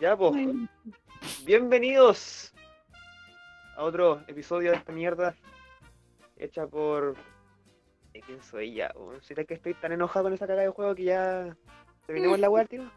Ya, 0.00 0.16
pues. 0.16 0.32
Bienvenidos 1.44 2.52
a 3.76 3.82
otro 3.82 4.22
episodio 4.28 4.70
de 4.70 4.76
esta 4.76 4.92
mierda 4.92 5.34
hecha 6.36 6.68
por. 6.68 7.16
¿De 8.12 8.20
quién 8.20 8.40
soy 8.40 8.74
ya? 8.74 8.92
weón? 8.94 9.20
¿Será 9.22 9.44
que 9.44 9.54
estoy 9.54 9.74
tan 9.74 9.90
enojado 9.90 10.26
con 10.26 10.34
esa 10.34 10.46
cagada 10.46 10.62
de 10.62 10.68
juego 10.72 10.94
que 10.94 11.02
ya 11.04 11.56
terminemos 12.06 12.38
la 12.38 12.48
weá, 12.48 12.64
tío? 12.64 12.88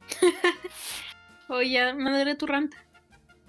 Oye, 1.48 1.70
ya 1.70 1.94
mandaré 1.94 2.34
tu 2.34 2.46
rant. 2.46 2.74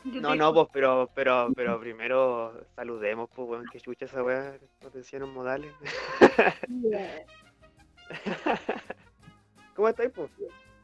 Yo 0.05 0.21
No, 0.21 0.34
no, 0.36 0.54
pues, 0.54 0.68
pero, 0.71 1.10
pero, 1.14 1.52
pero 1.54 1.77
primero 1.82 2.66
saludemos, 2.77 3.30
pues, 3.36 3.50
weón, 3.50 3.66
que 3.69 3.82
chucha 3.82 4.05
esa 4.05 4.24
weá, 4.24 4.57
potenciaron 4.80 5.33
modales. 5.33 5.74
¿Cómo 9.75 9.89
estáis, 9.89 10.11
pues? 10.11 10.32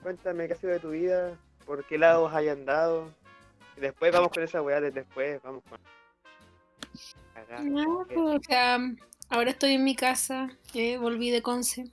Cuéntame 0.04 0.48
qué 0.48 0.54
ha 0.54 0.58
sido 0.58 0.74
de 0.74 0.80
tu 0.80 0.90
vida, 0.90 1.38
por 1.66 1.84
qué 1.86 1.98
lados 1.98 2.34
hay 2.34 2.50
andado. 2.50 3.12
Y 3.78 3.82
después 3.82 4.12
vamos 4.14 4.30
con 4.32 4.44
esa 4.44 4.62
weá, 4.62 4.80
de- 4.80 4.92
después 4.92 5.42
vamos 5.44 5.64
con. 5.70 5.80
Cagada. 7.34 7.62
No, 7.64 8.06
pues, 8.08 8.18
o 8.18 8.40
sea, 8.42 8.80
ahora 9.30 9.50
estoy 9.50 9.74
en 9.74 9.84
mi 9.84 9.96
casa, 9.96 10.50
eh, 10.74 10.98
volví 10.98 11.30
de 11.30 11.42
Conce. 11.42 11.90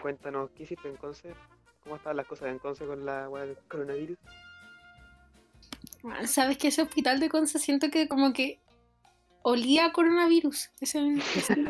Cuéntanos, 0.00 0.50
¿qué 0.56 0.62
hiciste 0.62 0.88
en 0.88 0.96
Conce? 0.96 1.34
¿Cómo 1.82 1.96
estaban 1.96 2.16
las 2.16 2.26
cosas 2.26 2.48
en 2.48 2.58
Conce 2.58 2.86
con 2.86 3.04
la 3.04 3.28
weá 3.28 3.44
del 3.44 3.56
coronavirus? 3.68 4.18
Ah, 6.04 6.26
¿Sabes 6.26 6.56
que 6.58 6.68
ese 6.68 6.82
hospital 6.82 7.20
de 7.20 7.28
Conce 7.28 7.58
siento 7.58 7.90
que 7.90 8.08
como 8.08 8.32
que 8.32 8.60
olía 9.42 9.86
a 9.86 9.92
coronavirus? 9.92 10.70
Ese, 10.80 11.00
ese- 11.34 11.64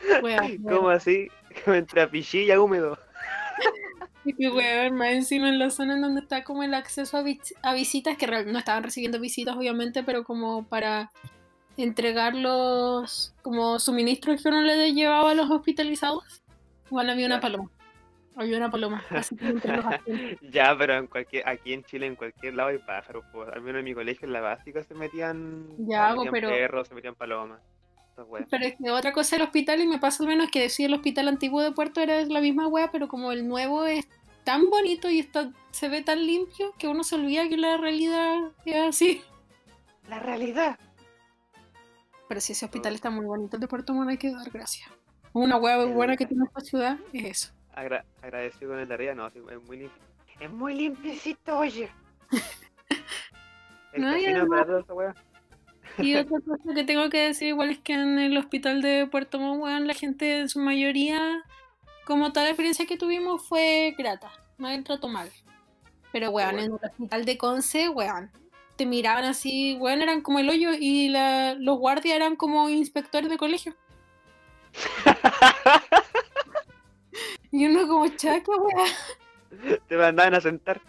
¿Cómo 0.68 0.88
así? 0.90 1.28
Entre 1.66 2.06
pichilla 2.08 2.60
húmedo. 2.60 2.98
Y 4.24 4.34
que, 4.34 4.48
weón, 4.50 4.96
más 4.96 5.08
encima 5.10 5.48
en 5.48 5.58
la 5.58 5.70
zona 5.70 5.94
en 5.94 6.02
donde 6.02 6.20
está 6.20 6.44
como 6.44 6.62
el 6.62 6.74
acceso 6.74 7.16
a, 7.16 7.22
vis- 7.22 7.54
a 7.62 7.72
visitas, 7.74 8.16
que 8.18 8.26
no 8.26 8.58
estaban 8.58 8.82
recibiendo 8.82 9.18
visitas 9.18 9.56
obviamente, 9.56 10.02
pero 10.02 10.24
como 10.24 10.64
para 10.68 11.10
entregar 11.76 12.34
los 12.34 13.34
como 13.42 13.78
suministros 13.78 14.42
que 14.42 14.48
uno 14.48 14.60
le 14.60 14.92
llevaba 14.92 15.30
a 15.30 15.34
los 15.34 15.50
hospitalizados, 15.50 16.42
igual 16.88 17.08
había 17.08 17.26
una 17.26 17.40
paloma. 17.40 17.70
Había 18.36 18.58
una 18.58 18.70
paloma. 18.70 19.02
así 19.10 19.36
entre 19.40 19.76
los. 19.76 19.84
Ya, 20.52 20.76
pero 20.78 20.94
en 20.96 21.06
cualquier, 21.06 21.48
aquí 21.48 21.72
en 21.72 21.82
Chile, 21.84 22.06
en 22.06 22.14
cualquier 22.16 22.54
lado 22.54 22.68
hay 22.70 22.78
pájaros. 22.78 23.24
Pues. 23.32 23.48
Al 23.48 23.60
menos 23.62 23.80
en 23.80 23.84
mi 23.84 23.94
colegio, 23.94 24.26
en 24.26 24.32
la 24.32 24.40
básica, 24.40 24.82
se 24.84 24.94
metían, 24.94 25.66
Ya, 25.78 26.10
se 26.10 26.14
metían 26.16 26.32
pero- 26.32 26.48
perros, 26.50 26.88
se 26.88 26.94
metían 26.94 27.14
palomas. 27.14 27.60
Esas 28.20 28.28
weas. 28.32 28.46
Pero 28.50 28.64
es 28.66 28.74
que 28.76 28.90
otra 28.90 29.12
cosa 29.12 29.36
del 29.36 29.44
hospital, 29.44 29.80
y 29.80 29.86
me 29.86 29.98
pasa 29.98 30.22
al 30.22 30.28
menos 30.28 30.50
que 30.50 30.60
decía 30.60 30.86
el 30.86 30.94
hospital 30.94 31.28
antiguo 31.28 31.62
de 31.62 31.72
Puerto 31.72 32.00
era 32.00 32.22
la 32.24 32.40
misma 32.40 32.66
wea, 32.68 32.90
pero 32.90 33.08
como 33.08 33.32
el 33.32 33.46
nuevo 33.48 33.84
es 33.86 34.06
tan 34.44 34.68
bonito 34.70 35.08
y 35.10 35.18
está, 35.20 35.50
se 35.70 35.88
ve 35.88 36.02
tan 36.02 36.24
limpio 36.26 36.72
que 36.78 36.88
uno 36.88 37.04
se 37.04 37.14
olvida 37.14 37.48
que 37.48 37.56
la 37.56 37.76
realidad 37.76 38.38
es 38.64 38.76
así. 38.76 39.22
La 40.08 40.18
realidad. 40.18 40.78
Pero 42.28 42.40
si 42.40 42.52
ese 42.52 42.64
hospital 42.64 42.94
está 42.94 43.10
muy 43.10 43.26
bonito 43.26 43.56
el 43.56 43.60
de 43.60 43.68
Puerto 43.68 43.92
Montt 43.92 44.10
hay 44.10 44.16
que 44.18 44.32
dar 44.32 44.48
gracias. 44.50 44.88
Una 45.32 45.56
wea 45.56 45.76
El- 45.82 45.92
buena 45.92 46.16
que 46.16 46.26
tiene 46.26 46.44
esta 46.44 46.60
ciudad 46.60 46.98
es 47.12 47.24
eso. 47.24 47.52
Agra- 47.74 48.04
agradecido 48.22 48.70
con 48.72 48.80
el 48.80 48.88
de 48.88 48.94
arriba, 48.94 49.14
no, 49.14 49.30
sí, 49.30 49.38
es 49.50 49.62
muy 49.66 49.76
limpio. 49.78 50.02
Es 50.40 50.50
muy 50.50 50.74
limpiecito, 50.74 51.58
oye. 51.58 51.90
El 53.92 54.02
No, 54.02 54.16
y 54.16 54.22
casino 54.24 54.38
además- 54.40 54.66
esa. 54.68 55.14
Y 56.02 56.14
otra 56.16 56.38
cosa 56.40 56.74
que 56.74 56.84
tengo 56.84 57.08
que 57.10 57.18
decir 57.18 57.48
igual 57.48 57.70
es 57.70 57.78
que 57.78 57.92
en 57.94 58.18
el 58.18 58.36
hospital 58.36 58.82
de 58.82 59.06
Puerto 59.06 59.38
Montt, 59.38 59.62
weón, 59.62 59.86
la 59.86 59.94
gente 59.94 60.40
en 60.40 60.48
su 60.48 60.58
mayoría, 60.60 61.44
como 62.06 62.32
toda 62.32 62.44
la 62.44 62.50
experiencia 62.50 62.86
que 62.86 62.96
tuvimos, 62.96 63.46
fue 63.46 63.94
grata. 63.98 64.30
No 64.58 64.68
hay 64.68 64.82
trato 64.82 65.08
mal. 65.08 65.30
Pero 66.12 66.30
weón, 66.30 66.52
bueno. 66.56 66.66
en 66.66 66.72
el 66.82 66.90
hospital 66.90 67.24
de 67.24 67.38
Conce, 67.38 67.88
weón, 67.88 68.30
te 68.76 68.86
miraban 68.86 69.24
así, 69.24 69.76
weón, 69.80 70.02
eran 70.02 70.20
como 70.22 70.38
el 70.38 70.48
hoyo 70.48 70.70
y 70.78 71.08
la- 71.08 71.54
los 71.54 71.78
guardias 71.78 72.16
eran 72.16 72.36
como 72.36 72.68
inspectores 72.68 73.30
de 73.30 73.36
colegio. 73.38 73.74
Y 77.52 77.66
uno 77.66 77.86
como 77.88 78.06
chaco, 78.16 78.52
weón. 78.56 79.80
Te 79.88 79.96
mandaban 79.96 80.34
a 80.34 80.40
sentar. 80.40 80.80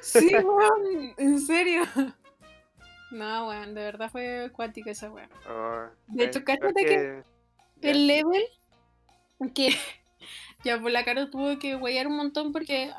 Sí, 0.00 0.30
weón, 0.36 1.14
en 1.16 1.40
serio. 1.40 1.82
No, 3.10 3.48
weón, 3.48 3.74
de 3.74 3.82
verdad 3.82 4.10
fue 4.10 4.46
acuática 4.46 4.90
esa 4.90 5.10
weón. 5.10 5.28
Oh, 5.48 5.86
De 6.08 6.24
eh, 6.24 6.26
hecho, 6.26 6.42
creo 6.44 6.58
cáchate 6.60 6.84
que- 6.84 7.22
el 7.82 8.06
level 8.06 8.42
que 9.54 9.68
ya 10.64 10.80
por 10.80 10.90
la 10.90 11.04
cara 11.04 11.30
tuvo 11.30 11.58
que 11.58 11.76
huellar 11.76 12.06
un 12.06 12.16
montón 12.16 12.52
porque 12.52 12.90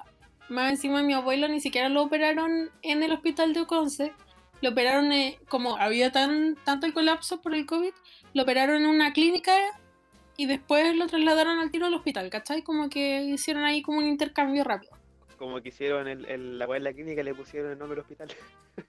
más 0.49 0.69
encima 0.71 1.01
mi 1.03 1.13
abuelo 1.13 1.47
ni 1.47 1.59
siquiera 1.59 1.89
lo 1.89 2.03
operaron 2.03 2.69
en 2.83 3.03
el 3.03 3.11
hospital 3.11 3.53
de 3.53 3.61
Oconce 3.61 4.13
lo 4.61 4.69
operaron 4.69 5.11
eh, 5.11 5.39
como 5.49 5.77
había 5.77 6.11
tan 6.11 6.55
tanto 6.63 6.85
el 6.85 6.93
colapso 6.93 7.41
por 7.41 7.53
el 7.55 7.65
COVID 7.65 7.91
lo 8.33 8.43
operaron 8.43 8.77
en 8.83 8.85
una 8.87 9.11
clínica 9.13 9.51
y 10.37 10.45
después 10.45 10.95
lo 10.95 11.07
trasladaron 11.07 11.57
al 11.59 11.71
tiro 11.71 11.87
al 11.87 11.93
hospital 11.95 12.29
¿cachai? 12.29 12.61
como 12.61 12.87
que 12.89 13.23
hicieron 13.23 13.63
ahí 13.65 13.81
como 13.81 13.97
un 13.97 14.05
intercambio 14.07 14.63
rápido 14.63 14.93
Como 15.37 15.59
que 15.61 15.69
hicieron 15.69 16.07
el, 16.07 16.23
el- 16.25 16.59
la 16.59 16.65
en 16.65 16.83
la 16.83 16.93
clínica, 16.93 17.23
le 17.23 17.33
pusieron 17.33 17.71
el 17.71 17.77
nombre 17.79 17.95
del 17.95 18.01
hospital. 18.03 18.29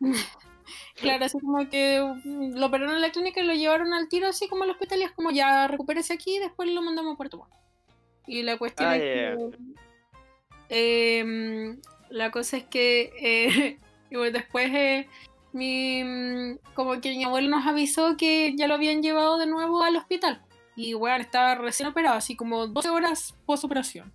claro 0.94 1.24
así 1.24 1.38
como 1.40 1.68
que 1.68 2.00
mm, 2.24 2.56
lo 2.56 2.66
operaron 2.66 2.94
en 2.94 3.02
la 3.02 3.10
clínica 3.10 3.40
y 3.40 3.46
lo 3.46 3.54
llevaron 3.54 3.92
al 3.92 4.08
tiro 4.08 4.28
así 4.28 4.48
como 4.48 4.64
al 4.64 4.70
hospital 4.70 5.00
y 5.00 5.04
es 5.04 5.12
como 5.12 5.30
ya 5.30 5.68
recupérese 5.68 6.12
aquí 6.14 6.36
y 6.36 6.38
después 6.40 6.68
lo 6.70 6.82
mandamos 6.82 7.14
a 7.14 7.16
Puerto 7.16 7.38
Montt 7.38 7.52
y 8.26 8.42
la 8.42 8.58
cuestión 8.58 8.88
Ah, 8.88 8.96
es 8.96 9.02
ya, 9.02 9.36
que 9.36 9.78
Em, 10.68 11.80
la 12.10 12.30
cosa 12.30 12.58
es 12.58 12.64
que 12.64 13.12
eh, 13.20 13.78
y 14.10 14.16
bueno, 14.16 14.32
después 14.32 14.70
eh, 14.72 15.08
mi, 15.52 16.04
mm, 16.04 16.58
como 16.74 17.00
que 17.00 17.10
mi 17.10 17.24
abuelo 17.24 17.48
nos 17.48 17.66
avisó 17.66 18.16
que 18.16 18.54
ya 18.56 18.66
lo 18.66 18.74
habían 18.74 19.02
llevado 19.02 19.38
de 19.38 19.46
nuevo 19.46 19.82
al 19.82 19.96
hospital. 19.96 20.42
Y 20.76 20.94
bueno, 20.94 21.16
estaba 21.16 21.56
recién 21.56 21.88
operado, 21.88 22.16
así 22.16 22.36
como 22.36 22.68
12 22.68 22.90
horas 22.90 23.34
post 23.46 23.64
operación. 23.64 24.12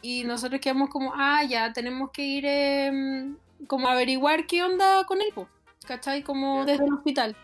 Y 0.00 0.24
nosotros 0.24 0.60
quedamos 0.60 0.90
como, 0.90 1.12
ah, 1.14 1.44
ya 1.44 1.72
tenemos 1.72 2.10
que 2.10 2.22
ir 2.22 2.44
em, 2.46 3.36
como 3.66 3.88
averiguar 3.88 4.46
qué 4.46 4.62
onda 4.62 5.04
con 5.04 5.20
él, 5.20 5.28
po, 5.34 5.48
¿cachai? 5.86 6.22
Como 6.22 6.64
desde 6.64 6.84
el 6.84 6.92
hospital. 6.92 7.36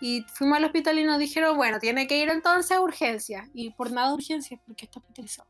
Y 0.00 0.22
fuimos 0.34 0.58
al 0.58 0.64
hospital 0.64 0.98
y 0.98 1.04
nos 1.04 1.18
dijeron, 1.18 1.56
bueno, 1.56 1.78
tiene 1.78 2.06
que 2.06 2.18
ir 2.18 2.30
entonces 2.30 2.72
a 2.72 2.80
urgencias. 2.80 3.48
Y 3.52 3.70
por 3.70 3.92
nada 3.92 4.14
urgencias, 4.14 4.58
porque 4.66 4.86
está 4.86 4.98
hospitalizado. 5.00 5.48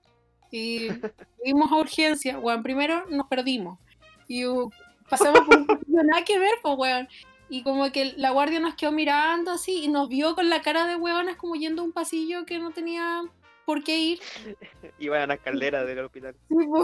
Y 0.51 0.89
fuimos 1.43 1.71
a 1.71 1.77
urgencias, 1.77 2.37
weón, 2.41 2.63
primero 2.63 3.05
nos 3.09 3.29
perdimos. 3.29 3.79
Y 4.27 4.47
uh, 4.47 4.71
pasamos 5.09 5.41
por 5.43 5.67
pasillo 5.67 6.03
nada 6.05 6.25
que 6.25 6.39
ver, 6.39 6.55
pues, 6.63 6.75
weón. 6.77 7.09
Y 7.49 7.63
como 7.63 7.91
que 7.91 8.15
la 8.17 8.31
guardia 8.31 8.61
nos 8.61 8.75
quedó 8.75 8.93
mirando 8.93 9.51
así 9.51 9.85
y 9.85 9.89
nos 9.89 10.09
vio 10.09 10.35
con 10.35 10.49
la 10.51 10.63
cara 10.63 10.87
de 10.87 10.97
weonas 10.97 11.37
como 11.37 11.57
yendo 11.57 11.83
a 11.83 11.85
un 11.85 11.93
pasillo 11.93 12.45
que 12.47 12.61
no 12.61 12.71
tenía 12.71 13.23
por 13.71 13.85
qué 13.85 13.97
ir. 13.99 14.21
Iban 14.99 15.23
a 15.23 15.27
las 15.29 15.39
calderas 15.39 15.87
del 15.87 16.01
hospital. 16.01 16.35
Po. 16.49 16.83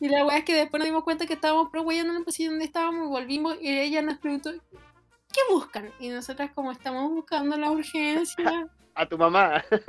Y 0.00 0.08
la 0.08 0.26
weá 0.26 0.38
es 0.38 0.44
que 0.44 0.54
después 0.54 0.80
nos 0.80 0.88
dimos 0.88 1.04
cuenta 1.04 1.26
que 1.26 1.34
estábamos 1.34 1.68
weyando 1.72 2.12
en 2.12 2.18
el 2.18 2.24
pasillo 2.24 2.50
donde 2.50 2.64
estábamos 2.64 3.06
y 3.06 3.08
volvimos 3.08 3.56
y 3.60 3.78
ella 3.78 4.02
nos 4.02 4.18
preguntó, 4.18 4.50
¿qué 4.50 5.40
buscan? 5.48 5.92
Y 6.00 6.08
nosotras 6.08 6.50
como 6.52 6.72
estamos 6.72 7.08
buscando 7.08 7.56
la 7.56 7.70
urgencia. 7.70 8.68
A 8.96 9.06
tu 9.06 9.18
mamá. 9.18 9.64
Pero 9.70 9.80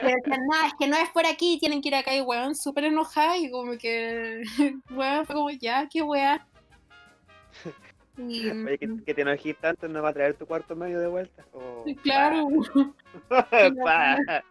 decían, 0.00 0.40
no, 0.48 0.66
es 0.66 0.74
que 0.76 0.88
no 0.88 0.96
es 0.96 1.08
por 1.10 1.24
aquí, 1.24 1.56
tienen 1.60 1.80
que 1.80 1.88
ir 1.88 1.94
acá 1.94 2.12
y 2.12 2.20
weón, 2.20 2.56
súper 2.56 2.84
enojada 2.84 3.36
y 3.38 3.48
como 3.48 3.78
que, 3.78 4.42
weón, 4.90 5.24
fue 5.24 5.34
como, 5.36 5.50
ya, 5.50 5.88
qué 5.88 6.02
weá. 6.02 6.44
Y, 8.16 8.50
Oye, 8.50 8.78
que, 8.78 9.04
que 9.04 9.14
te 9.14 9.22
enojes 9.22 9.56
tanto, 9.58 9.86
no 9.86 10.02
va 10.02 10.08
a 10.08 10.12
traer 10.12 10.34
tu 10.34 10.46
cuarto 10.46 10.74
medio 10.74 10.98
de 10.98 11.06
vuelta. 11.06 11.44
Oh, 11.52 11.84
claro, 12.02 12.48
pa. 13.28 13.48
Pa. 13.50 14.44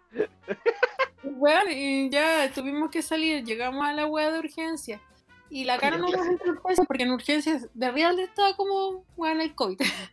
Weón, 1.24 1.72
y 1.72 2.10
ya 2.10 2.52
tuvimos 2.54 2.90
que 2.90 3.02
salir, 3.02 3.44
llegamos 3.44 3.86
a 3.86 3.94
la 3.94 4.06
weá 4.08 4.32
de 4.32 4.40
urgencia. 4.40 5.02
Y 5.50 5.66
la 5.66 5.78
cara 5.78 5.98
no 5.98 6.08
nos 6.08 6.26
entró 6.26 6.60
porque 6.88 7.04
en 7.04 7.12
urgencias 7.12 7.68
de 7.74 7.92
real 7.92 8.18
estaba 8.20 8.56
como, 8.56 9.06
weón, 9.16 9.40
el 9.42 9.54
COVID. 9.54 9.80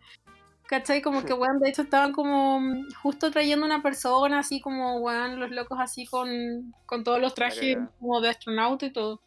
¿Cachai? 0.67 1.03
Como 1.03 1.25
que, 1.25 1.33
weón, 1.33 1.59
de 1.59 1.69
hecho 1.71 1.83
estaban 1.83 2.13
como 2.13 2.61
mm, 2.61 2.93
justo 3.03 3.31
trayendo 3.31 3.67
una 3.67 3.83
persona, 3.83 4.39
así 4.41 4.61
como, 4.61 4.99
weón, 4.99 5.41
los 5.41 5.51
locos 5.51 5.79
así 5.81 6.07
con, 6.07 6.73
con 6.87 7.03
todos 7.05 7.21
los 7.21 7.35
trajes 7.35 7.77
como 7.99 8.21
de 8.21 8.29
astronauta 8.29 8.87
y 8.87 8.93
todo. 8.93 9.21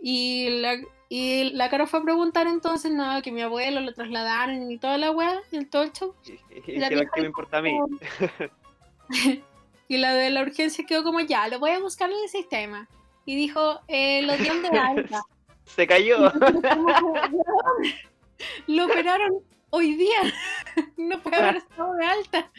Y 0.00 0.60
la, 0.60 0.76
y 1.08 1.50
la 1.52 1.68
cara 1.68 1.86
fue 1.86 2.00
a 2.00 2.02
preguntar 2.02 2.46
entonces, 2.46 2.92
nada, 2.92 3.20
que 3.20 3.32
mi 3.32 3.42
abuelo 3.42 3.80
lo 3.80 3.92
trasladaron 3.92 4.70
y 4.70 4.78
toda 4.78 4.96
la 4.98 5.10
weá, 5.10 5.40
y 5.50 5.56
el 5.56 5.68
todo 5.68 5.82
el 5.82 5.92
show. 5.92 6.14
Y- 6.24 6.32
y 6.72 6.78
La 6.78 6.88
dijeron, 6.88 6.90
vieja 7.00 7.10
¿qué 7.14 7.20
me 7.22 7.26
importa 7.26 7.58
a 7.58 7.62
mí? 7.62 7.78
Y 9.88 9.98
la 9.98 10.14
de 10.14 10.30
la 10.30 10.42
urgencia 10.42 10.84
quedó 10.86 11.02
como, 11.04 11.20
ya, 11.20 11.48
lo 11.48 11.58
voy 11.58 11.70
a 11.70 11.80
buscar 11.80 12.10
en 12.10 12.16
el 12.22 12.28
sistema. 12.28 12.88
Y 13.26 13.36
dijo, 13.36 13.80
eh, 13.88 14.22
lo 14.22 14.36
dieron 14.36 14.62
de 14.62 14.68
alta. 14.68 15.22
Se 15.64 15.86
cayó. 15.86 16.32
Lo 18.66 18.84
operaron 18.86 19.42
hoy 19.70 19.94
día. 19.94 20.20
No 20.96 21.20
puede 21.22 21.36
haber 21.36 21.56
estado 21.56 21.94
de 21.94 22.04
alta. 22.06 22.50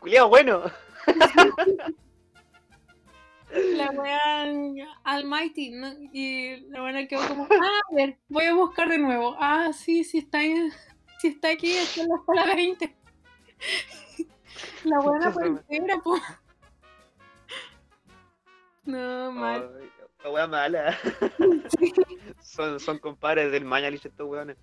Culiao, 0.00 0.28
bueno. 0.28 0.62
la 3.52 3.90
weá 3.90 4.44
Almighty, 5.04 5.70
¿no? 5.70 5.92
Y 6.12 6.56
la 6.68 6.82
weá 6.82 7.06
quedó 7.06 7.28
como, 7.28 7.44
ah, 7.44 7.80
a 7.90 7.94
ver, 7.94 8.18
voy 8.28 8.44
a 8.46 8.54
buscar 8.54 8.88
de 8.88 8.98
nuevo. 8.98 9.36
Ah, 9.38 9.72
sí, 9.72 10.04
sí 10.04 10.18
está, 10.18 10.38
ahí, 10.38 10.70
sí 11.18 11.28
está 11.28 11.50
aquí, 11.50 11.76
está 11.76 12.02
en 12.02 12.08
la 12.08 12.16
sala 12.26 12.54
20. 12.54 12.96
La 14.84 15.00
buena 15.00 15.30
fue 15.30 15.46
entera, 15.46 15.98
po. 15.98 16.16
No, 18.84 19.32
mal. 19.32 19.70
La 20.22 20.30
wea 20.30 20.46
mala. 20.46 20.98
son, 22.42 22.80
son 22.80 22.98
compadres 22.98 23.52
del 23.52 23.64
Mañalich 23.64 24.04
estos 24.04 24.28
weones. 24.28 24.56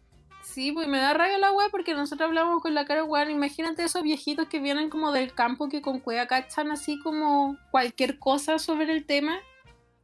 Sí, 0.44 0.72
pues 0.72 0.88
me 0.88 1.00
da 1.00 1.14
rabia 1.14 1.38
la 1.38 1.52
weá 1.52 1.68
porque 1.70 1.94
nosotros 1.94 2.28
hablamos 2.28 2.62
con 2.62 2.74
la 2.74 2.86
cara 2.86 3.04
weá. 3.04 3.30
Imagínate 3.30 3.84
esos 3.84 4.04
viejitos 4.04 4.48
que 4.48 4.60
vienen 4.60 4.90
como 4.90 5.12
del 5.12 5.34
campo 5.34 5.68
que 5.68 5.82
con 5.82 6.00
cueva 6.00 6.28
cachan 6.28 6.72
así 6.72 7.00
como 7.00 7.58
cualquier 7.72 8.18
cosa 8.18 8.58
sobre 8.58 8.94
el 8.94 9.06
tema. 9.06 9.40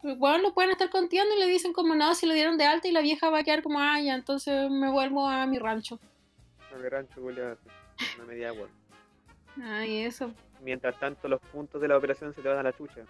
Weón 0.04 0.42
lo 0.42 0.54
pueden 0.54 0.72
estar 0.72 0.90
contiendo 0.90 1.34
y 1.34 1.40
le 1.40 1.48
dicen 1.48 1.72
como 1.72 1.96
no, 1.96 2.14
si 2.14 2.26
lo 2.26 2.34
dieron 2.34 2.58
de 2.58 2.66
alta 2.66 2.90
y 2.90 2.92
la 2.92 3.00
vieja 3.00 3.30
va 3.30 3.40
a 3.40 3.44
quedar 3.44 3.64
como, 3.64 3.80
ah, 3.80 4.02
ya, 4.02 4.16
entonces 4.16 4.70
me 4.70 4.92
vuelvo 4.92 5.28
a 5.28 5.46
mi 5.46 5.60
rancho. 5.60 5.98
A 6.74 6.78
mi 6.78 6.90
rancho, 6.90 7.22
culiao, 7.22 7.58
Una 8.18 8.26
media 8.26 8.50
agua. 8.50 8.68
Ay, 9.62 10.04
eso, 10.04 10.34
Mientras 10.62 11.00
tanto, 11.00 11.28
los 11.28 11.40
puntos 11.40 11.82
de 11.82 11.88
la 11.88 11.98
operación 11.98 12.34
se 12.34 12.42
te 12.42 12.48
van 12.50 12.58
a 12.58 12.64
la 12.64 12.74
chucha. 12.74 13.06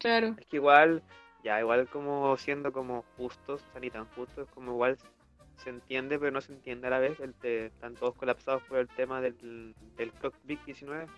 Claro. 0.00 0.36
Es 0.36 0.46
que 0.46 0.56
igual, 0.56 1.04
ya, 1.44 1.60
igual 1.60 1.88
como 1.88 2.36
siendo 2.36 2.72
como 2.72 3.04
justos, 3.16 3.62
o 3.68 3.72
sea, 3.72 3.80
ni 3.80 3.90
tan 3.90 4.06
justos, 4.14 4.48
como 4.50 4.72
igual 4.72 4.98
se 5.56 5.70
entiende, 5.70 6.18
pero 6.18 6.32
no 6.32 6.40
se 6.40 6.52
entiende 6.52 6.88
a 6.88 6.90
la 6.90 6.98
vez. 7.00 7.20
El 7.20 7.34
te- 7.34 7.66
están 7.66 7.94
todos 7.96 8.16
colapsados 8.16 8.62
por 8.64 8.78
el 8.78 8.88
tema 8.88 9.20
del, 9.20 9.74
del 9.96 10.12
COVID-19. 10.14 11.08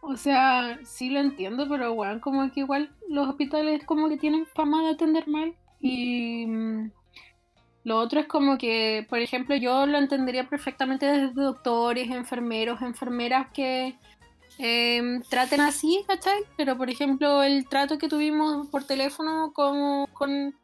O 0.00 0.16
sea, 0.16 0.78
sí 0.84 1.10
lo 1.10 1.20
entiendo, 1.20 1.66
pero 1.68 1.92
weón, 1.94 2.20
como 2.20 2.50
que 2.52 2.60
igual 2.60 2.94
los 3.08 3.28
hospitales 3.28 3.84
como 3.86 4.08
que 4.08 4.18
tienen 4.18 4.46
fama 4.46 4.82
de 4.82 4.90
atender 4.90 5.26
mal. 5.28 5.54
Y 5.80 6.46
mm, 6.46 6.90
lo 7.84 7.98
otro 8.00 8.20
es 8.20 8.26
como 8.26 8.58
que, 8.58 9.06
por 9.08 9.18
ejemplo, 9.20 9.56
yo 9.56 9.86
lo 9.86 9.98
entendería 9.98 10.48
perfectamente 10.48 11.06
desde 11.06 11.34
doctores, 11.34 12.10
enfermeros, 12.10 12.82
enfermeras 12.82 13.48
que 13.52 13.96
em, 14.58 15.22
traten 15.22 15.60
así, 15.60 16.04
¿cachai? 16.06 16.42
Pero 16.56 16.76
por 16.76 16.90
ejemplo, 16.90 17.42
el 17.42 17.68
trato 17.68 17.98
que 17.98 18.08
tuvimos 18.08 18.68
por 18.68 18.84
teléfono 18.84 19.52
con 19.52 20.54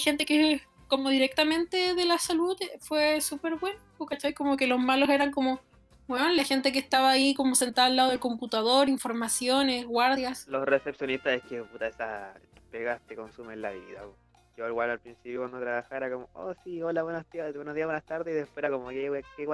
gente 0.00 0.26
que 0.26 0.62
como 0.88 1.08
directamente 1.08 1.94
de 1.94 2.04
la 2.04 2.18
salud 2.18 2.56
fue 2.80 3.20
súper 3.20 3.56
bueno, 3.56 3.80
¿cachai? 4.08 4.34
Como 4.34 4.56
que 4.56 4.66
los 4.66 4.78
malos 4.78 5.08
eran 5.08 5.32
como 5.32 5.60
bueno, 6.06 6.28
la 6.30 6.44
gente 6.44 6.70
que 6.70 6.78
estaba 6.78 7.10
ahí 7.10 7.34
como 7.34 7.54
sentada 7.54 7.86
al 7.86 7.96
lado 7.96 8.10
del 8.10 8.20
computador, 8.20 8.88
informaciones, 8.88 9.86
guardias. 9.86 10.46
Los 10.48 10.66
recepcionistas 10.66 11.34
es 11.34 11.42
que, 11.44 11.62
puta, 11.62 11.86
esas 11.86 12.38
pegas 12.70 13.00
te 13.06 13.16
consumen 13.16 13.62
la 13.62 13.70
vida. 13.70 14.02
po. 14.02 14.23
Yo 14.56 14.68
igual 14.68 14.90
al 14.90 15.00
principio 15.00 15.40
cuando 15.40 15.58
trabajara 15.60 16.08
como, 16.10 16.28
oh 16.34 16.54
sí, 16.62 16.80
hola, 16.80 17.02
buenos 17.02 17.28
días, 17.30 17.52
buenos 17.54 17.74
días, 17.74 17.86
buenas 17.88 18.04
tardes, 18.04 18.34
y 18.34 18.36
después 18.36 18.58
era 18.58 18.70
como, 18.70 18.88
qué 18.90 19.10
qué 19.36 19.46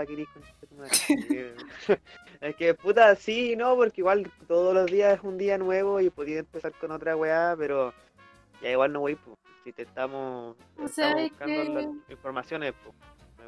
con 0.58 0.68
tu 0.68 0.74
madre?". 0.74 0.90
Es 2.42 2.56
que, 2.56 2.74
puta, 2.74 3.14
sí, 3.16 3.56
no, 3.56 3.76
porque 3.76 4.02
igual 4.02 4.30
todos 4.46 4.74
los 4.74 4.90
días 4.90 5.16
es 5.18 5.24
un 5.24 5.38
día 5.38 5.56
nuevo 5.56 6.00
y 6.00 6.10
podía 6.10 6.40
empezar 6.40 6.72
con 6.72 6.90
otra 6.90 7.16
weá, 7.16 7.54
pero 7.58 7.94
ya 8.60 8.70
igual 8.70 8.92
no 8.92 9.00
voy, 9.00 9.14
pues. 9.14 9.36
Si 9.64 9.72
te 9.72 9.82
estamos, 9.82 10.56
O 10.78 10.88
sea, 10.88 11.08
estamos 11.08 11.22
es 11.22 11.30
buscando 11.30 11.62
que- 11.62 11.74
las 11.74 12.10
informaciones, 12.10 12.74
pues. 12.82 12.94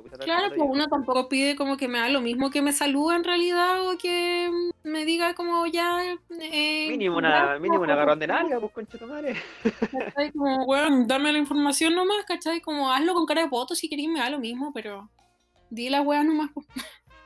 Gusta 0.03 0.19
Claro, 0.19 0.49
pues 0.49 0.61
uno 0.65 0.87
tampoco 0.89 1.29
pide 1.29 1.57
como 1.57 1.77
que 1.77 1.89
me 1.89 1.99
haga 1.99 2.09
lo 2.11 2.21
mismo 2.21 2.51
que 2.51 2.63
me 2.63 2.73
saluda 2.73 3.17
en 3.17 3.25
realidad 3.25 3.87
o 3.89 3.97
que 3.99 4.51
me 4.83 5.05
diga 5.05 5.35
como 5.35 5.67
ya... 5.67 6.03
eh, 6.41 6.87
Mínimo 6.91 7.17
una, 7.19 7.59
mínimo 7.59 7.83
un 7.83 7.91
agarrón 7.91 8.19
de 8.19 8.27
nalga, 8.27 8.61
pues 8.61 8.73
concha 8.73 8.99
tu 8.99 9.07
madre. 9.07 9.37
¿cachai? 9.91 10.33
Como, 10.33 10.65
weón, 10.65 11.07
dame 11.07 11.33
la 11.33 11.39
información 11.39 11.95
nomás, 11.95 12.25
¿cachai? 12.27 12.61
Como 12.61 12.91
hazlo 12.93 13.15
con 13.15 13.27
cara 13.27 13.43
de 13.43 13.49
voto 13.49 13.75
si 13.75 13.89
querés, 13.89 14.09
me 14.09 14.21
da 14.21 14.31
lo 14.31 14.39
mismo, 14.39 14.73
pero 14.73 15.09
di 15.71 15.89
la 15.89 16.03
weá 16.03 16.23
nomás. 16.25 16.51
pues. 16.53 16.67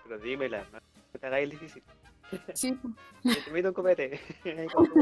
Pero 0.05 0.19
dímela, 0.19 0.64
no 0.73 0.78
te 1.19 1.26
hagáis 1.26 1.44
el 1.44 1.50
difícil. 1.50 1.82
Sí, 2.55 2.73
pues. 3.23 3.44
Te 3.44 3.50
invito 3.50 3.69
un 3.69 3.75
copete. 3.75 4.20
Con 4.75 4.87
tu. 4.87 4.94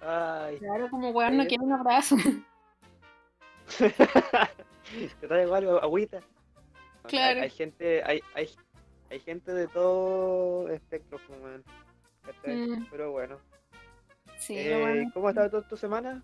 Ay. 0.00 0.58
claro, 0.58 0.90
como 0.90 1.10
weón 1.10 1.36
no 1.36 1.42
Eh. 1.44 1.46
quiere 1.46 1.64
un 1.64 1.72
abrazo. 1.72 2.16
Te 5.20 5.28
traigo 5.28 5.54
algo, 5.54 5.82
agüita. 5.82 6.18
Hay- 6.18 7.10
Claro. 7.10 7.40
Hay, 7.42 7.50
gente, 7.50 8.02
hay, 8.04 8.20
hay, 8.34 8.48
hay 9.10 9.20
gente 9.20 9.52
de 9.52 9.68
todo 9.68 10.68
espectro. 10.70 11.18
¿Cachai? 12.24 12.56
Mm. 12.56 12.86
Pero 12.90 13.12
bueno. 13.12 13.38
Sí, 14.38 14.56
Eh, 14.58 14.78
bueno. 14.80 15.10
¿Cómo 15.14 15.28
ha 15.28 15.30
estado 15.30 15.50
toda 15.50 15.68
tu 15.68 15.76
semana? 15.76 16.22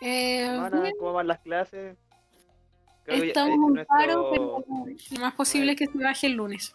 Eh, 0.00 0.44
¿Semana? 0.46 0.80
bien, 0.82 0.94
¿Cómo 0.98 1.12
van 1.12 1.28
las 1.28 1.38
clases? 1.40 1.96
Creo 3.04 3.22
estamos 3.24 3.54
en 3.68 3.74
nuestro- 3.74 3.96
paro, 3.96 4.30
pero 4.30 4.64
lo 5.12 5.20
más 5.20 5.34
posible 5.34 5.72
es 5.72 5.78
que 5.78 5.86
se 5.86 5.98
baje 5.98 6.26
el 6.26 6.32
lunes. 6.34 6.74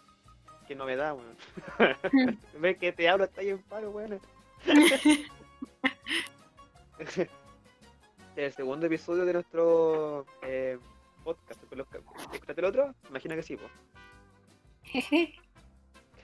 Qué 0.66 0.74
novedad, 0.74 1.14
weón. 1.14 1.36
Mm. 2.12 2.36
Ves 2.60 2.78
que 2.78 2.92
te 2.92 3.08
hablo, 3.08 3.24
está 3.24 3.40
ahí 3.42 3.50
en 3.50 3.62
paro, 3.62 3.90
weón. 3.90 4.20
el 8.36 8.52
segundo 8.52 8.86
episodio 8.86 9.24
de 9.24 9.32
nuestro 9.32 10.26
eh, 10.42 10.78
podcast. 11.24 11.62
¿Escuchaste 11.62 12.60
el 12.60 12.64
otro? 12.66 12.94
Imagino 13.08 13.34
que 13.34 13.42
sí, 13.42 13.56
pues. 13.56 13.72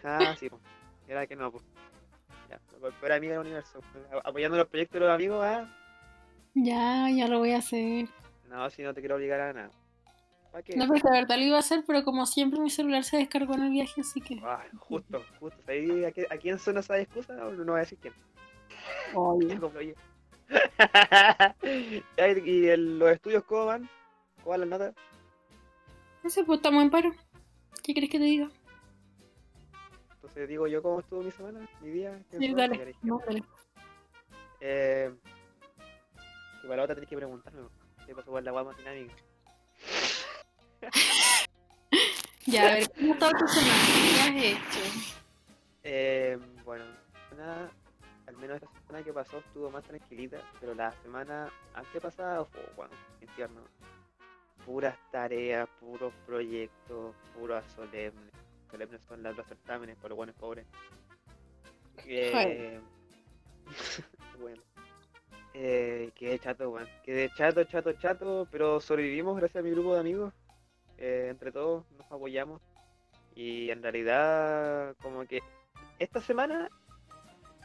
Ah, 0.05 0.35
sí, 0.37 0.50
pues. 0.50 0.61
Era 1.06 1.26
que 1.29 1.37
no, 1.37 1.53
pues. 1.53 1.62
Ya, 2.50 2.61
por 3.00 3.12
amiga 3.12 3.35
del 3.35 3.43
universo. 3.43 3.81
Apoyando 4.25 4.56
los 4.59 4.67
proyectos 4.67 4.94
de 5.00 5.06
los 5.06 5.14
amigos, 5.14 5.44
ah. 5.44 5.73
Ya, 6.55 7.09
ya 7.09 7.29
lo 7.29 7.38
voy 7.38 7.53
a 7.53 7.59
hacer. 7.59 8.09
No, 8.49 8.69
si 8.69 8.82
no 8.82 8.93
te 8.93 9.00
quiero 9.00 9.14
obligar 9.14 9.41
a 9.41 9.53
nada. 9.53 9.70
No, 10.76 10.87
pues 10.87 11.03
de 11.03 11.11
verdad 11.11 11.37
lo 11.38 11.43
iba 11.44 11.56
a 11.56 11.61
hacer, 11.61 11.85
pero 11.87 12.05
como 12.05 12.26
siempre 12.26 12.61
mi 12.61 12.69
celular 12.69 13.05
se 13.05 13.17
descargó 13.17 13.55
en 13.55 13.62
el 13.62 13.70
viaje, 13.70 14.00
así 14.03 14.20
que. 14.20 14.38
Ah, 14.44 14.64
justo, 14.76 15.25
justo. 15.38 15.59
¿Sabes 15.64 16.05
a, 16.05 16.11
qué- 16.12 16.26
a 16.29 16.37
quién 16.37 16.59
son 16.59 16.76
esas 16.76 16.99
excusas? 16.99 17.37
No, 17.38 17.53
no 17.53 17.64
voy 17.73 17.76
a 17.76 17.85
decir 17.85 17.99
quién. 18.03 18.12
Obvio. 19.14 19.94
Y 22.44 22.66
el- 22.66 22.99
los 22.99 23.10
estudios, 23.10 23.44
¿cómo 23.44 23.66
van? 23.66 23.88
¿Cómo 24.38 24.50
van 24.50 24.61
las 24.61 24.68
notas? 24.68 24.94
No 26.23 26.30
sé, 26.30 26.44
pues 26.44 26.59
estamos 26.59 26.82
en 26.82 26.90
paro. 26.90 27.12
¿Qué 27.82 27.94
crees 27.94 28.11
que 28.11 28.18
te 28.18 28.25
diga? 28.25 28.50
Entonces 30.14 30.49
digo 30.49 30.66
yo 30.68 30.82
cómo 30.82 31.00
estuvo 31.00 31.23
mi 31.23 31.30
semana, 31.32 31.68
mi 31.80 31.90
día. 31.90 32.18
¿Qué 32.30 32.38
Sí, 32.38 32.54
dale, 32.54 32.94
no, 33.02 33.21
dale. 33.26 33.42
Eh, 34.61 35.12
y 36.62 36.66
para 36.66 36.76
la 36.76 36.82
otra 36.85 36.94
tenés 36.94 37.11
que 37.11 37.16
preguntarme. 37.16 37.62
¿Qué 38.06 38.14
pasó 38.14 38.30
con 38.30 38.44
la 38.44 38.50
guapa 38.50 38.75
dinámica? 38.75 39.14
Ya, 42.44 42.66
a 42.66 42.73
ver, 42.73 42.90
¿cómo 42.99 43.12
está 43.14 43.30
tu 43.30 43.47
semana? 43.47 43.73
¿Qué 43.94 44.21
has 44.21 44.44
hecho? 44.44 44.80
Eh, 45.85 46.37
bueno, 46.64 46.85
nada, 47.37 47.71
al 48.34 48.40
menos 48.40 48.62
esta 48.62 48.80
semana 48.86 49.04
que 49.04 49.12
pasó 49.12 49.38
estuvo 49.38 49.70
más 49.70 49.84
tranquilita, 49.84 50.38
pero 50.60 50.74
la 50.74 50.92
semana 51.02 51.48
antepasada 51.74 52.44
fue, 52.44 52.62
bueno, 52.76 52.92
infierno. 53.20 53.60
Puras 54.64 54.96
tareas, 55.10 55.68
puros 55.80 56.12
proyectos, 56.26 57.14
puras 57.38 57.64
solemnes. 57.72 58.32
Solemnes 58.70 59.02
son 59.02 59.22
las- 59.22 59.36
los 59.36 59.46
certámenes 59.46 59.96
por 59.96 60.10
los 60.10 60.16
buenos 60.16 60.36
pobres. 60.36 60.66
Eh, 62.06 62.80
bueno. 64.40 64.62
Eh, 65.54 66.10
quedé 66.14 66.38
chato, 66.38 66.70
weón. 66.70 66.88
Quedé 67.04 67.30
chato, 67.36 67.62
chato, 67.64 67.92
chato, 67.94 68.48
pero 68.50 68.80
sobrevivimos 68.80 69.36
gracias 69.36 69.60
a 69.60 69.64
mi 69.64 69.70
grupo 69.70 69.94
de 69.94 70.00
amigos. 70.00 70.32
Eh, 70.96 71.26
entre 71.30 71.52
todos 71.52 71.84
nos 71.98 72.10
apoyamos. 72.10 72.60
Y 73.34 73.70
en 73.70 73.82
realidad, 73.82 74.94
como 75.02 75.26
que 75.26 75.42
esta 75.98 76.20
semana, 76.20 76.70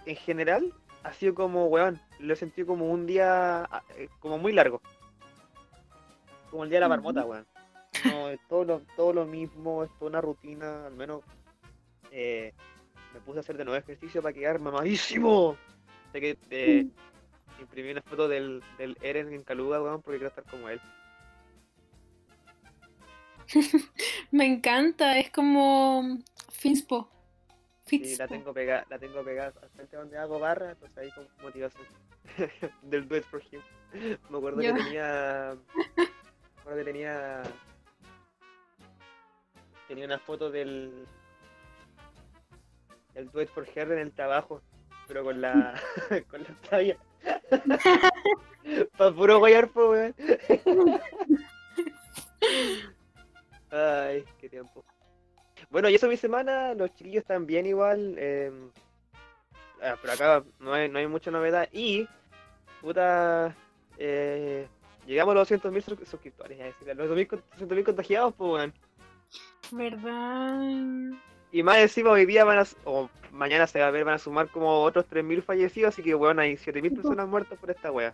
en 0.08 0.16
general, 0.16 0.74
ha 1.04 1.14
sido 1.14 1.36
como, 1.36 1.68
weón, 1.68 2.00
lo 2.20 2.34
he 2.34 2.38
sentido 2.38 2.68
como 2.68 2.90
un 2.92 3.06
día, 3.06 3.64
ah, 3.64 3.84
eh, 3.98 4.10
como 4.20 4.38
muy 4.38 4.54
largo. 4.54 4.82
Como 6.50 6.64
el 6.64 6.70
día 6.70 6.78
de 6.78 6.82
la 6.82 6.90
marmota, 6.90 7.26
weón. 7.26 7.46
No, 8.06 8.30
es 8.30 8.40
todo 8.48 8.64
lo, 8.64 8.80
todo 8.96 9.14
lo 9.14 9.26
mismo, 9.26 9.84
es 9.84 9.90
toda 9.98 10.10
una 10.10 10.22
rutina, 10.22 10.86
al 10.86 10.96
menos 10.96 11.24
eh, 12.12 12.54
me 13.14 13.20
puse 13.22 13.40
a 13.40 13.42
hacer 13.42 13.58
de 13.58 13.66
nuevo 13.66 13.80
ejercicio 13.80 14.22
para 14.22 14.34
quedar 14.34 14.60
mamadísimo. 14.60 15.58
Sé 16.12 16.22
que 16.22 16.38
eh, 16.52 16.88
imprimí 17.60 17.92
una 17.92 18.02
foto 18.02 18.28
del, 18.28 18.64
del 18.78 18.98
Eren 19.02 19.34
en 19.34 19.44
Caluga, 19.44 19.82
weón, 19.82 20.02
porque 20.02 20.20
quiero 20.20 20.30
estar 20.30 20.46
como 20.46 20.70
él. 20.70 20.80
Me 24.32 24.46
encanta, 24.46 25.18
es 25.18 25.32
como 25.32 26.18
Finspo. 26.52 27.10
Sí, 27.88 28.16
la 28.18 28.28
tengo 28.28 28.54
pegada, 28.54 28.86
la 28.90 29.00
tengo 29.00 29.24
pegada 29.24 29.54
al 29.62 29.70
frente 29.70 29.96
donde 29.98 30.18
hago 30.18 30.40
barra, 30.40 30.72
entonces 30.72 30.98
ahí 30.98 31.12
con 31.12 31.28
motivación 31.42 31.86
del 32.82 33.08
Do 33.08 33.18
It 33.18 33.24
For 33.24 33.42
Him. 33.52 33.62
Me 34.30 34.38
acuerdo 34.38 34.62
Yo- 34.62 34.74
que 34.76 34.84
tenía. 34.84 35.56
Me 35.96 36.62
acuerdo 36.62 36.78
que 36.80 36.84
tenía. 36.86 37.44
Tenía 39.88 40.06
una 40.06 40.20
foto 40.20 40.52
del. 40.52 41.06
del 43.14 43.32
Do 43.32 43.42
It 43.42 43.50
For 43.50 43.66
Her 43.74 43.92
en 43.94 44.00
el 44.00 44.12
trabajo. 44.12 44.62
pero 45.08 45.24
con 45.24 45.40
la. 45.40 45.82
con 46.30 46.44
la 46.44 46.50
talla. 46.70 46.98
Para 48.98 49.12
puro 49.16 49.40
guayar, 49.40 49.70
pues, 49.70 50.14
weón. 50.16 51.02
Ay, 53.72 54.26
qué 54.40 54.50
tiempo. 54.50 54.84
Bueno, 55.70 55.90
y 55.90 55.96
eso 55.96 56.08
mi 56.08 56.18
semana, 56.18 56.74
los 56.74 56.94
chiquillos 56.96 57.22
están 57.22 57.46
bien 57.46 57.66
igual. 57.66 58.16
eh, 58.18 58.52
ah, 59.82 59.96
pero 60.02 60.14
acá 60.14 60.44
no 60.60 60.74
hay, 60.74 60.90
no 60.90 61.00
hay 61.00 61.08
mucha 61.08 61.30
novedad. 61.32 61.68
Y, 61.72 62.08
puta, 62.82 63.56
eh, 63.98 64.68
llegamos 65.06 65.34
a 65.34 65.36
los 65.40 65.50
200.000 65.52 65.82
sus- 65.84 66.08
suscriptores, 66.08 66.60
a 66.62 66.94
los 66.94 67.10
200.000 67.10 67.84
contagiados, 67.84 68.34
pues, 68.36 68.52
weón. 68.52 68.74
¿Verdad? 69.72 71.18
Y 71.52 71.64
más 71.64 71.78
encima 71.80 72.12
hoy 72.12 72.26
día 72.26 72.44
van 72.46 72.60
a, 72.60 72.66
o 72.86 73.10
mañana 73.32 73.68
se 73.68 73.80
va 73.80 73.88
a 73.88 73.92
ver, 73.92 74.06
van 74.06 74.16
a 74.16 74.20
sumar 74.20 74.48
como 74.50 74.82
otros 74.84 75.06
3.000 75.10 75.42
fallecidos, 75.44 75.94
así 75.94 76.02
que 76.02 76.16
weón, 76.16 76.40
hay 76.40 76.56
7.000 76.56 76.96
personas 76.96 77.28
muertas 77.28 77.58
por 77.60 77.72
esta 77.72 77.92
wea. 77.92 78.14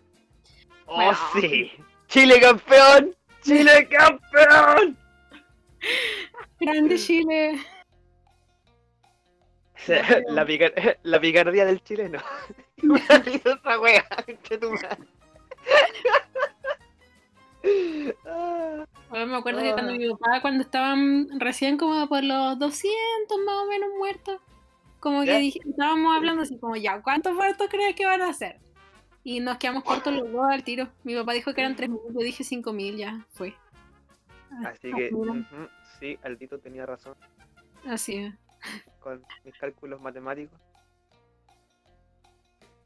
¡Oh, 0.86 0.96
Bueno. 0.96 1.18
sí! 1.40 1.72
¡Chile 2.08 2.40
campeón! 2.42 3.16
¡Chile 3.42 3.88
campeón! 3.88 4.98
Grande 6.66 6.98
Chile. 6.98 7.60
la, 10.30 10.46
picar- 10.46 10.98
la 11.04 11.20
picardía 11.20 11.66
del 11.66 11.84
chileno. 11.84 12.20
Esa 12.78 13.80
wea, 13.82 14.06
concha 14.26 14.60
tu 14.60 14.72
madre. 14.72 14.98
Ah, 18.26 18.86
Bueno, 19.10 19.28
me 19.28 19.38
acuerdo 19.38 19.62
que 19.62 19.70
Ah. 19.70 19.74
cuando 19.74 19.94
mi 19.94 20.10
papá, 20.10 20.42
cuando 20.42 20.64
estaban 20.64 21.28
recién 21.40 21.78
como 21.78 22.08
por 22.08 22.24
los 22.24 22.58
200 22.60 23.38
más 23.46 23.56
o 23.64 23.66
menos 23.68 23.90
muertos, 23.98 24.40
como 25.00 25.24
que 25.24 25.38
dije- 25.40 25.60
estábamos 25.70 26.16
hablando 26.16 26.42
así 26.44 26.58
como, 26.58 26.76
ya, 26.76 27.02
¿cuántos 27.02 27.34
muertos 27.34 27.68
crees 27.70 27.96
que 27.96 28.06
van 28.06 28.22
a 28.22 28.34
ser? 28.34 28.60
Y 29.24 29.40
nos 29.40 29.58
quedamos 29.58 29.84
cortos 29.84 30.14
los 30.14 30.32
dos 30.32 30.46
al 30.50 30.64
tiro. 30.64 30.90
Mi 31.04 31.16
papá 31.16 31.34
dijo 31.34 31.54
que 31.54 31.62
eran 31.62 31.76
3.000, 31.76 32.00
yo 32.14 32.20
dije 32.20 32.44
5.000, 32.44 32.96
ya 32.98 33.26
fue. 33.32 33.56
Así 34.66 34.92
que, 34.92 35.10
mira, 35.12 35.32
ujú, 35.32 35.70
sí, 36.04 36.20
Aldito 36.24 36.60
tenía 36.60 36.86
razón 36.86 37.16
Así 37.88 38.18
es. 38.18 38.34
con 39.00 39.24
mis 39.46 39.58
cálculos 39.58 40.02
matemáticos. 40.02 40.60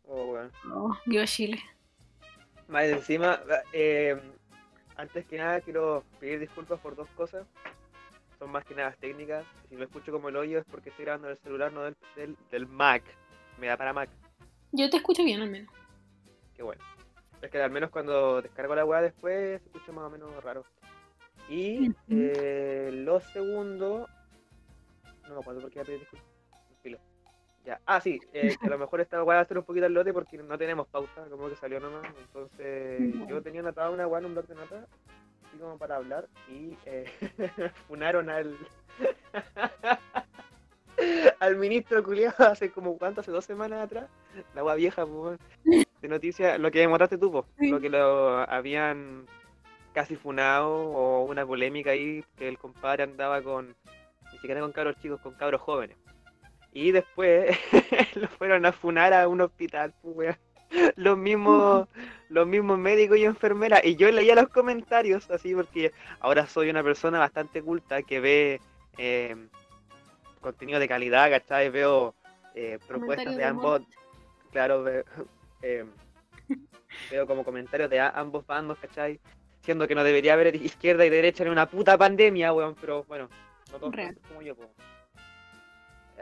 Oh, 0.05 0.25
weón. 0.25 0.51
Oh, 0.71 0.95
viva 1.05 1.25
Chile. 1.25 1.59
Más 2.67 2.85
encima, 2.85 3.39
eh, 3.73 4.19
antes 4.95 5.25
que 5.25 5.37
nada 5.37 5.61
quiero 5.61 6.03
pedir 6.19 6.39
disculpas 6.39 6.79
por 6.79 6.95
dos 6.95 7.09
cosas. 7.09 7.45
Son 8.39 8.51
más 8.51 8.63
que 8.65 8.75
nada 8.75 8.91
técnicas. 8.99 9.45
Si 9.67 9.75
lo 9.75 9.83
escucho 9.83 10.11
como 10.11 10.29
el 10.29 10.35
hoyo 10.35 10.59
es 10.59 10.65
porque 10.65 10.89
estoy 10.89 11.05
grabando 11.05 11.29
el 11.29 11.37
celular, 11.39 11.73
no 11.73 11.83
del, 11.83 11.95
del, 12.15 12.37
del 12.51 12.67
Mac. 12.67 13.03
Me 13.59 13.67
da 13.67 13.77
para 13.77 13.93
Mac. 13.93 14.09
Yo 14.71 14.89
te 14.89 14.97
escucho 14.97 15.23
bien 15.23 15.41
al 15.41 15.49
menos. 15.49 15.73
Qué 16.55 16.63
bueno. 16.63 16.83
Es 17.41 17.51
que 17.51 17.61
al 17.61 17.71
menos 17.71 17.89
cuando 17.89 18.41
descargo 18.41 18.75
la 18.75 18.85
weá 18.85 19.01
después 19.01 19.61
se 19.61 19.67
escucha 19.67 19.91
más 19.91 20.05
o 20.05 20.09
menos 20.09 20.43
raro. 20.43 20.63
Y 21.49 21.91
eh, 22.09 22.89
lo 22.93 23.19
segundo. 23.19 24.07
No 25.27 25.35
me 25.35 25.39
acuerdo 25.39 25.61
por 25.61 25.71
qué 25.71 25.83
pedir 25.83 25.99
disculpas. 25.99 26.37
Ya. 27.67 27.81
Ah, 27.85 27.99
sí, 27.99 28.17
eh, 28.31 28.55
que 28.57 28.65
a 28.65 28.69
lo 28.69 28.77
mejor 28.77 29.01
esta 29.01 29.21
weá 29.21 29.35
va 29.35 29.41
a 29.41 29.45
ser 29.45 29.57
un 29.57 29.65
poquito 29.65 29.85
al 29.85 29.93
lote 29.93 30.13
porque 30.13 30.37
no 30.37 30.57
tenemos 30.57 30.87
pauta, 30.87 31.25
como 31.29 31.49
que 31.49 31.57
salió 31.57 31.81
nomás. 31.81 32.07
Entonces, 32.17 33.13
yo 33.27 33.41
tenía 33.41 33.59
anotada 33.59 33.89
una 33.89 34.07
weá 34.07 34.21
en 34.21 34.27
un 34.27 34.35
blog 34.35 34.47
de 34.47 34.55
notas, 34.55 34.87
así 35.45 35.57
como 35.57 35.77
para 35.77 35.97
hablar, 35.97 36.29
y 36.47 36.77
eh, 36.85 37.03
funaron 37.89 38.29
al. 38.29 38.55
al 41.41 41.57
ministro 41.57 42.01
culiado 42.05 42.47
hace 42.47 42.71
como 42.71 42.97
cuánto, 42.97 43.19
hace 43.19 43.31
dos 43.31 43.43
semanas 43.43 43.83
atrás. 43.83 44.09
La 44.55 44.63
weá 44.63 44.75
vieja, 44.75 45.05
pues, 45.05 45.37
de 46.01 46.07
noticias, 46.07 46.57
lo 46.61 46.71
que 46.71 46.79
demoraste 46.79 47.17
tú, 47.17 47.33
po, 47.33 47.45
lo 47.57 47.81
que 47.81 47.89
lo 47.89 48.49
habían 48.49 49.25
casi 49.97 50.15
funado 50.15 50.69
o 50.69 51.23
una 51.23 51.43
polémica 51.43 51.89
ahí 51.89 52.23
que 52.37 52.47
el 52.47 52.59
compadre 52.59 53.01
andaba 53.01 53.41
con, 53.41 53.75
ni 54.31 54.37
siquiera 54.37 54.61
con 54.61 54.71
cabros 54.71 54.95
chicos, 55.01 55.19
con 55.21 55.33
cabros 55.33 55.59
jóvenes. 55.59 55.97
Y 56.71 56.91
después 56.91 57.57
lo 58.13 58.27
fueron 58.27 58.63
a 58.67 58.71
funar 58.71 59.11
a 59.11 59.27
un 59.27 59.41
hospital, 59.41 59.95
pues. 60.03 60.37
Los 60.97 61.17
mismos, 61.17 61.87
los 62.29 62.45
mismos 62.45 62.77
médicos 62.77 63.17
y 63.17 63.25
enfermeras. 63.25 63.81
Y 63.83 63.95
yo 63.95 64.11
leía 64.11 64.35
los 64.35 64.49
comentarios 64.49 65.31
así 65.31 65.55
porque 65.55 65.91
ahora 66.19 66.45
soy 66.45 66.69
una 66.69 66.83
persona 66.83 67.17
bastante 67.17 67.63
culta 67.63 68.03
que 68.03 68.19
ve 68.19 68.61
eh, 68.99 69.35
contenido 70.41 70.79
de 70.79 70.87
calidad, 70.87 71.31
¿cachai? 71.31 71.71
Veo 71.71 72.13
eh, 72.53 72.77
propuestas 72.87 73.33
de 73.35 73.41
de 73.41 73.45
ambos, 73.45 73.81
claro, 74.51 74.83
ve- 74.83 75.05
eh, 75.63 75.85
veo 77.09 77.25
como 77.25 77.43
comentarios 77.43 77.89
de 77.89 77.99
ambos 77.99 78.45
bandos, 78.45 78.77
¿cachai? 78.77 79.19
Siendo 79.67 79.85
que 79.85 79.95
no 79.95 80.03
debería 80.05 80.31
haber 80.31 80.55
izquierda 80.55 81.05
y 81.05 81.09
derecha 81.09 81.43
en 81.43 81.49
una 81.49 81.65
puta 81.65 81.97
pandemia, 81.97 82.53
weón, 82.53 82.73
pero 82.79 83.03
bueno, 83.03 83.27
no 83.69 83.77
todos 83.77 83.93
como 84.29 84.41
yo, 84.41 84.55
po. 84.55 84.71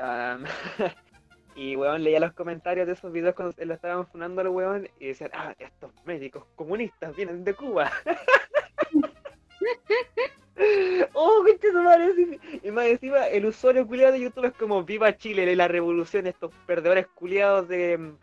Am, 0.02 0.46
y 1.56 1.76
weón, 1.76 2.04
leía 2.04 2.20
los 2.20 2.34
comentarios 2.34 2.88
de 2.88 2.94
esos 2.94 3.12
videos 3.12 3.36
cuando 3.36 3.54
lo 3.64 3.76
estaban 3.76 4.08
funando 4.08 4.42
al 4.42 4.48
weón 4.48 4.90
y 5.00 5.10
decían, 5.10 5.30
ah, 5.36 5.54
estos 5.60 5.92
médicos 6.06 6.44
comunistas 6.56 7.16
vienen 7.16 7.44
de 7.44 7.54
Cuba. 7.54 7.92
oh, 11.14 11.46
qué 11.62 11.72
madre. 11.72 12.40
Y 12.64 12.72
más 12.72 12.88
encima, 12.88 13.28
el 13.28 13.46
usuario 13.46 13.86
culiado 13.86 14.14
de 14.14 14.22
YouTube 14.22 14.46
es 14.46 14.54
como 14.54 14.84
viva 14.84 15.18
Chile, 15.18 15.56
la 15.56 15.68
revolución, 15.68 16.26
estos 16.26 16.52
perdedores 16.66 17.06
culiados 17.14 17.68
de 17.68 17.96
mm, 17.96 18.18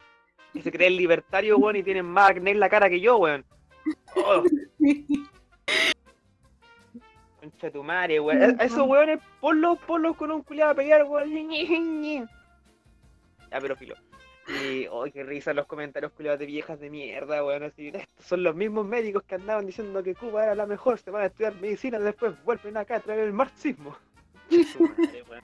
que 0.53 0.63
se 0.63 0.73
creen 0.73 0.97
libertarios, 0.97 1.61
weón, 1.61 1.77
y 1.77 1.85
tienen 1.85 2.07
más 2.07 2.31
acné 2.31 2.51
en 2.51 2.59
la 2.59 2.69
cara 2.69 2.91
que 2.91 3.01
yo, 3.01 3.19
weón. 3.19 3.45
Oh, 4.17 4.45
concha 7.41 7.71
tu 7.71 7.83
madre, 7.83 8.21
weón. 8.21 8.43
A- 8.59 8.63
a 8.63 8.67
esos 8.67 8.87
weones, 8.87 9.19
ponlos, 9.41 9.79
ponlos 9.81 10.17
con 10.17 10.31
un 10.31 10.43
culiado 10.43 10.73
a 10.73 10.75
pelear, 10.75 11.05
weón. 11.05 12.29
Ya, 13.51 13.61
pero 13.61 13.77
filo. 13.77 13.95
Y, 14.49 14.87
oh, 14.91 15.05
qué 15.05 15.23
risa 15.23 15.53
los 15.53 15.67
comentarios 15.67 16.13
culiados 16.13 16.41
de 16.41 16.47
viejas 16.47 16.79
de 16.81 16.91
mierda, 16.91 17.45
weón. 17.45 17.65
Así, 17.65 17.89
estos 17.89 18.25
son 18.27 18.43
los 18.43 18.55
mismos 18.55 18.87
médicos 18.87 19.23
que 19.25 19.37
andaban 19.37 19.67
diciendo 19.67 20.03
que 20.03 20.15
Cuba 20.15 20.45
era 20.45 20.55
la 20.55 20.67
mejor, 20.67 20.99
se 20.99 21.11
van 21.11 21.23
a 21.23 21.27
estudiar 21.27 21.55
medicina, 21.57 21.99
después 21.99 22.33
vuelven 22.45 22.77
acá 22.77 22.97
a 22.97 23.01
traer 23.01 23.21
el 23.21 23.33
marxismo. 23.33 23.97
Madre, 24.51 25.23
weón. 25.29 25.43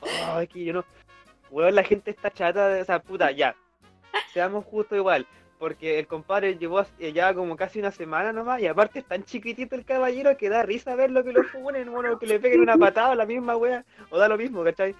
Oh, 0.00 0.40
es 0.40 0.48
que 0.48 0.64
yo 0.64 0.72
no. 0.74 0.84
Weón, 1.50 1.74
la 1.74 1.84
gente 1.84 2.10
está 2.10 2.30
chata 2.30 2.68
de 2.68 2.80
esa 2.80 2.98
puta, 3.00 3.30
ya. 3.30 3.54
Seamos 4.32 4.64
justos 4.64 4.98
igual. 4.98 5.26
Porque 5.58 5.98
el 5.98 6.06
compadre 6.06 6.58
llevó 6.58 6.82
eh, 6.98 7.12
ya 7.12 7.32
como 7.32 7.56
casi 7.56 7.78
una 7.78 7.90
semana 7.90 8.32
nomás, 8.32 8.60
y 8.60 8.66
aparte 8.66 8.98
es 8.98 9.06
tan 9.06 9.24
chiquitito 9.24 9.74
el 9.74 9.84
caballero 9.84 10.36
que 10.36 10.50
da 10.50 10.62
risa 10.62 10.94
ver 10.94 11.10
lo 11.10 11.24
que 11.24 11.32
lo 11.32 11.42
funen, 11.44 11.90
bueno, 11.90 12.18
que 12.18 12.26
le 12.26 12.38
peguen 12.38 12.60
una 12.60 12.76
patada 12.78 13.12
a 13.12 13.16
la 13.16 13.26
misma 13.26 13.56
wea, 13.56 13.84
o 14.10 14.18
da 14.18 14.28
lo 14.28 14.36
mismo, 14.36 14.62
¿cachai? 14.62 14.94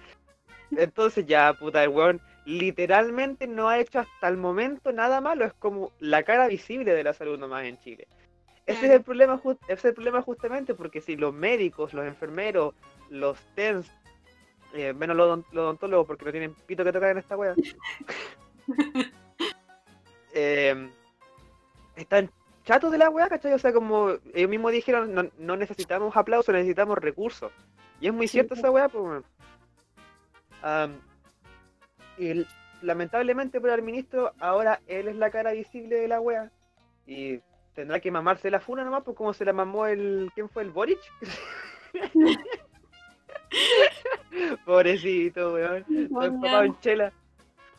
Entonces 0.71 1.25
ya, 1.25 1.53
puta, 1.53 1.83
el 1.83 1.89
weón 1.89 2.21
literalmente 2.45 3.45
no 3.45 3.69
ha 3.69 3.77
hecho 3.79 3.99
hasta 3.99 4.27
el 4.27 4.37
momento 4.37 4.91
nada 4.91 5.21
malo, 5.21 5.45
es 5.45 5.53
como 5.53 5.91
la 5.99 6.23
cara 6.23 6.47
visible 6.47 6.93
de 6.93 7.03
la 7.03 7.13
salud 7.13 7.37
nomás 7.37 7.65
en 7.65 7.77
Chile. 7.79 8.07
Ese 8.65 8.85
es 8.87 8.91
el 8.93 9.03
problema, 9.03 9.39
ese 9.67 9.73
es 9.73 9.85
el 9.85 9.93
problema 9.93 10.21
justamente 10.21 10.73
porque 10.73 11.01
si 11.01 11.15
los 11.15 11.33
médicos, 11.33 11.93
los 11.93 12.05
enfermeros, 12.05 12.73
los 13.09 13.37
TENS, 13.55 13.89
eh, 14.73 14.93
menos 14.93 15.15
los, 15.15 15.39
los 15.51 15.63
odontólogos 15.63 16.07
porque 16.07 16.25
no 16.25 16.31
tienen 16.31 16.53
pito 16.65 16.83
que 16.83 16.91
tocar 16.91 17.11
en 17.11 17.17
esta 17.19 17.37
wea, 17.37 17.55
eh, 20.37 20.89
están 21.95 22.29
chatos 22.63 22.91
de 22.91 22.99
la 22.99 23.09
weá, 23.09 23.27
¿cachai? 23.27 23.53
O 23.53 23.59
sea, 23.59 23.73
como 23.73 24.11
ellos 24.33 24.49
mismos 24.49 24.71
dijeron, 24.71 25.13
no, 25.13 25.23
no 25.39 25.55
necesitamos 25.55 26.15
aplausos, 26.15 26.53
necesitamos 26.53 26.99
recursos. 26.99 27.51
Y 27.99 28.07
es 28.07 28.13
muy 28.13 28.27
cierto 28.27 28.53
esa 28.53 28.69
weá, 28.69 28.87
pues. 28.87 29.23
y 32.19 32.45
lamentablemente 32.83 33.59
para 33.59 33.73
el 33.73 33.81
ministro, 33.81 34.33
ahora 34.39 34.79
él 34.85 35.07
es 35.07 35.15
la 35.15 35.31
cara 35.31 35.53
visible 35.53 35.95
de 35.95 36.07
la 36.07 36.21
weá. 36.21 36.51
Y 37.07 37.39
tendrá 37.73 37.99
que 37.99 38.11
mamarse 38.11 38.51
la 38.51 38.59
funa 38.59 38.83
nomás, 38.83 39.03
pues 39.03 39.17
como 39.17 39.33
se 39.33 39.45
la 39.45 39.53
mamó 39.53 39.87
el. 39.87 40.29
¿Quién 40.35 40.49
fue 40.49 40.61
el 40.61 40.69
Boric? 40.69 40.99
Pobrecito, 44.65 45.53
weón. 45.53 45.83
En 45.89 46.79
chela. 46.79 47.11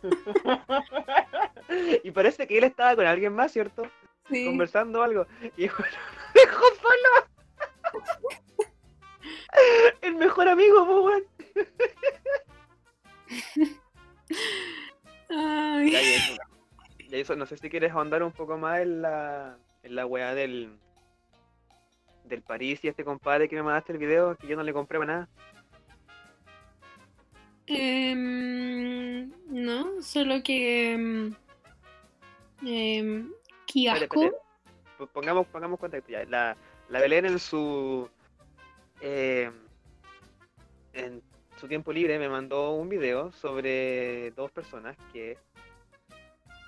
y 2.05 2.11
parece 2.11 2.47
que 2.47 2.59
él 2.59 2.64
estaba 2.64 2.97
con 2.97 3.07
alguien 3.07 3.35
más, 3.35 3.52
¿cierto? 3.52 3.85
Sí. 4.28 4.45
Conversando 4.47 5.00
o 5.00 5.02
algo. 5.02 5.26
Y 5.57 5.69
bueno, 5.69 5.97
lo 6.35 6.40
dejó 6.40 6.64
solo. 6.76 7.28
El 10.02 10.14
mejor 10.14 10.49
amigo, 10.49 11.02
weón. 11.02 11.25
Ay. 15.31 15.90
Ya, 15.90 16.00
y 17.17 17.21
eso, 17.21 17.37
no 17.37 17.47
sé 17.47 17.57
si 17.57 17.71
quieres 17.71 17.93
ahondar 17.93 18.23
un 18.23 18.33
poco 18.33 18.59
más 18.59 18.81
en 18.81 19.02
la, 19.02 19.59
en 19.83 19.95
la 19.95 20.07
weá 20.07 20.35
del, 20.35 20.78
del 22.25 22.43
París 22.43 22.81
y 22.83 22.88
este 22.88 23.05
compadre 23.05 23.49
que 23.49 23.57
me 23.57 23.62
mandaste 23.62 23.93
el 23.93 23.99
video, 23.99 24.37
que 24.37 24.47
yo 24.47 24.57
no 24.57 24.62
le 24.62 24.73
compré 24.73 24.99
para 24.99 25.12
nada. 25.12 25.28
Em, 27.69 29.31
no, 29.51 30.03
solo 30.03 30.43
que. 30.43 31.31
P- 34.99 35.07
Pongamos, 35.13 35.47
pongamos 35.47 35.79
contexto 35.79 36.11
ya. 36.11 36.25
La, 36.25 36.57
la 36.89 37.01
Belén 37.01 37.27
en 37.27 37.39
su 37.39 38.09
eh, 39.01 39.51
en 40.93 41.23
su 41.57 41.69
tiempo 41.69 41.93
libre 41.93 42.19
me 42.19 42.29
mandó 42.29 42.73
un 42.73 42.89
video 42.89 43.31
sobre 43.33 44.31
dos 44.33 44.51
personas 44.51 44.97
que 45.13 45.37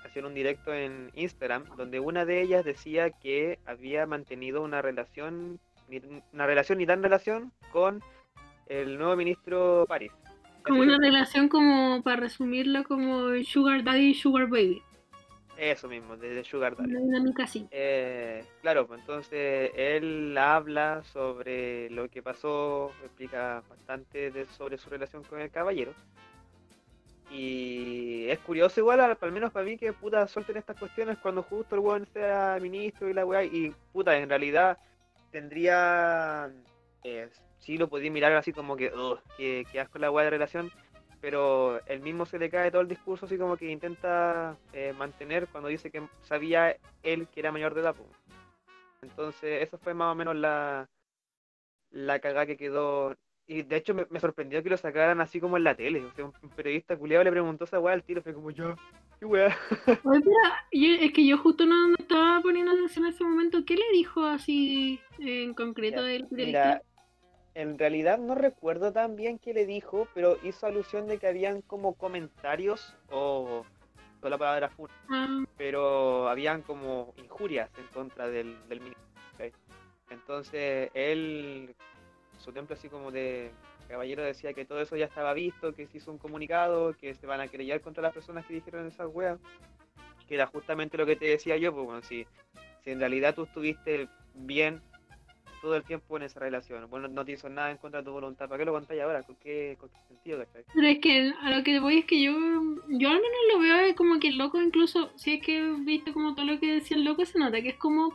hacían 0.05 0.25
un 0.25 0.33
directo 0.33 0.73
en 0.73 1.11
Instagram 1.15 1.65
donde 1.77 1.99
una 1.99 2.25
de 2.25 2.41
ellas 2.41 2.63
decía 2.63 3.09
que 3.09 3.59
había 3.65 4.05
mantenido 4.05 4.61
una 4.61 4.81
relación 4.81 5.59
una 6.31 6.45
relación 6.45 6.77
ni 6.77 6.85
tan 6.85 7.03
relación 7.03 7.51
con 7.71 8.01
el 8.67 8.97
nuevo 8.97 9.15
ministro 9.17 9.85
París. 9.87 10.11
Como 10.63 10.81
una 10.81 10.97
relación 10.97 11.49
como, 11.49 12.01
para 12.03 12.17
resumirlo, 12.17 12.83
como 12.83 13.29
Sugar 13.43 13.83
Daddy 13.83 14.09
y 14.09 14.13
Sugar 14.13 14.47
Baby. 14.47 14.81
Eso 15.57 15.87
mismo, 15.87 16.17
de, 16.17 16.33
de 16.33 16.43
Sugar 16.43 16.75
Daddy. 16.75 16.89
Una 16.89 16.99
dinámica 17.01 17.43
así. 17.43 17.67
Eh, 17.71 18.43
claro, 18.61 18.87
pues 18.87 18.99
entonces 19.01 19.71
él 19.75 20.35
habla 20.37 21.03
sobre 21.03 21.89
lo 21.91 22.09
que 22.09 22.23
pasó, 22.23 22.91
explica 23.03 23.61
bastante 23.69 24.31
de- 24.31 24.45
sobre 24.47 24.77
su 24.77 24.89
relación 24.89 25.23
con 25.23 25.39
el 25.39 25.51
caballero. 25.51 25.93
Y 27.29 28.25
es 28.27 28.39
curioso 28.39 28.79
igual, 28.79 28.99
al, 28.99 29.17
al 29.19 29.31
menos 29.31 29.51
para 29.51 29.65
mí, 29.65 29.77
que 29.77 29.93
puta 29.93 30.27
suelten 30.27 30.57
estas 30.57 30.77
cuestiones 30.77 31.17
cuando 31.19 31.43
justo 31.43 31.75
el 31.75 31.81
weón 31.81 32.05
sea 32.11 32.57
ministro 32.61 33.07
y 33.09 33.13
la 33.13 33.25
weá, 33.25 33.43
y 33.43 33.73
puta, 33.93 34.17
en 34.17 34.27
realidad 34.27 34.77
tendría, 35.31 36.51
eh, 37.03 37.29
sí 37.61 37.77
lo 37.77 37.87
podía 37.87 38.11
mirar 38.11 38.33
así 38.33 38.51
como 38.51 38.75
que, 38.75 38.91
"Ugh, 38.93 39.19
que, 39.37 39.65
que 39.71 39.79
asco 39.79 39.97
la 39.97 40.11
weá 40.11 40.25
de 40.25 40.31
relación, 40.31 40.69
pero 41.21 41.79
él 41.85 42.01
mismo 42.01 42.25
se 42.25 42.37
le 42.39 42.49
cae 42.49 42.69
todo 42.71 42.81
el 42.81 42.87
discurso 42.89 43.25
así 43.27 43.37
como 43.37 43.55
que 43.55 43.71
intenta 43.71 44.57
eh, 44.73 44.93
mantener 44.97 45.47
cuando 45.47 45.69
dice 45.69 45.89
que 45.89 46.01
sabía 46.23 46.75
él 47.03 47.27
que 47.29 47.39
era 47.39 47.51
mayor 47.53 47.73
de 47.73 47.81
edad. 47.81 47.95
po. 47.95 48.05
Entonces, 49.01 49.63
eso 49.63 49.77
fue 49.77 49.93
más 49.93 50.11
o 50.11 50.15
menos 50.15 50.35
la, 50.35 50.89
la 51.91 52.19
cagada 52.19 52.45
que 52.45 52.57
quedó. 52.57 53.15
Y 53.47 53.63
de 53.63 53.75
hecho 53.75 53.93
me, 53.93 54.05
me 54.09 54.19
sorprendió 54.19 54.63
que 54.63 54.69
lo 54.69 54.77
sacaran 54.77 55.19
así 55.21 55.39
como 55.39 55.57
en 55.57 55.63
la 55.63 55.75
tele. 55.75 56.05
O 56.05 56.11
sea, 56.13 56.25
un, 56.25 56.33
un 56.41 56.49
periodista 56.49 56.95
culiado 56.97 57.23
le 57.23 57.31
preguntó 57.31 57.65
esa 57.65 57.79
weá 57.79 57.93
al 57.93 58.03
tiro, 58.03 58.21
fue 58.21 58.33
como 58.33 58.51
yo, 58.51 58.75
qué 59.19 59.25
weá. 59.25 59.55
Oye, 60.03 60.21
pero 60.23 60.31
yo- 60.71 60.95
es 61.05 61.13
que 61.13 61.25
yo 61.27 61.37
justo 61.37 61.65
no 61.65 61.87
me 61.89 61.95
estaba 61.99 62.41
poniendo 62.41 62.71
atención 62.71 63.05
en 63.05 63.11
ese 63.13 63.23
momento. 63.23 63.63
¿Qué 63.65 63.75
le 63.75 63.83
dijo 63.93 64.23
así 64.23 64.99
en 65.19 65.53
concreto 65.53 66.01
Ya, 66.01 66.07
del 66.07 66.27
periodista? 66.27 66.63
Mira, 66.69 66.81
en 67.53 67.77
realidad 67.77 68.17
no 68.17 68.35
recuerdo 68.35 68.91
tan 68.91 69.15
bien 69.15 69.37
qué 69.39 69.53
le 69.53 69.65
dijo, 69.65 70.07
pero 70.13 70.37
hizo 70.43 70.67
alusión 70.67 71.07
de 71.07 71.17
que 71.17 71.27
habían 71.27 71.61
como 71.61 71.93
comentarios 71.93 72.95
o 73.09 73.65
toda 74.19 74.29
la 74.29 74.37
palabra 74.37 74.69
fun, 74.69 74.89
Ah, 75.09 75.43
pero 75.57 76.29
habían 76.29 76.61
como 76.61 77.13
injurias 77.17 77.69
en 77.77 77.87
contra 77.87 78.27
del, 78.27 78.57
del 78.69 78.79
ministro. 78.79 79.03
¿cachai? 79.31 79.51
Entonces 80.09 80.91
él, 80.93 81.75
su 82.37 82.51
templo 82.51 82.75
así 82.75 82.87
como 82.87 83.11
de 83.11 83.51
caballero 83.87 84.23
decía 84.23 84.53
que 84.53 84.63
todo 84.65 84.79
eso 84.81 84.95
ya 84.95 85.05
estaba 85.05 85.33
visto, 85.33 85.73
que 85.73 85.85
se 85.87 85.97
hizo 85.97 86.11
un 86.11 86.17
comunicado, 86.17 86.93
que 86.93 87.13
se 87.13 87.27
van 87.27 87.41
a 87.41 87.47
querellar 87.47 87.81
contra 87.81 88.01
las 88.01 88.13
personas 88.13 88.45
que 88.45 88.53
dijeron 88.53 88.87
esas 88.87 89.09
weas, 89.11 89.37
que 90.27 90.35
era 90.35 90.47
justamente 90.47 90.97
lo 90.97 91.05
que 91.05 91.17
te 91.17 91.25
decía 91.25 91.57
yo, 91.57 91.73
pues 91.73 91.85
bueno, 91.85 92.01
si, 92.01 92.25
si 92.83 92.91
en 92.91 92.99
realidad 92.99 93.35
tú 93.35 93.43
estuviste 93.43 94.07
bien 94.33 94.81
todo 95.61 95.75
el 95.75 95.83
tiempo 95.83 96.17
en 96.17 96.23
esa 96.23 96.39
relación, 96.39 96.89
bueno, 96.89 97.07
no 97.07 97.23
te 97.23 97.33
hizo 97.33 97.47
nada 97.47 97.71
en 97.71 97.77
contra 97.77 97.99
de 97.99 98.05
tu 98.05 98.11
voluntad, 98.11 98.49
¿para 98.49 98.57
qué 98.57 98.65
lo 98.65 98.73
contáis 98.73 99.01
ahora? 99.01 99.23
¿Con 99.23 99.35
qué, 99.35 99.77
con 99.79 99.89
qué 99.89 99.97
sentido, 100.07 100.39
cachai? 100.39 100.63
pero 100.73 100.87
es 100.87 100.99
que 100.99 101.33
a 101.41 101.55
lo 101.55 101.63
que 101.63 101.79
voy 101.79 101.99
es 101.99 102.05
que 102.05 102.21
yo, 102.21 102.33
yo 102.33 103.09
al 103.09 103.15
menos 103.15 103.41
lo 103.53 103.59
veo 103.59 103.95
como 103.95 104.19
que 104.19 104.29
el 104.29 104.37
loco, 104.37 104.61
incluso 104.61 105.11
si 105.15 105.33
es 105.33 105.45
que 105.45 105.61
viste 105.85 106.13
como 106.13 106.33
todo 106.33 106.45
lo 106.45 106.59
que 106.59 106.73
decía 106.73 106.97
el 106.97 107.03
loco, 107.03 107.25
se 107.25 107.37
nota 107.37 107.61
que 107.61 107.69
es 107.69 107.77
como 107.77 108.13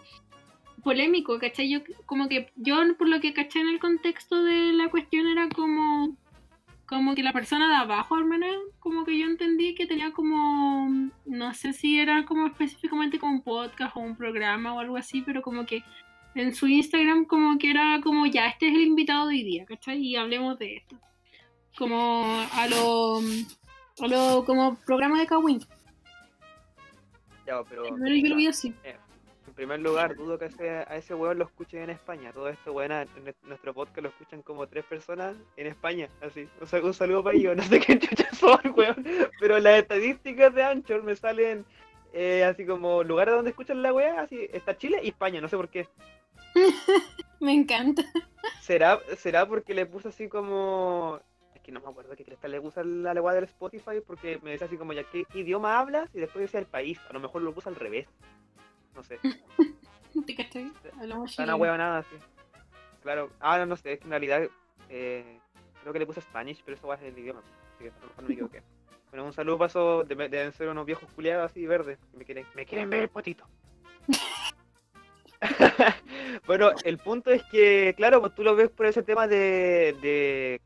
polémico, 0.82 1.38
¿cachai? 1.38 1.68
Yo 1.68 1.80
como 2.06 2.28
que, 2.28 2.52
yo 2.56 2.76
por 2.96 3.08
lo 3.08 3.20
que 3.20 3.32
caché 3.32 3.60
en 3.60 3.68
el 3.68 3.80
contexto 3.80 4.44
de 4.44 4.72
la 4.72 4.88
cuestión 4.88 5.26
era 5.26 5.48
como, 5.48 6.16
como 6.86 7.14
que 7.14 7.24
la 7.24 7.32
persona 7.32 7.68
de 7.68 7.74
abajo 7.74 8.14
al 8.14 8.24
menos, 8.24 8.54
como 8.78 9.04
que 9.04 9.18
yo 9.18 9.26
entendí 9.26 9.74
que 9.74 9.86
tenía 9.86 10.12
como, 10.12 11.10
no 11.24 11.54
sé 11.54 11.72
si 11.72 11.98
era 11.98 12.24
como 12.24 12.46
específicamente 12.46 13.18
como 13.18 13.32
un 13.32 13.42
podcast 13.42 13.96
o 13.96 14.00
un 14.00 14.16
programa 14.16 14.74
o 14.74 14.78
algo 14.78 14.96
así, 14.96 15.22
pero 15.22 15.42
como 15.42 15.66
que 15.66 15.82
en 16.36 16.54
su 16.54 16.66
Instagram 16.68 17.24
como 17.24 17.58
que 17.58 17.70
era 17.70 18.00
como, 18.02 18.26
ya, 18.26 18.46
este 18.48 18.68
es 18.68 18.74
el 18.74 18.82
invitado 18.82 19.26
de 19.28 19.34
hoy 19.36 19.42
día, 19.42 19.64
¿cachai? 19.64 19.98
Y 19.98 20.16
hablemos 20.16 20.58
de 20.58 20.76
esto. 20.76 20.96
Como 21.76 22.24
a 22.52 22.66
lo, 22.68 23.18
a 23.18 24.06
lo 24.08 24.44
como 24.44 24.76
programa 24.86 25.18
de 25.20 25.26
Kawin. 25.26 25.60
Ya, 27.46 27.62
pero 27.64 27.86
yo 27.86 27.96
lo 27.96 28.36
vi 28.36 28.46
así. 28.48 28.74
en 28.84 29.54
primer 29.54 29.80
lugar, 29.80 30.16
dudo 30.16 30.38
que 30.38 30.46
ese- 30.46 30.68
a 30.70 30.96
ese 30.96 31.14
weón 31.14 31.38
lo 31.38 31.44
escuchen 31.44 31.82
en 31.82 31.90
España. 31.90 32.32
Todo 32.32 32.48
esto, 32.48 32.72
weón, 32.72 32.92
en 32.92 33.08
en 33.16 33.34
nuestro 33.44 33.72
podcast 33.72 33.98
lo 34.02 34.08
escuchan 34.08 34.42
como 34.42 34.66
tres 34.66 34.84
personas 34.84 35.36
en 35.56 35.66
España. 35.68 36.08
Así, 36.20 36.48
un 36.82 36.94
saludo 36.94 37.22
para 37.22 37.36
ellos. 37.36 37.56
No 37.56 37.62
sé 37.62 37.80
qué 37.80 37.98
chuchas 37.98 38.36
son, 38.38 38.58
weón. 38.76 39.04
Pero 39.40 39.58
las 39.58 39.78
estadísticas 39.78 40.54
de 40.54 40.64
Anchor 40.64 41.02
me 41.04 41.14
salen 41.14 41.64
eh, 42.12 42.44
así 42.44 42.66
como 42.66 43.02
lugares 43.04 43.34
donde 43.34 43.50
escuchan 43.50 43.80
la 43.82 43.92
weá. 43.92 44.22
Así, 44.22 44.48
está 44.52 44.76
Chile 44.76 45.00
y 45.02 45.08
España, 45.08 45.40
no 45.40 45.48
sé 45.48 45.56
por 45.56 45.68
qué. 45.68 45.86
Me 47.40 47.52
encanta. 47.52 48.02
¿Será, 48.60 49.00
será 49.16 49.46
porque 49.46 49.74
le 49.74 49.86
puse 49.86 50.08
así 50.08 50.28
como. 50.28 51.20
Es 51.54 51.60
que 51.60 51.72
no 51.72 51.80
me 51.80 51.88
acuerdo 51.88 52.16
qué 52.16 52.24
cresta 52.24 52.48
le 52.48 52.60
puse 52.60 52.80
a 52.80 52.84
la 52.84 53.20
weá 53.20 53.34
del 53.34 53.44
Spotify. 53.44 54.00
Porque 54.06 54.38
me 54.42 54.50
decía 54.52 54.66
así 54.66 54.76
como, 54.76 54.92
ya, 54.92 55.04
¿qué, 55.04 55.26
idioma 55.34 55.78
hablas? 55.78 56.08
Y 56.14 56.20
después 56.20 56.42
decía 56.42 56.60
el 56.60 56.66
país. 56.66 56.98
A 57.08 57.12
lo 57.12 57.20
mejor 57.20 57.42
lo 57.42 57.52
puse 57.54 57.68
al 57.68 57.76
revés. 57.76 58.06
No 58.94 59.02
sé. 59.02 59.18
¿Te 60.26 60.34
cachai? 60.34 60.72
Hablamos 60.98 61.36
Tan 61.36 61.44
chileno. 61.44 61.52
ahueonada, 61.52 62.02
sí. 62.04 62.16
Claro. 63.02 63.30
Ah, 63.40 63.58
no, 63.58 63.66
no 63.66 63.76
sé, 63.76 63.92
es 63.92 63.98
que 63.98 64.04
en 64.04 64.10
realidad 64.10 64.48
eh, 64.88 65.38
creo 65.82 65.92
que 65.92 65.98
le 65.98 66.06
puse 66.06 66.20
Spanish, 66.22 66.62
pero 66.64 66.76
eso 66.76 66.88
va 66.88 66.94
a 66.94 66.98
ser 66.98 67.08
el 67.08 67.18
idioma. 67.18 67.40
Así 67.74 67.84
que 67.84 67.90
a 67.90 68.00
lo 68.00 68.06
mejor 68.08 68.22
no 68.22 68.28
me 68.28 68.34
equivoqué. 68.34 68.62
Bueno, 69.10 69.26
un 69.26 69.32
saludo 69.32 70.04
de- 70.04 70.28
deben 70.28 70.52
ser 70.52 70.68
unos 70.68 70.84
viejos 70.84 71.08
culiados 71.12 71.50
así 71.50 71.64
verdes. 71.64 71.96
Que 72.10 72.16
me 72.18 72.24
quieren, 72.24 72.46
me 72.54 72.66
quieren 72.66 72.90
ver 72.90 73.02
el 73.04 73.08
potito. 73.08 73.46
bueno, 76.46 76.70
el 76.84 76.98
punto 76.98 77.30
es 77.30 77.42
que, 77.44 77.94
claro, 77.96 78.20
pues 78.20 78.34
tú 78.34 78.42
lo 78.42 78.56
ves 78.56 78.70
por 78.70 78.86
ese 78.86 79.02
tema 79.02 79.26
de, 79.28 79.96
de 80.00 80.60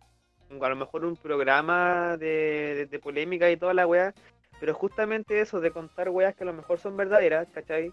a 0.61 0.69
lo 0.69 0.77
mejor 0.77 1.05
un 1.05 1.17
programa 1.17 2.17
de, 2.17 2.75
de- 2.77 2.87
de 2.87 2.99
polémica 2.99 3.51
y 3.51 3.57
toda 3.57 3.75
la 3.75 3.87
weá, 3.87 4.13
pero 4.59 4.75
justamente 4.75 5.41
eso 5.41 5.61
de 5.61 5.71
contar 5.71 6.09
weas 6.11 6.35
que 6.35 6.43
a 6.45 6.47
lo 6.47 6.53
mejor 6.53 6.79
son 6.79 6.97
verdaderas, 6.97 7.49
¿cachai? 7.53 7.93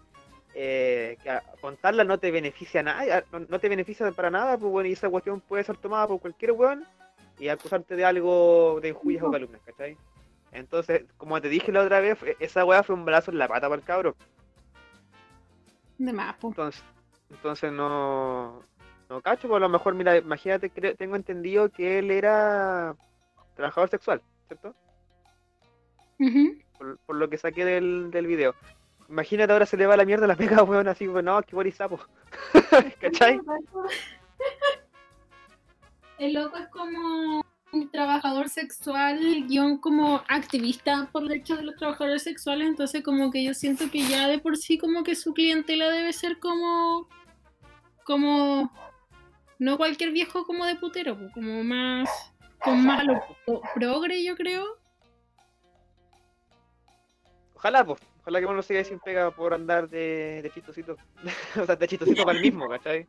Eh, 0.54 1.16
que 1.22 1.30
a- 1.30 1.42
contarlas 1.60 2.06
no 2.06 2.18
te 2.18 2.30
beneficia 2.30 2.82
nada, 2.82 3.22
no, 3.32 3.40
no 3.40 3.58
te 3.60 3.68
beneficia 3.68 4.10
para 4.12 4.30
nada, 4.30 4.56
pues 4.58 4.70
bueno, 4.72 4.88
y 4.88 4.92
esa 4.92 5.08
cuestión 5.08 5.40
puede 5.40 5.64
ser 5.64 5.76
tomada 5.76 6.06
por 6.08 6.20
cualquier 6.20 6.52
weón 6.52 6.84
y 7.38 7.48
acusarte 7.48 7.94
de 7.96 8.04
algo 8.04 8.78
de 8.82 8.88
injurias 8.88 9.22
o 9.22 9.30
calumnias, 9.30 9.62
¿cachai? 9.64 9.96
Entonces, 10.50 11.04
como 11.16 11.40
te 11.40 11.48
dije 11.48 11.70
la 11.70 11.82
otra 11.82 12.00
vez, 12.00 12.18
fue- 12.18 12.36
esa 12.40 12.64
weá 12.64 12.82
fue 12.82 12.94
un 12.96 13.04
brazo 13.04 13.30
en 13.30 13.38
la 13.38 13.46
pata 13.48 13.68
para 13.68 13.80
el 13.80 13.86
cabro. 13.86 14.16
De 15.98 16.12
más, 16.12 16.36
po. 16.36 16.48
Entonces, 16.48 16.82
entonces 17.30 17.72
no, 17.72 18.62
no 19.08 19.20
cacho, 19.20 19.48
pues 19.48 19.56
a 19.58 19.60
lo 19.60 19.68
mejor, 19.68 19.94
mira, 19.94 20.16
imagínate, 20.16 20.70
creo- 20.70 20.94
tengo 20.96 21.16
entendido 21.16 21.68
que 21.70 21.98
él 21.98 22.10
era 22.10 22.94
trabajador 23.54 23.90
sexual, 23.90 24.22
¿cierto? 24.46 24.74
Ujú. 26.20 26.58
Por, 26.78 26.98
por 26.98 27.16
lo 27.16 27.28
que 27.28 27.38
saqué 27.38 27.64
del, 27.64 28.10
del 28.10 28.26
video. 28.26 28.54
Imagínate 29.08 29.52
ahora 29.52 29.66
se 29.66 29.76
le 29.76 29.86
va 29.86 29.96
la 29.96 30.04
mierda 30.04 30.26
la 30.26 30.36
pega, 30.36 30.62
weón, 30.64 30.88
así, 30.88 31.08
pues 31.08 31.24
no, 31.24 31.42
qué 31.42 31.52
guarizapo. 31.54 31.98
¿Cachai? 33.00 33.40
El 36.18 36.34
loco 36.34 36.56
es 36.56 36.68
como 36.68 37.42
trabajador 37.92 38.48
sexual, 38.48 39.18
guion 39.46 39.78
como 39.78 40.22
activista 40.28 41.08
por 41.12 41.24
el 41.24 41.32
hecho 41.32 41.56
de 41.56 41.62
los 41.62 41.76
trabajadores 41.76 42.22
sexuales, 42.22 42.66
entonces 42.68 43.02
como 43.02 43.30
que 43.30 43.44
yo 43.44 43.54
siento 43.54 43.90
que 43.90 44.00
ya 44.00 44.26
de 44.26 44.38
por 44.38 44.56
sí 44.56 44.78
como 44.78 45.04
que 45.04 45.14
su 45.14 45.34
clientela 45.34 45.88
debe 45.90 46.12
ser 46.12 46.38
como 46.38 47.08
como 48.04 48.72
no 49.58 49.76
cualquier 49.76 50.12
viejo 50.12 50.46
como 50.46 50.64
de 50.64 50.76
putero, 50.76 51.18
como 51.34 51.62
más 51.62 52.08
con 52.62 52.84
más 52.84 53.04
lo 53.04 53.20
pro- 53.44 53.62
progre 53.74 54.24
yo 54.24 54.34
creo. 54.34 54.64
Ojalá, 57.54 57.84
pues. 57.84 58.00
Ojalá 58.20 58.40
que 58.40 58.46
uno 58.46 58.62
siga 58.62 58.84
sin 58.84 59.00
pega 59.00 59.30
por 59.30 59.52
andar 59.54 59.88
de, 59.88 60.40
de 60.42 60.50
chistosito. 60.50 60.96
o 61.60 61.66
sea, 61.66 61.76
de 61.76 61.88
chistosito 61.88 62.24
para 62.24 62.36
el 62.36 62.42
mismo, 62.42 62.68
¿cachai? 62.68 63.06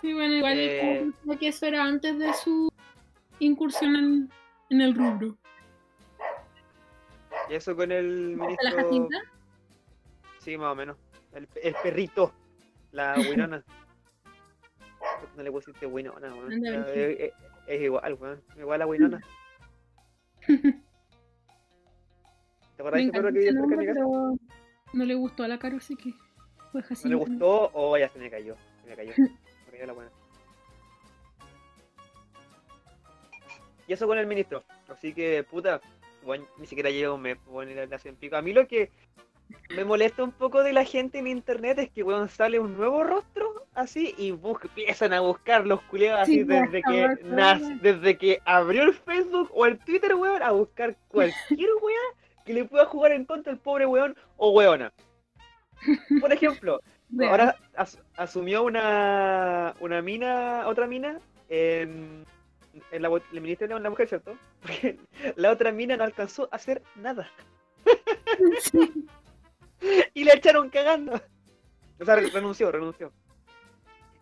Sí, 0.00 0.12
bueno, 0.12 0.34
igual 0.34 0.58
Eh. 0.58 1.10
que 1.40 1.48
eso 1.48 1.66
era 1.66 1.84
antes 1.84 2.18
de 2.18 2.32
su 2.34 2.70
incursión 3.40 3.96
en, 3.96 4.30
en 4.70 4.80
el 4.80 4.94
rubro. 4.94 5.36
Y 7.50 7.54
eso 7.54 7.74
con 7.74 7.90
el 7.92 8.38
¿Hasta 8.40 8.62
la 8.62 8.70
ministro. 8.70 8.76
Jacinta? 8.84 9.18
Sí, 10.40 10.56
más 10.56 10.72
o 10.72 10.74
menos. 10.74 10.96
El, 11.32 11.48
el 11.62 11.74
perrito. 11.82 12.32
La 12.92 13.16
winona. 13.18 13.64
no 15.36 15.42
le 15.42 15.50
pusiste 15.52 15.86
Winona, 15.86 16.32
weón. 16.34 16.52
Anda, 16.52 16.70
O 16.70 16.72
sea, 16.84 16.92
Virgil. 16.94 17.02
es, 17.02 17.20
es- 17.20 17.34
es 17.66 17.82
igual, 17.82 18.14
weón. 18.14 18.42
Igual 18.56 18.82
a 18.82 18.86
Winona. 18.86 19.20
¿Te 22.76 22.82
acordás 22.82 22.98
de 22.98 23.02
ese 23.02 23.12
perro 23.12 23.28
que 23.28 23.38
vivía 23.38 23.52
cerca 23.52 23.66
de 23.68 23.76
mi 23.76 23.86
casa? 23.86 24.00
no 24.94 25.04
le 25.04 25.14
gustó 25.14 25.42
a 25.42 25.48
la 25.48 25.58
Caro, 25.58 25.76
así 25.78 25.96
que 25.96 26.14
fue 26.72 26.80
¿No 27.04 27.10
le 27.10 27.14
gustó 27.16 27.70
o 27.74 27.98
ya 27.98 28.08
se 28.08 28.18
me 28.18 28.30
cayó? 28.30 28.56
Se 28.84 28.88
me 28.90 28.96
cayó. 28.96 29.12
Me 29.78 29.84
cayó 29.84 29.86
la 29.86 29.92
buena. 29.92 30.10
Y 33.86 33.92
eso 33.92 34.06
con 34.06 34.18
el 34.18 34.26
ministro. 34.26 34.64
Así 34.88 35.14
que, 35.14 35.44
puta, 35.44 35.80
bueno, 36.24 36.46
ni 36.58 36.66
siquiera 36.66 36.90
llevo 36.90 37.14
un 37.14 37.22
mes, 37.22 37.38
bueno, 37.46 37.72
la 37.74 37.82
relación 37.82 38.16
pico. 38.16 38.36
A 38.36 38.42
mí 38.42 38.52
lo 38.52 38.66
que 38.66 38.90
me 39.74 39.84
molesta 39.84 40.24
un 40.24 40.32
poco 40.32 40.62
de 40.62 40.72
la 40.72 40.84
gente 40.84 41.18
en 41.18 41.26
internet 41.26 41.78
es 41.78 41.90
que, 41.90 42.02
weón, 42.02 42.28
sale 42.28 42.58
un 42.58 42.76
nuevo 42.76 43.04
rostro 43.04 43.66
así 43.74 44.14
y 44.18 44.30
empiezan 44.30 45.12
a 45.12 45.20
buscar 45.20 45.66
los 45.66 45.80
culeados 45.82 46.22
así 46.22 46.40
Sí, 46.40 46.44
pues, 46.44 46.60
desde 46.70 46.82
que 46.82 47.16
jamás. 47.22 47.82
desde 47.82 48.18
que 48.18 48.40
abrió 48.44 48.82
el 48.82 48.94
Facebook 48.94 49.50
o 49.54 49.64
el 49.64 49.78
Twitter, 49.78 50.14
weón, 50.16 50.42
a 50.42 50.50
buscar 50.50 50.96
cualquier 51.08 51.70
weá 51.80 52.44
que 52.44 52.52
le 52.52 52.64
pueda 52.64 52.84
jugar 52.86 53.12
en 53.12 53.24
contra 53.24 53.52
al 53.52 53.58
pobre 53.58 53.86
weón 53.86 54.16
o 54.36 54.50
weona. 54.50 54.92
Por 56.20 56.32
ejemplo, 56.32 56.80
Ahora 57.28 57.56
as- 57.76 57.98
asumió 58.16 58.64
una, 58.64 59.74
una 59.80 60.02
mina, 60.02 60.66
otra 60.66 60.86
mina, 60.86 61.18
en, 61.48 62.24
en 62.90 63.02
la, 63.02 63.08
el 63.32 63.40
ministerio 63.40 63.76
de 63.76 63.82
la 63.82 63.90
mujer, 63.90 64.08
¿cierto? 64.08 64.36
Porque 64.62 64.98
la 65.36 65.50
otra 65.50 65.72
mina 65.72 65.96
no 65.96 66.04
alcanzó 66.04 66.48
a 66.52 66.56
hacer 66.56 66.82
nada. 66.96 67.28
Sí. 68.60 69.06
Y 70.12 70.24
la 70.24 70.32
echaron 70.34 70.70
cagando. 70.70 71.20
O 72.00 72.04
sea, 72.04 72.16
re- 72.16 72.30
renunció, 72.30 72.72
renunció. 72.72 73.12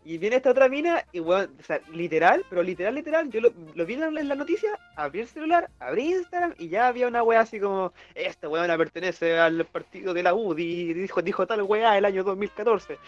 Y 0.07 0.19
viene 0.19 0.37
esta 0.37 0.53
otra 0.53 0.69
mina, 0.69 1.05
y 1.11 1.19
bueno, 1.19 1.53
o 1.59 1.63
sea, 1.65 1.81
literal, 1.93 2.45
pero 2.49 2.63
literal, 2.63 2.95
literal, 2.95 3.29
yo 3.29 3.41
lo, 3.41 3.87
vi 3.87 3.95
en 3.95 4.29
la, 4.29 4.35
noticia, 4.37 4.79
abrí 4.95 5.19
el 5.19 5.27
celular, 5.27 5.69
abrí 5.81 6.13
Instagram 6.13 6.55
y 6.61 6.69
ya 6.69 6.87
había 6.87 7.09
una 7.09 7.25
wea 7.25 7.41
así 7.41 7.59
como, 7.59 7.93
esta 8.15 8.49
weona 8.49 8.79
pertenece 8.79 9.37
al 9.37 9.67
partido 9.67 10.15
de 10.15 10.23
la 10.23 10.33
UDI, 10.33 10.95
dijo, 10.95 11.23
dijo 11.23 11.45
tal 11.45 11.63
wea 11.63 11.99
el 11.99 12.05
año 12.05 12.23
2014. 12.23 12.99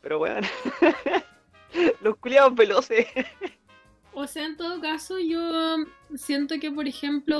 Pero 0.00 0.18
weón, 0.18 0.42
los 2.00 2.16
culiados 2.16 2.54
veloces. 2.54 3.06
O 4.14 4.26
sea, 4.26 4.46
en 4.46 4.56
todo 4.56 4.80
caso, 4.80 5.18
yo 5.18 5.76
siento 6.14 6.58
que, 6.58 6.70
por 6.70 6.88
ejemplo, 6.88 7.38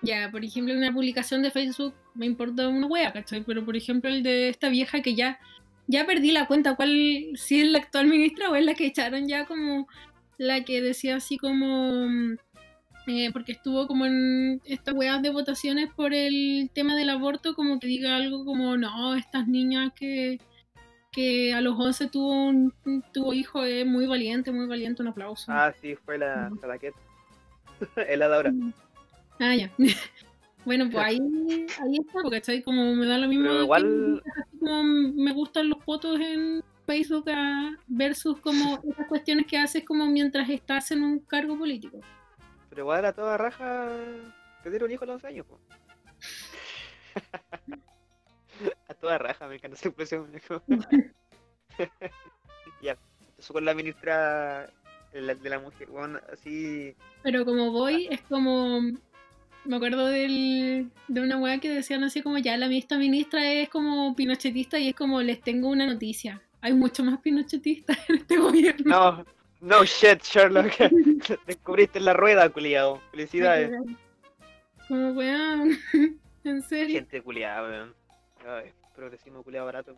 ya, 0.00 0.30
por 0.30 0.42
ejemplo, 0.42 0.72
una 0.72 0.94
publicación 0.94 1.42
de 1.42 1.50
Facebook 1.50 1.92
me 2.14 2.24
importa 2.24 2.68
una 2.68 2.86
wea, 2.86 3.12
¿cachai? 3.12 3.42
Pero, 3.44 3.66
por 3.66 3.76
ejemplo, 3.76 4.08
el 4.08 4.22
de 4.22 4.48
esta 4.48 4.70
vieja 4.70 5.02
que 5.02 5.14
ya, 5.14 5.38
ya 5.86 6.06
perdí 6.06 6.32
la 6.32 6.46
cuenta, 6.46 6.76
¿cuál, 6.76 7.32
si 7.34 7.60
es 7.60 7.66
la 7.68 7.78
actual 7.78 8.06
ministra 8.06 8.50
o 8.50 8.56
es 8.56 8.64
la 8.64 8.74
que 8.74 8.86
echaron 8.86 9.28
ya 9.28 9.46
como 9.46 9.88
la 10.38 10.64
que 10.64 10.82
decía 10.82 11.16
así 11.16 11.38
como, 11.38 12.08
mm, 12.08 12.36
eh, 13.08 13.30
porque 13.32 13.52
estuvo 13.52 13.86
como 13.86 14.06
en 14.06 14.60
estas 14.64 14.94
weas 14.94 15.22
de 15.22 15.30
votaciones 15.30 15.88
por 15.94 16.12
el 16.12 16.70
tema 16.74 16.96
del 16.96 17.10
aborto, 17.10 17.54
como 17.54 17.78
que 17.78 17.86
diga 17.86 18.16
algo 18.16 18.44
como, 18.44 18.76
no, 18.76 19.14
estas 19.14 19.46
niñas 19.48 19.92
que 19.94 20.38
que 21.16 21.54
a 21.54 21.62
los 21.62 21.74
11 21.78 22.08
tuvo 22.08 22.48
un 22.48 22.74
tuvo 23.10 23.32
hijo 23.32 23.64
es 23.64 23.86
muy 23.86 24.06
valiente, 24.06 24.52
muy 24.52 24.66
valiente, 24.66 25.00
un 25.00 25.08
aplauso. 25.08 25.50
Ah, 25.50 25.72
sí, 25.80 25.96
fue 26.04 26.18
la 26.18 26.50
Salaquet. 26.60 26.92
el 28.08 28.22
ahora. 28.22 28.52
Ah, 29.40 29.54
ya. 29.54 29.70
bueno, 30.66 30.90
pues 30.90 31.02
ahí, 31.04 31.18
ahí 31.80 31.96
está, 31.98 32.12
porque 32.22 32.36
estoy 32.36 32.62
como 32.62 32.94
me 32.94 33.06
da 33.06 33.16
lo 33.16 33.28
mismo. 33.28 33.44
Pero 33.44 33.56
que- 33.58 33.62
igual- 33.64 34.22
así 34.36 34.58
como 34.58 34.82
me 34.84 35.32
gustan 35.32 35.68
los 35.70 35.82
fotos 35.84 36.20
en 36.20 36.62
Facebook 36.86 37.30
a- 37.30 37.76
versus 37.86 38.38
como 38.40 38.78
esas 38.84 39.06
cuestiones 39.08 39.46
que 39.46 39.56
haces 39.56 39.84
como 39.84 40.06
mientras 40.06 40.48
estás 40.50 40.90
en 40.90 41.02
un 41.02 41.20
cargo 41.20 41.56
político. 41.58 42.00
Pero 42.68 42.82
igual 42.82 43.04
a 43.06 43.12
toda 43.14 43.38
raja 43.38 43.88
tener 44.62 44.84
un 44.84 44.90
hijo 44.90 45.04
a 45.04 45.06
los 45.06 45.14
11 45.14 45.26
años, 45.28 45.46
po. 45.46 45.58
a 48.88 48.94
toda 48.94 49.18
raja, 49.18 49.46
me 49.48 49.54
encanta 49.56 49.76
esa 49.76 49.88
expresión. 49.88 50.30
ya, 52.82 52.96
eso 53.38 53.52
con 53.52 53.64
la 53.64 53.74
ministra 53.74 54.68
de 55.12 55.20
la, 55.22 55.34
de 55.34 55.48
la 55.50 55.58
mujer, 55.60 55.88
bueno, 55.88 56.18
así. 56.32 56.94
Pero 57.22 57.44
como 57.44 57.70
voy, 57.70 58.08
es 58.10 58.20
como. 58.22 58.80
Me 59.66 59.76
acuerdo 59.76 60.06
del, 60.06 60.90
de 61.08 61.20
una 61.20 61.38
weá 61.38 61.58
que 61.58 61.68
decían 61.68 62.04
así 62.04 62.22
como 62.22 62.38
ya 62.38 62.56
la 62.56 62.66
esta 62.66 62.98
ministra 62.98 63.50
es 63.50 63.68
como 63.68 64.14
pinochetista 64.14 64.78
y 64.78 64.88
es 64.88 64.94
como 64.94 65.22
les 65.22 65.40
tengo 65.40 65.68
una 65.68 65.86
noticia. 65.86 66.40
Hay 66.60 66.72
mucho 66.72 67.02
más 67.04 67.20
pinochetistas 67.20 67.98
en 68.08 68.16
este 68.16 68.38
gobierno. 68.38 68.84
No, 68.86 69.24
no 69.60 69.84
shit, 69.84 70.22
Sherlock. 70.22 70.72
Descubriste 71.46 72.00
la 72.00 72.12
rueda, 72.12 72.48
culiado. 72.48 73.00
Felicidades. 73.10 73.72
Como 74.88 75.12
weón, 75.12 75.76
en 76.44 76.62
serio. 76.62 76.94
Gente 76.96 77.22
culiada, 77.22 77.62
weón. 77.68 77.94
Ay, 78.46 78.72
progresismo 78.94 79.42
culiado 79.42 79.66
barato. 79.66 79.96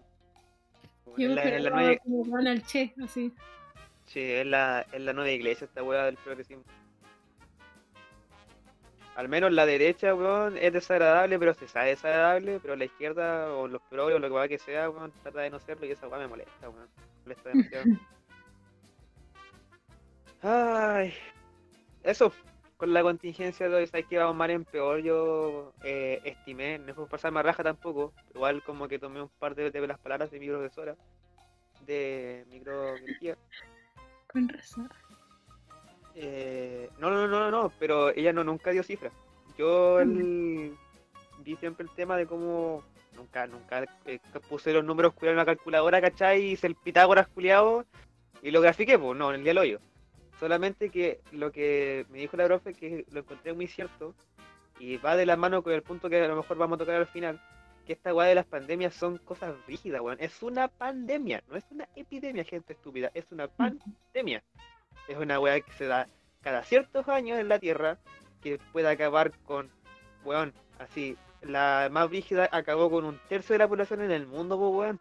Yo 1.16 1.28
la, 1.30 1.44
la 1.58 1.70
nueva, 1.70 1.96
como 1.98 2.24
van 2.26 2.46
al 2.46 2.62
Che, 2.62 2.92
así. 3.02 3.32
sí, 4.06 4.20
es 4.20 4.46
la, 4.46 4.86
es 4.92 5.00
la 5.00 5.12
nueva 5.14 5.30
iglesia 5.30 5.64
esta 5.64 5.82
weá 5.82 6.04
del 6.04 6.16
progresismo. 6.16 6.64
Al 9.18 9.28
menos 9.28 9.50
la 9.52 9.66
derecha, 9.66 10.14
weón, 10.14 10.56
es 10.56 10.72
desagradable, 10.72 11.40
pero 11.40 11.52
se 11.52 11.66
sabe 11.66 11.88
desagradable, 11.88 12.60
pero 12.60 12.76
la 12.76 12.84
izquierda 12.84 13.52
o 13.52 13.66
los 13.66 13.82
progres 13.82 14.14
o 14.14 14.20
lo 14.20 14.28
que 14.28 14.34
va 14.34 14.46
que 14.46 14.58
sea, 14.58 14.88
weón, 14.90 15.10
trata 15.24 15.40
de 15.40 15.50
no 15.50 15.58
serlo 15.58 15.86
y 15.86 15.90
esa 15.90 16.06
weá 16.06 16.20
me 16.20 16.28
molesta, 16.28 16.68
weón. 16.68 16.86
Me 16.86 17.22
molesta 17.24 17.48
demasiado. 17.48 17.84
Ay, 20.42 21.12
eso, 22.04 22.32
con 22.76 22.92
la 22.92 23.02
contingencia 23.02 23.68
de 23.68 23.74
hoy, 23.74 23.86
sabes 23.88 24.06
que 24.06 24.18
vamos 24.18 24.36
mal 24.36 24.50
en 24.50 24.64
peor, 24.64 25.00
yo 25.00 25.72
eh, 25.82 26.20
estimé, 26.22 26.78
no 26.78 26.94
fue 26.94 27.08
pasar 27.08 27.32
más 27.32 27.44
raja 27.44 27.64
tampoco, 27.64 28.12
igual 28.36 28.62
como 28.62 28.86
que 28.86 29.00
tomé 29.00 29.20
un 29.20 29.30
par 29.40 29.56
de, 29.56 29.72
de 29.72 29.84
las 29.88 29.98
palabras 29.98 30.30
de 30.30 30.38
mi 30.38 30.46
profesora, 30.46 30.94
de 31.84 32.46
microbiología. 32.50 33.36
Con 34.28 34.48
razón. 34.48 34.88
Eh, 36.20 36.90
no, 36.98 37.10
no, 37.10 37.28
no, 37.28 37.38
no, 37.38 37.50
no, 37.50 37.72
pero 37.78 38.10
ella 38.10 38.32
no 38.32 38.42
nunca 38.42 38.70
dio 38.72 38.82
cifras. 38.82 39.12
Yo 39.56 40.00
el- 40.00 40.74
vi 41.44 41.54
siempre 41.56 41.84
el 41.84 41.90
tema 41.94 42.16
de 42.16 42.26
cómo 42.26 42.82
nunca, 43.14 43.46
nunca 43.46 43.84
eh, 44.04 44.18
puse 44.48 44.72
los 44.72 44.84
números 44.84 45.14
culiados 45.14 45.34
en 45.34 45.38
una 45.38 45.46
calculadora, 45.46 46.00
¿cachai? 46.00 46.42
Hice 46.52 46.66
el 46.66 46.74
Pitágoras 46.74 47.28
culiado 47.28 47.84
y 48.42 48.50
lo 48.50 48.60
grafiqué, 48.60 48.98
pues 48.98 49.16
no, 49.16 49.30
en 49.30 49.36
el 49.36 49.42
día 49.44 49.50
del 49.50 49.58
hoyo. 49.58 49.80
Solamente 50.40 50.90
que 50.90 51.20
lo 51.32 51.52
que 51.52 52.04
me 52.10 52.18
dijo 52.18 52.36
la 52.36 52.46
profe, 52.46 52.74
que 52.74 53.04
lo 53.12 53.20
encontré 53.20 53.52
muy 53.52 53.66
cierto, 53.68 54.14
y 54.80 54.96
va 54.96 55.16
de 55.16 55.26
la 55.26 55.36
mano 55.36 55.62
con 55.62 55.72
el 55.72 55.82
punto 55.82 56.08
que 56.10 56.20
a 56.22 56.28
lo 56.28 56.36
mejor 56.36 56.56
vamos 56.58 56.76
a 56.76 56.78
tocar 56.80 56.96
al 56.96 57.06
final, 57.06 57.40
que 57.86 57.92
esta 57.92 58.12
weá 58.14 58.28
de 58.28 58.34
las 58.36 58.46
pandemias 58.46 58.94
son 58.94 59.18
cosas 59.18 59.54
rígidas, 59.66 60.00
weón. 60.00 60.18
Es 60.20 60.42
una 60.42 60.66
pandemia, 60.68 61.42
no 61.48 61.56
es 61.56 61.64
una 61.70 61.88
epidemia, 61.96 62.44
gente 62.44 62.72
estúpida, 62.74 63.10
es 63.14 63.24
una 63.32 63.48
pandemia. 63.48 64.42
Es 65.06 65.16
una 65.16 65.38
weá 65.40 65.60
que 65.60 65.72
se 65.72 65.86
da 65.86 66.08
cada 66.42 66.62
ciertos 66.64 67.08
años 67.08 67.38
en 67.38 67.48
la 67.48 67.58
Tierra, 67.58 67.98
que 68.42 68.58
puede 68.72 68.88
acabar 68.88 69.32
con, 69.44 69.70
weón, 70.24 70.52
así, 70.78 71.16
la 71.42 71.88
más 71.90 72.10
rígida 72.10 72.48
acabó 72.52 72.90
con 72.90 73.04
un 73.04 73.18
tercio 73.28 73.54
de 73.54 73.58
la 73.58 73.68
población 73.68 74.02
en 74.02 74.10
el 74.10 74.26
mundo, 74.26 74.58
pues 74.58 74.72
weón. 74.74 75.00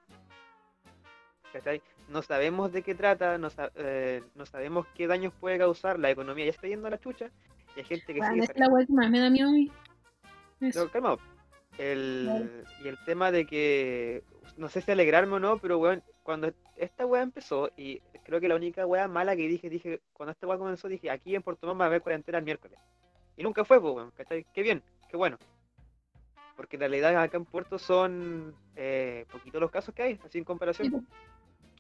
¿Cachai? 1.53 1.81
No 2.09 2.21
sabemos 2.21 2.71
de 2.71 2.83
qué 2.83 2.95
trata, 2.95 3.37
no, 3.37 3.49
sa- 3.49 3.71
eh, 3.75 4.23
no 4.35 4.45
sabemos 4.45 4.85
qué 4.95 5.07
daños 5.07 5.33
puede 5.39 5.57
causar, 5.57 5.99
la 5.99 6.09
economía 6.09 6.45
ya 6.45 6.51
está 6.51 6.67
yendo 6.67 6.87
a 6.87 6.91
la 6.91 6.99
chucha, 6.99 7.29
y 7.75 7.79
hay 7.79 7.85
gente 7.85 8.13
que 8.13 8.21
sigue 8.25 8.43
es 8.43 8.51
la 8.55 8.67
weá 8.67 8.85
que 8.85 8.93
más 8.93 9.09
me 9.09 9.19
da 9.19 9.29
miedo 9.29 9.49
a 9.49 9.51
mí. 9.51 9.71
No, 10.59 10.89
calma. 10.89 11.17
El, 11.77 12.63
y 12.83 12.87
el 12.87 12.97
tema 13.05 13.31
de 13.31 13.45
que, 13.45 14.23
no 14.55 14.69
sé 14.69 14.81
si 14.81 14.91
alegrarme 14.91 15.35
o 15.35 15.39
no, 15.39 15.57
pero 15.57 15.77
weón, 15.79 16.03
cuando 16.23 16.51
esta 16.75 17.05
weá 17.05 17.21
empezó, 17.21 17.69
y 17.75 17.99
creo 18.23 18.39
que 18.39 18.47
la 18.47 18.55
única 18.55 18.85
weá 18.85 19.07
mala 19.07 19.35
que 19.35 19.47
dije, 19.47 19.69
dije, 19.69 20.01
cuando 20.13 20.31
esta 20.31 20.47
weá 20.47 20.57
comenzó, 20.57 20.87
dije, 20.87 21.09
aquí 21.09 21.35
en 21.35 21.43
Puerto 21.43 21.67
Montt 21.67 21.79
va 21.81 21.85
a 21.85 21.87
haber 21.87 22.01
cuarentena 22.01 22.37
el 22.37 22.43
miércoles. 22.45 22.79
Y 23.35 23.43
nunca 23.43 23.63
fue, 23.65 23.79
pues, 23.79 23.93
weón, 23.93 24.11
¿cachai? 24.11 24.45
Qué 24.53 24.63
bien, 24.63 24.81
qué 25.09 25.17
bueno. 25.17 25.37
Porque 26.55 26.75
en 26.75 26.81
realidad 26.81 27.15
acá 27.21 27.37
en 27.37 27.45
Puerto 27.45 27.77
son 27.77 28.55
eh, 28.75 29.25
poquitos 29.31 29.61
los 29.61 29.69
casos 29.71 29.93
que 29.93 30.01
hay, 30.03 30.19
así 30.25 30.39
en 30.39 30.43
comparación. 30.43 30.87
Sí, 30.87 30.91
pues. 30.91 31.03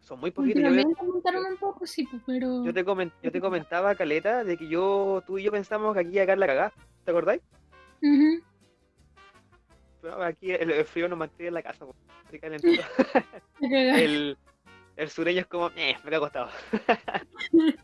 Son 0.01 0.19
muy 0.19 0.31
poquitos. 0.31 0.63
Yo, 0.63 0.69
un 0.69 1.57
poco, 1.57 1.85
sí, 1.85 2.07
pues, 2.09 2.21
pero. 2.25 2.63
yo 2.63 2.73
te 2.73 2.85
comen- 2.85 3.11
yo 3.21 3.31
te 3.31 3.41
comentaba, 3.41 3.93
Caleta, 3.95 4.43
de 4.43 4.55
que 4.55 4.67
yo, 4.67 5.21
tú 5.25 5.37
y 5.37 5.43
yo 5.43 5.51
pensamos 5.51 5.93
que 5.93 6.01
aquí 6.01 6.17
iba 6.19 6.31
a 6.31 6.35
la 6.35 6.47
cagada. 6.47 6.73
¿Te 7.03 7.11
acordáis? 7.11 7.41
Ujú. 8.01 8.41
Pero 10.07 10.23
aquí 10.23 10.51
el, 10.51 10.71
el 10.71 10.85
frío 10.85 11.09
nos 11.09 11.19
mantiene 11.19 11.49
en 11.49 11.53
la 11.55 11.61
casa, 11.61 11.85
cagar. 12.41 12.61
el, 13.59 14.37
el 14.95 15.09
sureño 15.09 15.41
es 15.41 15.47
como, 15.47 15.69
eh, 15.75 15.97
me 16.05 16.15
ha 16.15 16.19
costado. 16.19 16.49
Qué 17.51 17.75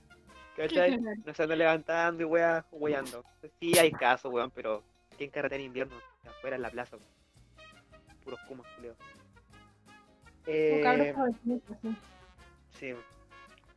¿Cachai? 0.55 0.99
No 0.99 1.33
se 1.33 1.43
anda 1.43 1.55
levantando 1.55 2.21
y 2.21 2.25
wea, 2.25 2.63
weyando. 2.71 3.25
Sí 3.59 3.77
hay 3.77 3.91
casos, 3.91 4.31
weón, 4.31 4.51
pero 4.51 4.83
¿quién 5.17 5.31
carretera 5.31 5.59
en 5.59 5.67
invierno? 5.67 5.95
Afuera 6.25 6.55
en 6.55 6.61
la 6.61 6.69
plaza, 6.69 6.95
weón. 6.95 7.09
Puros 8.23 8.39
kumas, 8.47 8.67
culeo. 8.75 8.95
Eh, 10.45 11.13
sí. 11.43 11.61
sí. 12.79 12.93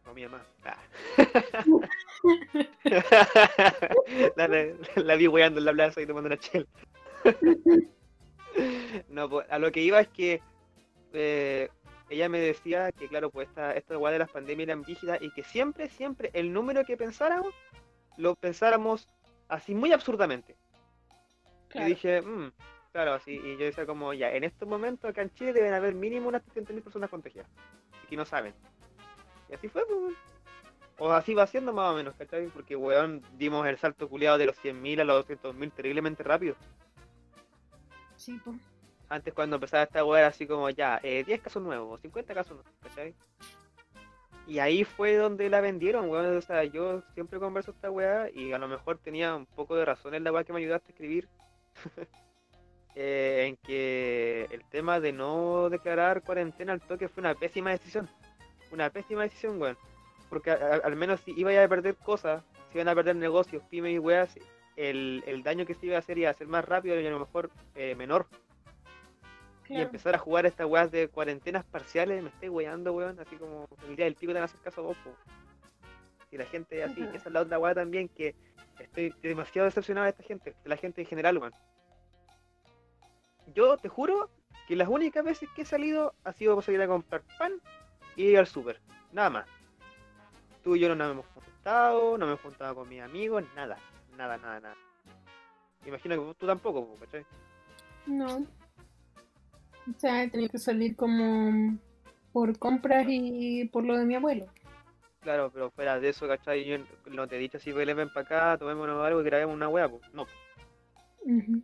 No, 0.04 0.14
mi 0.14 0.22
mamá. 0.22 0.40
Ah. 0.64 0.78
la, 4.36 4.46
la, 4.46 4.66
la 4.94 5.16
vi 5.16 5.26
weando 5.26 5.58
en 5.58 5.64
la 5.64 5.72
plaza 5.72 6.00
y 6.00 6.06
tomando 6.06 6.28
una 6.28 6.38
chela. 6.38 6.66
no, 9.08 9.28
pues, 9.28 9.46
a 9.50 9.58
lo 9.58 9.70
que 9.72 9.80
iba 9.80 10.00
es 10.00 10.08
que 10.08 10.40
eh, 11.12 11.68
ella 12.08 12.28
me 12.28 12.38
decía 12.40 12.92
que, 12.92 13.08
claro, 13.08 13.30
pues 13.30 13.48
esta, 13.48 13.72
esta 13.72 13.98
weá 13.98 14.12
de 14.12 14.18
las 14.20 14.30
pandemias 14.30 14.68
eran 14.68 14.84
rígidas 14.84 15.20
y 15.20 15.30
que 15.30 15.42
siempre, 15.42 15.88
siempre 15.88 16.30
el 16.34 16.52
número 16.52 16.84
que 16.84 16.96
pensáramos, 16.96 17.54
lo 18.16 18.34
pensáramos 18.34 19.08
así 19.48 19.74
muy 19.74 19.92
absurdamente. 19.92 20.56
Claro. 21.68 21.86
Y 21.86 21.90
dije, 21.90 22.22
"Mm, 22.22 22.52
claro, 22.92 23.14
así, 23.14 23.32
y 23.32 23.56
yo 23.56 23.64
decía 23.64 23.86
como, 23.86 24.14
ya, 24.14 24.32
en 24.32 24.44
estos 24.44 24.68
momentos 24.68 25.10
acá 25.10 25.22
en 25.22 25.32
Chile 25.34 25.52
deben 25.52 25.74
haber 25.74 25.94
mínimo 25.94 26.28
unas 26.28 26.42
300.000 26.44 26.82
personas 26.82 27.10
contagiadas, 27.10 27.50
y 28.04 28.06
que 28.08 28.16
no 28.16 28.24
saben. 28.24 28.54
Y 29.50 29.54
así 29.54 29.68
fue, 29.68 29.84
pues. 29.86 30.14
O 30.98 31.12
así 31.12 31.34
va 31.34 31.46
siendo 31.46 31.74
más 31.74 31.92
o 31.92 31.96
menos, 31.96 32.14
¿cachai? 32.14 32.46
Porque, 32.46 32.74
weón, 32.74 33.22
dimos 33.36 33.66
el 33.66 33.76
salto 33.76 34.08
culiado 34.08 34.38
de 34.38 34.46
los 34.46 34.56
100.000 34.56 35.00
a 35.00 35.04
los 35.04 35.26
200.000 35.26 35.70
terriblemente 35.70 36.22
rápido. 36.22 36.56
Antes 39.08 39.32
cuando 39.34 39.56
empezaba 39.56 39.84
esta 39.84 40.00
era 40.00 40.26
así 40.26 40.46
como, 40.46 40.68
ya, 40.70 40.98
eh, 41.02 41.22
10 41.24 41.40
casos 41.42 41.62
nuevos, 41.62 42.00
50 42.00 42.34
casos 42.34 42.54
nuevos, 42.56 42.72
¿cachai? 42.82 43.14
Y 44.48 44.58
ahí 44.60 44.84
fue 44.84 45.16
donde 45.16 45.48
la 45.50 45.60
vendieron, 45.60 46.08
weón. 46.08 46.36
O 46.36 46.40
sea, 46.40 46.64
yo 46.64 47.02
siempre 47.14 47.38
converso 47.40 47.72
esta 47.72 47.90
weá 47.90 48.30
y 48.32 48.52
a 48.52 48.58
lo 48.58 48.68
mejor 48.68 48.98
tenía 48.98 49.34
un 49.34 49.46
poco 49.46 49.74
de 49.76 49.84
razón 49.84 50.14
en 50.14 50.22
la 50.24 50.32
weá 50.32 50.44
que 50.44 50.52
me 50.52 50.60
ayudaste 50.60 50.88
a 50.88 50.92
escribir. 50.92 51.28
Eh, 52.98 53.48
en 53.48 53.56
que 53.58 54.48
el 54.50 54.64
tema 54.70 55.00
de 55.00 55.12
no 55.12 55.68
declarar 55.68 56.22
cuarentena 56.22 56.72
al 56.72 56.80
toque 56.80 57.08
fue 57.10 57.20
una 57.20 57.34
pésima 57.34 57.68
decisión. 57.70 58.08
Una 58.72 58.88
pésima 58.88 59.24
decisión, 59.24 59.60
weón. 59.60 59.76
Porque 60.30 60.50
a- 60.50 60.80
al 60.82 60.96
menos 60.96 61.20
si 61.20 61.32
iba 61.38 61.50
a 61.62 61.68
perder 61.68 61.96
cosas, 61.96 62.42
si 62.72 62.78
iban 62.78 62.88
a 62.88 62.94
perder 62.94 63.16
negocios, 63.16 63.62
pymes 63.68 63.92
y 63.92 63.98
weas, 63.98 64.38
el, 64.76 65.24
el 65.26 65.42
daño 65.42 65.66
que 65.66 65.74
se 65.74 65.86
iba 65.86 65.96
a 65.96 66.00
hacer 66.00 66.18
iba 66.18 66.30
a 66.30 66.34
ser 66.34 66.46
más 66.46 66.64
rápido 66.64 67.00
y 67.00 67.06
a 67.06 67.10
lo 67.10 67.18
mejor 67.18 67.50
eh, 67.74 67.94
menor. 67.94 68.26
Y 69.68 69.80
empezar 69.80 70.14
a 70.14 70.18
jugar 70.18 70.46
estas 70.46 70.68
weas 70.68 70.92
de 70.92 71.08
cuarentenas 71.08 71.64
parciales, 71.64 72.22
me 72.22 72.28
estoy 72.28 72.48
weando, 72.48 72.92
weón, 72.92 73.18
así 73.18 73.34
como 73.34 73.68
el 73.88 73.96
día 73.96 74.04
del 74.04 74.14
pico 74.14 74.30
te 74.30 74.34
van 74.34 74.42
a 74.42 74.44
hacer 74.44 74.60
caso 74.60 74.80
a 74.80 74.84
vos, 74.84 74.96
po. 74.98 75.10
Y 76.30 76.38
la 76.38 76.44
gente 76.44 76.84
así, 76.84 77.02
Ajá. 77.02 77.16
esa 77.16 77.28
es 77.28 77.32
la 77.32 77.40
otra 77.40 77.58
wea 77.58 77.74
también 77.74 78.08
que 78.08 78.36
estoy 78.78 79.12
demasiado 79.22 79.64
decepcionado 79.64 80.04
de 80.04 80.10
esta 80.10 80.22
gente, 80.22 80.54
de 80.62 80.68
la 80.68 80.76
gente 80.76 81.00
en 81.00 81.08
general, 81.08 81.38
weón. 81.38 81.52
Yo 83.54 83.76
te 83.76 83.88
juro 83.88 84.30
que 84.68 84.76
las 84.76 84.88
únicas 84.88 85.24
veces 85.24 85.48
que 85.56 85.62
he 85.62 85.64
salido 85.64 86.14
ha 86.22 86.32
sido 86.32 86.54
para 86.54 86.64
salir 86.64 86.82
a 86.82 86.86
comprar 86.86 87.22
pan 87.36 87.52
y 88.14 88.24
ir 88.24 88.38
al 88.38 88.46
súper, 88.46 88.80
nada 89.10 89.30
más. 89.30 89.46
Tú 90.62 90.76
y 90.76 90.80
yo 90.80 90.88
no 90.88 90.94
nos 90.94 91.10
hemos 91.10 91.26
juntado, 91.26 92.18
no 92.18 92.26
me 92.26 92.34
he 92.34 92.36
juntado 92.36 92.74
con 92.76 92.88
mis 92.88 93.02
amigos, 93.02 93.42
nada, 93.56 93.78
nada, 94.16 94.36
nada, 94.38 94.60
nada. 94.60 94.76
Imagino 95.84 96.16
que 96.16 96.34
tú 96.34 96.46
tampoco, 96.46 96.86
po, 96.86 96.96
¿cachai? 96.96 97.24
No. 98.06 98.38
O 98.38 99.98
sea, 99.98 100.24
he 100.24 100.30
tenido 100.30 100.50
que 100.50 100.58
salir 100.58 100.96
como 100.96 101.78
por 102.32 102.58
compras 102.58 103.06
y 103.08 103.66
por 103.66 103.84
lo 103.84 103.96
de 103.96 104.04
mi 104.04 104.14
abuelo. 104.16 104.46
Claro, 105.20 105.50
pero 105.52 105.70
fuera 105.70 105.98
de 105.98 106.08
eso, 106.08 106.26
¿cachai? 106.28 106.64
Yo 106.64 106.78
no 107.06 107.26
te 107.26 107.36
he 107.36 107.38
dicho 107.38 107.56
así, 107.58 107.72
Belén, 107.72 107.96
ven 107.96 108.12
para 108.12 108.26
acá, 108.26 108.58
tomémonos 108.58 109.04
algo 109.04 109.20
y 109.20 109.24
grabemos 109.24 109.54
una 109.54 109.68
wea, 109.68 109.88
pues. 109.88 110.02
No, 110.12 110.22
Ujú. 111.22 111.62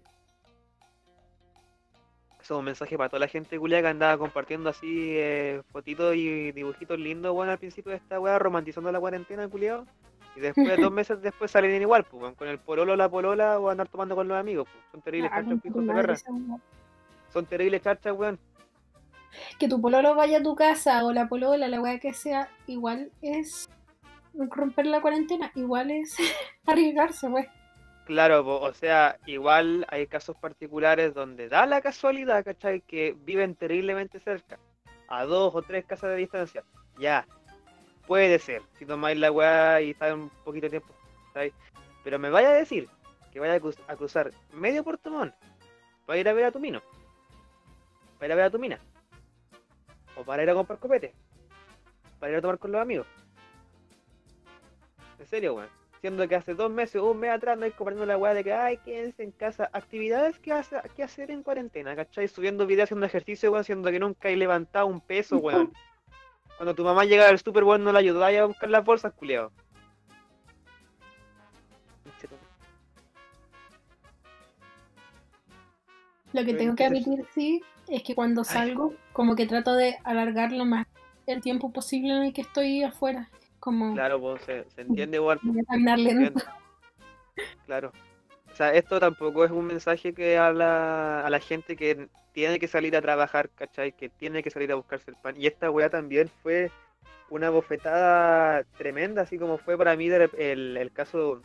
eso 2.41 2.55
es 2.55 2.59
un 2.59 2.65
mensaje 2.65 2.97
para 2.97 3.09
toda 3.09 3.21
la 3.21 3.29
gente 3.29 3.57
culia 3.57 3.81
que 3.81 3.87
andaba 3.87 4.19
compartiendo 4.19 4.69
así 4.69 5.17
eh, 5.17 5.63
fotitos 5.71 6.17
y 6.17 6.51
dibujitos 6.51 6.99
lindos, 6.99 7.33
bueno, 7.33 7.53
al 7.53 7.59
principio 7.59 7.91
de 7.91 7.99
esta 7.99 8.19
wea, 8.19 8.39
romantizando 8.39 8.91
la 8.91 8.99
cuarentena, 8.99 9.49
culiado. 9.49 9.87
Y 10.35 10.41
después, 10.41 10.81
dos 10.81 10.93
meses 10.93 11.21
después, 11.21 11.51
salen 11.51 11.81
igual, 11.81 12.05
pues, 12.05 12.23
weón, 12.23 12.35
con 12.35 12.49
el 12.49 12.59
pololo, 12.59 12.97
la 12.97 13.09
polola 13.09 13.59
o 13.59 13.69
andar 13.69 13.89
tomando 13.89 14.15
con 14.15 14.29
los 14.29 14.39
amigos, 14.39 14.67
pues. 14.73 14.85
Son 14.91 15.03
terribles 15.03 15.31
Ah, 15.33 15.43
charchas, 15.43 15.63
de 15.63 15.81
weá. 15.81 16.17
Son 17.33 17.47
terribles 17.47 17.83
charchas, 17.83 18.13
weón. 18.17 18.39
Que 19.59 19.69
tu 19.69 19.81
pololo 19.81 20.15
vaya 20.15 20.39
a 20.39 20.43
tu 20.43 20.55
casa 20.55 21.05
o 21.05 21.13
la 21.13 21.29
polola, 21.29 21.69
la 21.69 21.81
weá 21.81 21.99
que 21.99 22.13
sea, 22.13 22.49
igual 22.67 23.11
es 23.23 23.69
romper 24.35 24.87
la 24.87 25.01
cuarentena, 25.01 25.51
igual 25.55 25.91
es 25.91 26.17
arriesgarse, 26.67 27.29
wey. 27.29 27.45
Claro, 28.07 28.45
po, 28.45 28.59
o 28.61 28.73
sea, 28.75 29.19
igual 29.27 29.87
hay 29.89 30.07
casos 30.07 30.37
particulares 30.37 31.15
donde 31.15 31.49
da 31.49 31.67
la 31.67 31.81
casualidad, 31.81 32.45
¿cachai? 32.45 32.81
Que 32.81 33.17
viven 33.25 33.55
terriblemente 33.55 34.19
cerca, 34.19 34.59
a 35.09 35.25
dos 35.25 35.55
o 35.55 35.63
tres 35.63 35.85
casas 35.85 36.11
de 36.11 36.17
distancia. 36.17 36.65
Ya, 36.99 37.27
puede 38.13 38.39
ser, 38.39 38.61
si 38.79 38.85
tomáis 38.85 39.19
la 39.19 39.33
weá 39.33 39.81
y 39.81 39.93
está 39.93 40.13
un 40.13 40.29
poquito 40.45 40.67
de 40.67 40.71
tiempo, 40.73 40.93
¿cachai? 41.33 41.51
Pero 42.05 42.19
me 42.19 42.29
vaya 42.29 42.51
a 42.51 42.53
decir 42.53 42.87
que 43.33 43.41
vaya 43.41 43.55
a, 43.55 43.59
cruz- 43.61 43.81
a 43.89 43.97
cruzar 43.97 44.31
medio 44.53 44.85
Puerto 44.85 45.11
Montt 45.11 45.35
para 46.05 46.19
ir 46.19 46.29
a 46.29 46.35
ver 46.35 46.45
a 46.45 46.53
tu 46.53 46.61
mino, 46.61 46.83
para 48.19 48.27
ir 48.27 48.33
a 48.33 48.35
ver 48.37 48.45
a 48.45 48.51
tu 48.51 48.59
mina, 48.59 48.79
o 50.15 50.25
para 50.25 50.43
ir 50.43 50.51
a 50.51 50.55
comprar 50.55 50.79
copete, 50.79 51.15
para 52.21 52.33
ir 52.33 52.37
a 52.39 52.43
tomar 52.43 52.59
con 52.59 52.71
los 52.71 52.83
amigos. 52.83 53.07
En 55.19 55.27
serio, 55.27 55.55
weón 55.55 55.71
siendo 56.03 56.27
que 56.29 56.35
hace 56.35 56.53
dos 56.55 56.69
meses 56.69 56.97
o 57.01 57.13
un 57.13 57.21
mes 57.21 57.31
atrás 57.31 57.57
no 57.57 57.65
hay 57.65 57.71
compartiendo 57.71 58.05
la 58.07 58.19
weá 58.19 58.35
de 58.35 58.43
que 58.45 58.53
ay 58.53 58.77
quédense 58.79 59.23
en 59.23 59.31
casa, 59.31 59.71
actividades 59.73 60.37
que, 60.41 60.53
hace, 60.53 60.77
que 60.97 61.05
hacer 61.05 61.31
en 61.31 61.45
cuarentena, 61.45 61.95
¿cachai? 61.97 62.27
Subiendo 62.29 62.67
videos 62.67 62.89
haciendo 62.89 63.07
ejercicio, 63.07 63.53
weón, 63.53 63.63
siendo 63.65 63.89
que 63.91 64.01
nunca 64.01 64.29
hay 64.29 64.35
levantado 64.37 64.87
un 64.87 65.01
peso, 65.01 65.39
weón. 65.39 65.73
Cuando 66.63 66.77
tu 66.77 66.85
mamá 66.85 67.05
llega 67.05 67.29
al 67.29 67.41
super 67.41 67.65
weón 67.65 67.83
no 67.83 67.91
la 67.91 67.99
ayudáis 67.99 68.39
a 68.39 68.45
buscar 68.45 68.71
las 68.71 68.85
bolsas, 68.85 69.13
culiao. 69.15 69.51
Lo 76.33 76.45
que 76.45 76.55
tengo 76.55 76.77
que 76.77 76.85
admitir, 76.85 77.27
sí, 77.35 77.65
es 77.89 78.05
que 78.05 78.15
cuando 78.15 78.45
salgo, 78.45 78.95
como 79.13 79.35
que 79.35 79.49
trato 79.49 79.75
de 79.75 79.99
alargar 80.05 80.53
lo 80.53 80.65
más 80.65 80.87
el 81.27 81.43
tiempo 81.43 81.73
posible 81.73 82.17
en 82.17 82.23
el 82.23 82.33
que 82.33 82.43
estoy 82.43 82.85
afuera. 82.85 83.29
Como 83.59 83.95
Claro, 83.95 84.21
pues 84.21 84.43
se, 84.43 84.65
se 84.71 84.83
entiende 84.83 85.17
igual. 85.17 85.41
Claro. 87.67 87.91
O 88.53 88.55
sea, 88.55 88.73
esto 88.73 89.01
tampoco 89.01 89.45
es 89.45 89.51
un 89.51 89.67
mensaje 89.67 90.15
que 90.15 90.39
a 90.39 90.53
la, 90.53 91.27
a 91.27 91.31
la 91.31 91.41
gente 91.41 91.75
que 91.75 92.09
tiene 92.33 92.59
que 92.59 92.69
salir 92.69 92.97
a 92.97 93.03
trabajar, 93.03 93.51
¿cachai? 93.51 93.93
Que 93.93 94.09
tiene 94.09 94.43
que 94.43 94.51
salir 94.51 94.73
a 94.73 94.77
buscarse 94.77 95.11
el 95.11 95.17
pan. 95.17 95.35
Y 95.37 95.47
esta 95.47 95.71
weá 95.71 95.91
también 95.91 96.31
fue 96.43 96.71
una 97.31 97.51
bofetada 97.51 98.65
tremenda, 98.77 99.23
así 99.23 99.39
como 99.39 99.59
fue 99.59 99.79
para 99.79 99.97
mí 99.97 100.09
el, 100.09 100.77
el 100.77 100.93
caso 100.93 101.41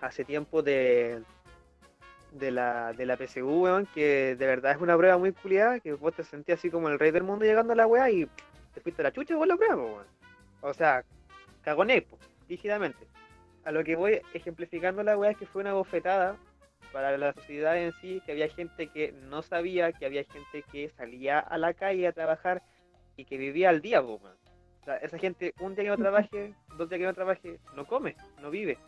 hace 0.00 0.24
tiempo 0.24 0.62
de, 0.62 1.22
de 2.32 2.50
la, 2.50 2.92
de 2.92 3.06
la 3.06 3.16
PSU, 3.16 3.62
weón, 3.62 3.86
que 3.86 4.36
de 4.36 4.46
verdad 4.46 4.72
es 4.72 4.78
una 4.80 4.96
prueba 4.96 5.18
muy 5.18 5.32
culiada, 5.32 5.80
que 5.80 5.92
vos 5.92 6.14
te 6.14 6.24
sentías 6.24 6.58
así 6.58 6.70
como 6.70 6.88
el 6.88 6.98
rey 6.98 7.10
del 7.10 7.22
mundo 7.22 7.44
llegando 7.44 7.72
a 7.72 7.76
la 7.76 7.86
weá 7.86 8.10
y 8.10 8.26
te 8.74 8.80
fuiste 8.80 9.02
la 9.02 9.12
chucha 9.12 9.36
con 9.36 9.48
la 9.48 9.56
prueba, 9.56 9.76
weón. 9.76 10.06
O 10.62 10.72
sea, 10.74 11.04
cagoné, 11.62 12.06
rígidamente. 12.48 13.06
A 13.64 13.72
lo 13.72 13.84
que 13.84 13.96
voy 13.96 14.20
ejemplificando 14.32 15.02
la 15.02 15.16
weá 15.16 15.32
es 15.32 15.36
que 15.36 15.46
fue 15.46 15.62
una 15.62 15.74
bofetada 15.74 16.36
para 16.92 17.16
la 17.16 17.32
sociedad 17.32 17.76
en 17.78 17.92
sí, 18.00 18.22
que 18.24 18.32
había 18.32 18.48
gente 18.48 18.88
que 18.88 19.12
no 19.12 19.42
sabía, 19.42 19.92
que 19.92 20.06
había 20.06 20.24
gente 20.24 20.64
que 20.70 20.88
salía 20.90 21.38
a 21.38 21.58
la 21.58 21.74
calle 21.74 22.06
a 22.06 22.12
trabajar 22.12 22.62
y 23.16 23.24
que 23.24 23.36
vivía 23.36 23.68
al 23.68 23.80
día, 23.80 24.02
po. 24.02 24.14
O 24.14 24.84
sea, 24.84 24.96
esa 24.96 25.18
gente 25.18 25.54
un 25.60 25.74
día 25.74 25.84
que 25.84 25.90
no 25.90 25.96
trabaje, 25.98 26.54
dos 26.76 26.88
días 26.88 27.00
que 27.00 27.06
no 27.06 27.14
trabaje, 27.14 27.60
no 27.74 27.86
come, 27.86 28.16
no 28.40 28.50
vive. 28.50 28.78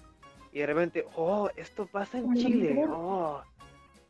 Y 0.53 0.59
de 0.61 0.67
repente, 0.67 1.07
oh, 1.17 1.49
esto 1.57 1.87
pasa 1.87 2.19
en 2.19 2.35
Chile, 2.35 2.85
oh. 2.89 3.43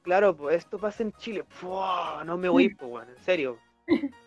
Claro, 0.03 0.37
pues 0.37 0.57
esto 0.57 0.79
pasa 0.79 1.05
en 1.05 1.13
Chile. 1.13 1.45
No 1.63 2.37
me 2.37 2.49
voy, 2.49 2.75
pues, 2.75 2.91
weón, 2.91 3.09
en 3.09 3.19
serio. 3.19 3.59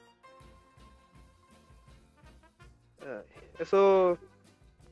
Eso 3.59 4.17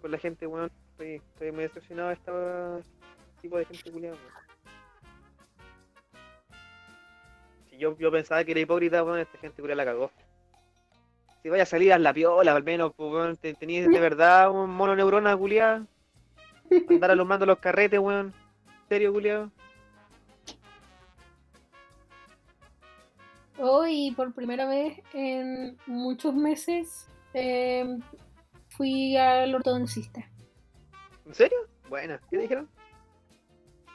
con 0.01 0.11
la 0.11 0.17
gente, 0.17 0.45
weón, 0.45 0.69
estoy, 0.91 1.15
estoy 1.15 1.51
muy 1.51 1.63
decepcionado 1.63 2.09
de 2.09 2.15
este 2.15 2.31
tipo 3.41 3.57
de 3.57 3.65
gente 3.65 3.91
culiada, 3.91 4.17
Si 7.73 7.79
yo, 7.79 7.97
yo 7.97 8.11
pensaba 8.11 8.43
que 8.43 8.51
era 8.51 8.59
hipócrita, 8.59 9.03
weón, 9.03 9.17
esta 9.17 9.35
gente 9.39 9.59
culiada 9.59 9.83
la 9.83 9.91
cagó. 9.91 10.11
Si 11.41 11.49
vaya 11.49 11.63
a 11.63 11.65
salir 11.65 11.91
a 11.91 11.97
la 11.97 12.13
piola, 12.13 12.55
al 12.55 12.63
menos, 12.63 12.93
pues, 12.95 13.11
weón, 13.11 13.35
te- 13.35 13.55
tenías 13.55 13.89
de 13.89 13.99
verdad 13.99 14.51
un 14.51 14.69
mono 14.69 14.95
neurona 14.95 15.35
culiada. 15.35 15.83
Andar 16.87 17.09
alumbrando 17.09 17.47
los 17.47 17.57
carretes, 17.57 17.99
weón. 17.99 18.27
¿En 18.83 18.87
serio, 18.89 19.11
culiado? 19.11 19.49
Hoy, 23.57 24.11
por 24.15 24.33
primera 24.33 24.67
vez 24.67 24.99
en 25.13 25.75
muchos 25.87 26.35
meses, 26.35 27.07
eh, 27.33 27.97
fui 28.69 29.17
al 29.17 29.55
ortodoncista. 29.55 30.27
¿En 31.25 31.33
serio? 31.33 31.57
Buena. 31.89 32.19
¿Qué 32.29 32.37
dijeron? 32.37 32.69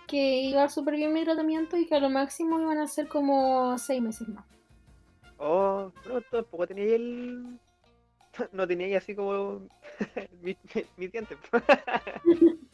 Que 0.09 0.40
iba 0.40 0.68
súper 0.68 0.97
bien 0.97 1.12
mi 1.12 1.23
tratamiento 1.23 1.77
y 1.77 1.87
que 1.87 1.94
a 1.94 2.01
lo 2.01 2.11
máximo 2.11 2.61
iban 2.61 2.79
a 2.79 2.88
ser 2.88 3.07
como 3.07 3.79
seis 3.79 4.03
meses 4.03 4.27
más. 4.29 4.44
Oh, 5.37 5.92
no, 6.09 6.21
tampoco 6.23 6.66
tenía 6.66 6.85
ahí 6.85 6.92
el. 6.92 7.59
no 8.53 8.66
tenía 8.66 8.87
ahí 8.87 8.94
así 8.94 9.14
como 9.14 9.68
mi, 10.42 10.57
mi, 10.75 10.85
mi 10.97 11.09
diente. 11.09 11.37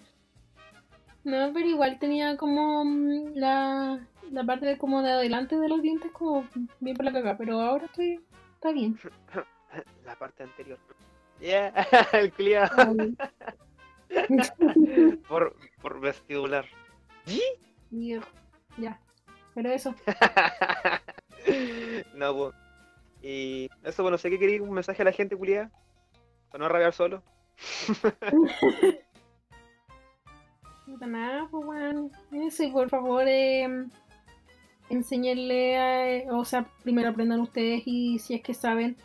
No, 1.24 1.50
pero 1.54 1.66
igual 1.66 1.98
tenía 1.98 2.36
como 2.36 2.84
mm, 2.84 3.32
la, 3.34 4.06
la 4.30 4.44
parte 4.44 4.66
de, 4.66 4.76
como 4.76 5.02
de 5.02 5.10
adelante 5.10 5.58
de 5.58 5.70
los 5.70 5.80
dientes 5.80 6.12
como 6.12 6.46
bien 6.80 6.96
por 6.96 7.06
la 7.06 7.12
caga, 7.12 7.38
pero 7.38 7.62
ahora 7.62 7.86
estoy, 7.86 8.20
está 8.54 8.72
bien. 8.72 8.98
La 10.04 10.16
parte 10.16 10.42
anterior. 10.42 10.78
Yeah, 11.40 11.72
el 12.12 12.30
culiao. 12.30 12.68
por, 15.26 15.56
por 15.80 16.00
vestibular. 16.00 16.66
¿Sí? 17.26 17.42
Mierda, 17.90 18.26
Ya, 18.78 18.98
pero 19.54 19.70
eso. 19.70 19.94
no, 22.14 22.36
pues. 22.36 22.54
Y 23.22 23.68
eso, 23.82 24.02
bueno, 24.02 24.18
sé 24.18 24.30
que 24.30 24.38
quería 24.38 24.62
un 24.62 24.72
mensaje 24.72 25.02
a 25.02 25.06
la 25.06 25.12
gente, 25.12 25.36
culiada. 25.36 25.70
Para 26.50 26.64
no 26.64 26.68
rabiar 26.68 26.92
solo. 26.92 27.22
Puta 30.86 31.06
nada, 31.06 31.48
pues 31.50 31.64
bueno. 31.64 32.10
Y 32.32 32.70
por 32.70 32.90
favor, 32.90 33.24
eh, 33.26 33.86
enséñenle, 34.90 35.78
a- 36.26 36.36
o 36.36 36.44
sea, 36.44 36.66
primero 36.82 37.08
aprendan 37.10 37.40
ustedes 37.40 37.82
y 37.86 38.18
si 38.18 38.34
es 38.34 38.42
que 38.42 38.52
saben, 38.54 38.96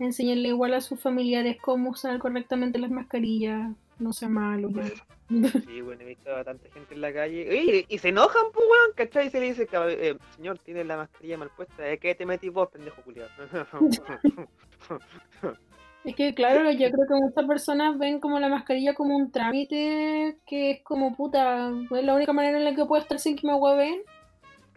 enséñenle 0.00 0.48
igual 0.48 0.74
a 0.74 0.80
sus 0.80 1.00
familiares 1.00 1.58
cómo 1.60 1.90
usar 1.90 2.18
correctamente 2.18 2.78
las 2.78 2.90
mascarillas. 2.90 3.70
No 3.98 4.12
sea 4.12 4.28
malo. 4.28 4.70
ya. 4.70 4.84
Sí, 5.66 5.82
bueno, 5.82 6.02
he 6.02 6.06
visto 6.06 6.34
a 6.34 6.42
tanta 6.42 6.70
gente 6.70 6.94
en 6.94 7.02
la 7.02 7.12
calle. 7.12 7.46
Oye, 7.50 7.84
y 7.86 7.98
se 7.98 8.08
enojan, 8.08 8.44
pues, 8.50 8.66
weón, 8.66 8.92
¿cachai? 8.94 9.26
Y 9.26 9.30
se 9.30 9.40
le 9.40 9.46
dice, 9.46 9.68
eh, 9.70 10.16
señor, 10.36 10.58
tiene 10.60 10.84
la 10.84 10.96
mascarilla 10.96 11.36
mal 11.36 11.50
puesta. 11.54 11.82
¿De 11.82 11.98
qué 11.98 12.14
te 12.14 12.24
metís 12.24 12.50
vos, 12.50 12.70
pendejo 12.70 13.02
culiado? 13.02 13.28
Es 16.04 16.14
que 16.14 16.32
claro, 16.32 16.70
yo 16.70 16.90
creo 16.90 17.06
que 17.06 17.14
muchas 17.14 17.44
personas 17.44 17.98
ven 17.98 18.20
como 18.20 18.38
la 18.38 18.48
mascarilla 18.48 18.94
como 18.94 19.16
un 19.16 19.30
trámite 19.30 20.38
que 20.46 20.70
es 20.70 20.82
como 20.82 21.14
puta, 21.14 21.68
es 21.68 22.04
la 22.04 22.14
única 22.14 22.32
manera 22.32 22.56
en 22.56 22.64
la 22.64 22.74
que 22.74 22.86
puedo 22.86 23.02
estar 23.02 23.18
sin 23.18 23.36
que 23.36 23.46
me 23.46 23.54
hueven. 23.54 24.02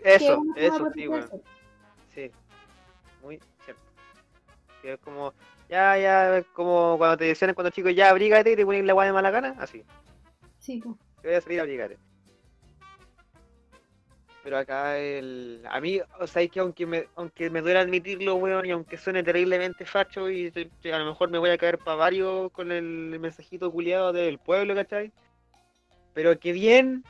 eso, 0.03 0.43
eso 0.57 0.91
sí, 0.93 1.07
weón. 1.07 1.29
Sí, 2.13 2.31
muy 3.23 3.39
cierto. 3.63 3.81
Que 4.81 4.93
es 4.93 4.99
como, 4.99 5.31
ya, 5.71 5.97
ya, 5.97 6.43
como 6.53 6.97
cuando 6.97 7.15
te 7.15 7.25
decían 7.25 7.53
cuando 7.53 7.71
chicos, 7.71 7.95
ya, 7.95 8.10
abrígate 8.10 8.51
y 8.51 8.55
te 8.57 8.65
ponen 8.65 8.86
la 8.86 8.91
guay 8.91 9.07
de 9.07 9.13
mala 9.13 9.31
gana, 9.31 9.55
así. 9.57 9.86
Sí, 10.60 10.81
pues. 10.84 10.97
Te 11.21 11.29
voy 11.29 11.38
a 11.38 11.41
salir 11.41 11.60
a 11.60 11.63
abrigarte. 11.63 11.97
Pero 14.43 14.57
acá 14.57 14.97
el. 14.97 15.63
A 15.69 15.79
mí, 15.79 16.01
o 16.19 16.27
sea, 16.27 16.41
es 16.41 16.51
que 16.51 16.60
aunque 16.60 16.86
me, 16.86 17.07
aunque 17.15 17.49
me 17.49 17.62
duele 17.62 17.79
admitirlo, 17.79 18.36
weón, 18.36 18.65
y 18.65 18.71
aunque 18.71 18.97
suene 18.97 19.23
terriblemente 19.23 19.86
facho, 19.86 20.29
y 20.29 20.51
a 20.91 20.99
lo 20.99 21.05
mejor 21.05 21.29
me 21.29 21.38
voy 21.38 21.51
a 21.51 21.57
caer 21.57 21.77
para 21.77 21.95
varios 21.95 22.51
con 22.51 22.71
el 22.73 23.17
mensajito 23.19 23.71
culiado 23.71 24.12
del 24.12 24.39
pueblo, 24.39 24.75
¿cachai? 24.75 25.13
Pero 26.13 26.38
que 26.38 26.51
bien, 26.51 27.05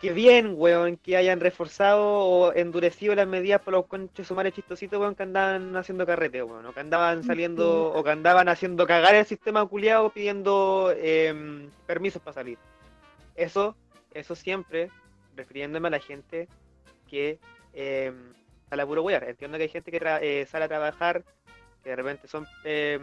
que 0.00 0.12
bien, 0.12 0.54
weón, 0.56 0.96
que 0.96 1.16
hayan 1.16 1.40
reforzado 1.40 2.04
o 2.04 2.52
endurecido 2.52 3.14
las 3.14 3.26
medidas 3.26 3.62
por 3.62 3.72
los 3.72 3.86
conches 3.86 4.26
sumares 4.26 4.52
chistositos, 4.52 4.98
weón, 5.00 5.14
que 5.14 5.22
andaban 5.22 5.76
haciendo 5.76 6.04
carrete, 6.04 6.42
weón, 6.42 6.66
o 6.66 6.72
que 6.72 6.80
andaban 6.80 7.24
saliendo, 7.24 7.92
o 7.92 8.04
que 8.04 8.10
andaban 8.10 8.48
haciendo 8.48 8.86
cagar 8.86 9.14
el 9.14 9.24
sistema 9.24 9.64
culiado 9.66 10.10
pidiendo 10.10 10.92
em, 10.96 11.70
permisos 11.86 12.20
para 12.20 12.34
salir. 12.34 12.58
Eso, 13.34 13.76
eso 14.12 14.34
siempre 14.34 14.90
refiriéndome 15.36 15.88
a 15.88 15.92
la 15.92 16.00
gente 16.00 16.48
que 17.08 17.38
eh, 17.72 18.12
a 18.70 18.76
la 18.76 18.86
puro 18.86 19.02
wear. 19.02 19.24
Entiendo 19.24 19.56
que 19.56 19.64
hay 19.64 19.68
gente 19.68 19.90
que 19.90 20.00
eh, 20.22 20.46
sale 20.46 20.66
a 20.66 20.68
trabajar, 20.68 21.24
que 21.82 21.90
de 21.90 21.96
repente 21.96 22.28
son 22.28 22.46
eh, 22.64 22.98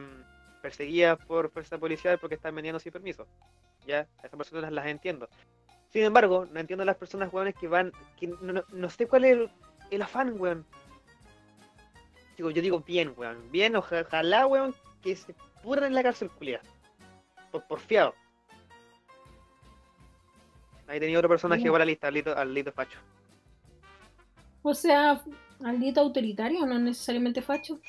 perseguidas 0.62 1.18
por 1.26 1.50
fuerza 1.50 1.78
policial 1.78 2.20
porque 2.20 2.36
están 2.36 2.56
vendiendo 2.56 2.80
sin 2.80 2.92
permiso. 2.92 3.28
Ya, 3.86 4.08
a 4.22 4.28
esas 4.28 4.38
personas 4.38 4.72
las 4.72 4.86
entiendo. 4.86 5.28
Sin 5.92 6.04
embargo, 6.04 6.46
no 6.52 6.60
entiendo 6.60 6.84
a 6.84 6.86
las 6.86 6.96
personas 6.98 7.32
weones 7.34 7.56
que 7.56 7.68
van, 7.68 7.92
que 8.18 8.28
no, 8.28 8.54
no- 8.54 8.64
no 8.72 8.90
sé 8.90 9.08
cuál 9.08 9.26
es 9.26 9.32
el, 9.38 9.52
el 9.92 10.02
afán, 10.02 10.40
weón. 10.40 10.66
Digo, 12.38 12.50
yo 12.52 12.62
digo 12.62 12.80
bien, 12.80 13.14
weón. 13.18 13.52
Bien, 13.52 13.76
oja- 13.76 14.02
ojalá, 14.08 14.48
weón, 14.48 14.74
que 15.02 15.16
se 15.16 15.36
pudran 15.64 15.88
en 15.88 15.96
la 15.96 16.04
cárcel 16.04 16.30
culiada. 16.30 16.64
Por 17.52 17.68
porfiado. 17.68 18.16
Ahí 20.88 21.00
tenía 21.00 21.18
otro 21.18 21.30
personaje 21.30 21.62
Ya. 21.62 21.68
igual 21.68 21.82
a 21.82 21.86
la 21.86 21.90
lista, 21.92 22.08
al 22.08 22.14
Lito, 22.14 22.38
al 22.38 22.54
Lito 22.54 22.72
Facho. 22.72 23.00
O 24.64 24.74
sea, 24.74 25.22
aldito 25.64 26.00
autoritario, 26.02 26.66
no 26.66 26.78
necesariamente 26.80 27.42
facho. 27.42 27.80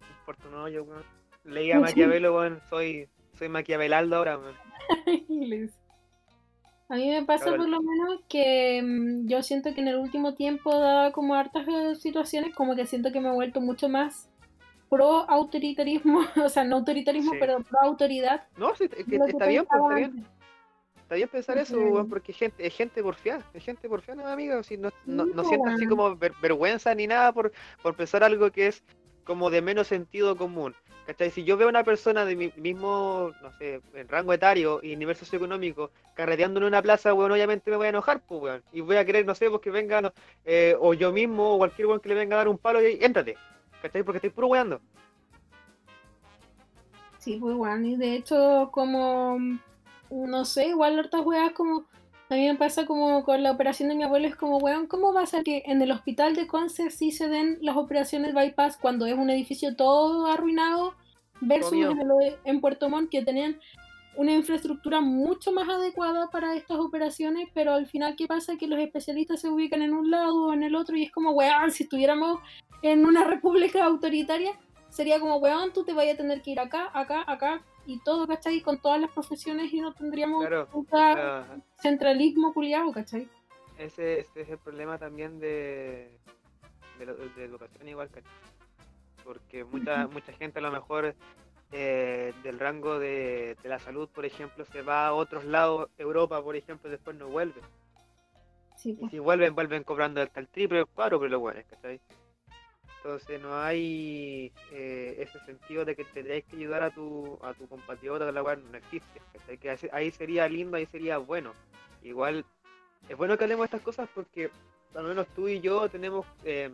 No 0.00 0.06
importa, 0.20 0.48
no, 0.50 0.68
yo, 0.68 0.84
weón. 0.84 1.02
Leí 1.44 1.72
a 1.72 1.80
Maquiavelo, 1.80 2.36
weón. 2.36 2.60
Soy, 2.70 3.08
soy 3.38 3.48
Maquiavelaldo 3.48 4.16
ahora, 4.16 4.38
weón. 4.38 4.54
A 6.88 6.96
mí 6.96 7.08
me 7.10 7.24
pasa 7.24 7.46
por 7.56 7.66
lo 7.68 7.80
menos 7.80 8.20
que 8.28 8.82
mm, 8.82 9.26
yo 9.26 9.42
siento 9.42 9.74
que 9.74 9.80
en 9.80 9.88
el 9.88 9.96
último 9.96 10.34
tiempo, 10.34 10.78
dado 10.78 11.12
como 11.12 11.34
hartas 11.34 11.66
eh, 11.66 11.94
situaciones, 11.96 12.54
como 12.54 12.76
que 12.76 12.86
siento 12.86 13.10
que 13.10 13.20
me 13.20 13.28
he 13.28 13.32
vuelto 13.32 13.60
mucho 13.60 13.88
más 13.88 14.28
pro 14.90 15.28
autoritarismo, 15.28 16.20
o 16.44 16.48
sea, 16.48 16.64
no 16.64 16.76
autoritarismo, 16.76 17.32
Sí. 17.32 17.38
pero 17.40 17.60
pro 17.62 17.80
autoridad. 17.82 18.44
No, 18.56 18.74
sí, 18.76 18.84
es 18.84 19.04
que 19.06 19.16
está 19.16 19.46
bien, 19.46 19.64
pues, 19.66 19.80
está 19.82 19.94
bien. 19.94 20.26
Está 21.00 21.14
bien 21.16 21.28
pensar 21.28 21.58
eso, 21.58 22.06
Porque- 22.08 22.32
es 22.32 22.38
gente, 22.38 22.66
es 22.66 22.74
gente 22.74 23.02
porfiada, 23.02 23.44
es 23.52 23.62
gente 23.64 23.88
porfiada, 23.88 24.22
no, 24.22 24.28
amiga. 24.28 24.62
Si 24.62 24.76
no, 24.78 24.90
no, 25.04 25.26
no 25.26 25.42
po, 25.42 25.48
sientas 25.48 25.74
así 25.74 25.86
como 25.86 26.16
ver- 26.16 26.32
vergüenza 26.40 26.94
ni 26.94 27.06
nada 27.06 27.32
por, 27.32 27.52
por 27.82 27.94
pensar 27.94 28.24
algo 28.24 28.50
que 28.50 28.68
es 28.68 28.82
como 29.24 29.50
de 29.50 29.60
menos 29.62 29.86
sentido 29.88 30.36
común. 30.36 30.74
¿Cachai? 31.06 31.30
Si 31.30 31.44
yo 31.44 31.56
veo 31.58 31.68
a 31.68 31.70
una 31.70 31.84
persona 31.84 32.24
de 32.24 32.34
mi 32.34 32.52
mismo, 32.56 33.32
no 33.42 33.52
sé, 33.58 33.82
en 33.94 34.08
rango 34.08 34.32
etario 34.32 34.80
y 34.82 34.96
nivel 34.96 35.16
socioeconómico 35.16 35.90
carreteando 36.14 36.60
en 36.60 36.64
una 36.64 36.80
plaza, 36.80 37.12
weón, 37.12 37.32
obviamente 37.32 37.70
me 37.70 37.76
voy 37.76 37.86
a 37.86 37.90
enojar, 37.90 38.22
pues, 38.26 38.42
weón. 38.42 38.62
Y 38.72 38.80
voy 38.80 38.96
a 38.96 39.04
querer, 39.04 39.26
no 39.26 39.34
sé, 39.34 39.50
pues 39.50 39.60
que 39.60 39.70
venga, 39.70 40.12
eh, 40.46 40.74
o 40.80 40.94
yo 40.94 41.12
mismo, 41.12 41.54
o 41.54 41.58
cualquier 41.58 41.88
weón 41.88 42.00
que 42.00 42.08
le 42.08 42.14
venga 42.14 42.36
a 42.36 42.38
dar 42.38 42.48
un 42.48 42.56
palo 42.56 42.80
y 42.86 42.98
éntrate. 43.02 43.36
¿Cachai? 43.82 44.02
Porque 44.02 44.18
estoy 44.18 44.30
puro 44.30 44.46
weando. 44.46 44.80
Sí, 47.18 47.38
pues 47.40 47.54
igual, 47.54 47.84
y 47.84 47.96
de 47.96 48.16
hecho, 48.16 48.70
como, 48.70 49.38
no 50.10 50.44
sé, 50.44 50.68
igual 50.68 50.98
hartas 50.98 51.20
weas 51.22 51.52
como, 51.52 51.84
a 52.30 52.34
mí 52.34 52.46
me 52.48 52.54
pasa 52.56 52.86
como 52.86 53.22
con 53.24 53.42
la 53.42 53.50
operación 53.52 53.88
de 53.90 53.94
mi 53.94 54.02
abuelo, 54.02 54.26
es 54.26 54.36
como, 54.36 54.58
weón, 54.58 54.86
¿cómo 54.86 55.12
va 55.12 55.22
a 55.22 55.26
ser 55.26 55.44
que 55.44 55.62
en 55.66 55.82
el 55.82 55.92
hospital 55.92 56.34
de 56.34 56.46
Conce 56.46 56.90
sí 56.90 57.10
se 57.12 57.28
den 57.28 57.58
las 57.60 57.76
operaciones 57.76 58.34
bypass 58.34 58.76
cuando 58.78 59.06
es 59.06 59.14
un 59.14 59.30
edificio 59.30 59.76
todo 59.76 60.26
arruinado 60.26 60.94
versus 61.40 61.72
en, 61.92 62.00
el- 62.00 62.36
en 62.44 62.60
Puerto 62.60 62.88
Montt 62.88 63.10
que 63.10 63.22
tenían 63.22 63.60
una 64.16 64.32
infraestructura 64.32 65.00
mucho 65.00 65.52
más 65.52 65.68
adecuada 65.68 66.30
para 66.30 66.54
estas 66.54 66.78
operaciones, 66.78 67.48
pero 67.52 67.74
al 67.74 67.86
final, 67.86 68.14
¿qué 68.16 68.26
pasa? 68.26 68.56
Que 68.56 68.68
los 68.68 68.78
especialistas 68.78 69.40
se 69.40 69.48
ubican 69.50 69.82
en 69.82 69.92
un 69.92 70.10
lado 70.10 70.46
o 70.46 70.52
en 70.52 70.62
el 70.62 70.76
otro 70.76 70.96
y 70.96 71.02
es 71.02 71.12
como, 71.12 71.32
weón, 71.32 71.70
si 71.72 71.82
estuviéramos 71.82 72.38
en 72.82 73.04
una 73.04 73.24
república 73.24 73.84
autoritaria, 73.84 74.52
sería 74.88 75.18
como, 75.20 75.36
weón, 75.36 75.72
tú 75.72 75.84
te 75.84 75.92
vayas 75.92 76.14
a 76.14 76.18
tener 76.18 76.40
que 76.42 76.52
ir 76.52 76.60
acá, 76.60 76.90
acá, 76.94 77.24
acá 77.26 77.60
y 77.86 77.98
todo, 78.00 78.26
¿cachai? 78.26 78.60
Con 78.60 78.78
todas 78.80 79.00
las 79.00 79.10
profesiones 79.10 79.72
y 79.72 79.80
no 79.80 79.92
tendríamos 79.92 80.40
Claro. 80.40 80.68
Ah, 80.92 81.44
centralismo 81.80 82.52
culiado, 82.52 82.92
¿cachai? 82.92 83.28
ese, 83.78 84.20
ese 84.20 84.40
es 84.42 84.48
el 84.48 84.58
problema 84.58 84.98
también 84.98 85.38
de, 85.40 86.10
de, 86.98 87.44
educación 87.44 87.88
igual, 87.88 88.08
¿cachai? 88.08 88.30
Porque 89.24 89.64
mucha, 89.64 90.06
mucha 90.08 90.32
gente 90.32 90.58
a 90.58 90.62
lo 90.62 90.70
mejor 90.70 91.14
eh, 91.72 92.32
del 92.42 92.58
rango 92.58 92.98
de, 92.98 93.56
de 93.62 93.68
la 93.68 93.78
salud, 93.78 94.08
por 94.08 94.24
ejemplo, 94.24 94.64
se 94.66 94.82
va 94.82 95.06
a 95.06 95.14
otros 95.14 95.44
lados, 95.44 95.88
Europa, 95.98 96.42
por 96.42 96.56
ejemplo, 96.56 96.88
y 96.88 96.92
después 96.92 97.16
no 97.16 97.28
vuelve. 97.28 97.60
Sí, 98.76 98.98
Y 99.00 99.08
si 99.08 99.18
vuelven, 99.18 99.54
vuelven 99.54 99.82
cobrando 99.82 100.20
hasta 100.20 100.40
el 100.40 100.48
triple, 100.48 100.80
el 100.80 100.86
cuadro, 100.86 101.18
pero 101.18 101.30
lo 101.30 101.40
bueno, 101.40 101.60
¿cachai? 101.70 102.00
Entonces 103.04 103.38
no 103.42 103.54
hay 103.54 104.50
eh, 104.72 105.16
ese 105.18 105.38
sentido 105.40 105.84
de 105.84 105.94
que 105.94 106.06
tendrías 106.06 106.42
que 106.44 106.56
ayudar 106.56 106.82
a 106.84 106.90
tu, 106.90 107.38
a 107.42 107.52
tu 107.52 107.68
compatriota, 107.68 108.32
la 108.32 108.42
cual 108.42 108.62
no 108.72 108.78
existe. 108.78 109.20
ahí 109.92 110.10
sería 110.10 110.48
lindo, 110.48 110.78
ahí 110.78 110.86
sería 110.86 111.18
bueno. 111.18 111.52
Igual, 112.02 112.46
es 113.06 113.14
bueno 113.14 113.36
que 113.36 113.44
hablemos 113.44 113.64
de 113.64 113.76
estas 113.76 113.82
cosas 113.82 114.08
porque 114.14 114.50
al 114.94 115.04
menos 115.04 115.26
tú 115.36 115.48
y 115.48 115.60
yo 115.60 115.86
tenemos, 115.90 116.24
eh, 116.44 116.70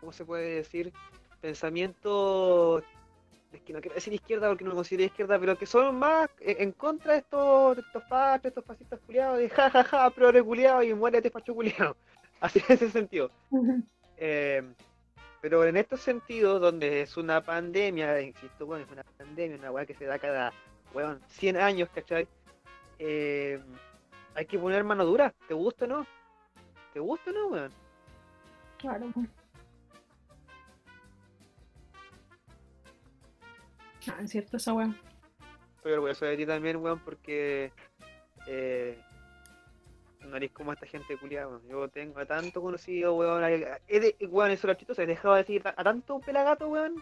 ¿cómo 0.00 0.12
se 0.12 0.26
puede 0.26 0.56
decir? 0.56 0.92
Pensamientos, 1.40 2.84
es 3.54 3.62
que 3.62 3.72
no 3.72 3.80
quiero 3.80 3.94
decir 3.94 4.12
izquierda 4.12 4.48
porque 4.48 4.64
no 4.64 4.70
me 4.70 4.76
considero 4.76 5.04
izquierda, 5.04 5.38
pero 5.38 5.56
que 5.56 5.64
son 5.64 5.98
más 5.98 6.28
eh, 6.40 6.56
en 6.58 6.72
contra 6.72 7.14
de 7.14 7.20
estos, 7.20 7.76
de 7.76 7.80
estos 7.80 8.02
estos 8.42 8.64
fascistas 8.66 9.00
culiados, 9.06 9.38
de 9.38 9.48
jajaja, 9.48 9.82
ja, 9.82 9.98
ja, 10.02 10.10
progre 10.10 10.42
culiado 10.42 10.82
y 10.82 10.92
muérete 10.92 11.30
facho 11.30 11.54
culiado. 11.54 11.96
Así 12.40 12.58
en 12.58 12.74
ese 12.74 12.90
sentido. 12.90 13.30
Eh, 14.16 14.62
pero 15.40 15.64
en 15.66 15.76
estos 15.76 16.00
sentidos, 16.00 16.60
donde 16.60 17.02
es 17.02 17.16
una 17.18 17.42
pandemia, 17.42 18.20
insisto, 18.22 18.64
bueno, 18.64 18.86
es 18.86 18.90
una 18.90 19.04
pandemia, 19.18 19.58
una 19.58 19.70
weá 19.70 19.84
que 19.84 19.94
se 19.94 20.06
da 20.06 20.18
cada, 20.18 20.52
weón, 20.94 21.20
100 21.28 21.58
años, 21.58 21.90
¿cachai? 21.94 22.26
Eh, 22.98 23.60
hay 24.34 24.46
que 24.46 24.58
poner 24.58 24.84
mano 24.84 25.04
dura, 25.04 25.34
¿te 25.46 25.52
gusta 25.52 25.84
o 25.84 25.88
no? 25.88 26.06
¿Te 26.94 27.00
gusta 27.00 27.30
o 27.30 27.34
no, 27.34 27.48
weón? 27.48 27.72
Claro. 28.78 29.12
Ah, 34.08 34.20
es 34.22 34.30
cierto 34.30 34.56
esa 34.56 34.72
weá. 34.72 34.94
Estoy 35.76 35.92
orgulloso 35.92 36.24
de 36.24 36.36
ti 36.38 36.46
también, 36.46 36.76
weón, 36.76 37.00
porque 37.00 37.70
eh, 38.46 38.98
no 40.24 40.36
eres 40.36 40.50
como 40.52 40.72
esta 40.72 40.86
gente 40.86 41.16
culiada, 41.16 41.48
weón. 41.48 41.68
Yo 41.68 41.88
tengo 41.88 42.18
a 42.20 42.26
tanto 42.26 42.60
conocido, 42.62 43.14
weón. 43.14 43.42
He 43.88 44.00
de, 44.00 44.16
weón, 44.28 44.50
eso 44.50 44.66
lo 44.66 44.74
chistoso, 44.74 45.02
he 45.02 45.06
dejado 45.06 45.34
de 45.34 45.40
decir 45.42 45.62
a, 45.66 45.84
tanto 45.84 46.18
pelagato, 46.20 46.68
weón. 46.68 46.94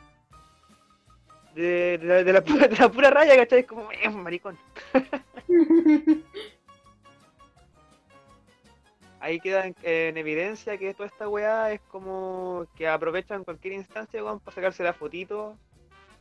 De, 1.55 1.99
de, 1.99 2.05
la- 2.07 2.25
de 2.25 2.33
la, 2.33 2.41
pura, 2.45 2.67
de 2.69 2.77
la 2.77 2.89
pura 2.91 3.11
raya, 3.11 3.37
¿cachai? 3.37 3.61
Es 3.61 3.67
como, 3.67 3.91
es 3.93 4.09
un 4.09 4.23
maricón. 4.23 4.59
Ahí 9.21 9.39
queda 9.39 9.67
en, 9.67 9.77
en 9.83 10.17
evidencia 10.17 10.77
que 10.79 10.95
toda 10.95 11.07
esta 11.09 11.29
weá 11.29 11.71
es 11.73 11.81
como 11.83 12.67
que 12.77 12.89
aprovechan 12.89 13.45
cualquier 13.45 13.75
instancia, 13.75 14.23
weón, 14.25 14.41
para 14.41 14.55
sacarse 14.55 14.83
la 14.83 14.93
fotito, 14.95 15.57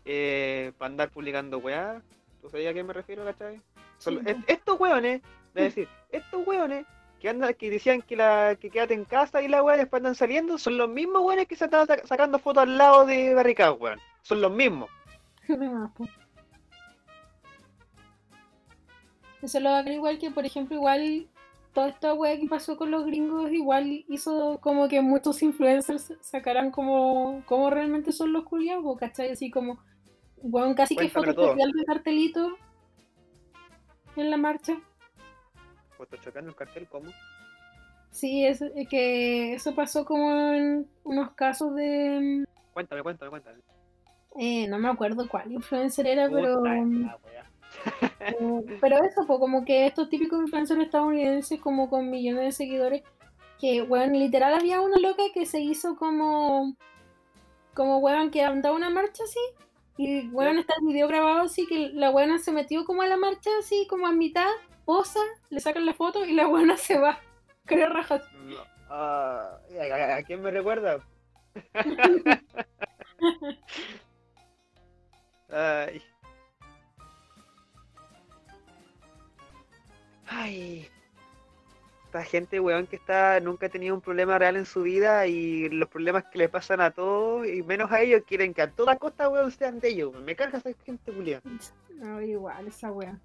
eh, 0.06 0.72
para 0.78 0.92
andar 0.92 1.10
publicando 1.10 1.58
weá. 1.58 2.00
¿Tú 2.42 2.50
sabías 2.50 2.72
a 2.72 2.74
qué 2.76 2.84
me 2.84 2.94
refiero, 2.94 3.26
cachai? 3.26 3.60
Sí, 3.98 4.20
est- 4.26 4.38
po. 4.40 4.44
estos 4.48 4.80
weones, 4.80 5.22
es 5.56 5.64
decir, 5.76 5.88
estos 6.10 6.46
weones 6.48 6.86
que 7.20 7.30
andan, 7.30 7.54
que 7.54 7.70
decían 7.70 8.02
que 8.02 8.16
la 8.16 8.56
que 8.60 8.70
quédate 8.70 8.94
en 8.96 9.06
casa 9.06 9.42
y 9.42 9.48
la 9.48 9.62
weá 9.64 9.78
después 9.78 10.00
andan 10.00 10.16
saliendo, 10.16 10.58
son 10.58 10.78
los 10.78 10.90
mismos 10.90 11.22
weones 11.24 11.48
que 11.48 11.56
se 11.56 11.66
están 11.66 11.88
sac- 11.88 12.04
sacando 12.06 12.40
fotos 12.40 12.64
al 12.64 12.78
lado 12.78 13.06
de 13.06 13.34
barricadas, 13.36 13.80
weón. 13.80 14.00
Son 14.24 14.42
los 14.42 14.52
mismos. 14.52 14.90
De. 15.48 15.90
Eso 19.42 19.60
lo 19.60 19.70
hagan 19.70 19.94
igual 19.94 20.20
que, 20.20 20.30
por 20.32 20.46
ejemplo, 20.46 20.76
igual 20.76 21.28
toda 21.74 21.90
esta 21.90 22.14
wea 22.14 22.40
que 22.40 22.48
pasó 22.48 22.78
con 22.78 22.92
los 22.92 23.06
gringos, 23.06 23.52
igual 23.52 24.06
hizo 24.08 24.60
como 24.62 24.88
que 24.88 25.02
muchos 25.02 25.42
influencers 25.42 26.14
sacaran 26.22 26.70
como, 26.70 27.44
como 27.46 27.70
realmente 27.70 28.12
son 28.12 28.34
los 28.34 28.44
culiados, 28.44 28.98
¿cachai? 29.00 29.32
Así 29.32 29.50
como, 29.50 29.80
weón, 30.38 30.76
casi 30.76 30.96
que 30.96 31.10
Cuéntamelo 31.10 31.34
fotos 31.34 31.56
todo. 31.58 31.72
de 31.72 31.86
cartelito 31.86 32.58
en 34.16 34.30
la 34.30 34.38
marcha. 34.38 34.80
Photoshopando 36.06 36.50
el 36.50 36.56
cartel, 36.56 36.88
¿cómo? 36.90 37.12
Sí, 38.10 38.46
es, 38.46 38.62
es 38.62 38.88
que 38.90 39.54
eso 39.54 39.76
pasó 39.76 40.04
como 40.04 40.32
en 40.54 40.88
unos 41.04 41.32
casos 41.34 41.76
de, 41.76 42.44
Cuéntame, 42.74 43.04
cuéntame, 43.04 43.30
cuéntame. 43.30 43.58
eh, 44.40 44.68
no 44.68 44.80
me 44.80 44.90
acuerdo 44.90 45.28
cuál 45.30 45.52
influencer 45.52 46.08
era, 46.08 46.28
pero... 46.30 46.58
Puta 46.58 47.18
weá. 47.24 47.52
Eh, 48.20 48.78
Pero 48.82 48.98
eso, 49.04 49.26
pues 49.28 49.40
como 49.40 49.64
que 49.64 49.86
estos 49.86 50.10
típicos 50.10 50.42
influencers 50.42 50.82
estadounidenses 50.82 51.60
como 51.62 51.90
con 51.90 52.10
millones 52.10 52.44
de 52.46 52.52
seguidores, 52.52 53.04
que, 53.60 53.82
weón, 53.84 54.14
literal 54.14 54.54
había 54.56 54.82
una 54.82 54.98
loca 54.98 55.24
que 55.34 55.46
se 55.46 55.60
hizo 55.62 55.96
como, 55.96 56.76
como, 57.74 58.00
weón, 58.00 58.30
que 58.32 58.44
andaba 58.44 58.76
una 58.76 58.90
marcha 58.90 59.24
así, 59.24 59.40
y, 59.98 60.28
weón, 60.30 60.58
está 60.58 60.74
el 60.82 60.88
video 60.88 61.08
grabado 61.08 61.42
así, 61.42 61.66
que 61.68 61.92
la 61.94 62.10
weona 62.10 62.40
se 62.40 62.52
metió 62.52 62.84
como 62.86 63.04
a 63.04 63.08
la 63.08 63.18
marcha 63.18 63.50
así, 63.60 63.86
como 63.88 64.08
a 64.08 64.12
mitad, 64.12 64.50
posa, 64.86 65.20
le 65.50 65.60
sacan 65.60 65.86
la 65.86 65.94
foto 65.94 66.26
y 66.26 66.34
la 66.34 66.48
weona 66.48 66.78
se 66.78 66.98
va. 66.98 67.20
Creo 67.66 67.90
rajas. 67.90 68.24
No. 68.46 68.58
Ah, 68.90 69.58
¿a, 69.80 70.16
a- 70.18 70.24
quién 70.24 70.42
me 70.42 70.52
recuerda? 70.52 71.00
Ay. 75.50 76.02
Ay. 80.28 80.88
Esta 82.06 82.24
gente, 82.26 82.60
weón, 82.60 82.88
que 82.88 82.98
está, 82.98 83.40
nunca 83.40 83.68
ha 83.68 83.70
tenido 83.70 83.96
un 83.96 84.02
problema 84.02 84.38
real 84.38 84.58
en 84.58 84.66
su 84.66 84.82
vida 84.82 85.28
y 85.28 85.70
los 85.70 85.88
problemas 85.88 86.26
que 86.26 86.40
le 86.40 86.50
pasan 86.50 86.82
a 86.82 86.92
todos, 86.92 87.48
y 87.48 87.64
menos 87.64 87.90
a 87.92 88.02
ellos, 88.02 88.24
quieren 88.28 88.54
que 88.54 88.62
a 88.62 88.70
toda 88.70 88.98
costa, 88.98 89.30
weón, 89.30 89.50
sean 89.52 89.80
de 89.80 89.90
ellos. 89.90 90.12
weón. 90.12 90.26
Me 90.26 90.36
carga 90.36 90.58
esa 90.58 90.72
gente, 90.86 91.14
Julián. 91.14 91.42
No, 91.90 92.22
igual, 92.22 92.68
esa 92.68 92.92
wea. 92.92 93.18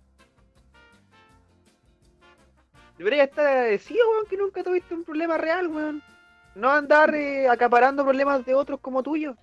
Debería 2.99 3.25
estar 3.25 3.47
agradecido, 3.47 4.09
weón, 4.11 4.27
que 4.27 4.37
nunca 4.37 4.63
tuviste 4.63 4.95
un 4.95 5.05
problema 5.05 5.37
real, 5.37 5.69
weón. 5.69 6.03
No 6.55 6.71
andar 6.71 7.15
eh, 7.15 7.49
acaparando 7.49 8.05
problemas 8.05 8.45
de 8.47 8.55
otros 8.55 8.81
como 8.81 9.03
tuyos. 9.03 9.37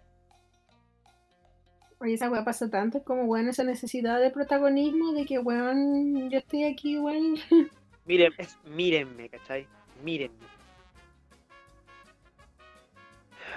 Oye, 2.00 2.16
esa 2.16 2.30
wea 2.30 2.44
pasa 2.44 2.70
tanto, 2.70 2.98
es 2.98 3.04
como, 3.04 3.24
weón, 3.26 3.48
esa 3.48 3.64
necesidad 3.64 4.20
de 4.20 4.32
protagonismo, 4.32 5.14
de 5.14 5.26
que, 5.26 5.40
weón, 5.40 6.30
yo 6.30 6.40
estoy 6.40 6.64
aquí 6.64 6.94
igual. 6.94 7.40
Miren, 8.06 8.34
es, 8.38 8.58
mírenme, 8.66 9.30
¿cachai? 9.30 9.68
Mírenme. 10.04 10.46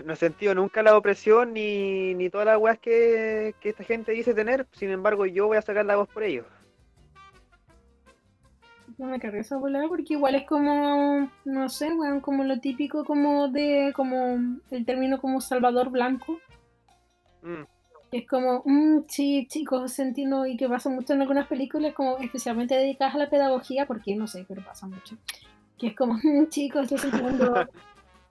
No 0.05 0.13
he 0.13 0.17
sentido 0.17 0.55
nunca 0.55 0.83
la 0.83 0.97
opresión 0.97 1.55
ni, 1.55 2.15
ni 2.15 2.29
todas 2.29 2.47
las 2.47 2.59
weas 2.59 2.79
que, 2.79 3.55
que 3.61 3.71
esta 3.71 3.83
gente 3.83 4.13
dice 4.13 4.35
tener. 4.35 4.67
Sin 4.73 4.91
embargo, 4.91 5.25
yo 5.25 5.47
voy 5.47 5.57
a 5.57 5.63
sacar 5.63 5.87
la 5.87 5.97
voz 5.97 6.09
por 6.09 6.23
ellos. 6.23 6.47
No 8.99 9.07
me 9.09 9.21
cargué 9.21 9.41
esa 9.41 9.59
volada 9.59 9.89
porque 9.89 10.15
igual 10.15 10.35
es 10.37 10.47
como, 10.47 11.31
no 11.45 11.69
sé, 11.69 11.93
weón, 11.93 12.21
como 12.21 12.45
lo 12.45 12.61
típico 12.61 13.05
como 13.05 13.49
de, 13.49 13.93
como 13.95 14.17
el 14.71 14.87
término 14.87 15.21
como 15.21 15.41
Salvador 15.43 15.91
Blanco. 15.91 16.41
Mm, 17.43 17.65
que 18.11 18.19
Es 18.19 18.27
como, 18.27 18.63
mm, 18.65 19.03
sí, 19.09 19.47
chicos, 19.51 19.99
entiendo 19.99 20.47
y 20.47 20.57
que 20.57 20.69
pasa 20.69 20.89
mucho 20.89 21.13
en 21.13 21.21
algunas 21.21 21.47
películas 21.47 21.93
como 21.93 22.17
especialmente 22.19 22.75
dedicadas 22.75 23.17
a 23.17 23.19
la 23.19 23.29
pedagogía, 23.31 23.87
porque 23.87 24.17
no 24.17 24.27
sé, 24.27 24.47
pero 24.49 24.65
pasa 24.65 24.87
mucho. 24.87 25.17
Que 25.79 25.89
es 25.89 25.97
como, 25.97 26.15
"Mm, 26.23 26.49
chicos, 26.49 26.89
yo 26.89 26.97
soy 26.97 27.11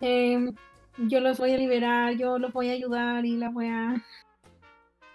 em, 0.01 0.55
yo 0.97 1.19
los 1.19 1.37
voy 1.37 1.53
a 1.53 1.57
liberar, 1.57 2.13
yo 2.13 2.39
los 2.39 2.51
voy 2.53 2.69
a 2.69 2.73
ayudar 2.73 3.23
y 3.25 3.37
la 3.37 3.49
voy 3.49 3.67
a... 3.67 4.01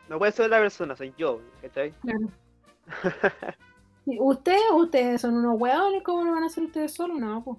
No 0.08 0.18
puede 0.18 0.32
ser 0.32 0.50
la 0.50 0.58
persona, 0.58 0.94
soy 0.94 1.12
yo, 1.16 1.40
¿cachai? 1.60 1.92
Claro. 2.02 2.28
¿Ustedes, 4.18 4.60
ustedes 4.74 5.20
son 5.20 5.34
unos 5.34 5.60
weones? 5.60 6.02
¿Cómo 6.02 6.24
lo 6.24 6.32
van 6.32 6.42
a 6.42 6.46
hacer 6.46 6.64
ustedes 6.64 6.92
solos? 6.92 7.18
No, 7.18 7.42
pues. 7.42 7.58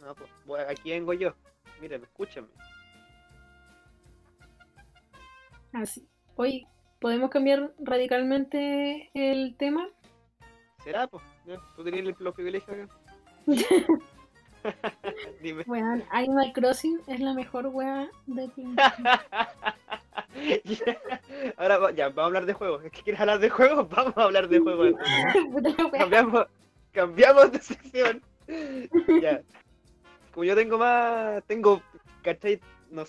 No, 0.00 0.14
pues, 0.14 0.30
bueno, 0.46 0.66
aquí 0.70 0.90
vengo 0.90 1.12
yo. 1.12 1.34
Mírenme, 1.80 2.06
escúchenme. 2.06 2.48
Así. 5.72 6.08
Hoy 6.36 6.66
podemos 7.00 7.30
cambiar 7.30 7.72
radicalmente 7.78 9.10
el 9.14 9.56
tema. 9.56 9.88
¿Será, 10.84 11.06
pues? 11.06 11.22
¿Tú 11.76 11.84
tenías 11.84 12.18
los 12.18 12.34
privilegios 12.34 12.70
acá? 12.70 12.94
Dime. 15.42 15.64
Weón, 15.66 16.04
Animal 16.10 16.52
Crossing 16.52 17.00
es 17.06 17.20
la 17.20 17.34
mejor 17.34 17.66
wea 17.66 18.08
de 18.26 18.50
Ahora 21.56 21.90
ya, 21.92 22.08
vamos 22.08 22.22
a 22.22 22.26
hablar 22.26 22.46
de 22.46 22.52
juegos. 22.52 22.84
¿Es 22.84 22.92
que 22.92 23.02
quieres 23.02 23.20
hablar 23.20 23.38
de 23.38 23.50
juegos? 23.50 23.88
Vamos 23.90 24.16
a 24.16 24.22
hablar 24.22 24.48
de 24.48 24.58
juegos. 24.58 24.94
Cambiamos, 25.92 26.46
cambiamos 26.92 27.52
de 27.52 27.60
sección. 27.60 28.22
ya. 29.22 29.42
Como 30.32 30.44
yo 30.44 30.54
tengo 30.54 30.78
más. 30.78 31.42
Tengo. 31.44 31.82
¿Cachai? 32.22 32.60
No, 32.90 33.04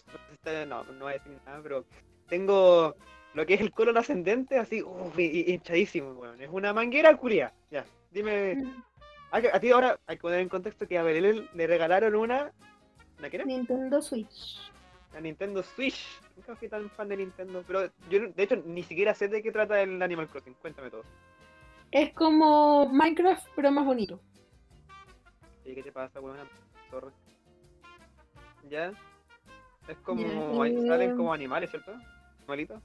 no, 0.66 0.84
no 0.84 1.06
voy 1.06 1.14
a 1.14 1.18
decir 1.18 1.38
nada, 1.46 1.60
pero. 1.62 1.86
Tengo 2.28 2.96
lo 3.34 3.46
que 3.46 3.54
es 3.54 3.62
el 3.62 3.72
colon 3.72 3.98
ascendente, 3.98 4.58
así, 4.58 4.82
uff, 4.82 5.18
hinchadísimo, 5.18 6.12
weón. 6.12 6.42
Es 6.42 6.50
una 6.52 6.74
manguera 6.74 7.16
curia. 7.16 7.54
Ya, 7.72 7.86
dime. 8.12 8.64
Ah, 9.32 9.42
que 9.42 9.50
A 9.50 9.60
ti 9.60 9.72
ahora 9.72 10.00
hay 10.08 10.18
que 10.18 10.22
poner 10.22 10.40
en 10.40 10.50
contexto 10.50 10.88
que 10.88 10.98
a 10.98 11.04
Belén 11.04 11.48
le 11.54 11.68
regalaron 11.68 12.16
una. 12.16 12.52
¿La 13.20 13.30
qué 13.30 13.38
era? 13.38 13.46
Nintendo 13.46 14.02
Switch. 14.02 14.69
La 15.14 15.22
Nintendo 15.22 15.64
Switch. 15.64 16.20
Nunca 16.36 16.56
fui 16.56 16.70
tan 16.70 16.90
fan 16.92 17.10
de 17.10 17.18
Nintendo, 17.18 17.64
pero 17.66 17.90
yo 18.10 18.28
de 18.30 18.44
hecho 18.44 18.56
ni 18.66 18.84
siquiera 18.84 19.14
sé 19.14 19.28
de 19.28 19.42
qué 19.42 19.52
trata 19.52 19.82
el 19.82 20.02
Animal 20.02 20.28
Crossing. 20.28 20.54
Cuéntame 20.56 20.90
todo. 20.90 21.04
Es 21.92 22.14
como 22.14 22.88
Minecraft, 22.90 23.48
pero 23.56 23.72
más 23.72 23.86
bonito. 23.86 24.20
¿Y 25.66 25.74
qué 25.74 25.84
te 25.84 25.92
pasa, 25.92 26.20
weón? 26.20 26.38
Torre. 26.92 27.12
¿Ya? 28.70 28.92
Es 29.88 29.98
como. 30.04 30.62
Ahí 30.62 30.76
eh, 30.76 30.88
Salen 30.88 31.18
como 31.18 31.34
animales, 31.34 31.72
¿cierto? 31.72 31.94
¿Animalitos? 32.40 32.82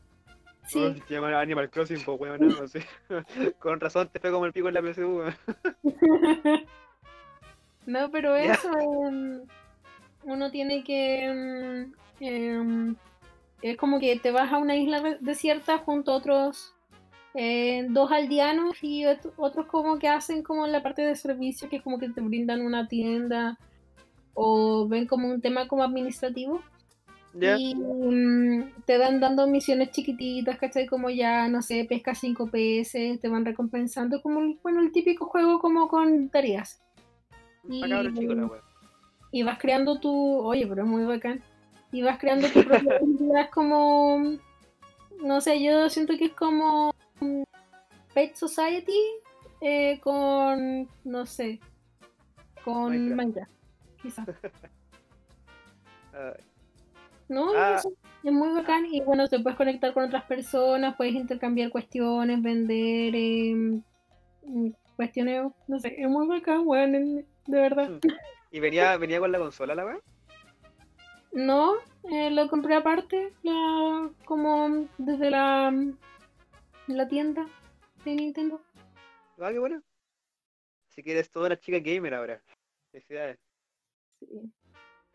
Sí, 0.66 0.78
Oh, 0.82 0.94
se 1.06 1.14
llama 1.14 1.38
Animal 1.38 1.68
Crossing, 1.70 2.02
pues 2.04 2.18
weón, 2.20 2.40
no 2.48 2.66
sé. 2.66 2.86
Con 3.58 3.80
razón 3.80 4.08
te 4.08 4.18
fue 4.18 4.30
como 4.32 4.46
el 4.46 4.52
pico 4.52 4.68
en 4.68 4.74
la 4.74 4.82
PSU, 4.82 5.18
weón. 5.18 5.34
no, 7.86 8.10
pero 8.10 8.34
eso. 8.34 8.70
em, 8.78 9.42
uno 10.22 10.50
tiene 10.50 10.82
que. 10.84 11.24
em, 11.26 11.92
em, 12.26 12.96
es 13.62 13.76
como 13.76 13.98
que 14.00 14.18
te 14.18 14.30
vas 14.30 14.52
a 14.52 14.58
una 14.58 14.76
isla 14.76 15.18
desierta 15.20 15.78
junto 15.78 16.12
a 16.12 16.16
otros 16.16 16.74
eh, 17.34 17.86
dos 17.90 18.12
aldeanos 18.12 18.76
y 18.82 19.04
ot- 19.04 19.32
otros 19.36 19.66
como 19.66 19.98
que 19.98 20.08
hacen 20.08 20.42
como 20.42 20.66
la 20.66 20.82
parte 20.82 21.02
de 21.02 21.16
servicio, 21.16 21.68
que 21.68 21.76
es 21.76 21.82
como 21.82 21.98
que 21.98 22.08
te 22.10 22.20
brindan 22.20 22.60
una 22.62 22.86
tienda 22.88 23.58
o 24.34 24.86
ven 24.88 25.06
como 25.06 25.28
un 25.28 25.40
tema 25.40 25.66
como 25.68 25.82
administrativo. 25.82 26.60
Y 27.58 27.74
mm, 27.74 28.82
te 28.86 28.96
van 28.98 29.18
dando 29.18 29.48
misiones 29.48 29.90
chiquititas, 29.90 30.56
¿cachai? 30.58 30.86
Como 30.86 31.10
ya, 31.10 31.48
no 31.48 31.62
sé, 31.62 31.84
pesca 31.88 32.14
5 32.14 32.46
PS, 32.46 33.18
te 33.20 33.28
van 33.28 33.44
recompensando 33.44 34.22
como, 34.22 34.54
bueno, 34.62 34.80
el 34.80 34.92
típico 34.92 35.26
juego 35.26 35.58
como 35.58 35.88
con 35.88 36.28
tareas. 36.28 36.80
La 37.80 37.86
weón. 38.46 38.50
Y 39.32 39.42
vas 39.42 39.58
creando 39.58 39.98
tu, 39.98 40.12
oye, 40.38 40.64
pero 40.66 40.82
es 40.84 40.88
muy 40.88 41.02
bacán. 41.04 41.42
Y 41.94 42.02
vas 42.02 42.18
creando 42.18 42.48
tu 42.48 42.64
propia 42.64 42.96
habilidad 43.00 43.50
como 43.50 44.36
no 45.22 45.40
sé, 45.40 45.62
yo 45.62 45.88
siento 45.88 46.16
que 46.18 46.26
es 46.26 46.32
como 46.32 46.92
mm, 47.20 47.42
Pet 48.12 48.34
Society 48.34 49.00
eh, 49.60 50.00
con, 50.00 50.88
no 51.04 51.24
sé, 51.24 51.60
con 52.64 53.14
Minecraft. 53.14 53.50
Quizás. 54.02 54.26
No, 57.26 57.52
Ah. 57.56 57.80
es 58.22 58.32
muy 58.32 58.50
bacán 58.50 58.84
y 58.86 59.00
bueno, 59.00 59.26
te 59.26 59.40
puedes 59.40 59.56
conectar 59.56 59.94
con 59.94 60.04
otras 60.04 60.24
personas, 60.24 60.94
puedes 60.94 61.14
intercambiar 61.14 61.70
cuestiones, 61.70 62.40
vender 62.42 63.14
em, 63.16 63.82
mm, 64.42 64.68
cuestiones, 64.94 65.50
no 65.66 65.80
sé, 65.80 65.94
es 65.98 66.08
muy 66.08 66.28
bacán, 66.28 66.62
weón, 66.66 66.92
de 66.92 67.24
verdad. 67.46 67.88
Mm. 67.88 67.98
¿Y 68.52 68.60
venía, 68.60 68.96
venía 68.98 69.18
con 69.20 69.32
la 69.32 69.38
consola 69.38 69.74
la 69.74 69.86
weá? 69.86 69.98
No, 71.34 71.74
eh, 72.10 72.30
lo 72.30 72.48
compré 72.48 72.76
aparte, 72.76 73.32
la, 73.42 74.08
como 74.24 74.88
desde 74.98 75.30
la, 75.30 75.72
la 76.86 77.08
tienda 77.08 77.46
de 78.04 78.14
Nintendo. 78.14 78.60
Ah, 79.40 79.50
qué 79.50 79.58
bueno. 79.58 79.82
Así 80.88 81.02
que 81.02 81.10
eres 81.12 81.30
toda 81.30 81.46
una 81.46 81.58
chica 81.58 81.78
gamer 81.80 82.14
ahora. 82.14 82.40
Felicidades. 82.92 83.38
Sí. 84.20 84.52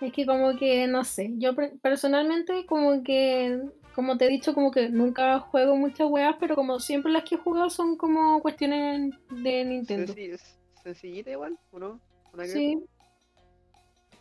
Es 0.02 0.14
que 0.14 0.26
como 0.26 0.58
que, 0.58 0.88
no 0.88 1.04
sé, 1.04 1.32
yo 1.38 1.56
per- 1.56 1.78
personalmente 1.80 2.66
como 2.66 3.02
que, 3.04 3.62
como 3.96 4.18
te 4.18 4.26
he 4.26 4.30
dicho, 4.30 4.54
como 4.54 4.72
que 4.72 4.90
nunca 4.90 5.40
juego 5.40 5.76
muchas 5.76 6.10
weas, 6.10 6.36
pero 6.40 6.56
como 6.56 6.80
siempre 6.80 7.12
las 7.12 7.24
que 7.24 7.36
he 7.36 7.38
jugado 7.38 7.70
son 7.70 7.98
como 7.98 8.42
cuestiones 8.42 9.14
de 9.30 9.66
Nintendo. 9.66 10.14
Es 10.18 10.58
sencillita 10.84 11.32
igual, 11.32 11.58
¿o 11.72 11.80
no? 11.80 12.00
¿Una 12.34 12.44
que- 12.44 12.50
Sí, 12.50 12.78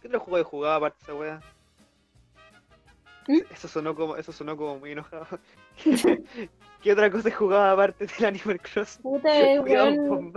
¿Qué 0.01 0.07
otro 0.09 0.21
juego 0.21 0.39
he 0.39 0.45
jugado 0.45 0.75
aparte 0.77 0.99
de 0.99 1.05
esa 1.05 1.15
weá? 1.15 1.41
Eso 3.53 3.69
sonó 3.69 3.95
como, 3.95 4.17
eso 4.17 4.33
sonó 4.33 4.57
como 4.57 4.79
muy 4.79 4.93
enojado. 4.93 5.27
¿Qué 6.83 6.93
otra 6.93 7.11
cosa 7.11 7.29
he 7.29 7.33
jugado 7.33 7.73
aparte 7.75 8.07
del 8.07 8.25
Animal 8.27 8.61
Crossing? 8.61 9.03
puta, 9.03 9.29
Cuidado, 9.61 9.93
weón, 9.93 10.33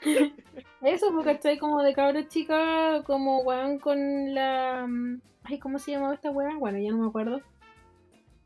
eso 0.82 1.12
porque 1.12 1.32
estoy 1.32 1.58
como 1.58 1.82
de 1.82 1.92
cabra 1.92 2.26
chica, 2.28 3.02
como 3.04 3.42
weón 3.42 3.78
con 3.78 4.34
la... 4.34 4.86
mm, 4.86 5.20
Ay, 5.44 5.58
¿cómo 5.58 5.78
se 5.78 5.92
llamaba 5.92 6.14
esta 6.14 6.30
wea? 6.30 6.56
Bueno, 6.56 6.78
ya 6.78 6.90
no 6.90 6.98
me 6.98 7.08
acuerdo. 7.08 7.40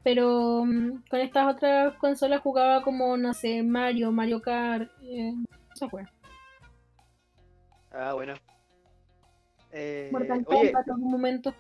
Pero 0.05 0.65
mm, 0.65 1.05
con 1.11 1.21
estas 1.21 1.55
otras 1.55 1.95
consolas 1.95 2.43
jugaba 2.43 2.83
como, 2.83 3.17
no 3.17 3.35
sé, 3.35 3.63
Mario, 3.63 4.13
Mario 4.13 4.41
Kart, 4.41 4.91
eh, 5.03 5.35
esa 5.75 5.87
wea. 5.87 6.11
Ah, 7.91 8.13
bueno. 8.15 8.35
Eh, 9.73 10.11
Mortal 10.13 10.45
Kombat 10.45 10.87
en 10.87 10.93
algún 10.93 11.11
momento. 11.11 11.55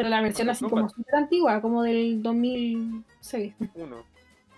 Pero 0.00 0.08
la 0.10 0.22
versión 0.22 0.48
así 0.50 0.66
como 0.68 0.88
súper 0.88 1.14
antigua, 1.14 1.60
como 1.60 1.82
del 1.82 2.22
2006. 2.22 3.54
uno. 3.74 4.04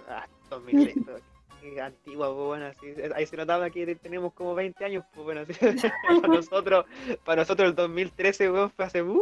Ah, 0.09 0.27
2006. 0.51 0.97
pero 1.05 1.19
Qué 1.61 1.81
antigua, 1.81 2.27
pues 2.35 2.47
bueno, 2.47 2.67
así, 2.67 2.87
ahí 3.15 3.25
se 3.25 3.37
notaba 3.37 3.71
que 3.71 3.95
tenemos 3.95 4.33
como 4.33 4.53
20 4.55 4.85
años, 4.85 5.05
pues 5.15 5.25
bueno, 5.25 5.43
así, 5.43 5.53
para 6.21 6.29
nosotros, 6.29 6.87
para 7.25 7.43
nosotros 7.43 7.69
el 7.69 7.75
2013, 7.77 8.51
weón, 8.51 8.71
fue 8.73 8.85
hace 8.85 9.03
uh. 9.03 9.21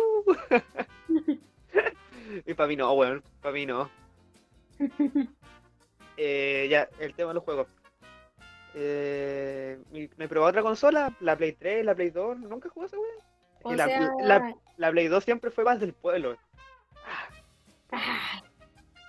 Y 2.46 2.54
para 2.54 2.66
mí 2.68 2.76
no, 2.76 2.92
weón, 2.94 3.22
para 3.42 3.52
mí 3.52 3.66
no. 3.66 3.90
Eh, 6.16 6.68
ya, 6.70 6.88
el 6.98 7.14
tema 7.14 7.28
de 7.30 7.34
los 7.34 7.44
juegos. 7.44 7.66
Eh, 8.74 9.78
me 10.16 10.28
probó 10.28 10.46
otra 10.46 10.62
consola, 10.62 11.14
la 11.20 11.36
Play 11.36 11.52
3, 11.52 11.84
la 11.84 11.94
Play 11.94 12.10
2, 12.10 12.38
nunca 12.38 12.68
jugué 12.70 12.86
esa 12.86 12.98
weón. 12.98 13.16
Es 13.18 13.64
O 13.64 13.68
que 13.70 13.76
la, 13.76 13.84
sea, 13.86 14.10
la- 14.22 14.54
la 14.80 14.90
Play 14.90 15.08
2 15.08 15.22
siempre 15.24 15.50
fue 15.50 15.62
más 15.64 15.78
del 15.78 15.92
pueblo. 15.92 16.36
ah, 17.92 18.42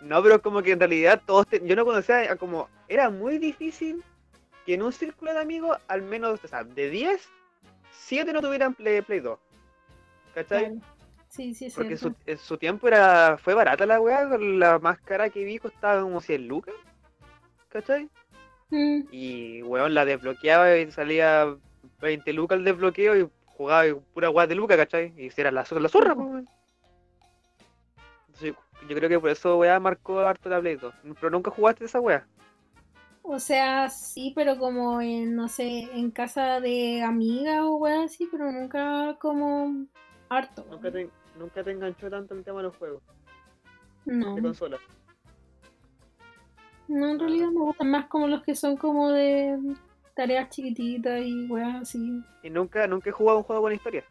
No, 0.01 0.21
pero 0.21 0.41
como 0.41 0.61
que 0.61 0.71
en 0.71 0.79
realidad 0.79 1.21
todos, 1.25 1.47
te- 1.47 1.65
yo 1.65 1.75
no 1.75 1.85
conocía, 1.85 2.35
como, 2.35 2.67
era 2.87 3.09
muy 3.09 3.37
difícil 3.37 4.03
que 4.65 4.73
en 4.73 4.81
un 4.83 4.91
círculo 4.91 5.33
de 5.33 5.39
amigos, 5.39 5.77
al 5.87 6.01
menos, 6.01 6.43
o 6.43 6.47
sea, 6.47 6.63
de 6.63 6.89
10, 6.89 7.29
7 7.91 8.33
no 8.33 8.41
tuvieran 8.41 8.73
Play, 8.73 9.01
Play 9.01 9.19
2. 9.21 9.39
¿Cachai? 10.33 10.65
claro. 10.65 10.81
Sí, 11.29 11.53
sí, 11.53 11.71
Porque 11.73 11.95
su, 11.95 12.13
en 12.25 12.37
su 12.37 12.57
tiempo 12.57 12.89
era, 12.89 13.37
fue 13.37 13.53
barata 13.53 13.85
la 13.85 14.01
weá, 14.01 14.25
la 14.37 14.79
más 14.79 14.99
cara 14.99 15.29
que 15.29 15.45
vi 15.45 15.59
costaba 15.59 16.01
como 16.01 16.19
100 16.19 16.45
lucas. 16.47 16.75
¿Cachai? 17.69 18.09
Mm, 18.69 19.03
Y 19.11 19.61
weón 19.63 19.93
la 19.93 20.03
desbloqueaba 20.03 20.75
y 20.77 20.91
salía 20.91 21.55
20 22.01 22.33
lucas 22.33 22.57
el 22.57 22.65
desbloqueo 22.65 23.15
y 23.17 23.29
jugaba 23.61 24.01
pura 24.13 24.29
weá 24.29 24.47
de 24.47 24.55
lucas, 24.55 24.77
¿cachai? 24.77 25.13
Y 25.17 25.29
si 25.31 25.41
era 25.41 25.51
la, 25.51 25.65
la 25.69 25.89
zorra, 25.89 26.15
pues. 26.15 26.45
Entonces, 28.27 28.55
yo 28.87 28.95
creo 28.95 29.09
que 29.09 29.19
por 29.19 29.29
eso 29.29 29.57
weá 29.57 29.79
marcó 29.79 30.19
harto 30.19 30.49
la 30.49 30.59
Play 30.59 30.75
2. 30.77 30.93
Pero 31.19 31.29
nunca 31.29 31.51
jugaste 31.51 31.85
esa 31.85 31.99
weá. 31.99 32.27
O 33.23 33.39
sea, 33.39 33.89
sí, 33.89 34.33
pero 34.35 34.57
como 34.57 35.01
en, 35.01 35.35
no 35.35 35.47
sé, 35.47 35.89
en 35.93 36.11
casa 36.11 36.59
de 36.59 37.03
amigas 37.03 37.61
o 37.63 37.75
weas 37.75 38.05
así, 38.05 38.27
pero 38.31 38.51
nunca 38.51 39.17
como 39.19 39.85
harto. 40.29 40.65
Nunca 40.69 40.91
te, 40.91 41.13
nunca 41.35 41.63
te 41.63 41.71
enganchó 41.71 42.09
tanto 42.09 42.33
el 42.33 42.43
tema 42.43 42.57
de 42.59 42.63
los 42.63 42.75
juegos 42.77 43.03
No, 44.05 44.35
de 44.35 44.41
consola. 44.41 44.81
no, 46.87 47.09
en 47.09 47.19
realidad 47.19 47.49
me 47.49 47.61
gustan 47.61 47.89
más 47.91 48.07
como 48.07 48.27
los 48.27 48.43
que 48.43 48.55
son 48.55 48.77
como 48.77 49.09
de 49.11 49.57
tareas 50.15 50.49
chiquititas 50.49 51.21
y 51.23 51.45
weas 51.47 51.81
así. 51.83 52.23
Y 52.43 52.49
nunca, 52.49 52.87
nunca 52.87 53.09
he 53.09 53.13
jugado 53.13 53.39
un 53.39 53.43
juego 53.43 53.61
con 53.63 53.73
historia. 53.73 54.05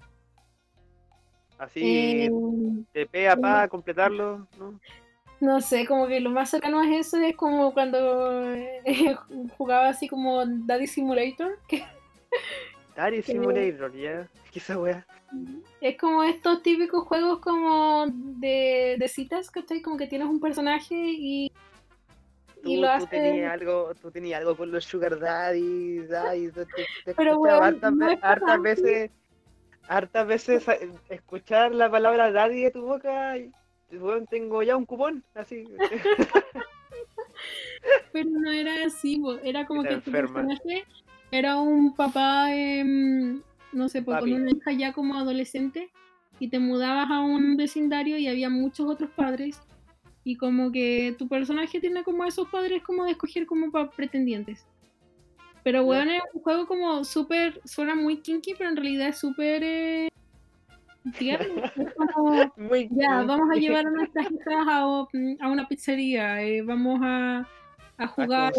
Así, 1.58 1.82
Eh, 1.82 2.30
de 2.94 3.06
pe 3.06 3.28
a 3.28 3.36
pa, 3.36 3.68
completarlo, 3.68 4.48
¿no? 4.58 4.80
no 5.40 5.60
sé, 5.60 5.86
como 5.86 6.06
que 6.06 6.20
lo 6.20 6.30
más 6.30 6.50
cercano 6.50 6.80
a 6.80 6.88
eso 6.94 7.16
es 7.18 7.36
como 7.36 7.72
cuando 7.72 8.52
eh, 8.54 8.82
jugaba 9.56 9.88
así 9.88 10.08
como 10.08 10.44
Daddy 10.46 10.86
Simulator, 10.86 11.58
que 11.68 11.84
Daddy 12.96 13.22
Simulator, 13.22 13.92
ya. 13.94 14.28
¿Qué 14.50 14.58
esa 14.58 14.78
weá? 14.78 15.06
es 15.80 15.96
como 15.96 16.24
estos 16.24 16.62
típicos 16.62 17.06
juegos 17.06 17.38
como 17.40 18.06
de, 18.08 18.96
de 18.98 19.08
citas, 19.08 19.50
¿cachai? 19.50 19.80
Como 19.80 19.96
que 19.96 20.08
tienes 20.08 20.28
un 20.28 20.40
personaje 20.40 20.94
y, 20.96 21.52
y 22.62 22.74
Tú, 22.76 22.80
lo 22.82 22.86
tú 22.88 22.92
haces... 22.92 23.08
tenías 23.08 23.52
algo, 23.52 23.94
tú 24.00 24.10
tenías 24.10 24.40
algo 24.40 24.56
con 24.56 24.70
los 24.70 24.84
Sugar 24.84 25.18
Daddy, 25.18 26.06
Daddy, 26.06 26.50
te, 26.50 26.66
te- 26.66 26.86
Pero, 27.16 27.32
escuchaba 27.32 27.58
weón, 27.58 27.62
hartas, 27.74 27.92
no 27.94 28.06
ve- 28.06 28.12
es 28.14 28.18
hartas 28.22 28.46
tanto. 28.48 28.62
veces, 28.62 29.10
hartas 29.88 30.26
veces 30.26 30.68
eh, 30.68 30.90
escuchar 31.08 31.74
la 31.74 31.90
palabra 31.90 32.30
Daddy 32.30 32.62
de 32.64 32.70
tu 32.70 32.82
boca 32.82 33.36
y 33.38 33.50
weón, 33.92 34.26
tengo 34.26 34.62
ya 34.62 34.76
un 34.76 34.86
cupón, 34.86 35.24
así. 35.34 35.64
Pero 38.12 38.28
no 38.30 38.50
era 38.50 38.84
así, 38.86 39.22
era 39.42 39.66
como 39.66 39.82
que 39.82 39.96
tu 39.98 40.10
personaje 40.10 40.84
era 41.30 41.58
un 41.60 41.94
papá, 41.94 42.52
em, 42.54 43.40
no 43.72 43.88
sé, 43.88 44.02
pues, 44.02 44.18
con 44.18 44.32
una 44.32 44.50
hija 44.50 44.72
ya 44.72 44.92
como 44.92 45.14
adolescente 45.16 45.90
y 46.38 46.48
te 46.48 46.58
mudabas 46.58 47.10
a 47.10 47.20
un 47.20 47.56
vecindario 47.56 48.18
y 48.18 48.26
había 48.26 48.50
muchos 48.50 48.88
otros 48.90 49.10
padres 49.10 49.60
y 50.24 50.36
como 50.36 50.70
que 50.70 51.14
tu 51.18 51.28
personaje 51.28 51.80
tiene 51.80 52.02
como 52.02 52.24
esos 52.24 52.48
padres 52.48 52.82
como 52.82 53.04
de 53.04 53.12
escoger 53.12 53.46
como 53.46 53.70
para 53.70 53.90
pretendientes. 53.90 54.66
Pero 55.62 55.84
weón, 55.84 56.08
es 56.08 56.22
un 56.32 56.42
juego 56.42 56.66
como 56.66 57.04
súper, 57.04 57.60
suena 57.64 57.94
muy 57.94 58.20
kinky, 58.20 58.54
pero 58.56 58.70
en 58.70 58.76
realidad 58.76 59.08
es 59.08 59.18
súper 59.18 59.62
eh, 59.62 60.08
tierno. 61.18 61.62
Es 61.76 61.94
como, 62.14 62.52
Muy 62.56 62.88
ya, 62.92 63.22
vamos 63.24 63.48
a 63.50 63.58
llevar 63.58 63.86
a 63.86 63.90
nuestras 63.90 64.30
hijas 64.30 64.66
a, 64.66 64.80
a 64.80 65.48
una 65.48 65.68
pizzería, 65.68 66.42
eh, 66.42 66.62
vamos 66.62 67.00
a, 67.02 67.46
a 67.98 68.06
jugar 68.06 68.52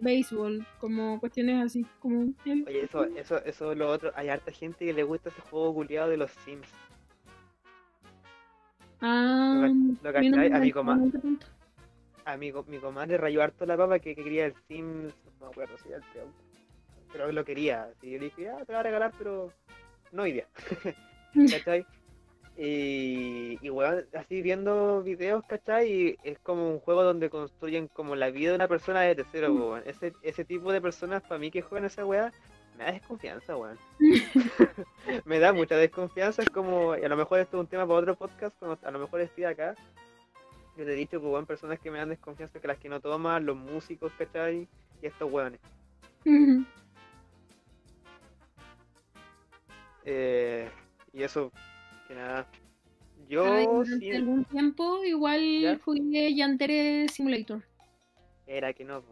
béisbol, 0.00 0.66
como 0.78 1.18
cuestiones 1.20 1.64
así, 1.64 1.86
como... 2.00 2.32
Oye, 2.44 2.82
eso, 2.82 3.04
eso, 3.04 3.42
eso 3.44 3.72
es 3.72 3.78
lo 3.78 3.88
otro. 3.88 4.12
Hay 4.14 4.28
harta 4.28 4.52
gente 4.52 4.84
que 4.84 4.92
le 4.92 5.02
gusta 5.02 5.30
ese 5.30 5.40
juego 5.40 5.74
culiado 5.74 6.10
de 6.10 6.18
los 6.18 6.30
Sims. 6.44 6.68
Ah, 9.00 9.68
lo 10.02 10.12
cachai, 10.12 10.26
a 10.26 10.30
mi 10.36 10.46
enganchó 10.46 10.74
coma- 10.74 10.96
nunca 10.96 11.18
tanto. 11.20 11.46
A 12.24 12.36
mi, 12.36 12.50
co- 12.52 12.64
mi 12.68 12.78
comadre 12.78 13.16
rayó 13.18 13.42
harto 13.42 13.64
la 13.66 13.76
papa 13.76 13.98
que, 14.00 14.14
que 14.16 14.24
quería 14.24 14.46
el 14.46 14.54
Sims, 14.66 15.14
no 15.40 15.46
me 15.46 15.52
acuerdo 15.52 15.76
si 15.78 15.88
era 15.88 15.98
el 15.98 16.04
Teo, 16.12 16.32
pero 17.12 17.30
lo 17.30 17.44
quería. 17.44 17.84
Así 17.84 18.10
yo 18.10 18.18
le 18.18 18.24
dije, 18.26 18.42
ya 18.42 18.52
te 18.56 18.60
lo 18.60 18.64
voy 18.66 18.74
a 18.76 18.82
regalar, 18.82 19.12
pero 19.16 19.52
no 20.12 20.22
hoy 20.22 20.32
día. 20.32 20.46
¿Cachai? 21.50 21.86
Y, 22.58 23.58
y 23.60 23.70
weón, 23.70 24.06
así 24.14 24.40
viendo 24.40 25.02
videos, 25.02 25.44
¿cachai? 25.46 25.92
Y 25.92 26.16
es 26.24 26.38
como 26.38 26.70
un 26.70 26.80
juego 26.80 27.02
donde 27.04 27.28
construyen 27.28 27.86
como 27.88 28.16
la 28.16 28.30
vida 28.30 28.50
de 28.50 28.56
una 28.56 28.66
persona 28.68 29.02
desde 29.02 29.24
cero, 29.30 29.52
Mm. 29.84 29.88
Ese, 29.88 30.12
ese 30.22 30.44
tipo 30.44 30.72
de 30.72 30.80
personas, 30.80 31.22
para 31.22 31.38
mí 31.38 31.50
que 31.50 31.60
juegan 31.62 31.84
esa 31.86 32.04
weá, 32.06 32.32
me 32.76 32.84
da 32.84 32.92
desconfianza, 32.92 33.56
weón. 33.56 33.78
me 35.24 35.38
da 35.38 35.52
mucha 35.52 35.76
desconfianza, 35.76 36.42
es 36.42 36.50
como, 36.50 36.96
y 36.96 37.04
a 37.04 37.08
lo 37.08 37.16
mejor 37.16 37.40
esto 37.40 37.56
es 37.56 37.60
un 37.60 37.66
tema 37.66 37.86
para 37.86 38.00
otro 38.00 38.16
podcast, 38.16 38.56
cuando 38.58 38.78
a 38.86 38.90
lo 38.90 38.98
mejor 38.98 39.20
estoy 39.20 39.44
acá. 39.44 39.74
Yo 40.76 40.84
te 40.84 40.92
he 40.92 40.96
dicho 40.96 41.20
que 41.20 41.26
weón, 41.26 41.46
personas 41.46 41.78
que 41.80 41.90
me 41.90 41.98
dan 41.98 42.10
desconfianza, 42.10 42.60
que 42.60 42.68
las 42.68 42.78
que 42.78 42.88
no 42.88 43.00
toman, 43.00 43.46
los 43.46 43.56
músicos, 43.56 44.12
¿cachai? 44.18 44.68
Y 45.02 45.06
estos 45.06 45.30
weones. 45.30 45.60
Eh, 50.08 50.70
y 51.12 51.24
eso, 51.24 51.50
que 52.06 52.14
nada. 52.14 52.46
Yo 53.28 53.44
Ay, 53.44 53.66
durante 53.66 53.98
sí. 53.98 54.12
algún 54.12 54.44
tiempo 54.44 55.02
igual 55.02 55.60
¿Ya? 55.60 55.78
jugué 55.84 56.32
Yantere 56.32 57.08
Simulator. 57.08 57.60
Era 58.46 58.72
que 58.72 58.84
no. 58.84 59.02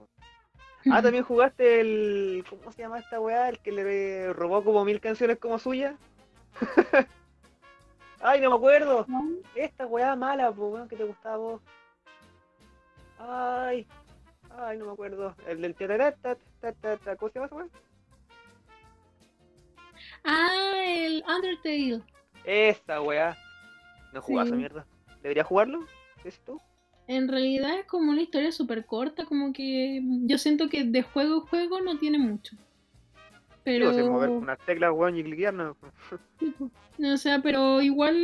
Ah, 0.90 1.02
también 1.02 1.24
jugaste 1.24 1.80
el. 1.80 2.44
¿Cómo 2.48 2.72
se 2.72 2.82
llama 2.82 2.98
esta 2.98 3.20
weá? 3.20 3.48
El 3.48 3.58
que 3.60 3.72
le 3.72 4.32
robó 4.32 4.62
como 4.64 4.84
mil 4.84 5.00
canciones 5.00 5.38
como 5.38 5.58
suya. 5.58 5.96
Ay, 8.20 8.40
no 8.40 8.50
me 8.50 8.56
acuerdo. 8.56 9.04
¿No? 9.08 9.28
Esta 9.54 9.86
weá 9.86 10.16
mala, 10.16 10.50
pues 10.50 10.72
weón, 10.72 10.88
que 10.88 10.96
te 10.96 11.04
gustaba 11.04 11.36
vos. 11.36 11.60
Ay. 13.18 13.86
Ay, 14.56 14.78
no 14.78 14.86
me 14.86 14.92
acuerdo. 14.92 15.34
El 15.46 15.60
del 15.60 15.74
ta, 15.74 16.14
ta, 16.60 16.96
ta, 16.96 17.16
¿Cómo 17.16 17.30
se 17.30 17.38
llama 17.38 17.46
esa 17.46 17.56
weá? 17.56 17.68
Ah, 20.24 20.82
el 20.86 21.24
Undertale. 21.26 22.02
Esa 22.44 23.00
weá. 23.00 23.36
No 24.12 24.22
jugás 24.22 24.46
esa 24.46 24.56
mierda. 24.56 24.86
¿Debería 25.22 25.44
jugarlo? 25.44 25.80
¿Es 26.24 26.40
tú? 26.40 26.60
En 27.06 27.28
realidad 27.28 27.78
es 27.78 27.86
como 27.86 28.10
una 28.10 28.22
historia 28.22 28.50
súper 28.50 28.86
corta, 28.86 29.24
como 29.26 29.52
que 29.52 30.00
yo 30.22 30.38
siento 30.38 30.68
que 30.68 30.84
de 30.84 31.02
juego 31.02 31.42
a 31.42 31.46
juego 31.48 31.80
no 31.80 31.98
tiene 31.98 32.18
mucho. 32.18 32.56
Pero, 33.62 33.94
si 33.94 34.02
mover 34.02 34.28
unas 34.30 34.58
teclas, 34.60 34.92
weón, 34.92 35.16
y 35.16 35.24
cliquear, 35.24 35.54
no. 35.54 35.76
o 36.98 37.16
sea, 37.16 37.40
pero 37.42 37.80
igual 37.80 38.16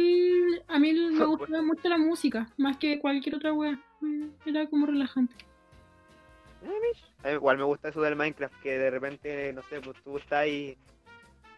a 0.68 0.78
mí 0.78 0.93
me 0.93 1.24
gustaba 1.24 1.62
mucho 1.62 1.89
la 1.89 1.99
música, 1.99 2.51
más 2.59 2.76
que 2.76 3.01
cualquier 3.01 3.37
otra 3.37 3.53
wea. 3.53 3.78
Mm, 4.01 4.28
Era 4.47 4.66
como 4.68 4.87
relajante. 4.87 5.35
Igual 7.24 7.59
me 7.59 7.64
gusta 7.64 7.89
eso 7.89 8.03
del 8.03 8.16
Minecraft, 8.16 8.55
que 8.62 8.78
de 8.78 8.91
repente, 8.91 9.53
no 9.53 9.62
sé, 9.62 9.81
pues 9.81 9.97
tú 10.03 10.16
estás 10.18 10.41
ahí, 10.41 10.76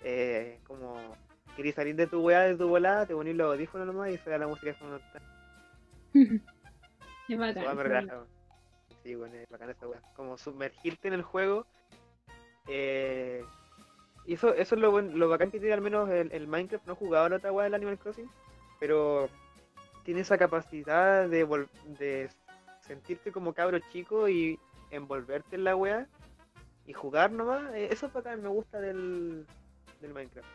eh, 0.04 0.60
como, 0.66 0.96
querés 1.56 1.74
salir 1.74 1.96
de 1.96 2.06
tu 2.06 2.20
weá, 2.20 2.42
de 2.42 2.56
tu 2.56 2.68
volada, 2.68 3.06
te 3.06 3.14
ponís 3.14 3.34
los 3.34 3.52
audífonos 3.52 3.86
nomás 3.86 4.10
y 4.10 4.18
suena 4.18 4.38
la 4.38 4.46
música 4.48 4.74
como 4.78 4.96
está. 4.96 5.20
Es 7.28 7.38
bacán, 7.38 7.62
es 7.64 7.76
bacán. 7.76 8.06
weón. 8.08 8.26
Sí, 9.02 9.14
bueno, 9.14 9.34
es 9.34 9.48
bacán 9.48 9.70
esa 9.70 9.88
weá. 9.88 10.00
Como 10.14 10.38
sumergirte 10.38 11.08
en 11.08 11.14
el 11.14 11.22
juego. 11.22 11.66
Eh, 12.68 13.44
y 14.26 14.34
eso, 14.34 14.54
eso 14.54 14.74
es 14.76 14.80
lo, 14.80 15.00
lo 15.00 15.28
bacán 15.28 15.50
que 15.50 15.58
tiene 15.58 15.74
al 15.74 15.80
menos 15.80 16.08
el, 16.10 16.30
el 16.32 16.46
Minecraft. 16.46 16.86
No 16.86 16.92
he 16.92 16.96
jugado 16.96 17.26
en 17.26 17.32
otra 17.34 17.52
weá 17.52 17.64
del 17.64 17.74
Animal 17.74 17.98
Crossing, 17.98 18.30
pero 18.78 19.28
tiene 20.04 20.20
esa 20.20 20.38
capacidad 20.38 21.28
de, 21.28 21.46
vol- 21.46 21.68
de 21.98 22.28
sentirte 22.80 23.32
como 23.32 23.52
cabro 23.52 23.78
chico 23.92 24.28
y 24.28 24.58
envolverte 24.90 25.56
en 25.56 25.64
la 25.64 25.74
weá 25.76 26.06
y 26.86 26.92
jugar 26.92 27.32
nomás. 27.32 27.74
Eh, 27.74 27.88
Eso 27.90 28.06
es 28.06 28.12
bacán, 28.12 28.42
me 28.42 28.48
gusta 28.48 28.80
del, 28.80 29.46
del 30.00 30.12
Minecraft. 30.14 30.48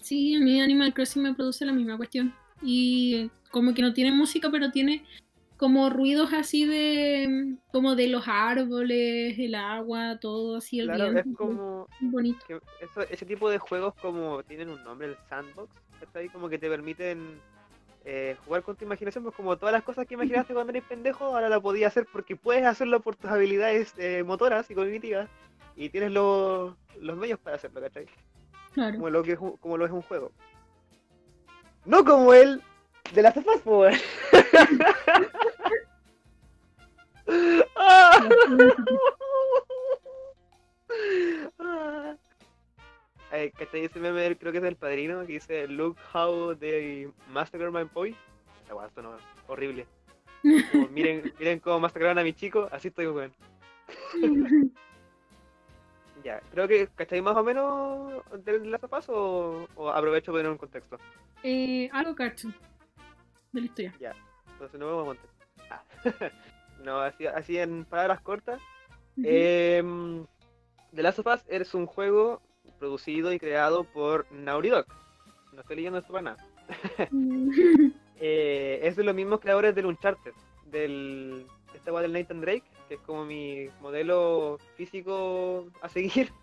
Sí, 0.00 0.36
a 0.36 0.40
mí 0.40 0.60
Animal 0.60 0.94
Crossing 0.94 1.22
me 1.22 1.34
produce 1.34 1.66
la 1.66 1.72
misma 1.72 1.96
cuestión. 1.96 2.34
Y 2.62 3.30
como 3.50 3.74
que 3.74 3.82
no 3.82 3.92
tiene 3.92 4.12
música, 4.12 4.48
pero 4.50 4.70
tiene 4.70 5.04
como 5.58 5.90
ruidos 5.90 6.32
así 6.32 6.64
de 6.64 7.56
como 7.72 7.94
de 7.96 8.08
los 8.08 8.24
árboles, 8.26 9.38
el 9.38 9.54
agua, 9.54 10.18
todo 10.20 10.56
así, 10.56 10.80
el 10.80 10.86
Claro, 10.86 11.06
es 11.08 11.24
viento. 11.24 11.36
como 11.36 11.88
muy 12.00 12.10
bonito. 12.12 12.38
que 12.46 12.60
eso, 12.80 13.02
ese 13.02 13.26
tipo 13.26 13.50
de 13.50 13.58
juegos 13.58 13.94
como 14.00 14.42
tienen 14.44 14.70
un 14.70 14.82
nombre, 14.84 15.08
el 15.08 15.16
sandbox, 15.28 15.70
¿cachai? 16.00 16.28
Como 16.30 16.48
que 16.48 16.58
te 16.58 16.68
permiten 16.70 17.40
eh, 18.04 18.36
jugar 18.44 18.62
con 18.62 18.76
tu 18.76 18.84
imaginación, 18.84 19.24
pues 19.24 19.34
como 19.34 19.56
todas 19.58 19.72
las 19.72 19.82
cosas 19.82 20.06
que 20.06 20.14
imaginaste 20.14 20.54
cuando 20.54 20.70
eres 20.70 20.84
pendejo, 20.84 21.24
ahora 21.26 21.48
la 21.48 21.60
podías 21.60 21.88
hacer 21.92 22.06
porque 22.10 22.36
puedes 22.36 22.64
hacerlo 22.64 23.00
por 23.00 23.16
tus 23.16 23.30
habilidades 23.30 23.92
eh, 23.98 24.22
motoras 24.24 24.70
y 24.70 24.74
cognitivas 24.74 25.28
y 25.76 25.90
tienes 25.90 26.12
los, 26.12 26.74
los 27.00 27.16
medios 27.18 27.38
para 27.38 27.56
hacerlo, 27.56 27.80
¿cachai? 27.80 28.06
Claro. 28.72 28.94
Como 28.96 29.10
lo, 29.10 29.22
que 29.22 29.32
es 29.32 29.38
un- 29.40 29.56
como 29.56 29.76
lo 29.76 29.84
es 29.84 29.90
un 29.92 30.02
juego. 30.02 30.30
No 31.84 32.04
como 32.04 32.32
el 32.34 32.62
de 33.12 33.22
las 33.22 33.34
pues. 33.64 34.02
Ah. 37.76 38.28
Eh, 43.32 43.52
¿Cachai 43.56 43.84
ese 43.84 44.00
meme 44.00 44.36
creo 44.38 44.52
que 44.52 44.58
es 44.58 44.64
del 44.64 44.76
padrino 44.76 45.20
que 45.26 45.34
dice 45.34 45.68
Look 45.68 45.98
how 46.14 46.54
they 46.56 47.08
massacred 47.30 47.70
my 47.70 47.84
boy? 47.84 48.16
Esa 48.64 48.74
weá 48.74 48.88
sonó 48.94 49.16
horrible. 49.46 49.86
Como, 50.72 50.88
miren, 50.92 51.32
miren 51.38 51.60
cómo 51.60 51.80
masacraron 51.80 52.18
a 52.18 52.22
mi 52.22 52.32
chico, 52.32 52.68
así 52.72 52.88
estoy 52.88 53.06
weón. 53.08 53.32
Ya, 56.24 56.40
creo 56.50 56.66
que 56.66 56.88
¿cachai 56.96 57.22
más 57.22 57.36
o 57.36 57.44
menos 57.44 58.22
del 58.44 58.72
Last 58.72 58.84
of 58.84 58.92
Us 58.92 59.08
o, 59.08 59.68
o 59.76 59.88
aprovecho 59.88 60.32
para 60.32 60.40
poner 60.40 60.50
un 60.50 60.58
contexto? 60.58 60.98
Eh, 61.44 61.88
algo 61.92 62.16
cacho 62.16 62.48
de 63.52 63.60
la 63.60 63.66
historia. 63.66 64.14
Entonces 64.52 64.80
no 64.80 64.86
me 64.86 64.92
voy 64.92 65.02
a 65.02 65.04
montar. 65.06 65.30
Ah. 65.70 65.82
no, 66.84 67.00
así, 67.00 67.26
así 67.26 67.58
en 67.58 67.84
palabras 67.84 68.20
cortas. 68.20 68.60
Ujú. 69.16 69.26
Em, 69.26 70.26
The 70.94 71.02
Last 71.02 71.18
of 71.18 71.26
Us 71.26 71.44
es 71.48 71.74
un 71.74 71.86
juego 71.86 72.40
producido 72.78 73.32
y 73.32 73.38
creado 73.38 73.84
por 73.84 74.30
Naughty 74.32 74.68
Dog. 74.68 74.86
No 75.52 75.60
estoy 75.60 75.76
leyendo 75.76 75.98
esto 75.98 76.12
para 76.12 76.34
nada. 76.34 76.46
Eh, 78.20 78.80
es 78.82 78.96
de 78.96 79.04
los 79.04 79.14
mismos 79.14 79.38
creadores 79.38 79.76
del 79.76 79.86
Uncharted, 79.86 80.32
del 80.64 81.46
este 81.72 81.92
weá 81.92 82.02
del 82.02 82.12
Nathan 82.12 82.40
Drake, 82.40 82.64
que 82.88 82.94
es 82.94 83.00
como 83.02 83.24
mi 83.24 83.68
modelo 83.80 84.58
físico 84.74 85.68
a 85.80 85.88
seguir. 85.88 86.32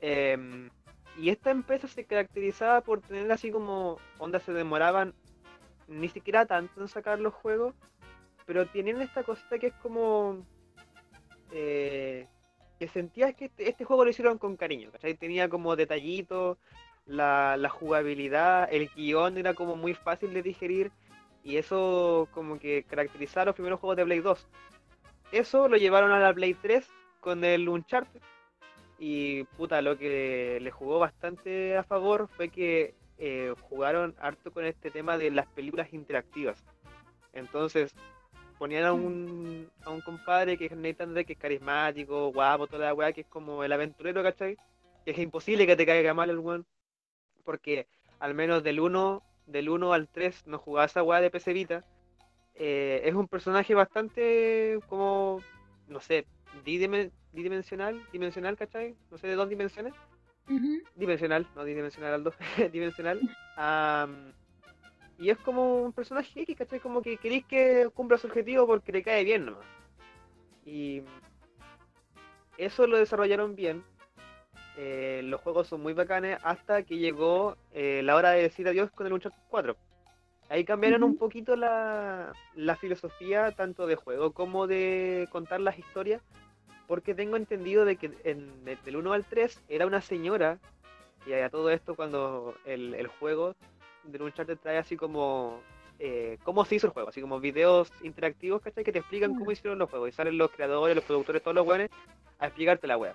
Em, 0.00 0.70
y 1.16 1.30
esta 1.30 1.50
empresa 1.50 1.88
se 1.88 2.04
caracterizaba 2.04 2.80
por 2.80 3.00
tener 3.00 3.30
así 3.32 3.50
como 3.50 3.98
ondas 4.18 4.44
se 4.44 4.52
demoraban 4.52 5.12
ni 5.88 6.08
siquiera 6.08 6.46
tanto 6.46 6.80
en 6.80 6.88
sacar 6.88 7.18
los 7.18 7.34
juegos, 7.34 7.74
pero 8.46 8.66
tienen 8.66 9.00
esta 9.00 9.22
cosita 9.22 9.58
que 9.58 9.68
es 9.68 9.74
como 9.82 10.46
eh, 11.52 12.26
que 12.78 12.88
sentías 12.88 13.34
que 13.34 13.46
este, 13.46 13.68
este 13.68 13.84
juego 13.84 14.04
lo 14.04 14.10
hicieron 14.10 14.38
con 14.38 14.56
cariño, 14.56 14.90
¿cachai? 14.92 15.14
Tenía 15.14 15.48
como 15.48 15.76
detallitos, 15.76 16.58
la, 17.06 17.56
la 17.56 17.68
jugabilidad, 17.68 18.68
el 18.70 18.88
guion 18.94 19.38
era 19.38 19.54
como 19.54 19.76
muy 19.76 19.94
fácil 19.94 20.32
de 20.34 20.42
digerir 20.42 20.92
y 21.42 21.56
eso 21.56 22.28
como 22.32 22.58
que 22.58 22.84
caracterizaba 22.84 23.46
los 23.46 23.54
primeros 23.54 23.80
juegos 23.80 23.96
de 23.96 24.04
Play 24.04 24.20
2. 24.20 24.46
Eso 25.32 25.68
lo 25.68 25.76
llevaron 25.76 26.12
a 26.12 26.20
la 26.20 26.32
Play 26.32 26.54
3 26.54 26.86
con 27.20 27.44
el 27.44 27.68
Uncharted 27.68 28.20
y 28.98 29.44
puta, 29.44 29.80
lo 29.80 29.96
que 29.96 30.58
le 30.60 30.70
jugó 30.70 30.98
bastante 30.98 31.76
a 31.76 31.84
favor 31.84 32.28
fue 32.36 32.48
que 32.48 32.94
eh, 33.18 33.54
jugaron 33.62 34.14
harto 34.20 34.52
con 34.52 34.64
este 34.64 34.90
tema 34.90 35.18
de 35.18 35.30
las 35.30 35.46
películas 35.48 35.92
interactivas. 35.92 36.62
Entonces, 37.32 37.94
ponían 38.58 38.84
a 38.84 38.92
un, 38.92 39.70
a 39.84 39.90
un 39.90 40.00
compadre 40.00 40.56
que 40.56 40.66
es 40.66 40.72
Nathan 40.76 41.12
Drake, 41.14 41.26
que 41.26 41.32
es 41.34 41.38
carismático, 41.38 42.32
guapo, 42.32 42.66
toda 42.66 42.86
la 42.86 42.94
weá, 42.94 43.12
que 43.12 43.22
es 43.22 43.26
como 43.26 43.62
el 43.64 43.72
aventurero, 43.72 44.22
¿cachai? 44.22 44.56
Que 45.04 45.12
es 45.12 45.18
imposible 45.18 45.66
que 45.66 45.76
te 45.76 45.86
caiga 45.86 46.14
mal 46.14 46.30
el 46.30 46.38
weón. 46.38 46.66
Porque 47.44 47.86
al 48.18 48.34
menos 48.34 48.62
del 48.62 48.80
1, 48.80 49.22
del 49.46 49.68
1 49.68 49.92
al 49.92 50.08
3 50.08 50.46
no 50.46 50.58
jugaba 50.58 50.86
esa 50.86 51.02
weá 51.02 51.20
de 51.20 51.30
PC 51.30 51.52
Vita. 51.52 51.84
Eh, 52.54 53.02
es 53.04 53.14
un 53.14 53.28
personaje 53.28 53.74
bastante 53.74 54.80
como, 54.88 55.40
no 55.86 56.00
sé, 56.00 56.26
didimen- 56.64 57.12
dimensional, 57.32 58.02
dimensional, 58.12 58.56
¿cachai? 58.56 58.96
No 59.10 59.18
sé 59.18 59.28
de 59.28 59.34
dos 59.36 59.48
dimensiones. 59.48 59.94
Dimensional, 60.94 61.46
no 61.54 61.64
dimensional 61.64 62.14
al 62.14 62.24
2, 62.24 62.34
dimensional. 62.72 63.20
Y 65.18 65.30
es 65.30 65.38
como 65.38 65.82
un 65.82 65.92
personaje 65.92 66.42
X, 66.42 66.56
¿cachai? 66.56 66.80
Como 66.80 67.02
que 67.02 67.16
queréis 67.16 67.44
que 67.44 67.90
cumpla 67.92 68.18
su 68.18 68.28
objetivo 68.28 68.66
porque 68.66 68.92
te 68.92 69.02
cae 69.02 69.24
bien 69.24 69.46
nomás. 69.46 69.66
Y 70.64 71.02
eso 72.56 72.86
lo 72.86 72.98
desarrollaron 72.98 73.56
bien. 73.56 73.82
Eh, 74.76 75.22
los 75.24 75.40
juegos 75.40 75.66
son 75.66 75.80
muy 75.82 75.92
bacanes 75.92 76.38
hasta 76.44 76.84
que 76.84 76.98
llegó 76.98 77.56
eh, 77.72 78.00
la 78.04 78.14
hora 78.14 78.30
de 78.30 78.42
decir 78.42 78.68
adiós 78.68 78.92
con 78.92 79.06
el 79.06 79.12
Uncharted 79.12 79.40
4. 79.48 79.76
Ahí 80.50 80.64
cambiaron 80.64 81.02
un 81.02 81.16
poquito 81.16 81.56
la, 81.56 82.32
la 82.54 82.76
filosofía 82.76 83.50
tanto 83.52 83.86
de 83.86 83.96
juego 83.96 84.32
como 84.32 84.66
de 84.66 85.28
contar 85.30 85.60
las 85.60 85.78
historias 85.78 86.22
porque 86.88 87.14
tengo 87.14 87.36
entendido 87.36 87.84
de 87.84 87.94
que 87.96 88.10
en, 88.24 88.64
de- 88.64 88.76
del 88.84 88.96
1 88.96 89.12
al 89.12 89.24
3 89.24 89.62
era 89.68 89.86
una 89.86 90.00
señora, 90.00 90.58
y 91.26 91.34
a 91.34 91.50
todo 91.50 91.70
esto 91.70 91.94
cuando 91.94 92.54
el, 92.64 92.94
el 92.94 93.06
juego 93.06 93.54
del 94.04 94.22
Uncharted 94.22 94.58
trae 94.58 94.78
así 94.78 94.96
como 94.96 95.60
eh, 95.98 96.38
cómo 96.42 96.64
se 96.64 96.76
hizo 96.76 96.86
el 96.86 96.92
juego, 96.94 97.10
así 97.10 97.20
como 97.20 97.38
videos 97.38 97.92
interactivos, 98.02 98.62
¿cachai? 98.62 98.82
Que 98.84 98.92
te 98.92 99.00
explican 99.00 99.34
cómo 99.34 99.52
hicieron 99.52 99.78
los 99.78 99.90
juegos, 99.90 100.08
y 100.08 100.12
salen 100.12 100.38
los 100.38 100.50
creadores, 100.50 100.96
los 100.96 101.04
productores, 101.04 101.42
todos 101.42 101.54
los 101.54 101.66
buenos 101.66 101.88
a 102.38 102.46
explicarte 102.46 102.86
la 102.86 102.96
web. 102.96 103.14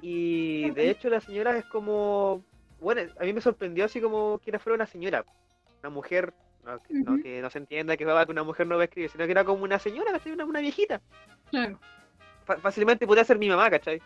Y 0.00 0.70
de 0.70 0.90
hecho 0.90 1.08
la 1.08 1.20
señora 1.20 1.56
es 1.56 1.64
como, 1.66 2.42
bueno, 2.80 3.02
a 3.18 3.24
mí 3.24 3.32
me 3.32 3.40
sorprendió 3.40 3.84
así 3.84 4.00
como 4.00 4.38
que 4.38 4.50
era 4.50 4.58
fuera 4.58 4.74
una 4.76 4.86
señora, 4.86 5.24
una 5.82 5.90
mujer, 5.90 6.32
no, 6.64 6.78
que, 6.82 6.94
no, 6.94 7.12
Ujú. 7.14 7.22
que 7.22 7.40
no 7.42 7.50
se 7.50 7.58
entienda 7.58 7.96
que, 7.96 8.04
una 8.06 8.42
mujer 8.44 8.66
no 8.66 8.76
va 8.76 8.82
a 8.82 8.84
escribir, 8.84 9.10
sino 9.10 9.24
que 9.26 9.32
era 9.32 9.44
como 9.44 9.64
una 9.64 9.78
señora. 9.78 10.12
Una, 10.26 10.44
una 10.44 10.60
viejita 10.60 11.00
Claro. 11.50 11.78
Fácilmente 12.44 13.06
podría 13.06 13.24
ser 13.24 13.38
mi 13.38 13.48
mamá, 13.48 13.70
¿cachai? 13.70 14.00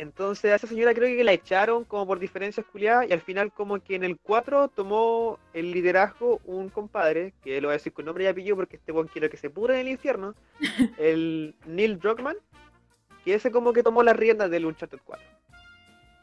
Entonces 0.00 0.50
a 0.50 0.54
esa 0.54 0.66
señora 0.66 0.94
creo 0.94 1.14
que 1.14 1.24
la 1.24 1.32
echaron 1.32 1.84
como 1.84 2.06
por 2.06 2.18
diferencias 2.18 2.64
culiadas 2.64 3.06
y 3.06 3.12
al 3.12 3.20
final 3.20 3.52
como 3.52 3.80
que 3.80 3.96
en 3.96 4.04
el 4.04 4.16
4 4.18 4.68
tomó 4.68 5.38
el 5.52 5.72
liderazgo 5.72 6.40
un 6.46 6.70
compadre, 6.70 7.34
que 7.44 7.60
lo 7.60 7.68
voy 7.68 7.74
a 7.74 7.76
decir 7.76 7.92
con 7.92 8.06
nombre 8.06 8.24
y 8.24 8.26
apellido 8.28 8.56
porque 8.56 8.76
este 8.76 8.92
buen 8.92 9.08
quiere 9.08 9.28
que 9.28 9.36
se 9.36 9.50
pudre 9.50 9.74
en 9.74 9.80
el 9.80 9.92
infierno, 9.92 10.34
el 10.98 11.54
Neil 11.66 11.98
Druckmann, 11.98 12.36
que 13.26 13.34
ese 13.34 13.50
como 13.50 13.74
que 13.74 13.82
tomó 13.82 14.02
las 14.02 14.16
riendas 14.16 14.50
del 14.50 14.64
Uncharted 14.64 15.00
4. 15.04 15.22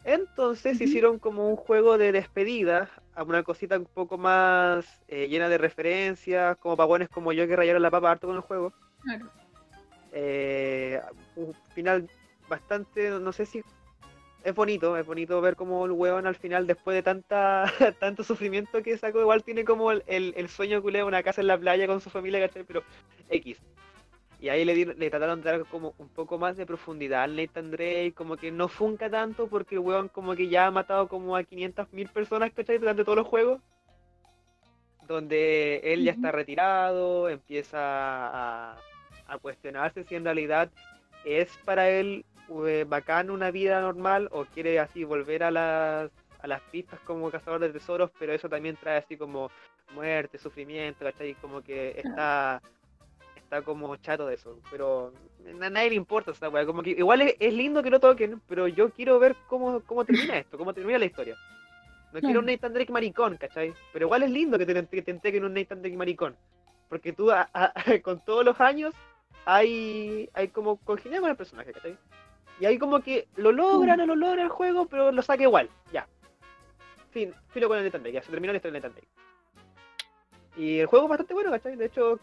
Entonces 0.06 0.82
hicieron 0.82 1.20
como 1.20 1.48
un 1.48 1.58
juego 1.58 2.00
de 2.00 2.12
despedida, 2.12 2.89
a 3.14 3.24
una 3.24 3.43
cosita 3.43 3.78
un 3.78 3.86
poco 3.86 4.18
más 4.18 5.04
eh, 5.08 5.28
llena 5.28 5.50
de 5.50 5.60
referencias, 5.60 6.58
como 6.58 6.78
pagones 6.78 7.10
como 7.10 7.32
yo 7.32 7.45
que 7.45 7.56
rayaron 7.56 7.82
la 7.82 7.91
papa 7.91 8.10
harto 8.10 8.26
con 8.26 8.38
el 8.38 8.41
juego. 8.41 8.74
Claro. 9.08 9.26
Eh, 10.12 11.01
un 11.38 11.53
final 11.74 12.10
bastante, 12.49 13.10
no 13.10 13.32
sé 13.32 13.45
si 13.45 13.64
es 14.43 14.53
bonito, 14.55 14.97
es 14.97 15.05
bonito 15.05 15.39
ver 15.41 15.55
como 15.55 15.86
el 15.86 15.91
hueón 15.91 16.28
al 16.28 16.36
final, 16.36 16.68
después 16.68 16.95
de 16.95 17.03
tanta 17.03 17.66
tanto 17.99 18.24
sufrimiento 18.24 18.84
que 18.84 18.97
sacó, 18.97 19.22
igual 19.22 19.43
tiene 19.43 19.64
como 19.66 19.91
el, 19.91 20.03
el, 20.08 20.34
el 20.38 20.49
sueño 20.49 20.82
culé, 20.82 21.03
una 21.03 21.24
casa 21.24 21.41
en 21.41 21.47
la 21.47 21.58
playa 21.58 21.88
con 21.88 22.01
su 22.01 22.10
familia, 22.10 22.39
¿cachai? 22.39 22.64
Pero 22.64 22.84
X. 23.30 23.58
Y 24.39 24.49
ahí 24.49 24.66
le, 24.66 24.76
di- 24.76 24.86
le 24.86 25.10
trataron 25.10 25.41
de 25.41 25.49
dar 25.51 25.66
como 25.66 25.95
un 25.97 26.10
poco 26.10 26.38
más 26.38 26.55
de 26.58 26.66
profundidad 26.66 27.24
al 27.24 27.36
Nathan 27.36 27.72
Drake, 27.72 28.14
como 28.14 28.38
que 28.38 28.51
no 28.51 28.68
funca 28.68 29.10
tanto 29.10 29.47
porque 29.47 29.76
el 29.76 29.80
weón 29.80 30.10
como 30.10 30.36
que 30.36 30.47
ya 30.47 30.68
ha 30.68 30.72
matado 30.72 31.08
como 31.08 31.36
a 31.36 31.43
500.000 31.43 32.08
personas, 32.10 32.51
¿cachai? 32.53 32.78
Durante 32.78 33.03
todos 33.03 33.18
los 33.18 33.28
juegos. 33.28 33.60
Donde 35.08 35.78
él 35.84 36.03
ya 36.03 36.12
está 36.12 36.32
retirado, 36.32 37.30
empieza 37.30 37.78
a, 37.80 38.78
a 39.28 39.38
cuestionarse 39.38 40.03
si 40.03 40.15
en 40.15 40.23
realidad 40.25 40.69
es 41.25 41.49
para 41.65 41.89
él 41.89 42.25
eh, 42.67 42.86
bacán 42.88 43.30
una 43.30 43.51
vida 43.51 43.82
normal 43.82 44.30
o 44.32 44.45
quiere 44.45 44.80
así 44.80 45.03
volver 45.03 45.43
a 45.43 45.51
las, 45.51 46.11
a 46.41 46.47
las 46.47 46.61
pistas 46.71 46.99
como 47.01 47.30
cazador 47.30 47.59
de 47.59 47.69
tesoros, 47.69 48.11
pero 48.19 48.34
eso 48.34 48.47
también 48.47 48.78
trae 48.78 48.97
así 48.97 49.17
como 49.17 49.51
muerte, 49.93 50.38
sufrimiento, 50.38 51.03
¿cachai? 51.05 51.34
Como 51.36 51.61
que 51.61 51.99
está 52.03 52.61
está 53.36 53.61
como 53.61 53.95
chato 53.97 54.28
de 54.28 54.36
eso, 54.36 54.59
pero 54.69 55.13
a 55.61 55.69
nadie 55.69 55.89
le 55.91 55.95
importa 55.95 56.32
esa 56.32 56.49
weá, 56.49 56.65
como 56.65 56.84
que 56.84 56.89
igual 56.89 57.21
es, 57.21 57.36
es 57.39 57.53
lindo 57.53 57.82
que 57.82 57.89
lo 57.89 57.99
toquen, 58.01 58.41
pero 58.47 58.67
yo 58.67 58.89
quiero 58.89 59.19
ver 59.19 59.36
cómo, 59.47 59.80
cómo 59.86 60.03
termina 60.03 60.38
esto, 60.38 60.57
cómo 60.57 60.73
termina 60.73 60.99
la 60.99 61.05
historia. 61.05 61.38
No 62.11 62.19
quiero 62.21 62.39
un. 62.41 62.45
Nathan 62.45 62.73
Drake 62.73 62.91
maricón, 62.91 63.38
¿cachai? 63.38 63.73
Pero 63.93 64.05
igual 64.07 64.23
es 64.23 64.32
lindo 64.32 64.57
que 64.57 64.65
te, 64.65 64.86
que 64.88 65.01
te 65.01 65.11
entreguen 65.11 65.45
un 65.45 65.53
Nathan 65.53 65.82
Drake 65.82 65.95
maricón, 65.97 66.36
porque 66.89 67.13
tú 67.13 67.32
a- 67.32 67.49
a- 67.53 67.73
con 68.03 68.19
todos 68.25 68.43
los 68.43 68.59
años 68.59 68.93
hay, 69.50 70.30
hay 70.34 70.50
como 70.50 70.76
congeniar 70.76 71.22
con 71.22 71.30
el 71.30 71.38
personaje, 71.38 71.72
¿cachai? 71.72 71.98
Y 72.60 72.66
ahí 72.66 72.78
como 72.78 73.00
que 73.00 73.30
lo 73.38 73.54
logran 73.54 74.02
o 74.02 74.06
lo 74.06 74.14
logra 74.14 74.43
el 74.43 74.50
juego, 74.50 74.88
pero 74.88 75.14
lo 75.14 75.22
saca 75.22 75.43
igual, 75.43 75.70
ya. 75.93 76.06
Fin, 77.12 77.34
filo 77.48 77.70
con 77.70 77.78
el 77.78 77.86
Nathan 77.86 78.02
Drake, 78.02 78.16
ya 78.16 78.22
se 78.22 78.30
terminó 78.30 78.52
la 78.52 78.58
historia 78.58 78.74
de 78.74 78.80
Nathan 78.80 78.91
Drake. 78.91 79.08
Y 80.58 80.80
el 80.80 80.88
juego 80.88 81.06
es 81.06 81.10
bastante 81.12 81.34
bueno, 81.34 81.50
¿cachai? 81.52 81.78
De 81.78 81.86
hecho, 81.86 82.20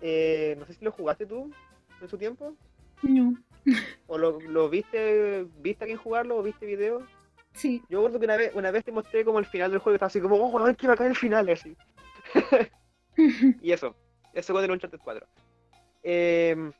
eh, 0.00 0.56
no 0.58 0.66
sé 0.66 0.74
si 0.74 0.84
lo 0.84 0.90
jugaste 0.90 1.26
tú 1.26 1.52
en 2.00 2.08
su 2.08 2.18
tiempo, 2.18 2.56
No. 3.02 3.34
o 4.08 4.18
lo, 4.18 4.40
lo 4.40 4.68
viste, 4.68 5.46
viste 5.58 5.84
a 5.84 5.86
quién 5.86 5.98
jugarlo, 5.98 6.38
o 6.38 6.42
viste 6.42 6.66
video. 6.66 7.06
Sí. 7.52 7.84
Yo 7.88 7.98
recuerdo 7.98 8.18
que 8.18 8.26
una 8.26 8.36
vez, 8.36 8.52
una 8.52 8.72
vez 8.72 8.84
te 8.84 8.90
mostré 8.90 9.24
como 9.24 9.38
el 9.38 9.46
final 9.46 9.70
del 9.70 9.78
juego 9.78 9.94
y 9.94 9.96
estaba 9.98 10.08
así 10.08 10.20
como, 10.20 10.34
oh, 10.34 10.58
a 10.58 10.64
ver 10.64 10.76
qué 10.76 10.88
va 10.88 10.94
a 10.94 10.96
caer 10.96 11.10
el 11.10 11.16
final, 11.16 11.48
así. 11.48 11.76
Y 13.62 13.70
eso, 13.70 13.94
eso 14.32 14.52
con 14.52 14.64
el 14.64 14.72
Uncharted 14.72 14.98
4. 14.98 15.24
Eh, 16.04 16.70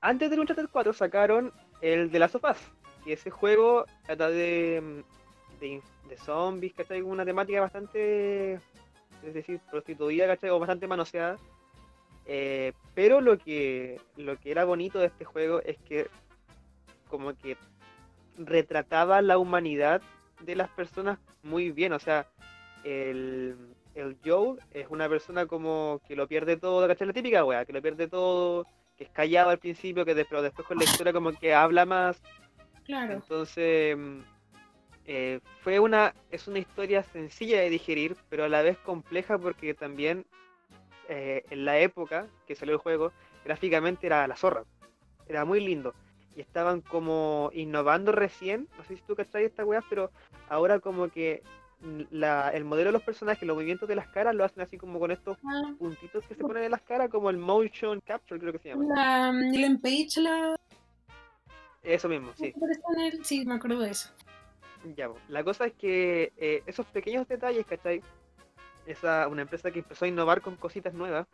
antes 0.00 0.30
del 0.30 0.40
Uncharted 0.40 0.68
4 0.70 0.92
sacaron 0.92 1.52
el 1.80 2.10
de 2.10 2.18
Last 2.18 2.34
of 2.34 2.44
Us, 2.44 2.58
que 3.04 3.14
ese 3.14 3.30
juego 3.30 3.86
trata 4.04 4.28
de, 4.28 5.04
de, 5.60 5.82
de 6.08 6.16
zombies, 6.18 6.74
¿cachai? 6.74 7.00
Una 7.02 7.24
temática 7.24 7.60
bastante, 7.60 8.54
es 9.22 9.34
decir, 9.34 9.60
prostituida, 9.70 10.26
¿cachai? 10.26 10.50
O 10.50 10.58
bastante 10.58 10.86
manoseada. 10.86 11.36
Eh, 12.26 12.72
pero 12.94 13.20
lo 13.20 13.38
que, 13.38 14.00
lo 14.16 14.38
que 14.38 14.50
era 14.50 14.64
bonito 14.64 14.98
de 14.98 15.06
este 15.06 15.24
juego 15.24 15.60
es 15.62 15.78
que 15.78 16.06
como 17.08 17.36
que 17.36 17.56
retrataba 18.38 19.20
la 19.22 19.38
humanidad 19.38 20.00
de 20.40 20.56
las 20.56 20.70
personas 20.70 21.18
muy 21.42 21.70
bien, 21.70 21.92
o 21.92 21.98
sea, 21.98 22.26
el, 22.84 23.56
el 23.94 24.16
Joel 24.24 24.58
es 24.72 24.86
una 24.90 25.08
persona 25.08 25.46
como 25.46 26.00
que 26.06 26.16
lo 26.16 26.26
pierde 26.28 26.56
todo, 26.56 26.86
¿cachai? 26.86 27.06
La 27.06 27.12
típica 27.12 27.44
wea, 27.44 27.64
que 27.64 27.72
lo 27.72 27.82
pierde 27.82 28.08
todo, 28.08 28.66
que 28.96 29.04
es 29.04 29.10
callado 29.10 29.50
al 29.50 29.58
principio, 29.58 30.04
que 30.04 30.14
de- 30.14 30.24
pero 30.24 30.42
después 30.42 30.66
con 30.68 30.78
la 30.78 30.84
historia 30.84 31.12
como 31.12 31.32
que 31.32 31.54
habla 31.54 31.84
más. 31.86 32.20
Claro. 32.84 33.14
Entonces, 33.14 33.96
mm, 33.96 34.18
eh, 35.06 35.40
fue 35.62 35.80
una, 35.80 36.14
es 36.30 36.46
una 36.48 36.58
historia 36.58 37.02
sencilla 37.02 37.60
de 37.60 37.70
digerir, 37.70 38.16
pero 38.28 38.44
a 38.44 38.48
la 38.48 38.62
vez 38.62 38.78
compleja 38.78 39.38
porque 39.38 39.74
también 39.74 40.24
eh, 41.08 41.42
en 41.50 41.64
la 41.64 41.78
época 41.80 42.28
que 42.46 42.54
salió 42.54 42.74
el 42.74 42.80
juego, 42.80 43.12
gráficamente 43.44 44.06
era 44.06 44.28
la 44.28 44.36
zorra. 44.36 44.64
Era 45.26 45.44
muy 45.44 45.58
lindo. 45.60 45.92
Y 46.36 46.40
estaban 46.40 46.80
como 46.82 47.50
innovando 47.52 48.12
recién, 48.12 48.68
no 48.78 48.84
sé 48.84 48.94
si 48.96 49.02
tú 49.02 49.16
cachai 49.16 49.44
esta 49.44 49.64
weá, 49.64 49.82
pero 49.88 50.12
ahora 50.48 50.78
como 50.78 51.08
que 51.08 51.42
la, 52.10 52.50
el 52.50 52.64
modelo 52.64 52.88
de 52.88 52.92
los 52.92 53.02
personajes, 53.02 53.46
los 53.46 53.54
movimientos 53.56 53.88
de 53.88 53.94
las 53.94 54.08
caras 54.08 54.34
lo 54.34 54.44
hacen 54.44 54.62
así 54.62 54.76
como 54.76 54.98
con 54.98 55.10
estos 55.10 55.38
Ah, 55.44 55.72
puntitos 55.78 56.24
que 56.26 56.34
se 56.34 56.42
ponen 56.42 56.64
en 56.64 56.70
las 56.70 56.82
caras, 56.82 57.08
como 57.08 57.30
el 57.30 57.38
motion 57.38 58.00
capture 58.00 58.38
creo 58.40 58.52
que 58.52 58.58
se 58.58 58.68
llama. 58.70 58.84
La 58.94 59.30
um, 59.30 59.54
Ellen 59.54 59.80
Page, 59.80 60.20
la. 60.20 60.56
Eso 61.82 62.08
mismo, 62.08 62.32
sí. 62.36 62.52
Sí, 63.22 63.46
me 63.46 63.54
acuerdo 63.54 63.80
de 63.80 63.90
eso. 63.90 64.10
Ya, 64.96 65.10
la 65.28 65.44
cosa 65.44 65.66
es 65.66 65.72
que 65.74 66.32
eh, 66.36 66.62
esos 66.66 66.86
pequeños 66.86 67.26
detalles, 67.28 67.66
¿cachai? 67.66 68.02
Esa, 68.86 69.28
una 69.28 69.42
empresa 69.42 69.70
que 69.70 69.80
empezó 69.80 70.04
a 70.04 70.08
innovar 70.08 70.40
con 70.40 70.56
cositas 70.56 70.94
nuevas, 70.94 71.26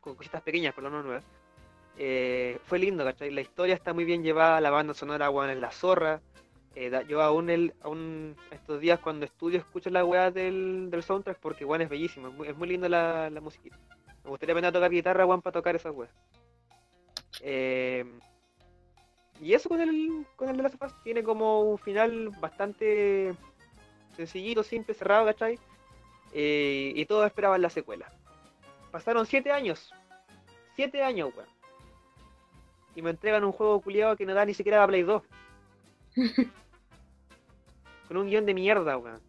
con 0.00 0.14
cositas 0.14 0.42
pequeñas, 0.42 0.72
pero 0.74 0.90
no 0.90 1.02
nuevas, 1.02 1.24
eh, 1.96 2.58
fue 2.64 2.78
lindo, 2.78 3.04
¿cachai? 3.04 3.30
La 3.30 3.40
historia 3.40 3.74
está 3.74 3.92
muy 3.92 4.04
bien 4.04 4.22
llevada, 4.22 4.60
la 4.60 4.70
banda 4.70 4.94
sonora, 4.94 5.30
weón, 5.30 5.50
es 5.50 5.58
la 5.58 5.70
zorra. 5.70 6.20
Eh, 6.80 6.92
yo 7.08 7.20
aún, 7.20 8.36
estos 8.52 8.80
días 8.80 9.00
cuando 9.00 9.26
estudio 9.26 9.58
escucho 9.58 9.90
la 9.90 10.04
weá 10.04 10.30
del, 10.30 10.90
del 10.92 11.02
soundtrack 11.02 11.40
porque, 11.40 11.64
weón, 11.64 11.82
es 11.82 11.88
bellísimo, 11.88 12.28
es 12.28 12.34
muy, 12.34 12.46
es 12.46 12.56
linda 12.56 12.88
la, 12.88 13.28
la 13.30 13.40
musiquita. 13.40 13.76
Me 14.22 14.30
gustaría 14.30 14.52
aprender 14.52 14.68
a 14.68 14.72
tocar 14.72 14.92
guitarra, 14.92 15.26
weón, 15.26 15.42
para 15.42 15.54
tocar 15.54 15.74
esas 15.74 15.92
weas. 15.92 16.12
Eh, 17.40 18.04
y 19.40 19.54
eso 19.54 19.68
con 19.68 19.80
el, 19.80 20.24
con 20.36 20.50
el 20.50 20.56
de 20.56 20.62
las 20.62 20.70
sofás 20.70 20.94
tiene 21.02 21.24
como 21.24 21.62
un 21.62 21.78
final 21.78 22.28
bastante 22.40 23.34
sencillito, 24.14 24.62
simple, 24.62 24.94
cerrado, 24.94 25.26
¿cachai? 25.26 25.58
Eh, 26.32 26.92
y 26.94 27.04
todos 27.06 27.26
esperaban 27.26 27.60
la 27.60 27.70
secuela. 27.70 28.06
Pasaron 28.92 29.26
siete 29.26 29.50
años. 29.50 29.92
Siete 30.76 31.02
años, 31.02 31.32
weón. 31.36 31.48
Y 32.94 33.02
me 33.02 33.10
entregan 33.10 33.42
un 33.42 33.50
juego 33.50 33.80
culiado 33.80 34.16
que 34.16 34.24
no 34.24 34.32
da 34.32 34.44
ni 34.44 34.54
siquiera 34.54 34.84
a 34.84 34.86
Play 34.86 35.02
2. 35.02 35.24
Con 38.08 38.16
un 38.16 38.26
guion 38.28 38.46
de 38.46 38.54
mierda, 38.54 38.96
weón. 38.98 39.20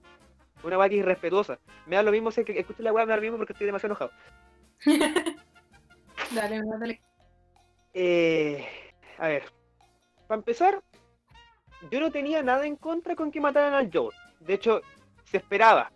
Una 0.64 0.78
weá 0.78 0.90
que 0.90 0.96
es 0.96 1.00
irrespetuosa. 1.02 1.60
Me 1.86 1.96
da 1.96 2.04
lo 2.04 2.12
mismo 2.12 2.32
si 2.32 2.42
es 2.42 2.48
que 2.48 2.60
escuché 2.60 2.82
la 2.84 2.92
weá, 2.92 3.06
me 3.06 3.12
da 3.12 3.16
lo 3.18 3.22
mismo 3.22 3.38
porque 3.38 3.54
estoy 3.54 3.66
demasiado 3.68 3.94
enojado. 3.94 4.12
Dale, 6.34 6.62
dale. 6.64 7.02
Eh, 7.94 8.66
a 9.18 9.28
ver, 9.30 9.44
para 10.28 10.38
empezar, 10.40 10.84
yo 11.90 12.00
no 12.00 12.12
tenía 12.12 12.44
nada 12.44 12.68
en 12.68 12.76
contra 12.76 13.16
con 13.16 13.32
que 13.32 13.42
mataran 13.42 13.74
al 13.74 13.90
Joel. 13.92 14.16
De 14.42 14.54
hecho, 14.54 14.82
se 15.26 15.38
esperaba. 15.38 15.92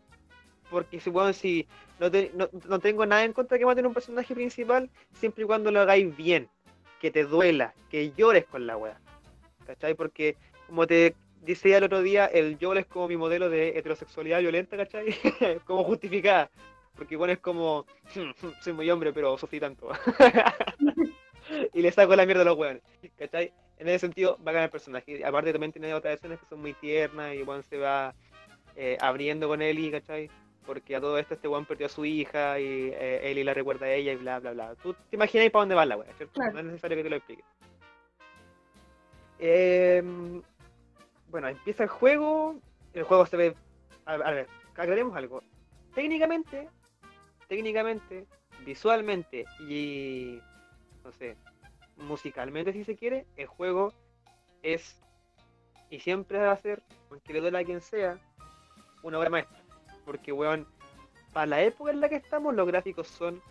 Porque 0.71 0.99
supongo 0.99 1.33
si 1.33 1.67
no, 1.99 2.09
te- 2.09 2.31
no, 2.33 2.49
no 2.67 2.79
tengo 2.79 3.05
nada 3.05 3.23
en 3.23 3.33
contra 3.33 3.55
de 3.55 3.59
que 3.59 3.65
maten 3.65 3.85
a 3.85 3.89
un 3.89 3.93
personaje 3.93 4.33
principal, 4.33 4.89
siempre 5.13 5.43
y 5.43 5.47
cuando 5.47 5.71
lo 5.71 5.81
hagáis 5.81 6.15
bien, 6.17 6.49
que 6.99 7.11
te 7.11 7.25
duela, 7.25 7.75
que 7.89 8.11
llores 8.13 8.45
con 8.45 8.65
la 8.65 8.75
wea. 8.75 8.99
¿Cachai? 9.67 9.93
Porque, 9.93 10.35
como 10.67 10.87
te 10.87 11.15
decía 11.45 11.77
el 11.77 11.83
otro 11.83 12.01
día, 12.01 12.25
el 12.25 12.57
Joel 12.59 12.79
es 12.79 12.85
como 12.85 13.07
mi 13.07 13.17
modelo 13.17 13.49
de 13.49 13.77
heterosexualidad 13.77 14.39
violenta, 14.39 14.77
¿cachai? 14.77 15.07
como 15.65 15.83
justificada. 15.83 16.49
Porque 16.95 17.15
bueno, 17.15 17.33
es 17.33 17.39
como, 17.39 17.85
soy 18.61 18.73
muy 18.73 18.89
hombre, 18.89 19.13
pero 19.13 19.37
sufrí 19.37 19.59
tanto. 19.59 19.89
y 21.73 21.81
le 21.81 21.91
saco 21.91 22.15
la 22.15 22.25
mierda 22.25 22.43
a 22.43 22.45
los 22.45 22.57
hueones. 22.57 22.83
¿Cachai? 23.17 23.51
En 23.79 23.87
ese 23.89 23.99
sentido, 23.99 24.37
va 24.37 24.51
a 24.51 24.53
ganar 24.53 24.67
el 24.67 24.71
personaje. 24.71 25.25
Aparte 25.25 25.51
también 25.51 25.71
tiene 25.71 25.93
otras 25.93 26.15
escenas 26.15 26.39
que 26.39 26.45
son 26.45 26.61
muy 26.61 26.73
tiernas 26.73 27.35
y 27.35 27.43
Juan 27.43 27.63
se 27.63 27.77
va 27.77 28.13
eh, 28.75 28.97
abriendo 29.01 29.47
con 29.47 29.61
Ellie, 29.61 29.91
¿cachai? 29.91 30.29
Porque 30.65 30.95
a 30.95 31.01
todo 31.01 31.17
esto 31.17 31.33
este 31.33 31.47
Juan 31.47 31.65
perdió 31.65 31.87
a 31.87 31.89
su 31.89 32.05
hija 32.05 32.59
y 32.59 32.91
eh, 32.93 33.31
Ellie 33.31 33.43
la 33.43 33.53
recuerda 33.53 33.87
a 33.87 33.93
ella 33.93 34.13
y 34.13 34.15
bla, 34.15 34.39
bla, 34.39 34.51
bla. 34.51 34.75
Tú 34.75 34.93
te 34.93 35.15
imaginas 35.15 35.49
para 35.49 35.61
dónde 35.63 35.75
va 35.75 35.85
la 35.85 35.97
wea, 35.97 36.13
¿cierto? 36.13 36.33
Claro. 36.35 36.53
No 36.53 36.59
es 36.59 36.65
necesario 36.65 36.97
que 36.97 37.03
te 37.03 37.09
lo 37.09 37.15
explique. 37.17 37.43
Em, 39.39 40.41
bueno, 41.33 41.47
empieza 41.47 41.81
el 41.83 41.89
juego. 41.89 42.55
El 42.93 43.03
juego 43.03 43.25
se 43.25 43.37
ve... 43.37 43.55
A, 44.05 44.13
a 44.13 44.31
ver, 44.31 44.47
aclaremos 44.75 45.17
algo. 45.17 45.41
Técnicamente, 45.95 46.69
técnicamente, 47.47 48.27
visualmente 48.63 49.45
y... 49.67 50.39
No 51.03 51.11
sé, 51.11 51.35
musicalmente 51.97 52.71
si 52.71 52.83
se 52.83 52.95
quiere, 52.95 53.25
el 53.35 53.47
juego 53.47 53.93
es 54.61 55.01
Y 55.89 55.99
siempre 55.99 56.37
va 56.37 56.51
a 56.51 56.57
ser, 56.57 56.83
aunque 57.09 57.33
le 57.33 57.41
duele 57.41 57.57
a 57.57 57.65
quien 57.65 57.81
sea, 57.81 58.19
una 59.01 59.17
obra 59.17 59.31
maestra. 59.31 59.57
Porque, 60.05 60.31
weón, 60.31 60.67
para 61.33 61.47
la 61.47 61.61
época 61.63 61.89
en 61.89 61.99
la 61.99 62.09
que 62.09 62.17
estamos, 62.17 62.53
los 62.53 62.67
gráficos 62.67 63.07
son 63.07 63.41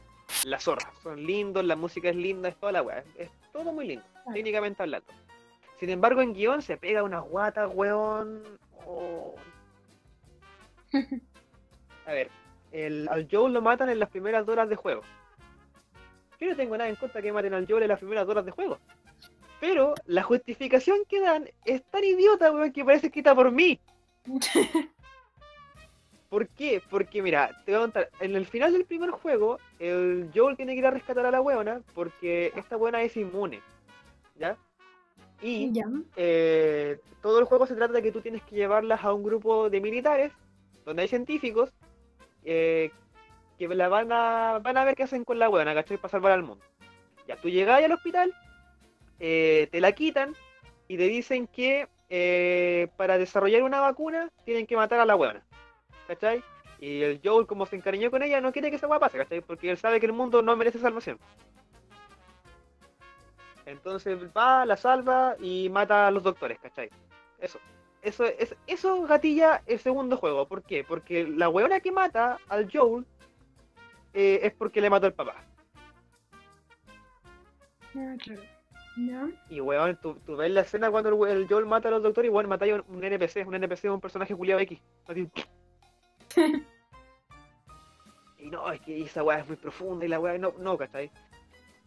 la 0.45 0.61
zorra. 0.61 0.93
Son 1.03 1.21
lindos, 1.21 1.65
la 1.65 1.75
música 1.75 2.11
es 2.11 2.17
linda, 2.17 2.49
es 2.49 2.57
toda 2.57 2.71
la 2.71 2.83
weá. 2.83 3.03
Es, 3.17 3.29
todo 3.53 3.73
muy 3.73 3.89
lindo, 3.89 4.05
técnicamente 4.33 4.85
hablando. 4.85 5.13
Sin 5.83 5.91
embargo, 5.91 6.23
en 6.23 6.33
guion 6.33 6.63
se 6.63 6.77
pega 6.77 7.03
una 7.03 7.19
guata, 7.19 7.67
weón. 7.67 8.45
Oh. 8.87 9.35
A 12.07 12.13
ver, 12.13 12.31
el, 12.71 13.09
al 13.09 13.27
Joel 13.29 13.53
lo 13.53 13.63
matan 13.63 13.89
en 13.89 13.99
las 13.99 14.09
primeras 14.09 14.47
horas 14.47 14.69
de 14.69 14.77
juego. 14.77 15.03
Yo 16.39 16.51
no 16.51 16.55
tengo 16.55 16.79
nada 16.79 16.89
en 16.89 16.95
contra 16.95 17.21
que 17.21 17.33
maten 17.33 17.55
al 17.55 17.67
Joel 17.67 17.83
en 17.83 17.89
las 17.89 17.99
primeras 17.99 18.29
horas 18.29 18.45
de 18.45 18.53
juego. 18.53 18.79
Pero 19.59 19.95
la 20.07 20.23
justificación 20.23 20.99
que 21.09 21.21
dan 21.21 21.51
es 21.65 21.83
tan 21.91 22.05
idiota, 22.05 22.53
weón, 22.53 22.71
que 22.71 22.85
parece 22.85 23.09
escrita 23.09 23.35
por 23.35 23.51
mí. 23.51 23.81
¿Por 26.29 26.47
qué? 26.51 26.81
Porque 26.91 27.23
mira, 27.23 27.61
te 27.65 27.73
voy 27.73 27.81
a 27.81 27.83
contar, 27.83 28.09
en 28.21 28.37
el 28.37 28.47
final 28.47 28.73
del 28.73 28.85
primer 28.85 29.11
juego, 29.11 29.59
el 29.81 30.31
Joel 30.33 30.55
tiene 30.55 30.75
que 30.75 30.79
ir 30.79 30.87
a 30.87 30.93
rescatar 30.93 31.27
a 31.27 31.33
la 31.33 31.41
weona 31.41 31.83
porque 31.93 32.53
esta 32.55 32.77
weona 32.77 33.03
es 33.03 33.17
inmune. 33.17 33.61
¿Ya? 34.37 34.57
Y 35.43 35.73
eh, 36.17 36.99
todo 37.21 37.41
el 37.41 37.45
juego 37.47 37.67
se 37.67 37.75
trata 37.75 37.95
de 37.95 38.03
que 38.03 38.13
tú 38.13 38.21
tienes 38.21 38.43
que 38.43 38.55
llevarlas 38.55 39.03
a 39.05 39.13
un 39.13 39.23
grupo 39.23 39.69
de 39.69 39.81
militares, 39.81 40.33
donde 40.85 41.03
hay 41.03 41.09
científicos, 41.09 41.73
eh, 42.45 42.91
que 43.59 43.69
la 43.69 43.89
van 43.89 44.13
a, 44.13 44.61
van 44.63 44.77
a 44.77 44.85
ver 44.85 44.95
qué 44.95 45.03
hacen 45.03 45.25
con 45.25 45.39
la 45.39 45.49
weona, 45.49 45.75
¿cachai? 45.75 45.97
Para 45.97 46.11
salvar 46.11 46.33
al 46.33 46.43
mundo. 46.43 46.65
Ya, 47.27 47.37
tú 47.37 47.49
llegas 47.49 47.83
al 47.83 47.93
hospital, 47.93 48.33
eh, 49.19 49.69
te 49.71 49.81
la 49.81 49.93
quitan 49.93 50.35
y 50.89 50.97
te 50.97 51.05
dicen 51.05 51.47
que 51.47 51.89
para 52.97 53.17
desarrollar 53.17 53.63
una 53.63 53.81
vacuna 53.81 54.31
tienen 54.45 54.67
que 54.67 54.77
matar 54.77 55.01
a 55.01 55.07
la 55.07 55.17
weona. 55.17 55.43
¿cachai? 56.07 56.43
Y 56.79 57.03
el 57.03 57.21
Joel, 57.23 57.47
como 57.47 57.67
se 57.67 57.77
encariñó 57.77 58.11
con 58.11 58.23
ella, 58.23 58.41
no 58.41 58.53
quiere 58.53 58.71
que 58.71 58.77
esa 58.77 58.89
weá 58.89 58.99
pase, 58.99 59.19
¿cachai? 59.19 59.41
Porque 59.41 59.71
él 59.71 59.79
sabe 59.79 60.01
que 60.01 60.07
el 60.07 60.13
mundo 60.13 60.43
no 60.43 60.57
merece 60.57 60.79
salvación. 60.79 61.19
Entonces 63.67 64.19
va, 64.37 64.67
la 64.67 64.77
salva 64.77 65.37
y 65.41 65.69
mata 65.69 66.07
a 66.07 66.11
los 66.11 66.23
doctores, 66.23 66.59
¿cachai? 66.61 66.91
Eso. 67.39 67.59
Eso, 68.03 68.25
es, 68.25 68.57
eso 68.67 69.03
gatilla 69.03 69.63
el 69.67 69.79
segundo 69.79 70.17
juego. 70.17 70.49
¿Por 70.49 70.65
qué? 70.65 70.83
Porque 70.83 71.25
la 71.25 71.49
weona 71.49 71.79
que 71.79 71.93
mata 71.93 72.39
al 72.49 72.69
Joel 72.71 73.07
eh, 74.13 74.41
es 74.43 74.53
porque 74.55 74.81
le 74.81 74.91
mató 74.91 75.07
el 75.07 75.13
papá. 75.13 75.37
Ah, 77.95 78.17
claro. 78.19 78.43
Y 79.49 79.61
weón, 79.61 79.99
tú, 80.03 80.19
ves 80.37 80.51
la 80.51 80.61
escena 80.63 80.91
cuando 80.91 81.27
el, 81.27 81.47
Joel 81.49 81.67
mata 81.67 81.89
a 81.89 81.93
los 81.93 82.03
doctores 82.03 82.29
y 82.29 82.33
bueno, 82.33 82.49
mata 82.49 82.67
a 82.67 82.83
un, 82.89 83.05
NPC, 83.05 83.47
un 83.47 83.55
NPC 83.55 83.85
un 83.85 84.01
personaje 84.01 84.35
culiado 84.35 84.61
X. 84.61 84.81
y 88.39 88.51
no, 88.51 88.71
es 88.71 88.81
que 88.81 89.03
esa 89.03 89.23
weá 89.23 89.39
es 89.39 89.47
muy 89.49 89.57
profunda 89.57 90.05
y 90.05 90.09
la 90.09 90.21
weá 90.21 90.37
no, 90.37 90.53
no, 90.59 90.77
¿cachai? 90.77 91.11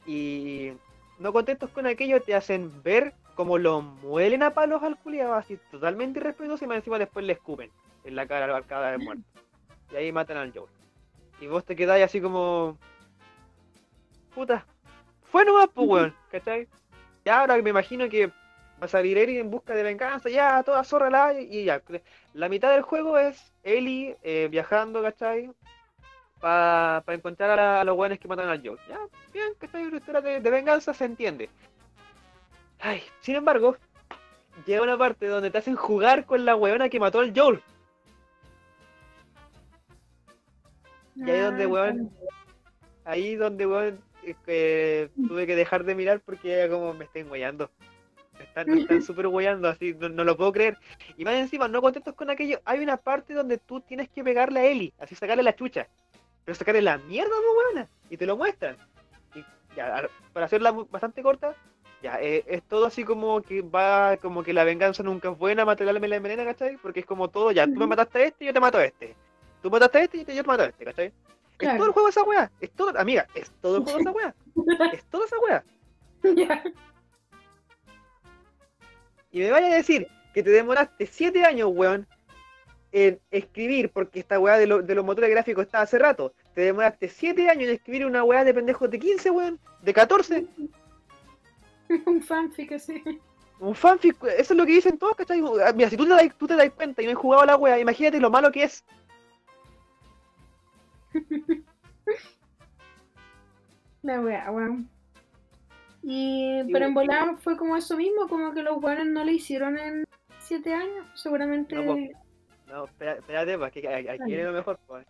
Y 0.07 0.71
no 1.19 1.33
contentos 1.33 1.69
con 1.69 1.87
aquello 1.87 2.21
te 2.21 2.35
hacen 2.35 2.83
ver 2.83 3.13
cómo 3.35 3.57
lo 3.57 3.81
muelen 3.81 4.43
a 4.43 4.53
palos 4.53 4.83
al 4.83 4.97
culiado, 4.97 5.33
así 5.33 5.59
totalmente 5.71 6.19
irrespetuoso 6.19 6.65
y 6.65 6.67
más 6.67 6.77
encima 6.77 6.99
después 6.99 7.25
le 7.25 7.33
escupen 7.33 7.71
en 8.03 8.15
la 8.15 8.27
cara 8.27 8.55
al 8.55 8.65
cadáver 8.65 8.99
muerto. 8.99 9.23
Y 9.91 9.95
ahí 9.95 10.11
matan 10.11 10.37
al 10.37 10.53
Joel. 10.53 10.69
Y 11.39 11.47
vos 11.47 11.65
te 11.65 11.75
quedáis 11.75 12.05
así 12.05 12.21
como. 12.21 12.77
Puta. 14.33 14.65
Fue 15.23 15.43
nomás, 15.45 15.67
pues 15.73 15.87
weón, 15.87 16.15
¿cachai? 16.31 16.67
Y 17.25 17.29
ahora 17.29 17.61
me 17.61 17.69
imagino 17.69 18.07
que 18.09 18.27
va 18.27 18.85
a 18.85 18.87
salir 18.87 19.17
Eri 19.17 19.37
en 19.37 19.49
busca 19.49 19.73
de 19.73 19.83
venganza, 19.83 20.29
ya, 20.29 20.63
toda 20.63 20.83
zorra 20.83 21.09
la 21.09 21.33
y 21.33 21.65
ya. 21.65 21.81
La 22.33 22.49
mitad 22.49 22.71
del 22.71 22.83
juego 22.83 23.17
es 23.17 23.53
Eli 23.63 24.15
eh, 24.21 24.47
viajando, 24.49 25.01
¿cachai? 25.01 25.51
Para 26.39 27.03
encontrar 27.07 27.59
a, 27.59 27.83
los 27.83 27.95
buenos 27.95 28.19
que 28.19 28.27
matan 28.27 28.49
al 28.49 28.61
Joel. 28.61 28.79
Ya, 28.87 28.99
bien, 29.33 29.53
¿cachai? 29.57 29.85
Una 29.85 29.97
historia 29.97 30.21
de, 30.21 30.49
venganza 30.49 30.93
se 30.93 31.05
entiende. 31.05 31.49
Ay, 32.79 33.01
sin 33.21 33.35
embargo, 33.35 33.77
llega 34.65 34.83
una 34.83 34.97
parte 34.97 35.27
donde 35.27 35.49
te 35.49 35.57
hacen 35.57 35.75
jugar 35.75 36.25
con 36.25 36.45
la 36.45 36.55
weona 36.55 36.89
que 36.89 36.99
mató 36.99 37.19
al 37.19 37.33
Joel. 37.35 37.61
Y 41.15 41.29
ahí 41.29 41.39
donde, 41.39 41.63
ah, 41.63 41.67
weón, 41.67 42.11
ahí 43.05 43.35
donde, 43.35 43.65
weón, 43.65 44.01
eh, 44.47 45.09
tuve 45.27 45.47
que 45.47 45.55
dejar 45.55 45.83
de 45.83 45.95
mirar 45.95 46.19
porque 46.19 46.67
como 46.69 46.93
me 46.93 47.05
estoy 47.05 47.23
guayando. 47.23 47.69
Me 48.37 48.43
están 48.43 48.65
súper 49.01 49.27
guayando, 49.27 49.69
así, 49.69 49.93
no, 49.93 50.23
lo 50.23 50.35
puedo 50.35 50.51
creer. 50.51 50.77
Y 51.17 51.23
más 51.23 51.35
encima, 51.35 51.67
no 51.67 51.81
contentos 51.81 52.13
con 52.15 52.29
aquello, 52.29 52.59
hay 52.65 52.79
una 52.79 52.97
parte 52.97 53.33
donde 53.33 53.57
tú 53.57 53.81
tienes 53.81 54.09
que 54.09 54.23
pegarle 54.23 54.59
a 54.59 54.65
Eli, 54.65 54.93
así 54.99 55.15
sacarle 55.15 55.43
la 55.43 55.55
chucha. 55.55 55.87
Pero 56.45 56.55
sacarle 56.55 56.81
la 56.81 56.97
mierda, 56.99 57.31
buena. 57.73 57.89
Y 58.09 58.17
te 58.17 58.25
lo 58.25 58.37
muestran. 58.37 58.77
Y 59.33 59.43
ya, 59.75 60.07
para 60.31 60.45
hacerla 60.45 60.71
bastante 60.71 61.23
corta, 61.23 61.55
ya, 62.01 62.21
eh, 62.21 62.43
es 62.47 62.63
todo 62.63 62.85
así 62.85 63.03
como 63.03 63.41
que 63.41 63.61
va, 63.61 64.17
como 64.17 64.43
que 64.43 64.53
la 64.53 64.63
venganza 64.63 65.01
nunca 65.01 65.31
es 65.31 65.37
buena, 65.37 65.65
materialmente 65.65 66.07
la 66.07 66.15
envenena, 66.17 66.45
¿cachai? 66.45 66.77
Porque 66.77 66.99
es 66.99 67.05
como 67.05 67.29
todo, 67.29 67.51
ya, 67.51 67.65
tú 67.65 67.73
me 67.73 67.87
mataste 67.87 68.19
a 68.19 68.25
este, 68.25 68.45
yo 68.45 68.53
te 68.53 68.59
mato 68.59 68.77
a 68.77 68.85
este. 68.85 69.15
Tú 69.61 69.71
mataste 69.71 69.97
a 69.97 70.03
este 70.03 70.17
y 70.17 70.25
yo 70.25 70.43
te 70.43 70.43
mato 70.43 70.63
a 70.63 70.67
este, 70.67 70.85
¿cachai? 70.85 71.13
Es 71.59 71.77
todo 71.77 71.87
el 71.87 71.93
juego 71.93 72.09
esa 72.09 72.23
weá. 72.23 72.51
Es 72.59 72.71
todo, 72.71 72.97
amiga, 72.99 73.25
es 73.33 73.49
todo 73.61 73.77
el 73.77 73.83
juego 73.83 73.99
esa 73.99 74.11
weá. 74.11 74.35
es 74.93 75.05
toda 75.05 75.25
esa 75.25 75.39
weá. 75.39 75.63
Y 79.31 79.39
me 79.39 79.51
vaya 79.51 79.67
a 79.67 79.75
decir 79.75 80.07
que 80.33 80.43
te 80.43 80.49
demoraste 80.49 81.07
7 81.07 81.43
años, 81.43 81.69
weón, 81.73 82.07
en 82.95 83.19
escribir, 83.29 83.89
porque 83.89 84.21
esta 84.21 84.39
weá 84.39 84.57
de, 84.57 84.65
de 84.65 84.95
los 84.95 85.03
motores 85.03 85.29
gráficos 85.29 85.65
está 85.65 85.81
hace 85.81 85.99
rato. 85.99 86.31
Te 86.53 86.61
demoraste 86.61 87.09
7 87.09 87.49
años 87.49 87.67
en 87.67 87.75
escribir 87.75 88.05
una 88.05 88.23
weá 88.23 88.45
de 88.45 88.53
pendejos 88.53 88.89
de 88.89 88.97
15, 88.97 89.31
weón, 89.31 89.59
de 89.81 89.93
14. 89.93 90.47
Un 92.05 92.23
fanfic 92.23 92.71
así. 92.71 93.03
Un 93.59 93.75
fanfic, 93.75 94.15
eso 94.23 94.53
es 94.53 94.57
lo 94.57 94.65
que 94.65 94.71
dicen 94.71 94.97
todos, 94.97 95.17
¿cachai? 95.17 95.41
Mira, 95.75 95.89
si 95.89 95.97
tú 95.97 96.05
te 96.05 96.11
das, 96.11 96.33
tú 96.37 96.47
te 96.47 96.55
das 96.55 96.69
cuenta 96.69 97.01
y 97.01 97.05
no 97.05 97.11
has 97.11 97.17
jugado 97.17 97.43
a 97.43 97.47
la 97.47 97.57
weá, 97.57 97.77
imagínate 97.79 98.21
lo 98.21 98.29
malo 98.29 98.49
que 98.49 98.63
es. 98.63 98.85
La 104.03 104.21
weá, 104.21 104.51
weón. 104.51 104.89
Y, 106.01 106.61
pero 106.71 106.85
en 106.85 106.93
volada 106.93 107.35
fue 107.37 107.57
como 107.57 107.75
eso 107.75 107.97
mismo, 107.97 108.29
como 108.29 108.53
que 108.53 108.61
los 108.61 108.79
buenos 108.79 109.07
no 109.07 109.25
lo 109.25 109.31
hicieron 109.31 109.77
en 109.77 110.05
siete 110.39 110.73
años, 110.73 111.07
seguramente. 111.15 111.75
No, 111.75 111.97
espérate, 113.17 113.57
pues, 113.57 113.71
que 113.71 113.87
aquí 113.87 114.23
viene 114.25 114.43
lo 114.43 114.53
mejor, 114.53 114.79
pues, 114.87 115.05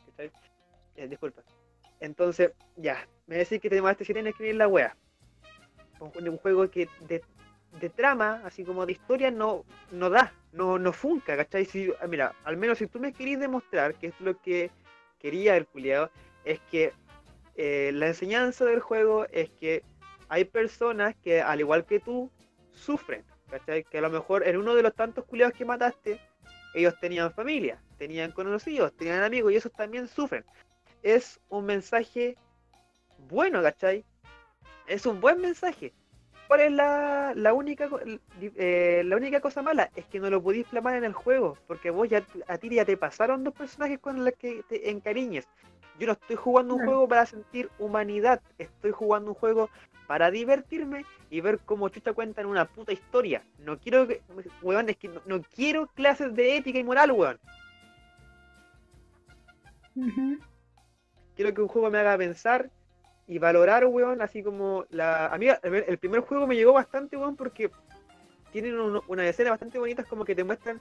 eh, 0.95 1.07
disculpa. 1.07 1.41
Entonces, 1.99 2.51
ya, 2.75 3.07
me 3.27 3.37
decís 3.37 3.59
que 3.59 3.69
te 3.69 3.79
siete 3.79 3.89
años 3.97 4.09
en 4.09 4.27
escribir 4.27 4.55
la 4.55 4.67
wea. 4.67 4.95
Un, 5.99 6.29
un 6.29 6.37
juego 6.37 6.69
que 6.69 6.89
de, 7.07 7.23
de, 7.79 7.89
trama, 7.89 8.41
así 8.45 8.63
como 8.63 8.85
de 8.85 8.91
historia, 8.91 9.31
no, 9.31 9.63
no 9.91 10.09
da, 10.09 10.33
no, 10.51 10.77
no 10.77 10.91
funca, 10.91 11.37
¿cachai? 11.37 11.65
Si, 11.65 11.91
ah, 12.01 12.07
mira, 12.07 12.35
al 12.43 12.57
menos 12.57 12.77
si 12.77 12.87
tú 12.87 12.99
me 12.99 13.13
querís 13.13 13.39
demostrar 13.39 13.95
que 13.95 14.07
es 14.07 14.19
lo 14.19 14.39
que 14.41 14.71
quería 15.19 15.55
el 15.55 15.65
culiado, 15.65 16.11
es 16.43 16.59
que 16.71 16.93
eh, 17.55 17.91
la 17.93 18.07
enseñanza 18.07 18.65
del 18.65 18.81
juego 18.81 19.25
es 19.31 19.49
que 19.51 19.83
hay 20.27 20.43
personas 20.43 21.15
que, 21.23 21.41
al 21.41 21.61
igual 21.61 21.85
que 21.85 21.99
tú, 21.99 22.29
sufren. 22.73 23.23
¿cachai? 23.49 23.83
Que 23.83 23.99
a 23.99 24.01
lo 24.01 24.09
mejor 24.09 24.47
en 24.47 24.57
uno 24.57 24.75
de 24.75 24.83
los 24.83 24.93
tantos 24.93 25.25
culiados 25.25 25.53
que 25.53 25.65
mataste, 25.65 26.19
ellos 26.76 26.93
tenían 26.99 27.34
familia, 27.34 27.82
tenían 27.97 28.32
conocidos, 28.32 28.95
tenían 28.97 29.23
amigos 29.23 29.51
y 29.51 29.55
esos 29.55 29.71
también 29.71 30.07
sufren. 30.07 30.45
Es 31.01 31.39
un 31.49 31.65
mensaje 31.65 32.38
bueno, 33.30 33.61
¿cachai? 33.61 34.03
Es 34.88 35.05
un 35.05 35.21
buen 35.21 35.39
mensaje. 35.39 35.93
¿Cuál 36.47 36.61
es 36.61 36.71
la, 36.71 37.33
la 37.35 37.53
única 37.53 37.89
eh, 38.39 39.01
la 39.03 39.15
única 39.15 39.39
cosa 39.39 39.61
mala? 39.61 39.89
Es 39.95 40.05
que 40.05 40.19
no 40.19 40.29
lo 40.29 40.41
podéis 40.41 40.67
plasmar 40.67 40.95
en 40.95 41.03
el 41.03 41.13
juego, 41.13 41.57
porque 41.67 41.89
vos 41.89 42.07
ya 42.07 42.23
a 42.47 42.57
ti 42.57 42.69
ya 42.69 42.85
te 42.85 42.97
pasaron 42.97 43.43
dos 43.43 43.53
personajes 43.53 43.99
con 43.99 44.23
los 44.23 44.33
que 44.33 44.63
te 44.69 44.91
encariñes. 44.91 45.47
Yo 45.97 46.07
no 46.07 46.13
estoy 46.13 46.35
jugando 46.35 46.75
un 46.75 46.85
juego 46.85 47.07
para 47.07 47.25
sentir 47.25 47.69
humanidad, 47.79 48.41
estoy 48.57 48.91
jugando 48.91 49.31
un 49.31 49.35
juego 49.35 49.69
para 50.07 50.29
divertirme 50.29 51.05
y 51.29 51.41
ver 51.41 51.59
cómo 51.59 51.89
chucha 51.89 52.13
cuentan 52.13 52.45
una 52.45 52.65
puta 52.65 52.91
historia. 52.91 53.41
No 53.59 53.79
quiero 53.79 54.05
que, 54.05 54.21
weón, 54.61 54.89
es 54.89 54.97
que 54.97 55.07
no, 55.07 55.41
quiero 55.55 55.87
clases 55.87 56.35
de 56.35 56.57
ética 56.57 56.77
y 56.77 56.83
moral, 56.83 57.11
weón. 57.11 57.39
Quiero 61.35 61.53
que 61.53 61.61
un 61.61 61.67
juego 61.69 61.89
me 61.89 61.99
haga 61.99 62.17
pensar 62.17 62.69
y 63.28 63.39
valorar, 63.39 63.86
weón, 63.86 64.21
así 64.21 64.43
como 64.43 64.86
la... 64.89 65.28
A 65.28 65.38
mí 65.38 65.47
el 65.63 65.97
primer 65.97 66.21
juego 66.21 66.47
me 66.47 66.55
llegó 66.55 66.73
bastante, 66.73 67.17
weón, 67.17 67.36
porque 67.36 67.69
tienen 68.51 68.76
una 69.07 69.28
escena 69.28 69.51
bastante 69.51 69.80
bonitas 69.80 70.05
como 70.05 70.23
que 70.23 70.36
te 70.36 70.43
muestran 70.43 70.80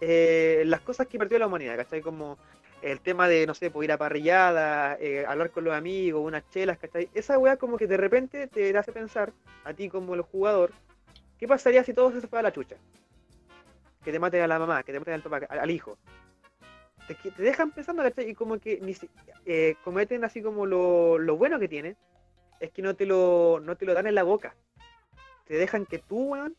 eh, 0.00 0.62
las 0.66 0.80
cosas 0.80 1.06
que 1.06 1.18
perdió 1.18 1.38
la 1.38 1.46
humanidad, 1.46 1.76
¿cachai? 1.76 2.00
Como 2.00 2.38
el 2.82 3.00
tema 3.00 3.28
de, 3.28 3.46
no 3.46 3.54
sé, 3.54 3.70
pues 3.70 3.86
ir 3.86 3.92
a 3.92 3.98
parrillada, 3.98 4.96
eh, 5.00 5.24
hablar 5.26 5.50
con 5.50 5.64
los 5.64 5.74
amigos, 5.74 6.22
unas 6.24 6.48
chelas, 6.50 6.78
¿cachai? 6.78 7.08
Esa 7.14 7.38
weá 7.38 7.56
como 7.56 7.76
que 7.76 7.86
de 7.86 7.96
repente 7.96 8.46
te 8.46 8.76
hace 8.76 8.92
pensar, 8.92 9.32
a 9.64 9.72
ti 9.72 9.88
como 9.88 10.14
el 10.14 10.22
jugador, 10.22 10.72
¿qué 11.38 11.48
pasaría 11.48 11.82
si 11.84 11.94
todo 11.94 12.12
se 12.12 12.26
fuera 12.26 12.40
a 12.40 12.42
la 12.50 12.52
chucha? 12.52 12.76
que 14.08 14.12
te 14.12 14.18
maten 14.18 14.40
a 14.40 14.46
la 14.46 14.58
mamá, 14.58 14.82
que 14.82 14.92
te 14.92 14.98
maten 14.98 15.14
al 15.14 15.22
papá, 15.22 15.46
al 15.50 15.70
hijo. 15.70 15.98
Te, 17.08 17.14
te 17.14 17.42
dejan 17.42 17.72
pensando, 17.72 18.02
¿cachai? 18.04 18.30
Y 18.30 18.34
como 18.34 18.58
que 18.60 18.78
ni 18.80 18.94
si- 18.94 19.10
eh, 19.46 19.74
cometen 19.82 20.22
así 20.24 20.42
como 20.42 20.64
lo, 20.66 21.18
lo 21.18 21.36
bueno 21.36 21.58
que 21.58 21.66
tienen, 21.68 21.96
es 22.60 22.70
que 22.70 22.82
no 22.82 22.94
te 22.94 23.06
lo, 23.06 23.60
no 23.64 23.76
te 23.76 23.84
lo 23.86 23.94
dan 23.94 24.06
en 24.06 24.14
la 24.14 24.22
boca. 24.22 24.54
Te 25.46 25.54
dejan 25.54 25.86
que 25.86 25.98
tú, 25.98 26.32
weón, 26.32 26.54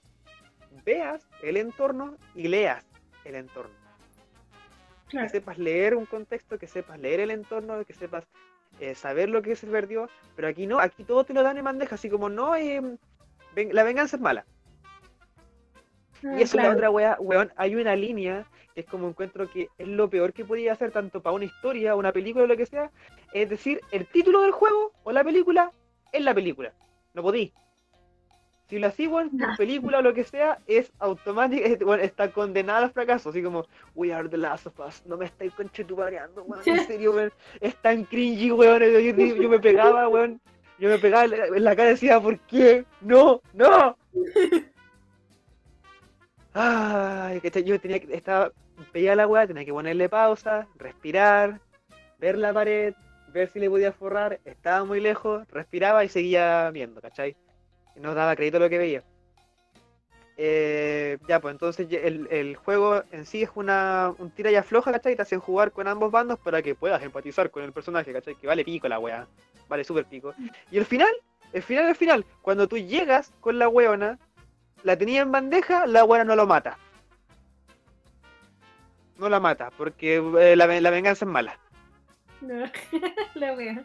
veas 0.85 1.21
el 1.43 1.57
entorno 1.57 2.17
y 2.35 2.47
leas 2.47 2.83
el 3.25 3.35
entorno. 3.35 3.73
Que 5.23 5.29
sepas 5.29 5.57
leer 5.57 5.95
un 5.95 6.05
contexto, 6.05 6.57
que 6.57 6.67
sepas 6.67 6.99
leer 6.99 7.19
el 7.19 7.31
entorno, 7.31 7.83
que 7.85 7.93
sepas 7.93 8.25
eh, 8.79 8.95
saber 8.95 9.29
lo 9.29 9.41
que 9.41 9.55
se 9.55 9.67
perdió, 9.67 10.09
pero 10.35 10.47
aquí 10.47 10.65
no, 10.67 10.79
aquí 10.79 11.03
todo 11.03 11.23
te 11.23 11.33
lo 11.33 11.43
dan 11.43 11.57
en 11.57 11.65
bandeja, 11.65 11.95
así 11.95 12.09
como 12.09 12.29
no, 12.29 12.55
eh, 12.55 12.81
ven- 13.53 13.73
la 13.75 13.83
venganza 13.83 14.15
es 14.15 14.21
mala. 14.21 14.45
Ah, 16.23 16.35
Y 16.37 16.41
eso 16.43 16.57
es 16.57 16.63
la 16.63 16.71
otra 16.71 16.89
wea, 16.91 17.17
weón, 17.19 17.51
hay 17.55 17.75
una 17.75 17.95
línea 17.95 18.45
que 18.73 18.81
es 18.81 18.85
como 18.87 19.07
encuentro 19.07 19.49
que 19.49 19.69
es 19.77 19.87
lo 19.87 20.09
peor 20.09 20.33
que 20.33 20.45
podía 20.45 20.73
hacer 20.73 20.91
tanto 20.91 21.21
para 21.21 21.35
una 21.35 21.45
historia, 21.45 21.95
una 21.95 22.11
película 22.11 22.43
o 22.45 22.47
lo 22.47 22.57
que 22.57 22.65
sea, 22.65 22.91
es 23.33 23.49
decir, 23.49 23.81
el 23.91 24.05
título 24.07 24.41
del 24.41 24.51
juego 24.51 24.91
o 25.03 25.11
la 25.11 25.23
película 25.23 25.71
es 26.11 26.21
la 26.23 26.33
película. 26.33 26.73
No 27.13 27.21
podí. 27.23 27.53
Si 28.67 28.77
lo 28.77 28.85
así, 28.87 29.07
weón, 29.07 29.31
tu 29.31 29.37
película 29.57 29.97
o 29.97 30.01
lo 30.03 30.13
que 30.13 30.23
sea, 30.23 30.59
es 30.67 30.91
automático, 30.99 31.65
es- 31.65 31.81
weón, 31.81 32.01
está 32.01 32.31
condenada 32.31 32.85
al 32.85 32.91
fracaso, 32.91 33.29
así 33.29 33.41
como, 33.41 33.65
We 33.95 34.13
are 34.13 34.29
the 34.29 34.37
last 34.37 34.67
of 34.67 34.79
us, 34.79 35.03
no 35.07 35.17
me 35.17 35.25
estáis 35.25 35.51
conchetupareando, 35.53 36.43
weón, 36.43 36.61
en 36.63 36.63
serio, 36.87 37.11
weón, 37.13 37.31
es 37.61 37.75
tan 37.77 38.03
cringy, 38.03 38.51
weón, 38.51 38.81
yo, 38.83 38.99
yo- 38.99 39.15
yo 39.41 39.49
me 39.49 39.59
pegaba, 39.59 40.07
weón, 40.07 40.39
yo 40.77 40.87
me 40.89 40.99
pegaba 40.99 41.25
en 41.25 41.63
la 41.63 41.75
cara 41.75 41.89
y 41.89 41.93
decía, 41.93 42.19
¿por 42.21 42.37
qué? 42.41 42.85
No, 43.01 43.41
no. 43.53 43.97
Ay, 46.61 47.39
que 47.39 47.63
yo 47.63 47.79
tenía 47.79 48.01
que, 48.01 48.13
estaba, 48.13 48.51
veía 48.93 49.15
la 49.15 49.25
weá, 49.25 49.47
tenía 49.47 49.63
que 49.63 49.71
ponerle 49.71 50.09
pausa, 50.09 50.67
respirar, 50.75 51.61
ver 52.17 52.37
la 52.37 52.51
pared, 52.51 52.93
ver 53.31 53.47
si 53.47 53.61
le 53.61 53.69
podía 53.69 53.93
forrar, 53.93 54.41
estaba 54.43 54.83
muy 54.83 54.99
lejos, 54.99 55.47
respiraba 55.51 56.03
y 56.03 56.09
seguía 56.09 56.69
viendo, 56.71 56.99
¿cachai? 56.99 57.37
No 57.95 58.13
daba 58.13 58.35
crédito 58.35 58.57
a 58.57 58.59
lo 58.59 58.69
que 58.69 58.77
veía. 58.77 59.03
Eh, 60.35 61.17
ya, 61.29 61.39
pues 61.39 61.53
entonces 61.53 61.87
el, 61.93 62.27
el 62.29 62.57
juego 62.57 63.03
en 63.13 63.25
sí 63.25 63.43
es 63.43 63.51
una 63.55 64.13
un 64.17 64.29
tira 64.29 64.51
y 64.51 64.55
afloja, 64.55 64.91
¿cachai? 64.91 65.15
Te 65.15 65.21
hacen 65.21 65.39
jugar 65.39 65.71
con 65.71 65.87
ambos 65.87 66.11
bandos 66.11 66.39
para 66.39 66.61
que 66.61 66.75
puedas 66.75 67.01
empatizar 67.01 67.51
con 67.51 67.63
el 67.63 67.71
personaje, 67.71 68.11
¿cachai? 68.11 68.35
Que 68.35 68.47
vale 68.47 68.65
pico 68.65 68.89
la 68.89 68.99
weá, 68.99 69.29
vale 69.69 69.85
súper 69.85 70.03
pico. 70.03 70.33
Y 70.71 70.77
el 70.77 70.85
final, 70.85 71.13
el 71.53 71.63
final, 71.63 71.87
el 71.87 71.95
final, 71.95 72.25
cuando 72.41 72.67
tú 72.67 72.77
llegas 72.77 73.31
con 73.39 73.57
la 73.59 73.69
weona, 73.69 74.19
la 74.83 74.97
tenía 74.97 75.21
en 75.21 75.31
bandeja, 75.31 75.85
la 75.85 76.03
weona 76.03 76.23
no 76.23 76.35
lo 76.35 76.47
mata. 76.47 76.77
No 79.17 79.29
la 79.29 79.39
mata, 79.39 79.69
porque 79.77 80.15
eh, 80.15 80.55
la, 80.55 80.67
la 80.67 80.89
venganza 80.89 81.25
es 81.25 81.31
mala. 81.31 81.59
No, 82.41 82.63
la 83.35 83.53
wea. 83.53 83.83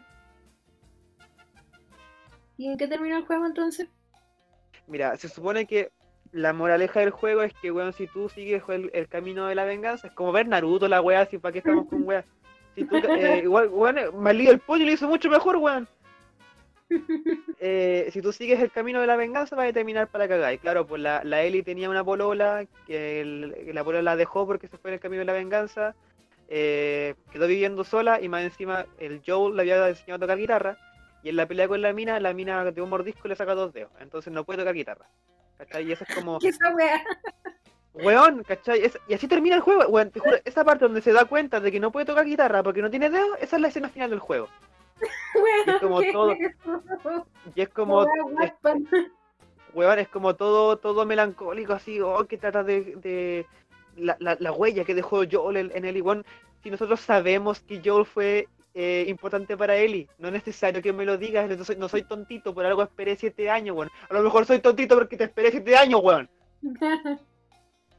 ¿Y 2.57 2.71
en 2.71 2.77
qué 2.77 2.87
terminó 2.87 3.17
el 3.17 3.25
juego 3.25 3.45
entonces? 3.45 3.89
Mira, 4.87 5.17
se 5.17 5.27
supone 5.27 5.65
que 5.65 5.91
la 6.31 6.53
moraleja 6.53 7.01
del 7.01 7.09
juego 7.09 7.41
es 7.43 7.53
que, 7.61 7.71
weón, 7.71 7.93
si 7.93 8.07
tú 8.07 8.29
sigues 8.29 8.63
el, 8.69 8.89
el 8.93 9.07
camino 9.07 9.47
de 9.47 9.55
la 9.55 9.65
venganza, 9.65 10.07
es 10.07 10.13
como 10.13 10.31
ver 10.31 10.47
Naruto, 10.47 10.87
la 10.87 11.01
weá, 11.01 11.21
así, 11.21 11.37
¿para 11.37 11.53
qué 11.53 11.59
estamos 11.59 11.87
con 11.87 12.03
weá? 12.07 12.23
Si 12.75 12.85
tú, 12.85 12.97
eh, 12.97 13.41
igual, 13.43 13.69
weón, 13.69 13.97
Malí 14.21 14.47
el 14.47 14.59
pollo 14.59 14.85
lo 14.85 14.91
hizo 14.91 15.07
mucho 15.07 15.29
mejor, 15.29 15.57
weón. 15.57 15.87
Eh, 17.59 18.09
si 18.11 18.21
tú 18.21 18.31
sigues 18.31 18.59
el 18.59 18.71
camino 18.71 19.01
de 19.01 19.07
la 19.07 19.15
venganza, 19.15 19.55
vas 19.55 19.69
a 19.69 19.73
terminar 19.73 20.07
para 20.07 20.27
cagar. 20.27 20.53
Y 20.53 20.57
claro, 20.59 20.85
pues 20.85 21.01
la, 21.01 21.23
la 21.23 21.41
Ellie 21.41 21.63
tenía 21.63 21.89
una 21.89 22.03
polola, 22.03 22.65
que 22.85 23.21
el- 23.21 23.55
la 23.73 23.83
polola 23.83 24.03
la 24.03 24.15
dejó 24.15 24.45
porque 24.45 24.67
se 24.67 24.77
fue 24.77 24.91
en 24.91 24.95
el 24.95 24.99
camino 24.99 25.19
de 25.21 25.25
la 25.25 25.33
venganza. 25.33 25.95
eh, 26.47 27.15
quedó 27.31 27.47
viviendo 27.47 27.83
sola 27.83 28.21
y 28.21 28.29
más 28.29 28.43
encima 28.43 28.85
el 28.99 29.21
Joel 29.25 29.55
le 29.55 29.61
había 29.63 29.89
enseñado 29.89 30.17
a 30.17 30.19
tocar 30.19 30.37
guitarra. 30.37 30.77
Y 31.23 31.29
en 31.29 31.37
la 31.37 31.47
pelea 31.47 31.67
con 31.67 31.81
la 31.81 31.91
mina, 31.91 32.19
la 32.19 32.33
mina 32.33 32.63
de 32.71 32.81
un 32.81 32.89
mordisco 32.89 33.27
le 33.27 33.35
saca 33.35 33.55
dos 33.55 33.73
dedos. 33.73 33.91
Entonces 33.99 34.31
no 34.31 34.43
puede 34.43 34.59
tocar 34.59 34.75
guitarra. 34.75 35.07
¿Cachai? 35.57 35.87
Y 35.87 35.91
eso 35.93 36.05
es 36.07 36.13
como. 36.15 36.37
¿Qué 36.39 36.49
esa 36.49 36.69
wea? 36.75 37.03
Weón, 37.93 38.43
¿cachai? 38.43 38.81
Es- 38.83 38.99
y 39.07 39.13
así 39.15 39.27
termina 39.27 39.55
el 39.55 39.61
juego, 39.61 39.87
weón, 39.87 40.11
te 40.11 40.19
juro, 40.19 40.37
esa 40.45 40.63
parte 40.65 40.83
donde 40.85 41.01
se 41.01 41.13
da 41.13 41.25
cuenta 41.25 41.59
de 41.61 41.71
que 41.71 41.79
no 41.79 41.91
puede 41.91 42.05
tocar 42.05 42.25
guitarra 42.25 42.61
porque 42.61 42.81
no 42.81 42.89
tiene 42.91 43.09
dedos, 43.09 43.37
esa 43.41 43.55
es 43.55 43.61
la 43.61 43.69
escena 43.69 43.89
final 43.89 44.09
del 44.09 44.19
juego. 44.19 44.49
Wea, 45.35 45.75
Es 45.75 45.81
como 45.81 45.99
¿qué 45.99 46.11
todo- 46.11 46.31
es? 46.31 46.55
Y 47.55 47.65
como, 47.67 48.03
es, 48.03 48.09
Wattpad. 48.31 48.77
weón, 49.73 49.99
es 49.99 50.07
como 50.07 50.35
todo, 50.35 50.77
todo 50.77 51.05
melancólico, 51.05 51.73
así, 51.73 51.99
oh, 51.99 52.25
que 52.25 52.37
trata 52.37 52.63
de, 52.63 52.95
de 52.97 53.45
la, 53.97 54.15
la, 54.19 54.37
la 54.39 54.51
huella 54.51 54.85
que 54.85 54.95
dejó 54.95 55.23
Joel 55.29 55.57
en, 55.57 55.71
en 55.75 55.85
Ellie, 55.85 56.01
weón. 56.01 56.25
Si 56.63 56.71
nosotros 56.71 56.99
sabemos 57.01 57.59
que 57.59 57.81
Joel 57.83 58.05
fue 58.05 58.47
eh, 58.73 59.05
importante 59.07 59.55
para 59.55 59.75
Ellie, 59.75 60.07
no 60.17 60.27
es 60.29 60.33
necesario 60.33 60.81
que 60.81 60.93
me 60.93 61.05
lo 61.05 61.17
digas, 61.17 61.47
no 61.55 61.63
soy, 61.63 61.75
no 61.75 61.87
soy 61.89 62.03
tontito, 62.03 62.53
por 62.53 62.65
algo 62.65 62.81
esperé 62.81 63.15
siete 63.15 63.49
años, 63.49 63.75
weón. 63.75 63.91
A 64.09 64.13
lo 64.13 64.23
mejor 64.23 64.45
soy 64.45 64.59
tontito 64.59 64.95
porque 64.95 65.17
te 65.17 65.25
esperé 65.25 65.51
siete 65.51 65.75
años, 65.77 66.01
weón. 66.03 66.29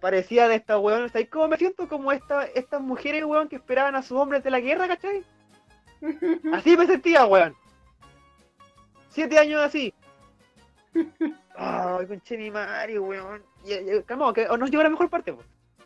Parecía 0.01 0.49
de 0.49 0.57
esta 0.57 0.79
weón, 0.79 1.09
¿sabes 1.11 1.29
cómo 1.31 1.49
me 1.49 1.57
siento? 1.57 1.89
Como 1.89 2.13
esta, 2.13 2.45
estas 2.47 2.81
mujeres, 2.81 3.25
weón, 3.25 3.49
que 3.49 3.57
esperaban 3.57 3.95
a 3.97 4.03
sus 4.03 4.19
hombres 4.19 4.43
de 4.45 4.51
la 4.51 4.61
guerra, 4.61 4.89
¿cachai? 4.89 5.25
Así 6.53 6.77
me 6.77 6.87
sentía, 6.87 7.27
weón. 7.27 7.55
Siete 9.09 9.39
años 9.39 9.63
así. 9.63 9.95
Ay, 11.57 12.07
conche 12.07 12.37
mi 12.37 12.51
madre, 12.51 12.99
weón. 12.99 13.43
Ya, 13.65 13.81
ya, 13.81 14.03
calma, 14.03 14.33
que 14.35 14.47
nos 14.47 14.71
llegó 14.71 14.83
la 14.83 14.91
mejor 14.91 15.09
parte. 15.09 15.35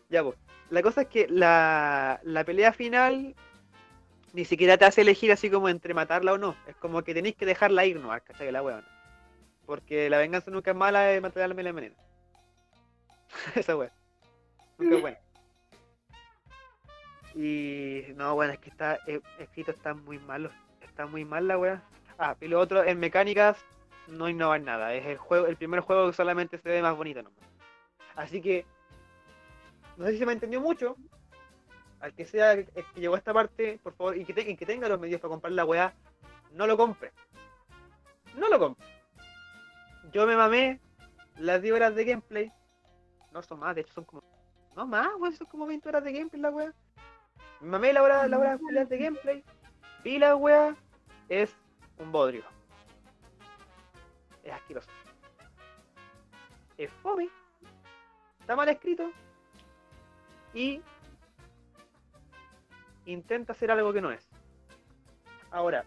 Ya, 0.09 0.23
pues. 0.23 0.37
La 0.71 0.83
cosa 0.83 1.03
es 1.03 1.09
que 1.09 1.27
la, 1.29 2.21
la 2.23 2.45
pelea 2.45 2.73
final 2.73 3.35
ni 4.33 4.45
siquiera 4.45 4.77
te 4.77 4.85
hace 4.85 5.01
elegir 5.01 5.33
así 5.33 5.51
como 5.51 5.69
entre 5.69 5.95
matarla 5.95 6.33
o 6.33 6.39
no. 6.39 6.57
Es 6.67 6.77
como 6.77 7.03
que 7.03 7.15
tenéis 7.15 7.37
que 7.37 7.47
dejarla 7.47 7.87
ir, 7.87 7.99
¿no? 7.99 8.09
¿Cachai? 8.09 8.53
La 8.53 8.63
weón. 8.63 8.85
Porque 9.67 10.11
la 10.11 10.19
venganza 10.19 10.51
nunca 10.51 10.73
es 10.73 10.77
mala, 10.77 11.03
de 11.03 11.21
matar 11.21 11.45
al 11.45 11.57
la 11.57 11.71
envenena. 11.71 11.97
Esa 13.55 13.77
weón. 13.77 13.93
Nunca 14.79 14.97
es 14.97 15.01
buena. 15.01 15.19
Y 17.35 18.05
no, 18.17 18.35
bueno, 18.35 18.53
es 18.53 18.59
que 18.59 18.71
está 18.71 18.99
eh, 19.07 19.21
escrito 19.39 19.71
está 19.71 19.95
muy 19.95 20.19
malo. 20.19 20.51
Está 20.81 21.07
muy 21.07 21.25
mal 21.25 21.47
la 21.47 21.59
weá. 21.59 21.83
Ah, 22.19 22.37
y 22.41 22.49
lo 22.49 22.61
otro, 22.61 22.85
en 22.85 22.99
mecánicas 22.99 23.65
no 24.09 24.29
innovan 24.29 24.65
nada. 24.65 24.95
Es 24.95 25.07
el 25.07 25.17
juego, 25.17 25.47
el 25.47 25.57
primer 25.57 25.81
juego 25.81 26.09
que 26.09 26.17
solamente 26.17 26.59
se 26.59 26.69
ve 26.69 26.83
más 26.83 26.97
bonito 26.97 27.23
nomás. 27.23 27.39
Así 28.17 28.41
que 28.41 28.67
no 29.97 30.07
sé 30.07 30.13
si 30.13 30.19
se 30.19 30.27
me 30.27 30.33
entendió 30.33 30.61
mucho. 30.61 30.97
Al 32.01 32.15
que 32.15 32.25
sea 32.25 32.53
el 32.53 32.67
que 32.67 32.85
llegó 33.01 33.15
a 33.15 33.19
esta 33.19 33.35
parte, 33.35 33.79
por 33.83 33.93
favor, 33.93 34.17
y 34.17 34.25
que, 34.25 34.41
y 34.41 34.57
que 34.57 34.65
tenga 34.65 34.89
los 34.89 34.99
medios 34.99 35.21
para 35.21 35.33
comprar 35.33 35.53
la 35.53 35.67
weá, 35.67 35.93
no 36.53 36.67
lo 36.67 36.77
compre. 36.77 37.13
No 38.35 38.49
lo 38.49 38.59
compre. 38.59 38.87
Yo 40.11 40.27
me 40.27 40.37
mamé 40.37 40.81
las 41.39 41.61
10 41.61 41.75
horas 41.75 41.95
de 41.95 42.05
gameplay. 42.05 42.53
No 43.33 43.43
son 43.43 43.61
más, 43.61 43.75
de 43.75 43.83
hecho 43.83 43.93
son 43.93 44.05
como. 44.05 44.23
No 44.75 44.87
más, 44.87 45.09
weón, 45.19 45.35
son 45.35 45.47
como 45.49 45.67
20 45.67 45.89
horas 45.91 46.05
de 46.05 46.13
gameplay 46.13 46.41
la 46.41 46.51
weá. 46.51 46.75
Mamé 47.61 47.93
la 47.93 48.03
hora, 48.03 48.27
la 48.27 48.39
hora 48.39 48.59
de 48.59 48.99
gameplay. 48.99 49.45
Vi 50.03 50.19
la 50.19 50.35
weá. 50.35 50.75
Es 51.29 51.55
un 51.99 52.11
bodrio. 52.11 52.43
Es 54.43 54.53
asqueroso. 54.53 54.89
Es 56.79 56.91
fome. 57.03 57.29
Está 58.41 58.57
mal 58.57 58.69
escrito. 58.69 59.13
Y 60.55 60.83
intenta 63.05 63.53
hacer 63.53 63.71
algo 63.71 63.93
que 63.93 64.01
no 64.01 64.11
es. 64.11 64.27
Ahora, 65.51 65.85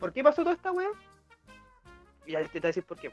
¿por 0.00 0.12
qué 0.12 0.24
pasó 0.24 0.42
toda 0.42 0.54
esta 0.54 0.72
weá? 0.72 0.88
Y 2.24 2.32
ya 2.32 2.42
te 2.44 2.60
voy 2.60 2.66
a 2.66 2.68
decir 2.68 2.84
por 2.84 2.98
qué. 2.98 3.12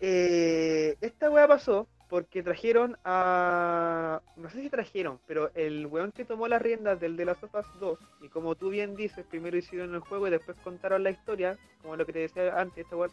Eh, 0.00 0.96
esta 1.00 1.30
weá 1.30 1.48
pasó 1.48 1.88
porque 2.08 2.42
trajeron 2.42 2.96
a. 3.04 4.20
No 4.36 4.48
sé 4.50 4.62
si 4.62 4.70
trajeron, 4.70 5.18
pero 5.26 5.50
el 5.54 5.86
weón 5.86 6.12
que 6.12 6.24
tomó 6.24 6.46
las 6.48 6.62
riendas 6.62 7.00
del 7.00 7.16
de 7.16 7.24
las 7.24 7.42
Us 7.42 7.50
2, 7.80 7.98
y 8.22 8.28
como 8.28 8.54
tú 8.54 8.70
bien 8.70 8.94
dices, 8.94 9.24
primero 9.26 9.56
hicieron 9.56 9.94
el 9.94 10.00
juego 10.00 10.28
y 10.28 10.30
después 10.30 10.56
contaron 10.62 11.02
la 11.02 11.10
historia, 11.10 11.58
como 11.82 11.96
lo 11.96 12.06
que 12.06 12.12
te 12.12 12.18
decía 12.20 12.58
antes, 12.58 12.84
esta 12.84 12.96
weá, 12.96 13.08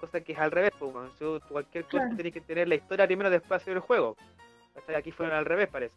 cosa 0.00 0.20
que 0.22 0.32
es 0.32 0.38
al 0.38 0.50
revés, 0.50 0.72
pues, 0.78 1.42
cualquier 1.48 1.84
cosa 1.84 1.98
Claro. 1.98 2.14
tienes 2.14 2.32
que 2.32 2.40
tener 2.40 2.68
la 2.68 2.76
historia 2.76 3.06
primero, 3.06 3.28
después 3.28 3.60
hacer 3.60 3.74
el 3.74 3.80
juego. 3.80 4.16
¿Cachai? 4.74 4.94
Aquí 4.94 5.12
fueron 5.12 5.36
al 5.36 5.44
revés, 5.44 5.68
parece. 5.68 5.94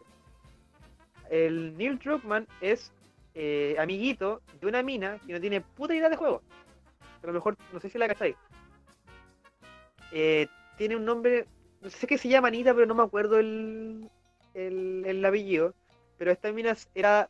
El 1.30 1.78
Neil 1.78 1.98
Druckmann 2.00 2.48
es 2.60 2.92
eh, 3.36 3.76
amiguito 3.80 4.42
de 4.60 4.68
una 4.68 4.84
mina 4.84 5.20
que 5.26 5.34
no 5.34 5.40
tiene 5.40 5.62
puta 5.62 5.96
idea 5.96 6.10
de 6.10 6.18
juego. 6.18 6.42
A 7.24 7.28
lo 7.28 7.34
mejor, 7.34 7.56
no 7.72 7.80
sé 7.80 7.90
si 7.90 7.98
la 7.98 8.08
cacháis. 8.08 8.36
Eh, 10.12 10.48
tiene 10.78 10.96
un 10.96 11.06
nombre, 11.06 11.46
no 11.46 11.63
sé 11.90 12.08
qué 12.08 12.18
se 12.18 12.30
llama 12.30 12.48
Anita, 12.50 12.74
pero 12.74 12.86
no 12.86 12.96
me 12.96 13.04
acuerdo 13.04 13.40
el, 13.40 14.10
el, 14.54 15.04
el 15.06 15.26
apellido. 15.26 15.74
Pero 16.18 16.32
esta 16.32 16.52
mina 16.52 16.76
era, 16.96 17.30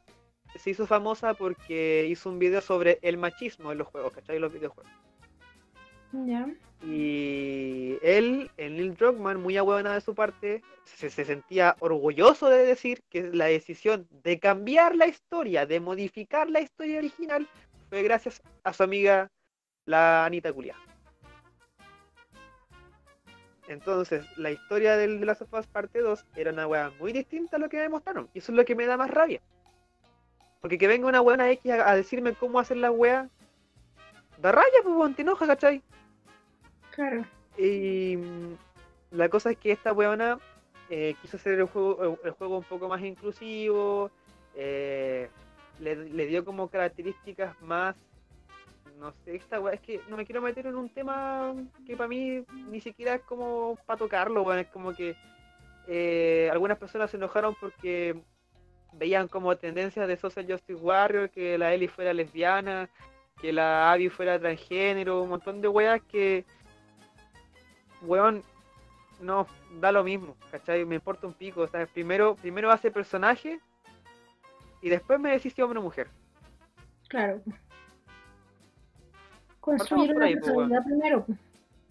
se 0.56 0.70
hizo 0.70 0.86
famosa 0.86 1.34
porque 1.34 2.06
hizo 2.10 2.30
un 2.30 2.39
video 2.39 2.62
sobre 2.62 2.99
el 3.01 3.18
machismo 3.18 3.72
en 3.72 3.78
los 3.78 3.88
juegos, 3.88 4.14
¿cachai? 4.14 4.39
Los 4.39 4.54
videojuegos. 4.54 4.91
Ya. 6.26 6.47
Y 6.86 7.97
él, 8.04 8.51
el 8.58 8.76
Neil 8.76 8.95
Druckmann, 8.95 9.41
muy 9.41 9.58
ahueonado 9.58 9.95
de 9.95 10.01
su 10.01 10.14
parte, 10.14 10.62
se, 10.84 11.10
se 11.10 11.26
sentía 11.26 11.76
orgulloso 11.80 12.49
de 12.49 12.66
decir 12.66 13.01
que 13.10 13.24
la 13.24 13.45
decisión 13.45 14.08
de 14.24 14.38
cambiar 14.39 14.95
la 14.95 15.08
historia, 15.08 15.66
de 15.66 15.80
modificar 15.80 16.49
la 16.49 16.62
historia 16.62 16.99
original, 16.99 17.47
fue 17.89 18.04
gracias 18.04 18.43
a 18.64 18.74
su 18.74 18.84
amiga, 18.84 19.32
la 19.86 20.26
Anita 20.26 20.51
Culia. 20.51 20.76
Entonces, 23.68 24.26
la 24.38 24.51
historia 24.51 24.97
del 24.97 25.20
The 25.20 25.26
Last 25.26 25.41
of 25.43 25.53
Us 25.53 25.68
parte 25.68 25.99
2 25.99 26.26
era 26.36 26.51
una 26.51 26.68
wea 26.68 26.91
muy 26.99 27.14
distinta 27.14 27.57
a 27.57 27.59
lo 27.59 27.70
que 27.70 27.78
me 27.78 27.89
mostraron. 27.89 28.30
Y 28.34 28.39
eso 28.39 28.51
es 28.51 28.57
lo 28.57 28.66
que 28.66 28.76
me 28.76 28.86
da 28.86 28.97
más 28.97 29.09
rabia. 29.09 29.41
Porque 30.61 30.78
que 30.78 30.88
venga 30.88 31.07
una 31.07 31.22
weona 31.22 31.49
X 31.51 31.72
a, 31.72 31.89
a 31.89 31.95
decirme 31.95 32.34
cómo 32.34 32.59
hacer 32.59 32.78
la 32.78 32.91
wea, 32.91 33.30
da 34.41 34.51
raya, 34.51 34.68
pues, 34.84 35.16
te 35.16 35.22
enoja, 35.22 35.47
¿cachai? 35.47 35.82
Claro. 36.91 37.26
Y 37.57 38.18
mm, 38.18 38.53
la 39.11 39.30
cosa 39.30 39.51
es 39.51 39.57
que 39.57 39.72
esta 39.72 39.93
weona 39.93 40.39
eh, 40.89 41.16
quiso 41.22 41.38
hacer 41.38 41.59
el 41.59 41.66
juego, 41.66 42.20
el 42.24 42.32
juego 42.32 42.57
un 42.57 42.64
poco 42.64 42.88
más 42.88 43.01
inclusivo, 43.01 44.11
eh, 44.55 45.30
le, 45.80 45.95
le 45.95 46.26
dio 46.28 46.43
como 46.43 46.68
características 46.68 47.59
más, 47.61 47.95
no 48.98 49.12
sé, 49.12 49.36
esta 49.36 49.60
wea, 49.60 49.74
es 49.74 49.82
que 49.82 50.02
no 50.10 50.18
me 50.18 50.26
quiero 50.26 50.41
meter 50.41 50.68
en 50.68 50.76
un 50.76 50.89
tema 50.89 51.54
que 51.86 51.96
para 51.96 52.08
mí 52.08 52.46
ni 52.70 52.82
siquiera 52.82 53.16
es 53.16 53.22
como 53.22 53.78
para 53.86 54.00
tocarlo, 54.00 54.44
weón, 54.44 54.60
es 54.60 54.68
como 54.68 54.94
que 54.94 55.16
eh, 55.88 56.50
algunas 56.52 56.78
personas 56.78 57.12
se 57.12 57.18
enojaron 57.18 57.56
porque 57.60 58.16
veían 58.94 59.28
como 59.28 59.56
tendencias 59.58 60.08
de 60.08 60.18
Social 60.18 60.46
Justice 60.50 60.82
Warrior, 60.82 61.30
que 61.30 61.58
la 61.58 61.74
Ellie 61.74 61.88
fuera 61.88 62.14
lesbiana, 62.14 62.89
que 63.41 63.52
la 63.52 63.91
Abby 63.91 64.10
fuera 64.10 64.39
transgénero, 64.39 65.24
un 65.24 65.30
montón 65.30 65.62
de 65.62 65.68
weas 65.68 66.02
que 66.04 66.46
weón, 68.04 68.44
no, 69.20 69.48
da 69.80 69.91
lo 69.91 70.04
mismo, 70.04 70.36
¿cachai? 70.52 70.86
Me 70.86 70.96
importa 70.96 71.28
un 71.28 71.34
pico, 71.34 71.62
o 71.62 71.68
sea, 71.68 71.86
primero, 71.88 72.36
primero 72.36 72.72
hace 72.72 72.91
personaje 72.91 73.60
y 74.82 74.89
después 74.89 75.20
me 75.20 75.32
decís 75.32 75.54
si 75.54 75.62
hombre 75.62 75.80
o 75.80 75.84
mujer. 75.84 76.10
Claro. 77.08 77.41
Construir 79.64 80.14
una 80.14 80.26
ahí, 80.26 80.36
personalidad 80.36 80.84
primero. 80.84 81.26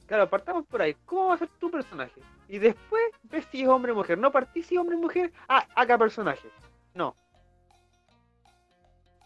Claro, 0.06 0.28
partamos 0.28 0.66
por 0.66 0.82
ahí. 0.82 0.94
¿Cómo 1.06 1.28
va 1.28 1.34
a 1.34 1.38
ser 1.38 1.48
tu 1.58 1.70
personaje? 1.70 2.20
Y 2.48 2.58
después 2.58 3.02
ves 3.22 3.46
si 3.50 3.62
es 3.62 3.68
hombre 3.68 3.92
o 3.92 3.94
mujer. 3.94 4.18
No 4.18 4.30
partís 4.30 4.66
si 4.66 4.74
es 4.74 4.80
hombre 4.80 4.96
o 4.96 5.00
mujer. 5.00 5.32
Ah, 5.48 5.66
acá 5.74 5.96
personaje. 5.96 6.50
No. 6.94 7.16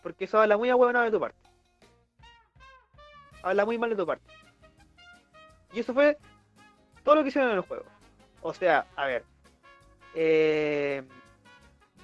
Porque 0.01 0.27
eso 0.27 0.39
habla 0.41 0.57
muy 0.57 0.71
ahueonado 0.71 1.07
de 1.07 1.11
tu 1.11 1.19
parte. 1.19 1.39
Habla 3.43 3.65
muy 3.65 3.79
mal 3.79 3.91
de 3.91 3.97
tu 3.97 4.07
parte. 4.07 4.33
Y 5.73 5.81
eso 5.81 5.93
fue 5.93 6.17
todo 7.03 7.17
lo 7.17 7.23
que 7.23 7.31
hicieron 7.31 7.51
en 7.51 7.57
el 7.57 7.63
juego. 7.63 7.85
O 8.43 8.55
sea, 8.55 8.87
a 8.95 9.07
ver. 9.07 9.25
eh, 10.15 11.03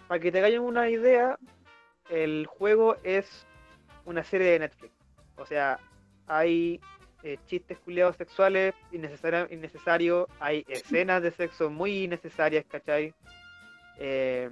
para 0.08 0.18
que 0.20 0.32
te 0.32 0.44
hagan 0.44 0.58
una 0.60 0.90
idea, 0.90 1.38
el 2.10 2.46
juego 2.46 2.96
es 3.04 3.46
una 4.04 4.24
serie 4.24 4.48
de 4.48 4.58
Netflix. 4.58 4.92
O 5.36 5.46
sea, 5.46 5.78
hay 6.32 6.80
eh, 7.22 7.38
chistes 7.46 7.78
culiados 7.78 8.16
sexuales 8.16 8.74
innecesarios, 8.90 10.28
hay 10.40 10.64
escenas 10.68 11.22
de 11.22 11.30
sexo 11.30 11.70
muy 11.70 12.04
innecesarias, 12.04 12.64
¿cachai? 12.68 13.14
Eh, 13.98 14.50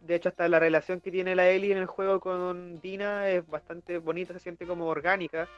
de 0.00 0.14
hecho, 0.14 0.30
hasta 0.30 0.48
la 0.48 0.58
relación 0.58 1.00
que 1.00 1.10
tiene 1.10 1.36
la 1.36 1.48
Ellie 1.48 1.72
en 1.72 1.78
el 1.78 1.86
juego 1.86 2.20
con 2.20 2.80
Dina 2.80 3.28
es 3.28 3.46
bastante 3.46 3.98
bonita, 3.98 4.32
se 4.32 4.40
siente 4.40 4.66
como 4.66 4.86
orgánica, 4.86 5.48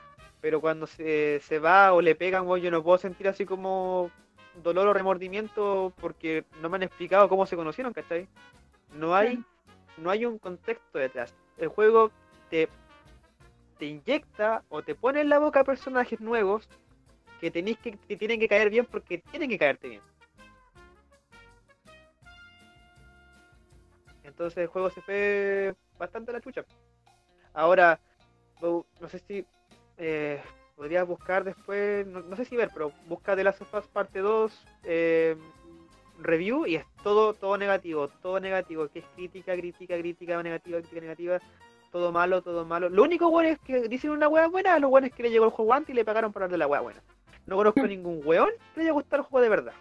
pero 0.40 0.60
cuando 0.60 0.86
se, 0.86 1.40
se 1.40 1.58
va 1.58 1.92
o 1.92 2.00
le 2.00 2.14
pegan, 2.14 2.46
weón, 2.46 2.60
yo 2.60 2.70
no 2.70 2.82
puedo 2.82 2.98
sentir 2.98 3.28
así 3.28 3.44
como 3.46 4.10
dolor 4.62 4.88
o 4.88 4.92
remordimiento 4.92 5.92
porque 6.00 6.44
no 6.60 6.68
me 6.68 6.76
han 6.76 6.82
explicado 6.82 7.28
cómo 7.28 7.46
se 7.46 7.56
conocieron, 7.56 7.92
¿cachai? 7.92 8.26
No 8.94 9.14
hay, 9.14 9.42
no 9.96 10.10
hay 10.10 10.24
un 10.24 10.38
contexto 10.38 10.98
detrás. 10.98 11.34
El 11.56 11.68
juego 11.68 12.10
te, 12.50 12.68
te 13.82 13.88
inyecta 13.88 14.62
o 14.68 14.80
te 14.80 14.94
pone 14.94 15.22
en 15.22 15.28
la 15.28 15.40
boca 15.40 15.64
personajes 15.64 16.20
nuevos 16.20 16.68
que 17.40 17.50
tenéis 17.50 17.78
que, 17.78 17.96
tienen 18.16 18.38
que 18.38 18.46
caer 18.46 18.70
bien 18.70 18.86
porque 18.86 19.18
tienen 19.18 19.50
que 19.50 19.58
caerte 19.58 19.88
bien. 19.88 20.00
Entonces 24.22 24.58
el 24.58 24.66
juego 24.68 24.88
se 24.90 25.02
fue 25.02 25.74
bastante 25.98 26.32
la 26.32 26.40
chucha. 26.40 26.64
Ahora, 27.54 27.98
no 28.60 29.08
sé 29.08 29.18
si 29.18 29.44
eh, 29.98 30.40
podrías 30.76 31.04
buscar 31.04 31.42
después, 31.42 32.06
no, 32.06 32.36
sé 32.36 32.44
si 32.44 32.56
ver, 32.56 32.70
pero 32.72 32.92
busca 33.08 33.34
de 33.34 33.42
las 33.42 33.56
sofás 33.56 33.88
parte 33.88 34.20
2 34.20 34.64
eh, 34.84 35.36
review 36.20 36.66
y 36.66 36.76
es 36.76 36.84
todo, 37.02 37.34
todo 37.34 37.58
negativo, 37.58 38.06
todo 38.06 38.38
negativo, 38.38 38.86
que 38.86 39.00
es 39.00 39.06
crítica, 39.16 39.56
crítica, 39.56 39.98
crítica, 39.98 40.40
negativa, 40.40 40.78
crítica, 40.78 41.00
negativa, 41.00 41.40
todo 41.92 42.10
malo, 42.10 42.42
todo 42.42 42.64
malo. 42.64 42.88
Lo 42.88 43.04
único 43.04 43.30
bueno 43.30 43.50
es 43.50 43.60
que 43.60 43.86
dicen 43.86 44.10
una 44.10 44.26
hueá 44.26 44.48
buena, 44.48 44.78
lo 44.78 44.88
bueno 44.88 45.06
es 45.06 45.12
que 45.12 45.22
le 45.22 45.30
llegó 45.30 45.44
el 45.44 45.50
juego 45.50 45.74
antes 45.74 45.90
y 45.90 45.94
le 45.94 46.04
pagaron 46.04 46.32
por 46.32 46.42
hablar 46.42 46.52
de 46.52 46.58
la 46.58 46.66
hueá 46.66 46.80
buena. 46.80 47.02
No 47.46 47.56
conozco 47.56 47.82
ningún 47.86 48.22
weón 48.24 48.50
que 48.74 48.80
le 48.80 48.82
haya 48.84 48.92
gustado 48.92 49.22
el 49.22 49.28
juego 49.28 49.42
de 49.42 49.48
verdad. 49.50 49.74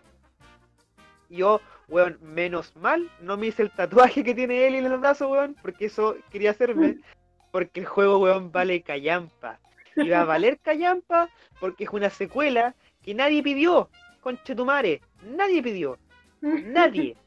Yo, 1.30 1.62
weón, 1.88 2.20
menos 2.22 2.76
mal, 2.76 3.10
no 3.22 3.38
me 3.38 3.48
hice 3.48 3.64
el 3.64 3.72
tatuaje 3.72 4.24
que 4.24 4.36
tiene 4.36 4.68
él 4.68 4.76
en 4.76 4.86
el 4.86 4.98
brazo, 4.98 5.30
weón, 5.30 5.56
porque 5.62 5.86
eso 5.86 6.18
quería 6.30 6.52
hacerme. 6.52 7.00
Porque 7.52 7.82
el 7.82 7.86
juego, 7.86 8.20
weón, 8.20 8.50
vale 8.50 8.82
callampa. 8.82 9.60
Y 9.98 10.08
va 10.08 10.22
a 10.22 10.24
valer 10.24 10.58
callampa 10.60 11.30
porque 11.60 11.84
es 11.84 11.90
una 11.90 12.10
secuela 12.10 12.76
que 13.04 13.14
nadie 13.14 13.44
pidió. 13.44 13.90
Conchetumare, 14.22 15.02
nadie 15.22 15.62
pidió. 15.62 15.98
Nadie. 16.42 17.18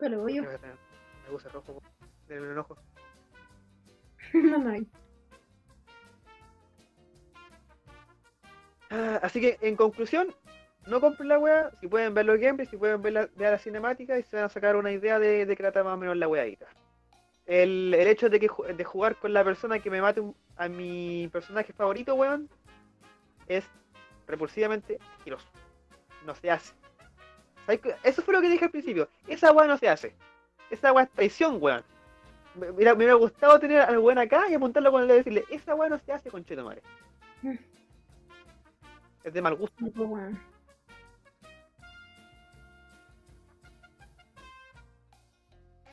Pero 0.00 0.28
yo, 0.28 0.42
Me 0.42 1.30
puse 1.30 1.48
rojo, 1.50 1.82
del 2.26 2.44
enojo. 2.52 2.76
no, 4.34 4.58
no 4.58 4.70
hay. 4.70 4.86
Ah, 8.90 9.20
Así 9.22 9.40
que, 9.40 9.58
en 9.60 9.76
conclusión, 9.76 10.34
no 10.86 11.00
compren 11.00 11.28
la 11.28 11.38
wea, 11.38 11.70
si 11.80 11.86
pueden 11.86 12.14
ver 12.14 12.26
los 12.26 12.38
gameplays, 12.38 12.70
si 12.70 12.76
pueden 12.76 13.02
ver 13.02 13.12
la, 13.12 13.20
ver 13.36 13.52
la 13.52 13.58
cinemática 13.58 14.18
y 14.18 14.22
se 14.22 14.36
van 14.36 14.46
a 14.46 14.48
sacar 14.48 14.76
una 14.76 14.90
idea 14.90 15.18
de, 15.18 15.46
de 15.46 15.56
qué 15.56 15.62
trata 15.62 15.84
más 15.84 15.94
o 15.94 15.96
menos 15.98 16.16
la 16.16 16.28
weadita. 16.28 16.66
El, 17.46 17.94
el 17.94 18.08
hecho 18.08 18.28
de 18.28 18.40
que 18.40 18.48
de 18.76 18.84
jugar 18.84 19.16
con 19.16 19.32
la 19.32 19.44
persona 19.44 19.78
que 19.80 19.90
me 19.90 20.00
mate 20.00 20.20
un- 20.20 20.36
a 20.56 20.68
mi 20.68 21.28
personaje 21.32 21.72
favorito, 21.72 22.14
weón, 22.14 22.48
es 23.46 23.64
repulsivamente 24.26 24.98
asqueroso. 25.18 25.46
No 26.26 26.34
se 26.34 26.50
hace. 26.50 26.72
Eso 28.02 28.22
fue 28.22 28.34
lo 28.34 28.40
que 28.40 28.48
dije 28.48 28.64
al 28.64 28.70
principio. 28.70 29.08
Esa 29.26 29.52
weá 29.52 29.66
no 29.66 29.78
se 29.78 29.88
hace. 29.88 30.14
Esa 30.70 30.92
weá 30.92 31.04
es 31.04 31.10
traición, 31.10 31.58
weón. 31.60 31.82
Me, 32.54 32.72
mira, 32.72 32.92
me 32.92 32.98
hubiera 33.04 33.14
gustado 33.14 33.58
tener 33.60 33.80
al 33.80 33.98
weón 33.98 34.18
acá 34.18 34.44
y 34.48 34.54
apuntarlo 34.54 34.90
con 34.90 35.02
el 35.02 35.08
dedo 35.08 35.16
y 35.16 35.22
decirle, 35.22 35.44
esa 35.50 35.74
weá 35.74 35.88
no 35.88 35.98
se 35.98 36.12
hace, 36.12 36.30
concheto 36.30 36.64
madre. 36.64 36.82
Es 39.24 39.32
de 39.32 39.42
mal 39.42 39.54
gusto. 39.54 39.84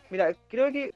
Mira, 0.10 0.34
creo 0.50 0.72
que. 0.72 0.94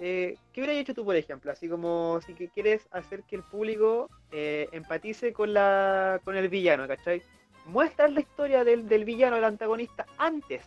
Eh, 0.00 0.36
¿Qué 0.52 0.60
hubieras 0.60 0.76
hecho 0.76 0.94
tú, 0.94 1.04
por 1.04 1.16
ejemplo? 1.16 1.50
Así 1.50 1.68
como 1.68 2.20
si 2.24 2.34
que 2.34 2.48
quieres 2.48 2.86
hacer 2.92 3.24
que 3.24 3.34
el 3.36 3.42
público 3.42 4.08
eh, 4.30 4.68
empatice 4.72 5.32
con 5.32 5.52
la 5.52 6.20
con 6.24 6.36
el 6.36 6.48
villano, 6.48 6.86
¿cachai? 6.86 7.22
Muestras 7.68 8.12
la 8.12 8.20
historia 8.20 8.64
del, 8.64 8.88
del 8.88 9.04
villano, 9.04 9.36
del 9.36 9.44
antagonista, 9.44 10.06
antes, 10.16 10.64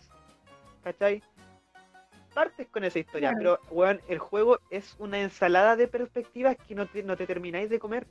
¿cachai? 0.84 1.22
Partes 2.34 2.68
con 2.70 2.84
esa 2.84 3.00
historia, 3.00 3.32
Claro. 3.34 3.60
pero, 3.64 3.76
weón, 3.76 4.02
el 4.08 4.20
juego 4.20 4.60
es 4.70 4.96
una 5.00 5.20
ensalada 5.20 5.76
de 5.76 5.88
perspectivas 5.88 6.56
que 6.68 6.76
no 6.76 6.86
te, 6.86 7.04
no 7.04 7.18
te 7.18 7.26
termináis 7.28 7.70
de 7.70 7.80
comer. 7.80 8.08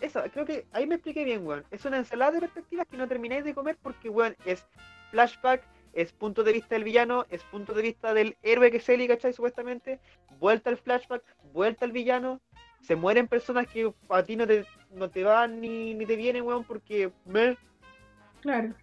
Eso, 0.00 0.20
creo 0.32 0.44
que 0.44 0.66
ahí 0.72 0.86
me 0.86 0.96
expliqué 0.96 1.24
bien, 1.24 1.46
weón. 1.46 1.64
Es 1.70 1.84
una 1.84 1.98
ensalada 1.98 2.32
de 2.32 2.40
perspectivas 2.40 2.86
que 2.90 2.96
no 2.96 3.06
termináis 3.06 3.44
de 3.44 3.54
comer 3.54 3.76
porque, 3.80 4.08
weón, 4.08 4.34
es 4.44 4.66
flashback, 5.10 5.62
es 5.92 6.12
punto 6.12 6.42
de 6.42 6.52
vista 6.52 6.74
del 6.74 6.82
villano, 6.84 7.26
es 7.30 7.44
punto 7.44 7.74
de 7.74 7.82
vista 7.82 8.12
del 8.14 8.36
héroe 8.42 8.70
que 8.70 8.78
es 8.78 8.88
Ellie, 8.88 9.06
¿cachai? 9.06 9.32
Supuestamente, 9.32 10.00
vuelta 10.40 10.70
al 10.70 10.78
flashback, 10.78 11.22
vuelta 11.52 11.84
al 11.84 11.92
villano, 11.92 12.40
se 12.82 12.96
mueren 12.96 13.28
personas 13.28 13.66
que 13.68 13.92
a 14.10 14.22
ti 14.24 14.36
no 14.36 14.46
te, 14.46 14.66
no 14.90 15.10
te 15.10 15.24
van 15.24 15.60
ni, 15.60 15.94
ni 15.94 16.06
te 16.06 16.16
vienen, 16.16 16.44
weón, 16.44 16.64
porque 16.64 17.12
me... 17.24 17.56
Claro. 18.42 18.74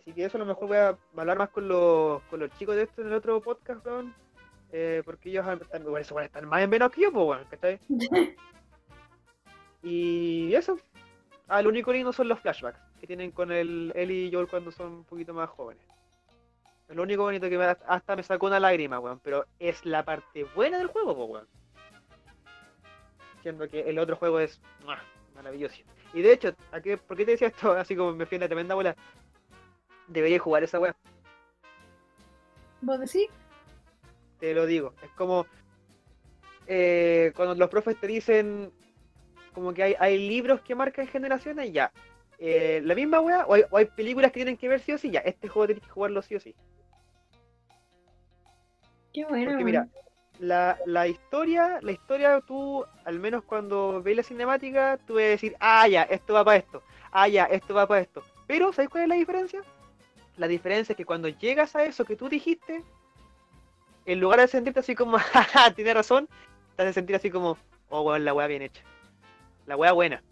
Así 0.00 0.12
que 0.14 0.24
eso 0.24 0.36
a 0.38 0.40
lo 0.40 0.46
mejor 0.46 0.68
voy 0.68 0.76
a 0.78 0.98
hablar 1.16 1.38
más 1.38 1.50
con 1.50 1.68
los, 1.68 2.22
con 2.24 2.40
los 2.40 2.50
chicos 2.58 2.76
de 2.76 2.82
esto 2.84 3.02
en 3.02 3.08
el 3.08 3.14
otro 3.14 3.40
podcast, 3.42 3.84
weón. 3.86 4.14
eh, 4.72 5.02
porque 5.04 5.30
ellos 5.30 5.46
están, 5.60 5.84
bueno, 5.84 6.20
están 6.20 6.48
más 6.48 6.62
envenenados 6.62 6.94
que 6.94 7.02
yo, 7.02 7.12
pues, 7.12 7.26
weón, 7.26 7.44
¿cachai? 7.50 7.80
Y 9.82 10.54
eso. 10.54 10.78
Ah, 11.48 11.62
lo 11.62 11.70
único 11.70 11.92
lindo 11.92 12.12
son 12.12 12.28
los 12.28 12.40
flashbacks. 12.40 12.80
que 13.00 13.06
tienen 13.06 13.30
con 13.32 13.52
el 13.52 13.92
Ellie 13.94 14.26
y 14.26 14.32
Joel 14.32 14.48
cuando 14.48 14.70
son 14.72 14.92
un 14.92 15.04
poquito 15.04 15.32
más 15.34 15.48
jóvenes. 15.50 15.82
Es 16.88 16.96
lo 16.96 17.02
único 17.02 17.22
bonito 17.22 17.48
que 17.48 17.58
me, 17.58 17.64
hasta 17.64 18.16
me 18.16 18.22
sacó 18.22 18.46
una 18.46 18.60
lágrima, 18.60 18.98
weón. 18.98 19.20
Pero 19.22 19.46
es 19.58 19.84
la 19.84 20.04
parte 20.04 20.44
buena 20.44 20.78
del 20.78 20.88
juego, 20.88 21.12
weón. 21.12 21.46
Siendo 23.42 23.68
que 23.68 23.80
el 23.80 23.98
otro 23.98 24.16
juego 24.16 24.40
es 24.40 24.60
maravilloso. 25.34 25.76
Y 26.14 26.22
de 26.22 26.32
hecho, 26.32 26.54
¿a 26.72 26.80
qué, 26.80 26.96
¿por 26.96 27.16
qué 27.16 27.24
te 27.24 27.32
decía 27.32 27.48
esto? 27.48 27.72
Así 27.72 27.94
como 27.94 28.12
me 28.12 28.26
fui 28.26 28.36
en 28.36 28.42
la 28.42 28.48
tremenda 28.48 28.74
bola. 28.74 28.96
Debería 30.06 30.38
jugar 30.38 30.62
esa 30.62 30.80
weón. 30.80 30.94
¿Vos 32.80 33.00
decís? 33.00 33.28
Te 34.38 34.54
lo 34.54 34.66
digo. 34.66 34.94
Es 35.02 35.10
como 35.10 35.46
eh, 36.66 37.32
cuando 37.34 37.54
los 37.54 37.70
profes 37.70 37.98
te 37.98 38.06
dicen 38.06 38.70
como 39.52 39.74
que 39.74 39.82
hay, 39.82 39.94
hay 39.98 40.28
libros 40.28 40.60
que 40.60 40.74
marcan 40.74 41.08
generaciones, 41.08 41.72
ya. 41.72 41.90
Eh, 42.38 42.80
la 42.84 42.94
misma 42.94 43.20
weá, 43.20 43.44
o 43.46 43.76
hay, 43.76 43.86
películas 43.86 44.30
que 44.30 44.36
tienen 44.36 44.56
que 44.56 44.68
ver 44.68 44.80
sí 44.80 44.92
o 44.92 44.98
sí, 44.98 45.10
ya. 45.10 45.20
Este 45.20 45.48
juego 45.48 45.66
tienes 45.66 45.84
que 45.84 45.90
jugarlo 45.90 46.22
sí 46.22 46.36
o 46.36 46.40
sí. 46.40 46.54
Qué 49.12 49.24
bueno. 49.24 49.50
Porque 49.50 49.64
mira, 49.64 49.88
la, 50.38 50.78
la, 50.86 51.08
historia, 51.08 51.78
la 51.82 51.92
historia 51.92 52.40
tú, 52.46 52.84
al 53.04 53.18
menos 53.18 53.42
cuando 53.44 54.02
ves 54.02 54.16
la 54.16 54.22
cinemática, 54.22 54.98
tú 55.06 55.14
vas 55.14 55.24
a 55.24 55.28
decir, 55.28 55.56
ah, 55.60 55.88
ya, 55.88 56.02
esto 56.02 56.34
va 56.34 56.44
para 56.44 56.58
esto, 56.58 56.82
ah, 57.10 57.28
ya, 57.28 57.44
esto 57.44 57.74
va 57.74 57.86
para 57.86 58.02
esto. 58.02 58.22
Pero, 58.46 58.72
¿sabes 58.72 58.90
cuál 58.90 59.04
es 59.04 59.08
la 59.08 59.14
diferencia? 59.16 59.62
La 60.36 60.48
diferencia 60.48 60.92
es 60.92 60.96
que 60.96 61.04
cuando 61.04 61.28
llegas 61.28 61.74
a 61.74 61.84
eso 61.84 62.04
que 62.04 62.16
tú 62.16 62.28
dijiste, 62.28 62.82
en 64.06 64.20
lugar 64.20 64.40
de 64.40 64.48
sentirte 64.48 64.80
así 64.80 64.94
como, 64.94 65.18
jaja, 65.18 65.72
tiene 65.74 65.94
razón, 65.94 66.28
te 66.76 66.82
hace 66.82 66.92
sentir 66.92 67.16
así 67.16 67.30
como, 67.30 67.58
oh, 67.88 68.02
weón, 68.02 68.24
la 68.24 68.34
weá 68.34 68.46
bien 68.46 68.62
hecha. 68.62 68.82
La 69.66 69.76
weá 69.76 69.92
buena. 69.92 70.22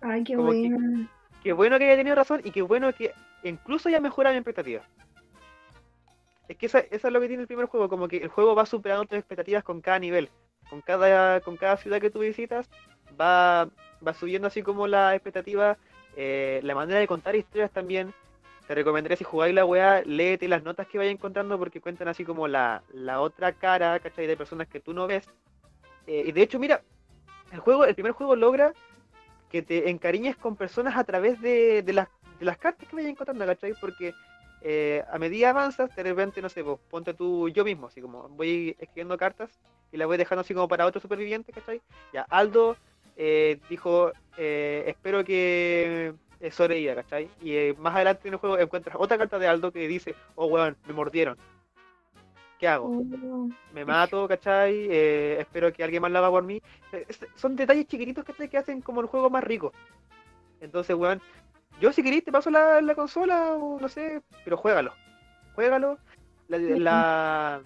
Ay, 0.00 0.24
qué 0.24 0.36
bueno. 0.36 1.08
Qué 1.42 1.52
bueno 1.52 1.78
que 1.78 1.84
haya 1.84 1.96
tenido 1.96 2.16
razón 2.16 2.40
y 2.42 2.50
qué 2.50 2.62
bueno 2.62 2.92
que 2.92 3.12
incluso 3.44 3.88
ya 3.88 4.00
mejora 4.00 4.32
mi 4.32 4.38
expectativa. 4.38 4.82
Es 6.48 6.56
que 6.56 6.66
eso, 6.66 6.78
es 6.78 7.02
lo 7.04 7.20
que 7.20 7.28
tiene 7.28 7.42
el 7.42 7.46
primer 7.46 7.66
juego, 7.66 7.88
como 7.88 8.08
que 8.08 8.18
el 8.18 8.28
juego 8.28 8.54
va 8.54 8.66
superando 8.66 9.04
tus 9.04 9.18
expectativas 9.18 9.64
con 9.64 9.80
cada 9.80 9.98
nivel. 9.98 10.30
Con 10.70 10.80
cada, 10.80 11.40
con 11.40 11.56
cada 11.56 11.76
ciudad 11.76 12.00
que 12.00 12.10
tú 12.10 12.20
visitas, 12.20 12.68
va, 13.20 13.68
va 14.06 14.14
subiendo 14.14 14.48
así 14.48 14.62
como 14.62 14.86
la 14.86 15.14
expectativa, 15.14 15.76
eh, 16.16 16.60
la 16.62 16.74
manera 16.74 17.00
de 17.00 17.06
contar 17.06 17.36
historias 17.36 17.70
también. 17.70 18.12
Te 18.66 18.74
recomendaría 18.74 19.16
si 19.16 19.24
jugáis 19.24 19.54
la 19.54 19.64
weá, 19.64 20.02
léete 20.04 20.48
las 20.48 20.64
notas 20.64 20.88
que 20.88 20.98
vayas 20.98 21.14
encontrando 21.14 21.56
porque 21.58 21.80
cuentan 21.80 22.08
así 22.08 22.24
como 22.24 22.48
la, 22.48 22.82
la 22.92 23.20
otra 23.20 23.52
cara, 23.52 24.00
¿cachai? 24.00 24.26
De 24.26 24.36
personas 24.36 24.66
que 24.66 24.80
tú 24.80 24.92
no 24.92 25.06
ves. 25.06 25.28
Eh, 26.06 26.24
y 26.26 26.32
de 26.32 26.42
hecho, 26.42 26.58
mira, 26.58 26.82
el 27.52 27.60
juego, 27.60 27.84
el 27.84 27.94
primer 27.94 28.12
juego 28.12 28.34
logra 28.34 28.72
que 29.50 29.62
te 29.62 29.88
encariñes 29.88 30.36
con 30.36 30.56
personas 30.56 30.96
a 30.96 31.04
través 31.04 31.40
de, 31.40 31.82
de, 31.82 31.92
las, 31.92 32.08
de 32.40 32.44
las 32.44 32.58
cartas 32.58 32.88
que 32.88 32.96
vayas 32.96 33.10
encontrando, 33.10 33.46
¿cachai? 33.46 33.74
Porque 33.80 34.14
eh, 34.68 35.04
a 35.12 35.16
medida 35.20 35.50
avanzas, 35.50 35.94
de 35.94 36.02
repente, 36.02 36.42
no 36.42 36.48
sé, 36.48 36.60
vos, 36.60 36.80
ponte 36.90 37.14
tú 37.14 37.48
yo 37.50 37.64
mismo, 37.64 37.86
así 37.86 38.00
como 38.00 38.28
voy 38.30 38.74
escribiendo 38.80 39.16
cartas 39.16 39.48
y 39.92 39.96
las 39.96 40.08
voy 40.08 40.16
dejando 40.16 40.40
así 40.40 40.54
como 40.54 40.66
para 40.66 40.86
otro 40.86 41.00
superviviente, 41.00 41.52
¿cachai? 41.52 41.80
Ya, 42.12 42.22
Aldo 42.22 42.76
eh, 43.16 43.60
dijo, 43.70 44.10
eh, 44.36 44.82
espero 44.88 45.24
que 45.24 46.14
sobreviva, 46.50 46.96
¿cachai? 46.96 47.30
Y 47.40 47.74
más 47.78 47.94
adelante 47.94 48.26
en 48.26 48.34
el 48.34 48.40
juego 48.40 48.58
encuentras 48.58 48.96
otra 48.98 49.16
carta 49.16 49.38
de 49.38 49.46
Aldo 49.46 49.70
que 49.70 49.86
dice, 49.86 50.16
oh, 50.34 50.46
weón, 50.46 50.76
me 50.84 50.94
mordieron. 50.94 51.38
¿Qué 52.58 52.66
hago? 52.66 52.88
Oh. 52.88 53.48
Me 53.72 53.84
mato, 53.84 54.26
¿cachai? 54.26 54.88
espero 54.90 55.72
que 55.72 55.84
alguien 55.84 56.02
más 56.02 56.10
lo 56.10 56.18
haga 56.18 56.30
por 56.30 56.42
mí. 56.42 56.60
son 57.36 57.54
detalles 57.54 57.86
chiquititos, 57.86 58.24
¿cachai? 58.24 58.48
Que 58.48 58.58
hacen 58.58 58.80
como 58.80 59.00
el 59.00 59.06
juego 59.06 59.30
más 59.30 59.44
rico. 59.44 59.72
Entonces, 60.60 60.96
weón, 60.96 61.20
yo 61.80 61.92
si 61.92 62.02
queréis 62.02 62.24
te 62.24 62.32
paso 62.32 62.50
la, 62.50 62.94
consola 62.94 63.54
o 63.54 63.78
no 63.80 63.88
sé, 63.88 64.22
pero 64.44 64.56
juégalo. 64.56 64.92
Juégalo. 65.54 65.98
La, 66.48 67.60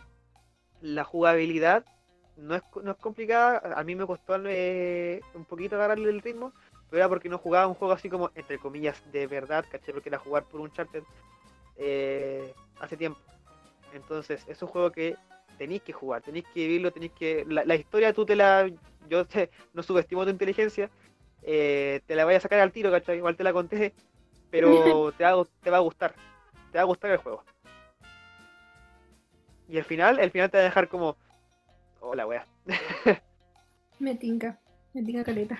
la, 0.80 1.04
jugabilidad 1.04 1.84
no 2.36 2.54
es, 2.54 2.62
no 2.82 2.92
es 2.92 2.96
complicada. 2.96 3.74
A 3.76 3.84
mí 3.84 3.94
me 3.94 4.06
costó 4.06 4.36
eh, 4.46 5.20
un 5.34 5.44
poquito 5.44 5.76
agarrarle 5.76 6.08
el 6.08 6.22
ritmo, 6.22 6.52
pero 6.88 7.00
era 7.00 7.08
porque 7.08 7.28
no 7.28 7.38
jugaba 7.38 7.66
un 7.66 7.74
juego 7.74 7.92
así 7.92 8.08
como, 8.08 8.30
entre 8.34 8.58
comillas, 8.58 9.02
de 9.12 9.26
verdad, 9.26 9.64
¿caché? 9.70 9.92
Porque 9.92 10.08
era 10.08 10.18
jugar 10.18 10.44
por 10.44 10.60
un 10.60 10.72
charter 10.72 11.02
eh, 11.76 12.54
hace 12.80 12.96
tiempo. 12.96 13.20
Entonces, 13.92 14.44
es 14.48 14.60
un 14.62 14.68
juego 14.68 14.90
que 14.90 15.16
tenéis 15.58 15.82
que 15.82 15.92
jugar, 15.92 16.22
tenéis 16.22 16.46
que 16.54 16.66
vivirlo, 16.66 16.90
tenéis 16.90 17.12
que... 17.12 17.44
La, 17.46 17.74
historia 17.74 18.12
tú 18.12 18.24
te 18.24 18.34
la... 18.34 18.70
Yo 19.08 19.26
te, 19.26 19.50
no 19.74 19.82
subestimo 19.82 20.24
tu 20.24 20.30
inteligencia, 20.30 20.90
eh, 21.42 22.00
te 22.06 22.14
la 22.14 22.24
voy 22.24 22.34
a 22.34 22.40
sacar 22.40 22.60
al 22.60 22.72
tiro, 22.72 22.90
¿cachai? 22.90 23.16
Igual 23.16 23.36
te 23.36 23.44
la 23.44 23.52
conté, 23.52 23.94
pero 24.50 25.12
te 25.16 25.24
va, 25.24 25.44
te 25.62 25.70
va 25.70 25.78
a 25.78 25.80
gustar, 25.80 26.14
te 26.72 26.78
va 26.78 26.82
a 26.82 26.86
gustar 26.86 27.10
el 27.10 27.18
juego. 27.18 27.44
Y 29.68 29.76
el 29.78 29.84
final, 29.84 30.18
el 30.18 30.30
final 30.30 30.50
te 30.50 30.58
va 30.58 30.62
a 30.62 30.66
dejar 30.66 30.88
como, 30.88 31.16
hola, 32.00 32.26
wea. 32.26 32.46
me 33.98 34.16
tinca, 34.16 34.58
me 34.92 35.02
tinca 35.02 35.24
caleta. 35.24 35.58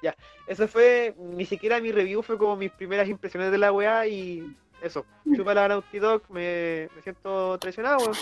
Ya, 0.00 0.16
eso 0.46 0.66
fue, 0.66 1.14
ni 1.18 1.44
siquiera 1.44 1.80
mi 1.80 1.92
review 1.92 2.22
fue 2.22 2.38
como 2.38 2.56
mis 2.56 2.70
primeras 2.70 3.08
impresiones 3.08 3.50
de 3.50 3.58
la 3.58 3.72
wea 3.72 4.06
y 4.06 4.56
eso, 4.82 5.04
chupa 5.34 5.52
la 5.52 5.68
Naughty 5.68 5.98
Dog, 5.98 6.22
me, 6.30 6.88
me 6.94 7.02
siento 7.02 7.58
traicionado. 7.58 8.12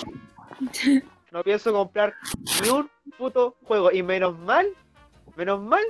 No 1.32 1.42
pienso 1.42 1.72
comprar 1.72 2.12
ni 2.62 2.68
un 2.68 2.90
puto 3.16 3.56
juego 3.62 3.90
y 3.90 4.02
menos 4.02 4.38
mal, 4.38 4.66
menos 5.34 5.62
mal 5.62 5.82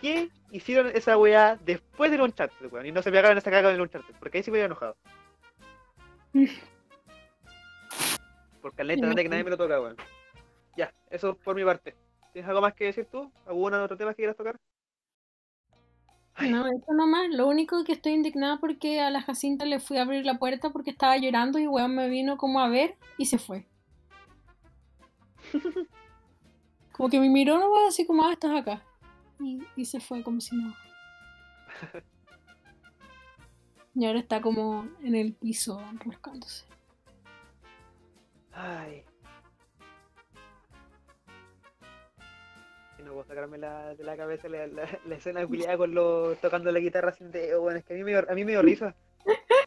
qué 0.00 0.30
hicieron 0.50 0.88
esa 0.88 1.16
weá 1.18 1.58
después 1.64 2.10
del 2.10 2.22
Uncharted, 2.22 2.72
weón? 2.72 2.86
Y 2.86 2.92
no 2.92 3.02
se 3.02 3.10
pegaron 3.10 3.36
esa 3.38 3.50
caga 3.50 3.70
del 3.70 3.80
Uncharted, 3.80 4.14
porque 4.18 4.38
ahí 4.38 4.44
sí 4.44 4.50
me 4.50 4.56
hubiera 4.56 4.66
enojado. 4.66 4.96
Porque 8.62 8.82
al 8.82 9.00
no 9.00 9.14
que 9.14 9.28
nadie 9.28 9.44
me 9.44 9.50
lo 9.50 9.56
toca, 9.56 9.80
weón. 9.80 9.96
Ya, 10.76 10.92
eso 11.08 11.36
por 11.36 11.54
mi 11.54 11.64
parte. 11.64 11.94
¿Tienes 12.32 12.48
algo 12.48 12.60
más 12.60 12.74
que 12.74 12.86
decir 12.86 13.06
tú? 13.06 13.30
¿Algún 13.46 13.72
otro 13.74 13.96
tema 13.96 14.10
que 14.10 14.16
quieras 14.16 14.36
tocar? 14.36 14.56
No, 16.40 16.66
eso 16.66 16.92
nomás. 16.92 17.28
Lo 17.30 17.46
único 17.46 17.84
que 17.84 17.92
estoy 17.92 18.14
indignada 18.14 18.58
porque 18.58 19.00
a 19.00 19.10
la 19.10 19.22
Jacinta 19.22 19.64
le 19.66 19.78
fui 19.78 19.98
a 19.98 20.02
abrir 20.02 20.26
la 20.26 20.40
puerta 20.40 20.70
porque 20.70 20.90
estaba 20.90 21.16
llorando 21.16 21.60
y 21.60 21.68
weón 21.68 21.94
me 21.94 22.08
vino 22.08 22.36
como 22.38 22.58
a 22.58 22.68
ver 22.68 22.96
y 23.18 23.26
se 23.26 23.38
fue. 23.38 23.68
como 26.90 27.08
que 27.08 27.20
me 27.20 27.28
miró 27.28 27.60
nomás 27.60 27.90
así 27.90 28.04
como, 28.04 28.24
ah, 28.24 28.32
estás 28.32 28.50
acá 28.50 28.82
y, 29.40 29.84
se 29.84 30.00
fue 30.00 30.22
como 30.22 30.40
si 30.40 30.56
no. 30.56 30.74
y 33.94 34.06
ahora 34.06 34.20
está 34.20 34.40
como 34.40 34.88
en 35.02 35.14
el 35.14 35.34
piso 35.34 35.80
rascándose. 36.04 36.66
Ay. 38.52 39.04
no 43.06 43.12
puedo 43.12 43.24
sacarme 43.24 43.56
la, 43.56 43.94
de 43.94 44.04
la 44.04 44.16
cabeza 44.16 44.48
la, 44.48 44.66
la, 44.66 45.14
escena 45.14 45.44
de 45.44 45.76
con 45.76 45.94
lo 45.94 46.34
tocando 46.36 46.72
la 46.72 46.80
guitarra 46.80 47.12
sin 47.12 47.30
dedo, 47.30 47.60
bueno, 47.60 47.78
es 47.78 47.84
que 47.84 47.94
a 47.94 47.96
mí 47.96 48.04
me, 48.04 48.16
a 48.16 48.34
mí 48.34 48.44
me 48.44 48.52
dio 48.52 48.62
risa. 48.62 48.94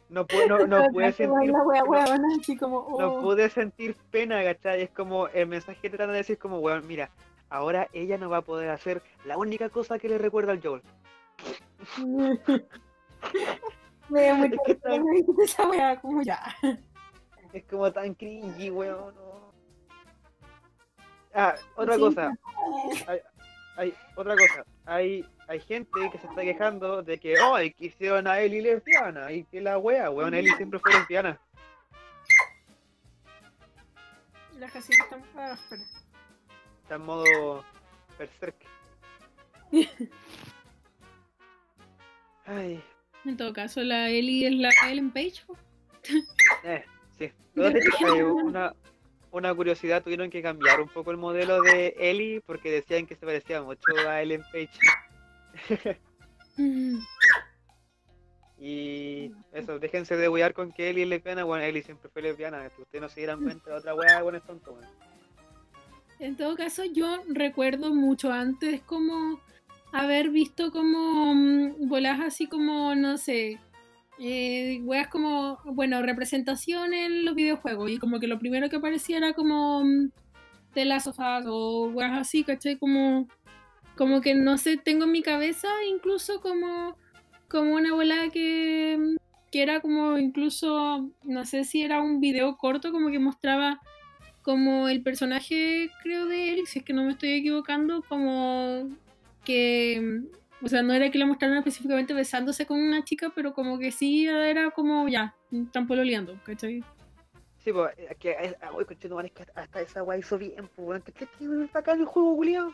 No 0.08 0.26
pude, 0.26 0.48
no, 0.48 0.66
no 0.66 0.84
pude 0.92 1.12
sentir. 1.12 1.52
no, 1.52 2.98
no, 2.98 3.20
pude 3.22 3.48
sentir 3.48 3.96
pena, 4.10 4.42
¿cachai? 4.42 4.82
Es 4.82 4.90
como 4.90 5.28
el 5.28 5.46
mensaje 5.46 5.80
que 5.80 5.88
te 5.88 5.96
tratan 5.96 6.12
de 6.12 6.18
decir 6.18 6.38
como, 6.38 6.58
weón, 6.58 6.86
mira, 6.86 7.10
ahora 7.50 7.88
ella 7.92 8.16
no 8.16 8.30
va 8.30 8.38
a 8.38 8.42
poder 8.42 8.70
hacer 8.70 9.02
la 9.24 9.36
única 9.36 9.68
cosa 9.68 9.98
que 9.98 10.08
le 10.08 10.16
recuerda 10.18 10.52
al 10.52 10.62
Joel. 10.62 10.82
Me 14.08 14.22
da 14.22 14.34
muy 14.34 14.50
es 14.66 14.80
tan... 14.80 15.04
esa 15.44 15.68
weá, 15.68 16.00
como 16.00 16.22
ya. 16.22 16.42
Es 17.52 17.64
como 17.64 17.92
tan 17.92 18.14
cringy, 18.14 18.70
weón. 18.70 19.14
Ah, 21.34 21.54
otra 21.76 21.98
cosa. 21.98 22.32
Hay, 23.76 23.94
otra 24.16 24.34
cosa. 24.34 24.64
Hay, 24.84 25.24
hay 25.46 25.60
gente 25.60 26.10
que 26.10 26.18
se 26.18 26.26
está 26.26 26.42
quejando 26.42 27.02
de 27.02 27.18
que, 27.18 27.34
oh, 27.40 27.56
que 27.56 27.74
hicieron 27.78 28.26
a 28.26 28.40
Ellie 28.40 28.62
lesbiana 28.62 29.30
y 29.32 29.44
que 29.44 29.60
la 29.60 29.78
wea, 29.78 30.10
weón, 30.10 30.34
Ellie 30.34 30.56
siempre 30.56 30.80
fue 30.80 30.92
lesbiana. 30.92 31.40
La 34.58 34.68
casita 34.68 35.04
está... 35.04 35.22
Ah, 35.36 35.56
espera 36.90 36.96
en 36.96 37.06
modo 37.06 37.64
berserk. 38.18 38.56
Ay. 42.46 42.82
En 43.24 43.36
todo 43.36 43.52
caso, 43.52 43.82
la 43.82 44.08
Ellie 44.08 44.46
es 44.46 44.54
la 44.54 44.70
Ellen 44.88 45.10
Page. 45.10 45.42
eh, 46.64 46.84
sí. 47.18 47.30
una, 48.44 48.74
una 49.30 49.54
curiosidad, 49.54 50.02
tuvieron 50.02 50.30
que 50.30 50.40
cambiar 50.42 50.80
un 50.80 50.88
poco 50.88 51.10
el 51.10 51.18
modelo 51.18 51.60
de 51.62 51.94
Ellie 51.98 52.40
porque 52.40 52.70
decían 52.70 53.06
que 53.06 53.14
se 53.14 53.26
parecía 53.26 53.62
mucho 53.62 53.92
a 54.08 54.22
Ellen 54.22 54.42
Page. 54.50 54.70
y 58.58 59.32
eso, 59.52 59.78
déjense 59.78 60.16
de 60.16 60.28
wear 60.28 60.54
con 60.54 60.72
que 60.72 60.90
Ellie 60.90 61.04
es 61.04 61.08
lesbiana. 61.08 61.44
Bueno, 61.44 61.64
Ellie 61.64 61.82
siempre 61.82 62.10
fue 62.10 62.22
lesbiana. 62.22 62.68
Ustedes 62.78 63.02
no 63.02 63.08
se 63.08 63.20
dieran 63.20 63.42
cuenta 63.42 63.70
de 63.70 63.76
otra 63.76 63.94
weá, 63.94 64.22
bueno, 64.22 64.38
es 64.38 64.44
tonto, 64.44 64.72
bueno. 64.72 64.88
En 66.20 66.36
todo 66.36 66.54
caso, 66.54 66.84
yo 66.84 67.22
recuerdo 67.28 67.94
mucho 67.94 68.30
antes 68.30 68.82
como 68.82 69.40
haber 69.90 70.28
visto 70.28 70.70
como 70.70 71.34
mm, 71.34 71.88
bolas 71.88 72.20
así 72.20 72.46
como, 72.46 72.94
no 72.94 73.16
sé, 73.16 73.58
eh, 74.18 74.82
weas 74.84 75.08
como, 75.08 75.58
bueno, 75.64 76.02
representación 76.02 76.92
en 76.92 77.24
los 77.24 77.34
videojuegos 77.34 77.90
y 77.90 77.98
como 77.98 78.20
que 78.20 78.26
lo 78.26 78.38
primero 78.38 78.68
que 78.68 78.76
aparecía 78.76 79.16
era 79.16 79.32
como 79.32 79.82
mm, 79.82 80.10
de 80.74 80.84
las 80.84 81.04
sofás 81.04 81.46
o 81.48 81.88
weas 81.88 82.12
así, 82.12 82.44
¿cachai? 82.44 82.76
Como, 82.78 83.26
como 83.96 84.20
que 84.20 84.34
no 84.34 84.58
sé, 84.58 84.76
tengo 84.76 85.04
en 85.04 85.12
mi 85.12 85.22
cabeza 85.22 85.68
incluso 85.88 86.42
como, 86.42 86.98
como 87.48 87.76
una 87.76 87.94
bola 87.94 88.28
que, 88.30 88.98
mm, 88.98 89.16
que 89.50 89.62
era 89.62 89.80
como 89.80 90.18
incluso, 90.18 91.10
no 91.24 91.46
sé 91.46 91.64
si 91.64 91.80
era 91.82 92.02
un 92.02 92.20
video 92.20 92.58
corto 92.58 92.92
como 92.92 93.10
que 93.10 93.18
mostraba 93.18 93.80
como 94.42 94.88
el 94.88 95.02
personaje, 95.02 95.90
creo, 96.02 96.26
de 96.26 96.54
él, 96.54 96.66
si 96.66 96.78
es 96.80 96.84
que 96.84 96.92
no 96.92 97.04
me 97.04 97.12
estoy 97.12 97.32
equivocando, 97.32 98.02
como 98.08 98.88
que, 99.44 100.22
o 100.62 100.68
sea, 100.68 100.82
no 100.82 100.92
era 100.92 101.10
que 101.10 101.18
lo 101.18 101.26
mostraran 101.26 101.58
específicamente 101.58 102.14
besándose 102.14 102.66
con 102.66 102.80
una 102.80 103.04
chica, 103.04 103.32
pero 103.34 103.52
como 103.52 103.78
que 103.78 103.92
sí 103.92 104.26
era 104.26 104.70
como 104.70 105.08
ya, 105.08 105.34
están 105.52 105.86
pololeando, 105.86 106.38
¿cachai? 106.44 106.82
Sí, 107.58 107.72
pues, 107.72 107.92
es 107.98 108.16
que, 108.16 108.36
es, 108.40 108.56
ah, 108.62 108.70
conchito, 108.70 109.20
es 109.20 109.32
que 109.32 109.44
hasta 109.54 109.82
esa 109.82 110.02
weá 110.02 110.18
hizo 110.18 110.38
bien, 110.38 110.68
pues, 110.74 110.88
weón, 110.88 111.02
que 111.02 111.26
está 111.64 111.80
acá 111.80 111.92
en 111.92 112.00
el 112.00 112.06
juego, 112.06 112.34
Julián. 112.34 112.70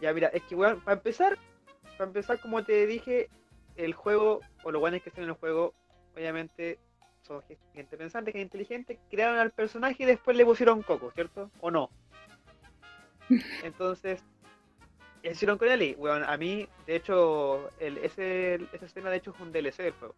Ya, 0.00 0.14
mira, 0.14 0.28
es 0.28 0.42
que, 0.44 0.54
weón, 0.54 0.80
para 0.80 0.96
empezar, 0.96 1.38
para 1.98 2.08
empezar, 2.08 2.40
como 2.40 2.64
te 2.64 2.86
dije, 2.86 3.28
el 3.76 3.92
juego, 3.92 4.40
o 4.64 4.70
lo 4.70 4.80
bueno 4.80 4.96
es 4.96 5.02
que 5.02 5.10
estén 5.10 5.24
en 5.24 5.30
el 5.30 5.36
juego, 5.36 5.74
obviamente, 6.16 6.78
son 7.30 7.42
gente 7.74 7.96
pensante, 7.96 8.32
gente 8.32 8.42
inteligente, 8.42 8.98
crearon 9.08 9.38
al 9.38 9.52
personaje 9.52 10.02
y 10.02 10.06
después 10.06 10.36
le 10.36 10.44
pusieron 10.44 10.82
coco, 10.82 11.12
¿cierto? 11.12 11.48
¿O 11.60 11.70
no? 11.70 11.88
Entonces, 13.62 14.24
hicieron 15.22 15.56
con 15.56 15.68
Ellie. 15.68 15.94
Bueno, 15.94 16.26
a 16.26 16.36
mí, 16.36 16.66
de 16.86 16.96
hecho, 16.96 17.70
el, 17.78 17.98
ese, 17.98 18.54
esa 18.72 18.86
escena 18.86 19.10
de 19.10 19.18
hecho 19.18 19.30
es 19.30 19.40
un 19.40 19.52
DLC 19.52 19.76
del 19.76 19.92
juego. 19.92 20.16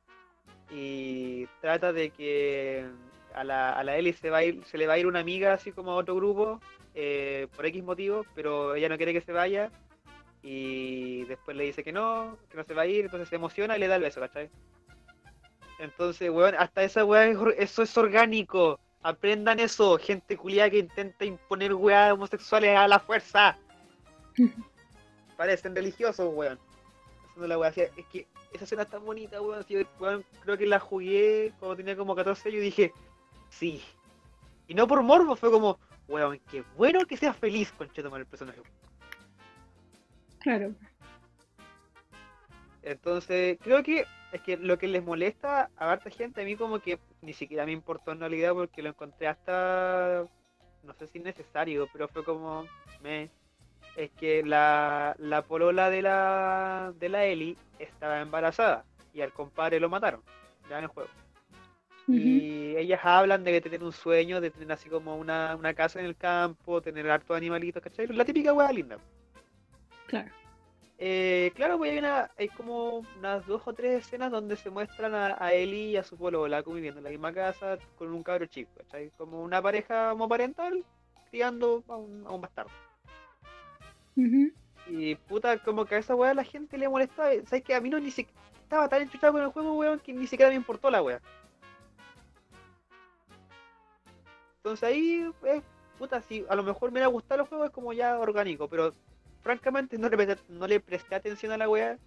Y 0.71 1.47
trata 1.61 1.93
de 1.93 2.09
que 2.11 2.87
a 3.35 3.45
la, 3.45 3.75
a 3.75 3.85
la 3.85 3.97
Ellie 3.99 4.15
se, 4.15 4.31
va 4.31 4.39
a 4.39 4.45
ir, 4.45 4.65
se 4.65 4.79
le 4.79 4.87
va 4.87 4.95
a 4.95 4.99
ir 4.99 5.07
una 5.07 5.21
amiga 5.21 5.53
así 5.53 5.71
como 5.71 5.93
a 5.93 5.97
otro 5.97 6.15
grupo 6.15 6.61
eh, 6.95 7.47
por 7.55 7.67
X 7.67 7.83
motivo, 7.85 8.25
pero 8.35 8.75
ella 8.75 8.89
no 8.89 8.97
quiere 8.97 9.13
que 9.13 9.21
se 9.21 9.33
vaya. 9.33 9.71
Y 10.43 11.25
después 11.25 11.59
le 11.59 11.65
dice 11.65 11.85
que 11.85 11.93
no, 11.93 12.39
que 12.49 12.57
no 12.57 12.65
se 12.65 12.73
va 12.73 12.83
a 12.83 12.87
ir, 12.87 13.05
entonces 13.05 13.29
se 13.29 13.37
emociona 13.37 13.77
y 13.77 13.81
le 13.81 13.87
da 13.89 13.97
el 13.97 14.03
beso, 14.03 14.19
¿cachai? 14.19 14.51
Entonces, 15.83 16.31
weón, 16.31 16.55
hasta 16.57 16.85
esa 16.85 17.05
weón, 17.05 17.55
eso 17.59 17.83
es 17.83 17.99
orgánico. 17.99 18.79
Aprendan 19.03 19.59
eso, 19.59 19.99
gente 19.99 20.37
culiada 20.37 20.71
que 20.71 20.79
intenta 20.79 21.25
imponer 21.25 21.75
weas 21.75 22.13
homosexuales 22.13 22.77
a 22.79 22.87
la 22.87 23.01
fuerza. 23.01 23.59
Parecen 25.37 25.75
religiosos, 25.75 26.33
weón. 26.33 26.57
Haciendo 27.27 27.49
la 27.49 27.59
wea. 27.59 27.71
Es 27.71 28.07
que 28.13 28.29
esa 28.53 28.63
escena 28.63 28.85
tan 28.85 29.05
bonita, 29.05 29.41
weón. 29.41 29.65
creo 30.45 30.57
que 30.57 30.67
la 30.67 30.79
jugué 30.79 31.53
cuando 31.59 31.75
tenía 31.75 31.97
como 31.97 32.15
14 32.15 32.49
años 32.49 32.61
y 32.61 32.65
dije, 32.65 32.93
sí. 33.49 33.83
Y 34.69 34.75
no 34.75 34.87
por 34.87 35.03
morbo, 35.03 35.35
fue 35.35 35.51
como, 35.51 35.81
weón, 36.07 36.39
qué 36.49 36.63
bueno 36.77 37.05
que 37.07 37.17
seas 37.17 37.37
feliz, 37.37 37.73
con 37.73 37.91
el 38.21 38.27
personaje. 38.27 38.63
Claro. 40.39 40.77
Entonces, 42.83 43.59
creo 43.61 43.83
que 43.83 44.07
es 44.33 44.41
que 44.41 44.57
lo 44.57 44.79
que 44.79 44.89
les 44.89 45.05
molesta 45.05 45.71
a 45.77 45.93
harta 45.93 46.11
gente, 46.11 46.41
a 46.41 46.45
mí 46.45 46.57
como 46.57 46.81
que 46.81 46.99
ni 47.21 47.35
siquiera 47.35 47.67
me 47.67 47.73
importó 47.73 48.13
en 48.13 48.21
realidad 48.21 48.53
porque 48.55 48.83
lo 48.83 48.89
encontré 48.89 49.29
hasta, 49.29 50.25
no 50.83 50.95
sé 50.95 51.07
si 51.07 51.21
necesario, 51.21 51.87
pero 51.93 52.09
fue 52.09 52.25
como, 52.25 52.65
me, 53.03 53.31
es 53.97 54.11
que 54.13 54.43
la, 54.43 55.15
la 55.19 55.43
polola 55.43 55.91
de 55.91 56.03
la, 56.03 56.93
de 56.99 57.09
la 57.11 57.27
Eli 57.27 57.59
estaba 57.79 58.21
embarazada 58.21 58.85
y 59.13 59.21
al 59.21 59.33
compadre 59.33 59.79
lo 59.79 59.91
mataron, 59.91 60.23
ya 60.69 60.79
en 60.79 60.85
el 60.85 60.91
juego. 60.91 61.11
Y 62.09 62.75
ellas 62.77 63.01
hablan 63.05 63.45
de 63.45 63.53
que 63.53 63.61
tener 63.61 63.85
un 63.85 63.93
sueño, 63.93 64.41
de 64.41 64.51
tener 64.51 64.73
así 64.73 64.89
como 64.89 65.17
una, 65.17 65.55
una 65.57 65.73
casa 65.73 66.01
en 66.01 66.07
el 66.07 66.17
campo, 66.17 66.83
tener 66.83 67.09
harto 67.09 67.35
animalitos, 67.35 67.83
¿cachai? 67.83 68.07
La 68.09 68.25
típica 68.25 68.53
hueá 68.53 68.73
linda. 68.73 68.99
Claro. 70.09 70.31
Eh, 71.05 71.51
claro, 71.57 71.79
pues 71.79 71.91
hay, 71.91 71.99
una, 71.99 72.31
hay 72.39 72.49
como 72.51 73.05
unas 73.19 73.45
dos 73.45 73.61
o 73.65 73.73
tres 73.73 74.07
escenas 74.07 74.31
donde 74.31 74.55
se 74.55 74.71
muestran 74.71 75.17
a, 75.17 75.37
a 75.37 75.53
Eli 75.53 75.87
y 75.87 75.97
a 75.97 76.05
su 76.05 76.17
polola 76.17 76.63
conviviendo 76.63 76.99
en 76.99 77.05
la 77.05 77.11
misma 77.11 77.33
casa 77.33 77.77
con 77.99 78.15
un 78.15 78.23
cabro 78.23 78.47
chico, 78.47 78.71
¿cachai? 78.77 79.11
Como 79.19 79.43
una 79.43 79.61
pareja 79.61 80.13
homoparental 80.13 80.85
criando 81.29 81.83
a 81.89 81.97
un, 81.97 82.25
a 82.25 82.31
un 82.31 82.41
bastardo. 82.41 82.71
Y 84.87 85.17
puta, 85.17 85.59
como 85.59 85.87
que 85.87 85.97
a 85.97 85.99
esa 85.99 86.15
weá 86.15 86.35
la 86.35 86.45
gente 86.45 86.79
le 86.79 86.89
molestaba. 86.89 87.31
¿Sabes 87.47 87.65
que 87.65 87.75
A 87.75 87.81
mí 87.81 87.91
no 87.91 87.99
ni 87.99 88.13
siquiera 88.13 88.41
estaba 88.63 88.89
tan 88.89 89.03
enchuchado 89.03 89.33
con 89.33 89.43
el 89.43 89.49
juego, 89.49 89.75
weón, 89.75 89.99
que 89.99 90.13
ni 90.13 90.29
siquiera 90.29 90.51
me 90.51 90.57
importó 90.57 90.89
la 90.89 91.03
weá. 91.03 91.21
Entonces 94.59 94.89
ahí, 94.89 95.29
eh, 95.47 95.63
puta, 95.99 96.23
si 96.23 96.47
a 96.49 96.55
lo 96.55 96.63
mejor 96.63 96.91
me 96.91 97.01
hubiera 97.01 97.09
gustado 97.09 97.43
el 97.43 97.49
juego, 97.49 97.65
es 97.65 97.73
como 97.73 97.93
ya 97.93 98.21
orgánico, 98.21 98.69
pero 98.69 98.95
francamente 99.43 99.99
no 99.99 100.09
le, 100.09 100.37
no 100.49 100.67
le 100.67 100.81
presté 100.81 101.15
atención 101.15 101.53
a 101.53 101.59
la 101.59 101.69
weá, 101.69 101.99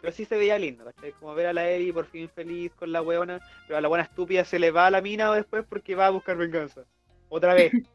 pero 0.00 0.12
sí 0.12 0.24
se 0.24 0.36
veía 0.36 0.58
lindo, 0.58 0.84
¿cachai? 0.84 1.12
Como 1.12 1.34
ver 1.34 1.46
a 1.46 1.52
la 1.52 1.68
Eri 1.68 1.92
por 1.92 2.06
fin 2.06 2.28
feliz 2.28 2.72
con 2.74 2.90
la 2.92 3.02
weona, 3.02 3.40
pero 3.66 3.78
a 3.78 3.80
la 3.80 3.88
buena 3.88 4.04
estúpida 4.04 4.44
se 4.44 4.58
le 4.58 4.70
va 4.70 4.86
a 4.86 4.90
la 4.90 5.00
mina 5.00 5.32
después 5.32 5.64
porque 5.68 5.94
va 5.94 6.06
a 6.06 6.10
buscar 6.10 6.36
venganza. 6.36 6.84
Otra 7.28 7.54
vez. 7.54 7.72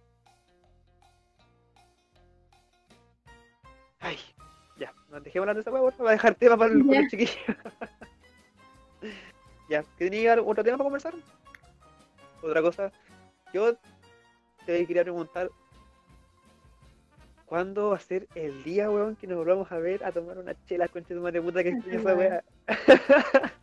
Ay, 4.00 4.18
ya, 4.78 4.94
nos 5.10 5.24
dejemos 5.24 5.44
hablar 5.44 5.56
de 5.56 5.62
esa 5.62 5.72
weá, 5.72 5.82
va 5.82 6.10
a 6.10 6.14
dejar 6.14 6.36
tema 6.36 6.56
para 6.58 6.72
el, 6.72 6.84
yeah. 6.84 7.08
chiquillo. 7.08 7.32
ya, 9.70 9.84
¿que 9.98 10.10
tenía 10.10 10.42
otro 10.42 10.64
tema 10.64 10.78
para 10.78 10.86
conversar? 10.86 11.14
Otra 12.42 12.62
cosa. 12.62 12.92
Yo 13.54 13.76
te 14.66 14.86
quería 14.86 15.04
preguntar, 15.04 15.50
¿Cuándo 17.48 17.92
va 17.92 17.96
a 17.96 18.00
ser 18.02 18.28
el 18.36 18.62
día, 18.66 18.92
weón, 18.92 19.16
que 19.16 19.26
nos 19.26 19.38
volvamos 19.38 19.72
a 19.72 19.78
ver 19.78 20.04
a 20.04 20.12
tomar 20.12 20.38
una 20.38 20.54
chela 20.66 20.90
con 20.90 21.06
tu 21.06 21.14
madre 21.16 21.42
puta 21.42 21.64
que 21.64 21.70
extraño 21.80 22.00
esa 22.00 22.16
weá? 22.16 22.44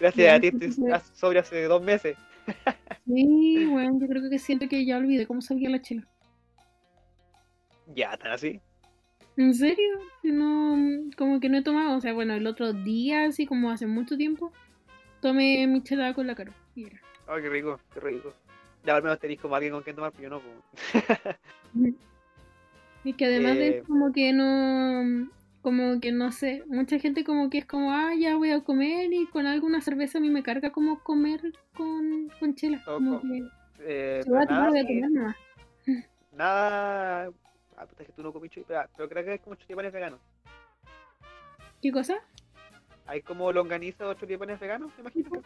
Gracias 0.00 0.34
a 0.36 0.40
ti, 0.40 0.48
estoy 0.48 0.72
sobre 1.14 1.38
hace 1.38 1.62
dos 1.64 1.80
meses. 1.80 2.16
sí, 3.06 3.64
weón, 3.68 4.00
yo 4.00 4.08
creo 4.08 4.28
que 4.28 4.40
siento 4.40 4.68
que 4.68 4.84
ya 4.84 4.98
olvidé 4.98 5.24
cómo 5.24 5.40
sabía 5.40 5.70
la 5.70 5.80
chela. 5.80 6.04
Ya, 7.94 8.16
¿tan 8.16 8.32
así? 8.32 8.60
¿En 9.36 9.54
serio? 9.54 10.00
No, 10.24 10.76
como 11.16 11.38
que 11.38 11.48
no 11.48 11.58
he 11.58 11.62
tomado, 11.62 11.96
o 11.96 12.00
sea, 12.00 12.12
bueno, 12.12 12.34
el 12.34 12.46
otro 12.48 12.72
día, 12.72 13.26
así 13.26 13.46
como 13.46 13.70
hace 13.70 13.86
mucho 13.86 14.16
tiempo, 14.16 14.52
tomé 15.20 15.64
mi 15.68 15.80
chela 15.84 16.12
con 16.12 16.26
la 16.26 16.34
cara. 16.34 16.52
Ay, 16.74 17.42
qué 17.42 17.48
rico, 17.50 17.78
qué 17.94 18.00
rico. 18.00 18.34
Ya 18.84 18.96
al 18.96 19.02
menos 19.04 19.20
tenéis 19.20 19.40
como 19.40 19.54
alguien 19.54 19.74
con 19.74 19.84
quien 19.84 19.94
tomar, 19.94 20.10
pero 20.10 20.24
yo 20.24 20.30
no. 20.30 20.40
Pues. 21.72 21.94
Y 23.04 23.14
que 23.14 23.26
además 23.26 23.56
de 23.56 23.68
eh, 23.68 23.82
como 23.86 24.12
que 24.12 24.32
no, 24.32 25.30
como 25.62 26.00
que 26.00 26.12
no 26.12 26.32
sé, 26.32 26.64
mucha 26.66 26.98
gente 26.98 27.24
como 27.24 27.50
que 27.50 27.58
es 27.58 27.66
como, 27.66 27.92
ah, 27.92 28.14
ya 28.14 28.36
voy 28.36 28.50
a 28.50 28.60
comer 28.62 29.12
y 29.12 29.26
con 29.26 29.46
alguna 29.46 29.80
cerveza 29.80 30.18
a 30.18 30.20
mí 30.20 30.30
me 30.30 30.42
carga 30.42 30.70
como 30.70 31.02
comer 31.02 31.40
con, 31.74 32.30
con 32.38 32.54
chela. 32.54 32.82
Como 32.84 33.20
que 33.20 33.44
eh, 33.80 34.20
se 34.22 34.36
a 34.36 34.46
tomar, 34.46 34.70
voy 34.70 34.78
a 34.78 34.86
tomar 34.86 35.10
nada. 35.10 35.36
Nada, 36.32 37.32
ah, 37.76 37.86
puta, 37.86 38.02
es 38.02 38.08
que 38.08 38.14
tú 38.14 38.22
no 38.22 38.32
comiste, 38.32 38.64
pero, 38.66 38.82
pero 38.96 39.08
creo 39.08 39.24
que 39.24 39.34
es 39.34 39.40
como 39.40 39.56
choripanes 39.56 39.92
veganos. 39.92 40.20
¿Qué 41.82 41.90
cosa? 41.90 42.18
Hay 43.06 43.22
como 43.22 43.50
longaniza 43.52 44.06
o 44.06 44.14
choripanes 44.14 44.60
veganos, 44.60 44.92
me 44.96 45.00
imagino. 45.00 45.42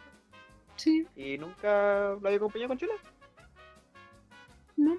Sí. 0.77 1.07
¿Y 1.17 1.39
nunca 1.39 2.17
lo 2.21 2.27
había 2.27 2.37
acompañado 2.37 2.69
con 2.69 2.79
chela? 2.79 2.95
No. 4.77 4.99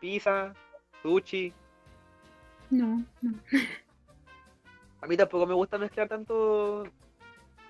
Pizza, 0.00 0.54
sushi. 1.02 1.52
No, 2.70 3.04
no. 3.20 3.34
A 5.00 5.06
mí 5.06 5.16
tampoco 5.16 5.46
me 5.46 5.54
gusta 5.54 5.78
mezclar 5.78 6.08
tanto 6.08 6.84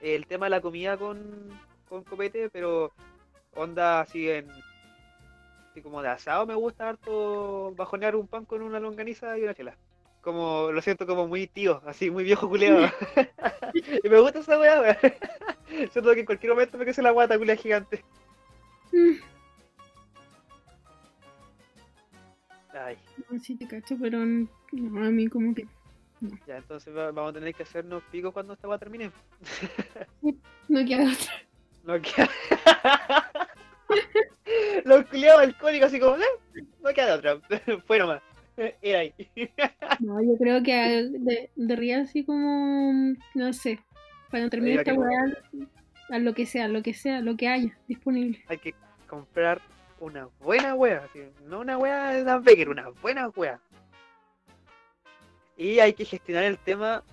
el 0.02 0.26
tema 0.26 0.46
de 0.46 0.50
la 0.50 0.60
comida 0.60 0.96
con, 0.96 1.20
con 1.88 2.02
copete, 2.04 2.50
pero 2.50 2.92
onda 3.54 4.00
así 4.00 4.28
en 4.28 4.48
así 5.70 5.82
como 5.82 6.02
de 6.02 6.08
asado 6.08 6.46
me 6.46 6.54
gusta 6.54 6.88
harto 6.88 7.72
bajonear 7.76 8.16
un 8.16 8.26
pan 8.26 8.44
con 8.44 8.62
una 8.62 8.80
longaniza 8.80 9.38
y 9.38 9.42
una 9.42 9.54
chela. 9.54 9.76
Como, 10.20 10.70
lo 10.70 10.82
siento 10.82 11.06
como 11.06 11.26
muy 11.26 11.46
tío, 11.46 11.80
así 11.86 12.10
muy 12.10 12.24
viejo 12.24 12.48
culeado. 12.48 12.88
y 14.04 14.08
me 14.08 14.20
gusta 14.20 14.40
esa 14.40 14.58
weá, 14.58 14.80
weá. 14.80 14.98
siento 15.92 16.12
que 16.12 16.20
en 16.20 16.26
cualquier 16.26 16.52
momento 16.52 16.76
me 16.76 16.84
crece 16.84 17.02
la 17.02 17.10
guata 17.10 17.38
culea 17.38 17.56
gigante. 17.56 18.04
Ay. 22.84 22.96
Sí 23.42 23.56
te 23.56 23.66
cacho, 23.66 23.96
pero 24.00 24.24
no, 24.24 24.48
a 25.04 25.10
mí 25.10 25.28
como 25.28 25.54
que... 25.54 25.66
Ya, 26.46 26.58
entonces 26.58 26.92
vamos 26.94 27.30
a 27.30 27.32
tener 27.32 27.54
que 27.54 27.62
hacernos 27.62 28.02
picos 28.10 28.32
cuando 28.32 28.52
esta 28.52 28.68
va 28.68 28.78
termine. 28.78 29.10
no 30.68 30.84
queda 30.84 31.12
otra. 31.12 31.32
No 31.84 32.00
queda... 32.00 32.28
Los 34.84 35.04
culiados 35.06 35.42
alcohólicos 35.42 35.88
así 35.88 36.00
como, 36.00 36.16
eh, 36.16 36.64
no 36.82 36.92
queda 36.94 37.14
otra. 37.16 37.38
Fue 37.86 37.98
nomás. 37.98 38.22
Era 38.82 39.00
ahí. 39.00 39.14
No, 40.00 40.22
yo 40.22 40.36
creo 40.38 40.62
que 40.62 40.72
de, 41.10 41.50
de 41.54 41.94
así 41.94 42.24
como, 42.24 43.14
no 43.34 43.52
sé, 43.52 43.80
para 44.30 44.48
terminar 44.48 44.78
esta 44.78 44.94
weá, 44.94 45.36
a 46.08 46.18
lo 46.18 46.32
que 46.32 46.46
sea, 46.46 46.68
lo 46.68 46.82
que 46.82 46.94
sea, 46.94 47.20
lo 47.20 47.36
que 47.36 47.48
haya 47.48 47.76
disponible. 47.86 48.42
Hay 48.48 48.58
que 48.58 48.74
comprar 49.06 49.60
una 50.00 50.28
buena 50.40 50.74
wea, 50.74 51.08
no 51.44 51.60
una 51.60 51.78
wea 51.78 52.12
de 52.12 52.24
Dan 52.24 52.42
Becker, 52.42 52.68
una 52.68 52.88
buena 52.88 53.28
wea. 53.28 53.60
Y 55.56 55.78
hay 55.78 55.92
que 55.92 56.04
gestionar 56.04 56.44
el 56.44 56.58
tema 56.58 57.04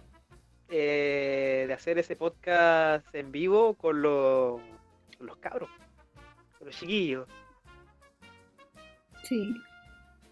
eh, 0.69 1.65
de 1.68 1.73
hacer 1.73 1.97
ese 1.97 2.15
podcast 2.15 3.14
en 3.14 3.31
vivo 3.31 3.73
con 3.76 4.01
los, 4.01 4.61
con 5.18 5.27
los 5.27 5.38
cabros, 5.38 5.69
con 6.57 6.68
los 6.68 6.77
chiquillos. 6.77 7.27
Sí. 9.23 9.53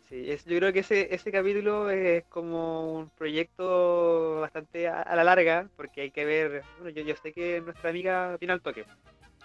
Sí, 0.07 0.31
es, 0.31 0.45
yo 0.45 0.57
creo 0.57 0.71
que 0.71 0.79
ese, 0.79 1.13
ese 1.13 1.31
capítulo 1.31 1.89
es 1.89 2.23
como 2.25 2.93
un 2.99 3.09
proyecto 3.09 4.39
bastante 4.39 4.87
a, 4.87 5.15
la 5.15 5.23
larga, 5.23 5.67
porque 5.75 6.01
hay 6.01 6.11
que 6.11 6.25
ver, 6.25 6.63
bueno, 6.77 6.91
yo, 6.91 7.01
yo 7.01 7.15
sé 7.15 7.33
que 7.33 7.59
nuestra 7.59 7.89
amiga 7.89 8.37
viene 8.37 8.53
al 8.53 8.61
toque. 8.61 8.85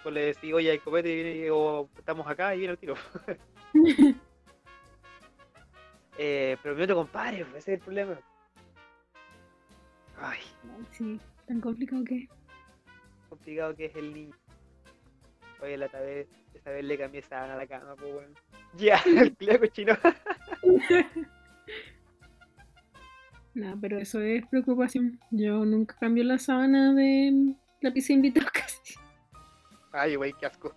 Pues 0.03 0.15
le 0.15 0.21
decís, 0.27 0.53
oye, 0.53 0.71
hay 0.71 0.79
copete, 0.79 1.09
y 1.09 1.23
viene, 1.23 1.51
o 1.51 1.89
estamos 1.97 2.27
acá 2.27 2.55
y 2.55 2.59
viene 2.59 2.71
al 2.71 2.77
tiro. 2.77 2.95
eh, 6.17 6.57
pero 6.63 6.75
mi 6.75 6.81
otro 6.83 6.95
compadre, 6.95 7.45
pues, 7.45 7.63
ese 7.63 7.73
es 7.73 7.79
el 7.79 7.83
problema. 7.83 8.19
Ay. 10.17 10.39
Sí, 10.91 11.19
tan 11.47 11.61
complicado 11.61 12.03
que 12.03 12.27
Complicado 13.29 13.75
que 13.75 13.85
es 13.85 13.95
el 13.95 14.13
niño. 14.13 14.35
Oye, 15.61 15.77
la 15.77 15.87
vez, 15.87 16.27
esta 16.53 16.71
vez 16.71 16.83
le 16.83 16.97
cambié 16.97 17.21
esa 17.21 17.43
a 17.43 17.55
la 17.55 17.67
cama, 17.67 17.95
pues 17.95 18.13
bueno. 18.13 18.33
Ya, 18.77 19.01
el 19.05 19.35
culiao 19.35 19.65
chino. 19.67 19.93
no, 23.53 23.79
pero 23.81 23.99
eso 23.99 24.21
es 24.21 24.45
preocupación. 24.47 25.19
Yo 25.29 25.65
nunca 25.65 25.95
cambio 25.99 26.23
la 26.23 26.37
sábana 26.37 26.93
de 26.93 27.55
la 27.81 27.91
pizza 27.91 28.13
invitado 28.13 28.47
casi. 28.53 28.95
Ay, 29.91 30.15
güey, 30.15 30.33
qué 30.33 30.45
asco. 30.45 30.73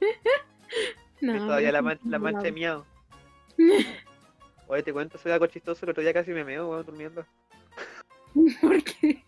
no, 1.20 1.38
todavía 1.38 1.72
la, 1.72 1.98
la 2.04 2.18
mancha 2.18 2.42
de 2.42 2.52
miado. 2.52 2.86
Oye, 4.68 4.82
te 4.82 4.92
cuento, 4.92 5.18
soy 5.18 5.32
algo 5.32 5.46
chistoso. 5.46 5.84
El 5.84 5.90
otro 5.90 6.02
día 6.02 6.12
casi 6.12 6.30
me 6.30 6.44
meo, 6.44 6.70
weón, 6.70 6.86
durmiendo. 6.86 7.26
¿Por 8.60 8.82
qué? 8.84 9.24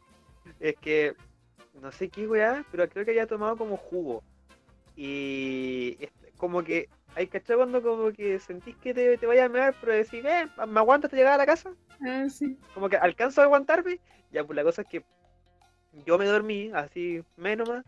Es 0.60 0.76
que, 0.76 1.16
no 1.80 1.90
sé 1.90 2.08
qué, 2.08 2.28
weá, 2.28 2.64
pero 2.70 2.88
creo 2.88 3.04
que 3.04 3.10
había 3.10 3.26
tomado 3.26 3.56
como 3.56 3.76
jugo. 3.76 4.22
Y 4.94 5.98
como 6.36 6.62
que 6.62 6.88
hay 7.14 7.26
cachado 7.26 7.60
cuando 7.60 7.82
como 7.82 8.12
que 8.12 8.38
sentís 8.38 8.76
que 8.76 8.94
te, 8.94 9.18
te 9.18 9.26
vayas 9.26 9.46
a 9.46 9.52
mear, 9.52 9.74
pero 9.80 9.92
decís, 9.92 10.24
eh, 10.24 10.48
¿me 10.68 10.80
aguantas 10.80 11.08
hasta 11.08 11.16
llegar 11.16 11.34
a 11.34 11.38
la 11.38 11.46
casa? 11.46 11.74
Ah, 12.06 12.28
sí. 12.28 12.56
Como 12.74 12.88
que 12.88 12.96
alcanzo 12.96 13.40
a 13.40 13.44
aguantarme. 13.44 14.00
Ya, 14.30 14.44
pues 14.44 14.56
la 14.56 14.62
cosa 14.62 14.82
es 14.82 14.88
que 14.88 15.04
yo 16.06 16.18
me 16.18 16.24
dormí, 16.24 16.70
así 16.72 17.22
menos 17.36 17.68
más, 17.68 17.84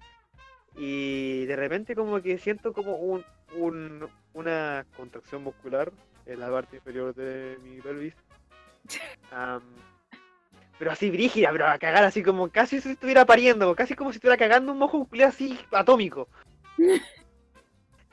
y 0.77 1.45
de 1.47 1.57
repente 1.57 1.95
como 1.95 2.21
que 2.21 2.39
siento 2.39 2.73
como 2.73 2.97
un, 2.97 3.25
un, 3.57 4.09
una 4.33 4.85
contracción 4.97 5.43
muscular 5.43 5.93
en 6.27 6.41
la 6.41 6.51
parte 6.51 6.77
inferior 6.77 7.15
de 7.15 7.59
mi 7.63 7.81
pelvis. 7.81 8.15
pero 10.79 10.91
así 10.91 11.11
brígida, 11.11 11.51
pero 11.53 11.67
a 11.67 11.79
cagar 11.79 12.05
así 12.05 12.23
como 12.23 12.49
casi 12.49 12.81
si 12.81 12.91
estuviera 12.91 13.25
pariendo, 13.25 13.75
casi 13.75 13.95
como 13.95 14.11
si 14.11 14.17
estuviera 14.17 14.37
cagando 14.37 14.73
un 14.73 14.79
mojo 14.79 14.99
muscular 14.99 15.29
así 15.29 15.59
atómico. 15.71 16.29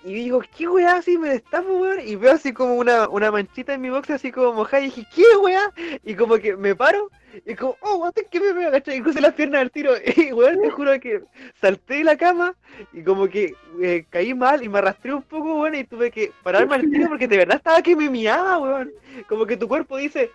Y 0.04 0.14
digo, 0.16 0.42
¿qué 0.58 0.68
weá? 0.68 0.96
Así 0.96 1.18
me 1.18 1.30
destapo, 1.30 1.78
weón. 1.78 2.00
Y 2.00 2.16
veo 2.16 2.34
así 2.34 2.54
como 2.54 2.76
una, 2.76 3.08
una 3.08 3.32
manchita 3.32 3.74
en 3.74 3.82
mi 3.82 3.90
box, 3.90 4.10
así 4.10 4.32
como 4.32 4.54
mojada. 4.54 4.82
Y 4.82 4.86
dije, 4.86 5.08
¿qué 5.14 5.24
weá? 5.42 5.72
Y 6.04 6.16
como 6.16 6.38
que 6.40 6.56
me 6.56 6.76
paro. 6.76 7.12
Y 7.46 7.54
como, 7.56 7.78
oh, 7.82 7.98
what 7.98 8.14
que 8.14 8.40
me 8.40 8.72
¿cachai? 8.72 8.98
Y 8.98 9.02
crucé 9.02 9.22
las 9.22 9.36
piernas 9.36 9.62
al 9.62 9.72
tiro. 9.72 9.94
Y 10.18 10.34
weón, 10.34 10.60
te 10.62 10.72
juro 10.72 11.00
que 11.00 11.22
salté 11.60 11.96
de 11.96 12.04
la 12.04 12.18
cama. 12.18 12.56
Y 12.94 13.04
como 13.04 13.28
que 13.28 13.54
eh, 13.82 14.06
caí 14.10 14.34
mal 14.34 14.64
y 14.64 14.70
me 14.70 14.80
arrastré 14.80 15.14
un 15.14 15.22
poco, 15.22 15.62
weón. 15.62 15.76
Y 15.76 15.84
tuve 15.84 16.10
que 16.10 16.32
pararme 16.42 16.76
al 16.76 16.90
tiro 16.90 17.08
porque 17.08 17.28
de 17.28 17.38
verdad 17.38 17.58
estaba 17.58 17.82
que 17.84 17.96
me 17.96 18.10
miaba, 18.10 18.58
weón. 18.58 18.92
Como 19.28 19.46
que 19.46 19.56
tu 19.56 19.68
cuerpo 19.68 19.98
dice, 19.98 20.32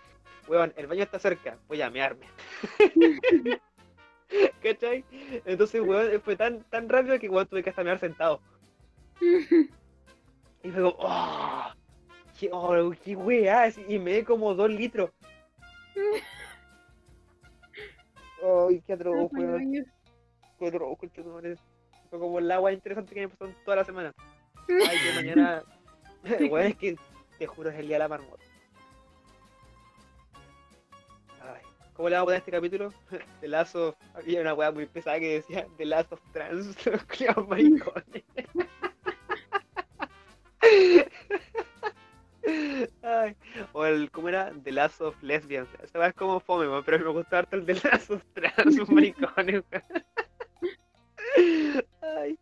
weón, 0.47 0.73
el 0.77 0.87
baño 0.87 1.03
está 1.03 1.19
cerca, 1.19 1.59
voy 1.67 1.83
a 1.83 1.91
mearme. 1.91 2.27
¿Cachai? 4.63 5.05
Entonces, 5.45 5.81
weón, 5.81 6.21
fue 6.21 6.37
tan, 6.37 6.63
tan 6.71 6.89
rápido 6.89 7.19
que 7.19 7.29
weón 7.29 7.49
tuve 7.49 7.65
que 7.65 7.71
hasta 7.71 7.83
mear 7.83 7.99
sentado. 7.99 8.41
y 10.63 10.71
fue 10.71 10.83
como, 10.83 10.97
oh, 10.99 11.73
qué, 12.39 12.51
oh, 12.53 12.93
qué 13.03 13.17
weá, 13.17 13.73
y 13.89 13.99
me 13.99 14.15
di 14.15 14.23
como 14.23 14.55
dos 14.55 14.71
litros. 14.71 15.11
Ay, 18.43 18.83
qué 18.87 18.93
atroz, 18.93 19.33
weón. 19.33 19.87
Qué 20.59 20.67
atroz, 20.69 20.99
Fue 22.11 22.19
como 22.19 22.39
el 22.39 22.51
agua 22.51 22.73
interesante 22.73 23.15
que 23.15 23.23
me 23.23 23.29
pasó 23.29 23.53
toda 23.65 23.79
la 23.79 23.85
semana. 23.85 24.15
Ay, 24.69 24.99
que 24.99 25.15
mañana. 25.15 25.63
weón, 26.51 26.67
es 26.67 26.77
que 26.77 26.97
te 27.39 27.47
juro 27.47 27.71
es 27.71 27.77
el 27.77 27.89
día 27.89 27.97
de 27.97 28.01
la 28.01 28.09
marmota. 28.09 28.45
Ay, 31.41 31.63
¿cómo 31.95 32.09
le 32.09 32.17
vamos 32.17 32.23
a 32.23 32.27
poner 32.27 32.39
este 32.39 32.51
capítulo? 32.51 32.93
De 33.41 33.49
lazo. 33.49 33.97
Había 34.15 34.41
una 34.41 34.55
weá 34.55 34.71
muy 34.71 34.87
pesada 34.87 35.19
que 35.19 35.35
decía 35.35 35.67
de 35.77 35.85
lazos 35.85 36.21
trans, 36.33 36.77
los 36.87 37.49
maricones. 37.49 38.25
Ay, 43.03 43.37
o 43.73 43.85
el, 43.85 44.11
¿cómo 44.11 44.29
era? 44.29 44.53
The 44.63 44.73
Last 44.73 45.01
of 45.01 45.21
Lesbians. 45.23 45.69
Esa 45.83 46.07
es 46.07 46.15
como 46.15 46.39
fome, 46.41 46.67
pero 46.85 47.05
me 47.05 47.11
gusta 47.11 47.39
harto 47.39 47.57
el 47.57 47.67
The 47.67 47.75
Last 47.75 48.11
of 48.11 48.23
Trans, 48.35 48.89
maricones. 48.89 49.65
Ay. 52.01 52.39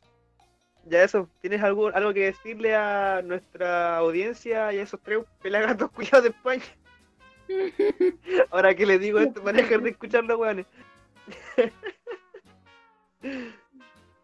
Ya 0.86 1.02
eso, 1.02 1.31
¿tienes 1.40 1.62
algo, 1.62 1.89
algo 1.94 2.12
que 2.12 2.27
decirle 2.27 2.74
a 2.77 3.23
nuestra 3.23 3.97
audiencia 3.97 4.70
y 4.73 4.78
a 4.78 4.82
esos 4.82 5.01
tres 5.01 5.20
pelagatos 5.40 5.90
cuidados 5.90 6.24
de 6.24 6.28
España? 6.28 6.65
Ahora 8.51 8.74
que 8.74 8.85
les 8.85 9.01
digo 9.01 9.19
esto, 9.19 9.43
van 9.43 9.56
a 9.56 9.62
dejar 9.62 9.81
de 9.81 9.90
escucharlo, 9.90 10.36
weones. 10.39 10.66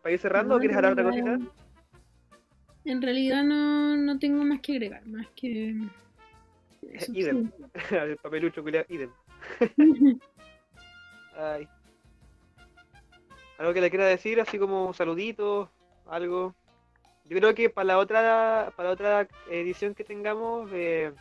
¿Para 0.02 0.12
ir 0.12 0.18
cerrando 0.18 0.56
o 0.56 0.58
quieres 0.58 0.76
hablar 0.76 0.92
otra 0.92 1.04
cosita? 1.04 1.38
En 2.90 3.00
realidad 3.00 3.44
no, 3.44 3.96
no 3.96 4.18
tengo 4.18 4.42
más 4.42 4.60
que 4.60 4.72
agregar, 4.72 5.06
más 5.06 5.28
que. 5.36 5.76
idem. 7.14 7.52
el 7.92 8.16
papelucho 8.16 8.64
culiado, 8.64 8.86
idem. 8.88 9.10
Ay. 11.36 11.68
¿Algo 13.58 13.72
que 13.72 13.80
le 13.80 13.90
quiera 13.90 14.06
decir, 14.06 14.40
así 14.40 14.58
como 14.58 14.92
saluditos, 14.92 15.68
algo? 16.08 16.52
Yo 17.26 17.36
creo 17.38 17.54
que 17.54 17.70
para 17.70 17.84
la 17.84 17.98
otra, 17.98 18.72
para 18.74 18.88
la 18.88 18.92
otra 18.92 19.28
edición 19.48 19.94
que 19.94 20.02
tengamos, 20.02 20.68
eh, 20.72 21.12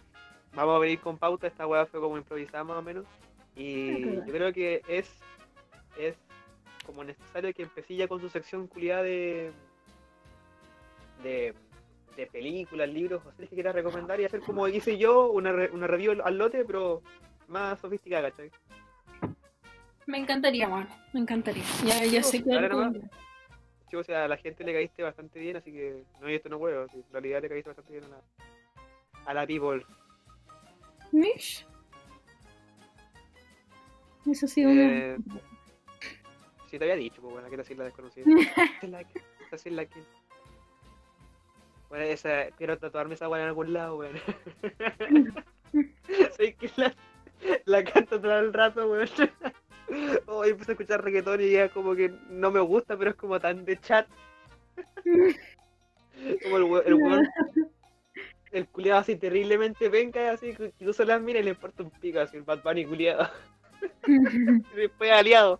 vamos 0.56 0.76
a 0.76 0.80
venir 0.80 1.00
con 1.00 1.20
pauta. 1.20 1.46
Esta 1.46 1.68
weá 1.68 1.86
fue 1.86 2.00
como 2.00 2.18
improvisada 2.18 2.64
más 2.64 2.78
o 2.78 2.82
menos. 2.82 3.06
Y 3.56 4.06
yo 4.06 4.34
creo 4.34 4.52
que 4.52 4.82
es, 4.88 5.08
es 6.00 6.16
como 6.84 7.04
necesario 7.04 7.54
que 7.54 7.62
empecé 7.62 7.96
ya 7.96 8.08
con 8.08 8.20
su 8.20 8.30
sección 8.30 8.66
culiada 8.66 9.04
de 9.04 9.52
de, 11.24 11.54
de 12.16 12.28
películas, 12.28 12.90
libros 12.90 13.22
o 13.28 13.32
series 13.32 13.50
que 13.50 13.56
quieras 13.56 13.76
recomendar 13.76 14.20
y 14.20 14.26
hacer 14.26 14.41
como 14.41 14.68
hice 14.68 14.98
yo, 14.98 15.30
una, 15.32 15.52
una 15.72 15.88
review 15.88 16.22
al 16.24 16.38
lote, 16.38 16.66
pero 16.66 17.02
más 17.48 17.80
sofisticada, 17.80 18.32
¿cachai? 18.32 18.52
Me 20.06 20.18
encantaría, 20.18 20.68
bueno, 20.68 20.90
me 21.14 21.20
encantaría. 21.20 21.64
Ya, 21.86 22.04
ya 22.06 22.24
sé 22.24 22.44
que... 22.44 22.50
Sí, 23.90 23.96
o 23.96 24.04
sea, 24.04 24.26
a 24.26 24.28
la 24.28 24.38
gente 24.38 24.64
le 24.64 24.74
caíste 24.74 25.02
bastante 25.02 25.40
bien, 25.40 25.58
así 25.58 25.72
que 25.72 26.04
no, 26.22 26.30
y 26.30 26.36
esto 26.36 26.48
no 26.50 26.58
huevo, 26.58 26.86
en 26.94 27.04
realidad 27.12 27.41
le 27.41 27.50
caíste 27.50 27.70
bastante 27.70 27.94
bien 27.94 28.04
a 28.06 28.08
la, 28.08 28.22
a 29.26 29.34
la 29.34 29.48
people. 29.48 29.84
¿Mish? 31.12 31.66
Eso 34.30 34.48
sí, 34.48 34.64
una... 34.64 34.82
Eh, 34.82 35.18
sí, 36.70 36.78
te 36.78 36.84
había 36.84 36.96
dicho, 36.96 37.20
pues 37.22 37.34
bueno, 37.34 37.48
que 37.48 37.56
era 37.56 37.64
así 37.64 37.74
la 37.74 37.86
desconocida. 37.86 38.26
esta 38.82 39.56
es 39.56 39.66
la 39.66 39.86
que... 39.86 40.04
Bueno, 41.90 42.06
esa, 42.06 42.52
quiero 42.52 42.78
tatuarme 42.78 43.16
esa 43.16 43.28
weá 43.28 43.41
en 43.41 43.48
algún 43.48 43.74
lado, 43.74 43.98
weón. 43.98 44.14
Sé 46.38 46.53
que 46.53 46.70
la, 46.76 46.94
la 47.66 47.84
canto 47.84 48.22
todo 48.22 48.40
el 48.40 48.53
rato, 48.53 48.90
weón. 48.90 49.10
Hoy 50.28 50.49
empecé 50.49 50.72
a 50.72 50.74
escuchar 50.74 51.03
reggaetón 51.03 51.41
y 51.41 51.49
ya 51.52 51.70
como 51.70 51.95
que 51.95 52.14
no 52.30 52.52
me 52.52 52.60
gusta, 52.60 52.95
pero 52.95 53.10
es 53.10 53.16
como 53.18 53.40
tan 53.40 53.66
de 53.66 53.78
chat. 53.78 54.07
como 56.44 56.57
el 56.57 56.64
weón, 56.64 56.84
el 56.86 56.94
weón, 56.94 57.28
el 58.52 58.68
culiado 58.68 58.99
así 58.99 59.16
terriblemente 59.16 59.90
venga, 59.90 60.32
así 60.32 60.56
incluso 60.60 61.03
las 61.06 61.20
mira 61.22 61.40
y 61.40 61.44
le 61.44 61.52
importa 61.52 61.82
un 61.82 61.90
pico, 61.90 62.20
así 62.20 62.38
el 62.38 62.44
Bad 62.44 62.61
Bunny 62.61 62.86
culiado. 62.86 63.28
y 64.06 64.76
después 64.76 65.11
aliado. 65.11 65.60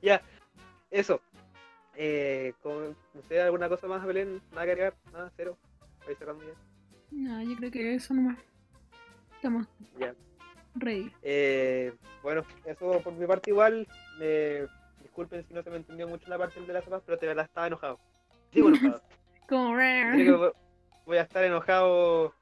ya, 0.00 0.22
eso. 0.92 1.20
Eh, 1.96 2.54
con, 2.62 2.96
¿Usted 3.14 3.38
alguna 3.38 3.68
cosa 3.68 3.86
más, 3.86 4.04
Belén? 4.04 4.40
¿Nada 4.50 4.64
que 4.66 4.72
agregar? 4.72 4.94
¿Nada? 5.12 5.32
¿Cero? 5.36 5.56
Ahí 6.06 6.14
cerrando 6.16 6.44
ya. 6.44 6.54
No, 7.10 7.42
yo 7.42 7.56
creo 7.56 7.70
que 7.70 7.94
eso 7.94 8.14
nomás. 8.14 8.38
Estamos 9.36 9.66
Ya. 9.98 10.14
ready. 10.74 11.12
Eh, 11.22 11.92
bueno, 12.22 12.42
eso 12.64 13.00
por 13.02 13.12
mi 13.12 13.26
parte 13.26 13.50
igual. 13.50 13.86
eh, 14.20 14.66
disculpen 15.02 15.46
si 15.46 15.54
no 15.54 15.62
se 15.62 15.70
me 15.70 15.76
entendió 15.76 16.08
mucho 16.08 16.28
la 16.28 16.38
parte 16.38 16.60
de 16.60 16.72
las 16.72 16.84
sofás, 16.84 17.02
pero 17.06 17.18
de 17.18 17.26
verdad 17.28 17.44
estaba 17.44 17.66
enojado. 17.68 18.00
Sigo 18.52 18.68
enojado. 18.70 19.02
Como 19.48 19.74
vo- 19.76 20.54
voy 21.06 21.16
a 21.18 21.22
estar 21.22 21.44
enojado 21.44 22.34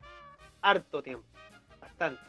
harto 0.62 1.02
tiempo. 1.02 1.26
Bastante. 1.80 2.22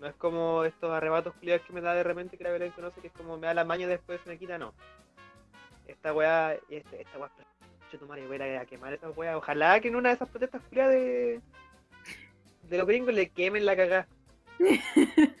No 0.00 0.06
es 0.06 0.14
como 0.14 0.64
estos 0.64 0.90
arrebatos 0.92 1.34
culiados 1.34 1.66
que 1.66 1.72
me 1.72 1.80
da 1.80 1.92
de 1.92 2.04
repente 2.04 2.38
que 2.38 2.44
la 2.44 2.50
Belén 2.50 2.70
conoce, 2.70 3.00
que 3.00 3.08
es 3.08 3.12
como 3.12 3.36
me 3.36 3.48
da 3.48 3.54
la 3.54 3.64
maña 3.64 3.84
y 3.86 3.88
después 3.88 4.20
se 4.22 4.30
me 4.30 4.38
quita, 4.38 4.56
no. 4.56 4.72
Esta 5.88 6.12
weá, 6.14 6.54
este, 6.68 7.00
esta 7.02 7.18
weá, 7.18 7.30
tu 7.98 8.06
madre, 8.06 8.26
voy 8.26 8.36
a 8.40 8.64
quemar 8.66 8.92
esa 8.92 9.10
weá. 9.10 9.36
Ojalá 9.36 9.80
que 9.80 9.88
en 9.88 9.96
una 9.96 10.10
de 10.10 10.14
esas 10.16 10.28
protestas 10.28 10.62
culiadas 10.68 10.92
de, 10.94 11.40
de 12.64 12.78
los 12.78 12.86
gringos 12.86 13.14
le 13.14 13.30
quemen 13.30 13.64
la 13.66 13.74
cagada. 13.74 14.06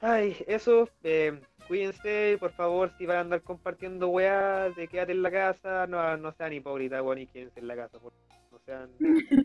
Ay, 0.00 0.36
eso, 0.48 0.88
eh, 1.04 1.40
cuídense, 1.68 2.36
por 2.40 2.50
favor, 2.52 2.92
si 2.98 3.06
van 3.06 3.16
a 3.18 3.20
andar 3.20 3.42
compartiendo 3.42 4.08
weas 4.08 4.74
de 4.74 4.88
quédate 4.88 5.12
en 5.12 5.22
la 5.22 5.30
casa, 5.30 5.86
no, 5.86 6.16
no 6.16 6.32
sean 6.32 6.52
hipócritas, 6.52 7.00
weón, 7.02 7.18
y 7.18 7.26
quédense 7.28 7.60
en 7.60 7.68
la 7.68 7.76
casa, 7.76 8.00
por- 8.00 8.12
no 8.50 8.58
sean 8.66 8.90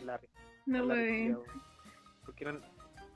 Larry. 0.03 0.27
No, 0.65 0.79
culiao, 0.83 1.39
weón. 1.41 1.43
Porque 2.25 2.43
no- 2.45 2.59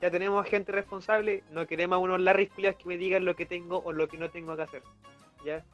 ya 0.00 0.10
tenemos 0.10 0.46
gente 0.46 0.70
responsable, 0.72 1.42
no 1.50 1.66
queremos 1.66 1.96
a 1.96 1.98
unos 1.98 2.20
Larry 2.20 2.46
culiados 2.46 2.78
que 2.78 2.86
me 2.88 2.96
digan 2.96 3.24
lo 3.24 3.34
que 3.34 3.44
tengo 3.44 3.78
o 3.84 3.92
lo 3.92 4.06
que 4.08 4.18
no 4.18 4.30
tengo 4.30 4.54
que 4.56 4.62
hacer, 4.62 4.82
¿ya? 5.44 5.64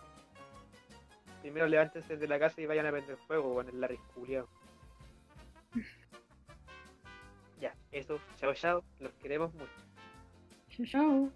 Primero 1.40 1.66
levántense 1.66 2.16
de 2.16 2.28
la 2.28 2.38
casa 2.38 2.60
y 2.60 2.66
vayan 2.66 2.86
a 2.86 2.90
prender 2.90 3.16
fuego, 3.16 3.54
con 3.54 3.68
el 3.68 3.80
Larry 3.80 3.98
culiao. 4.14 4.48
Ya, 7.60 7.74
eso, 7.90 8.20
chao 8.36 8.54
chao, 8.54 8.84
los 9.00 9.12
queremos 9.14 9.52
mucho. 9.54 9.72
Chao, 10.68 10.86
chao. 10.86 11.32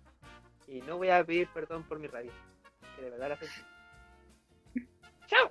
Y 0.66 0.80
no 0.82 0.96
voy 0.96 1.08
a 1.08 1.24
pedir 1.24 1.48
perdón 1.48 1.82
por 1.84 1.98
mi 1.98 2.06
rabia. 2.06 2.32
Que 2.96 3.02
de 3.02 3.10
verdad 3.10 3.30
la 3.30 3.36
sentí. 3.36 3.60
¡Chao! 5.26 5.50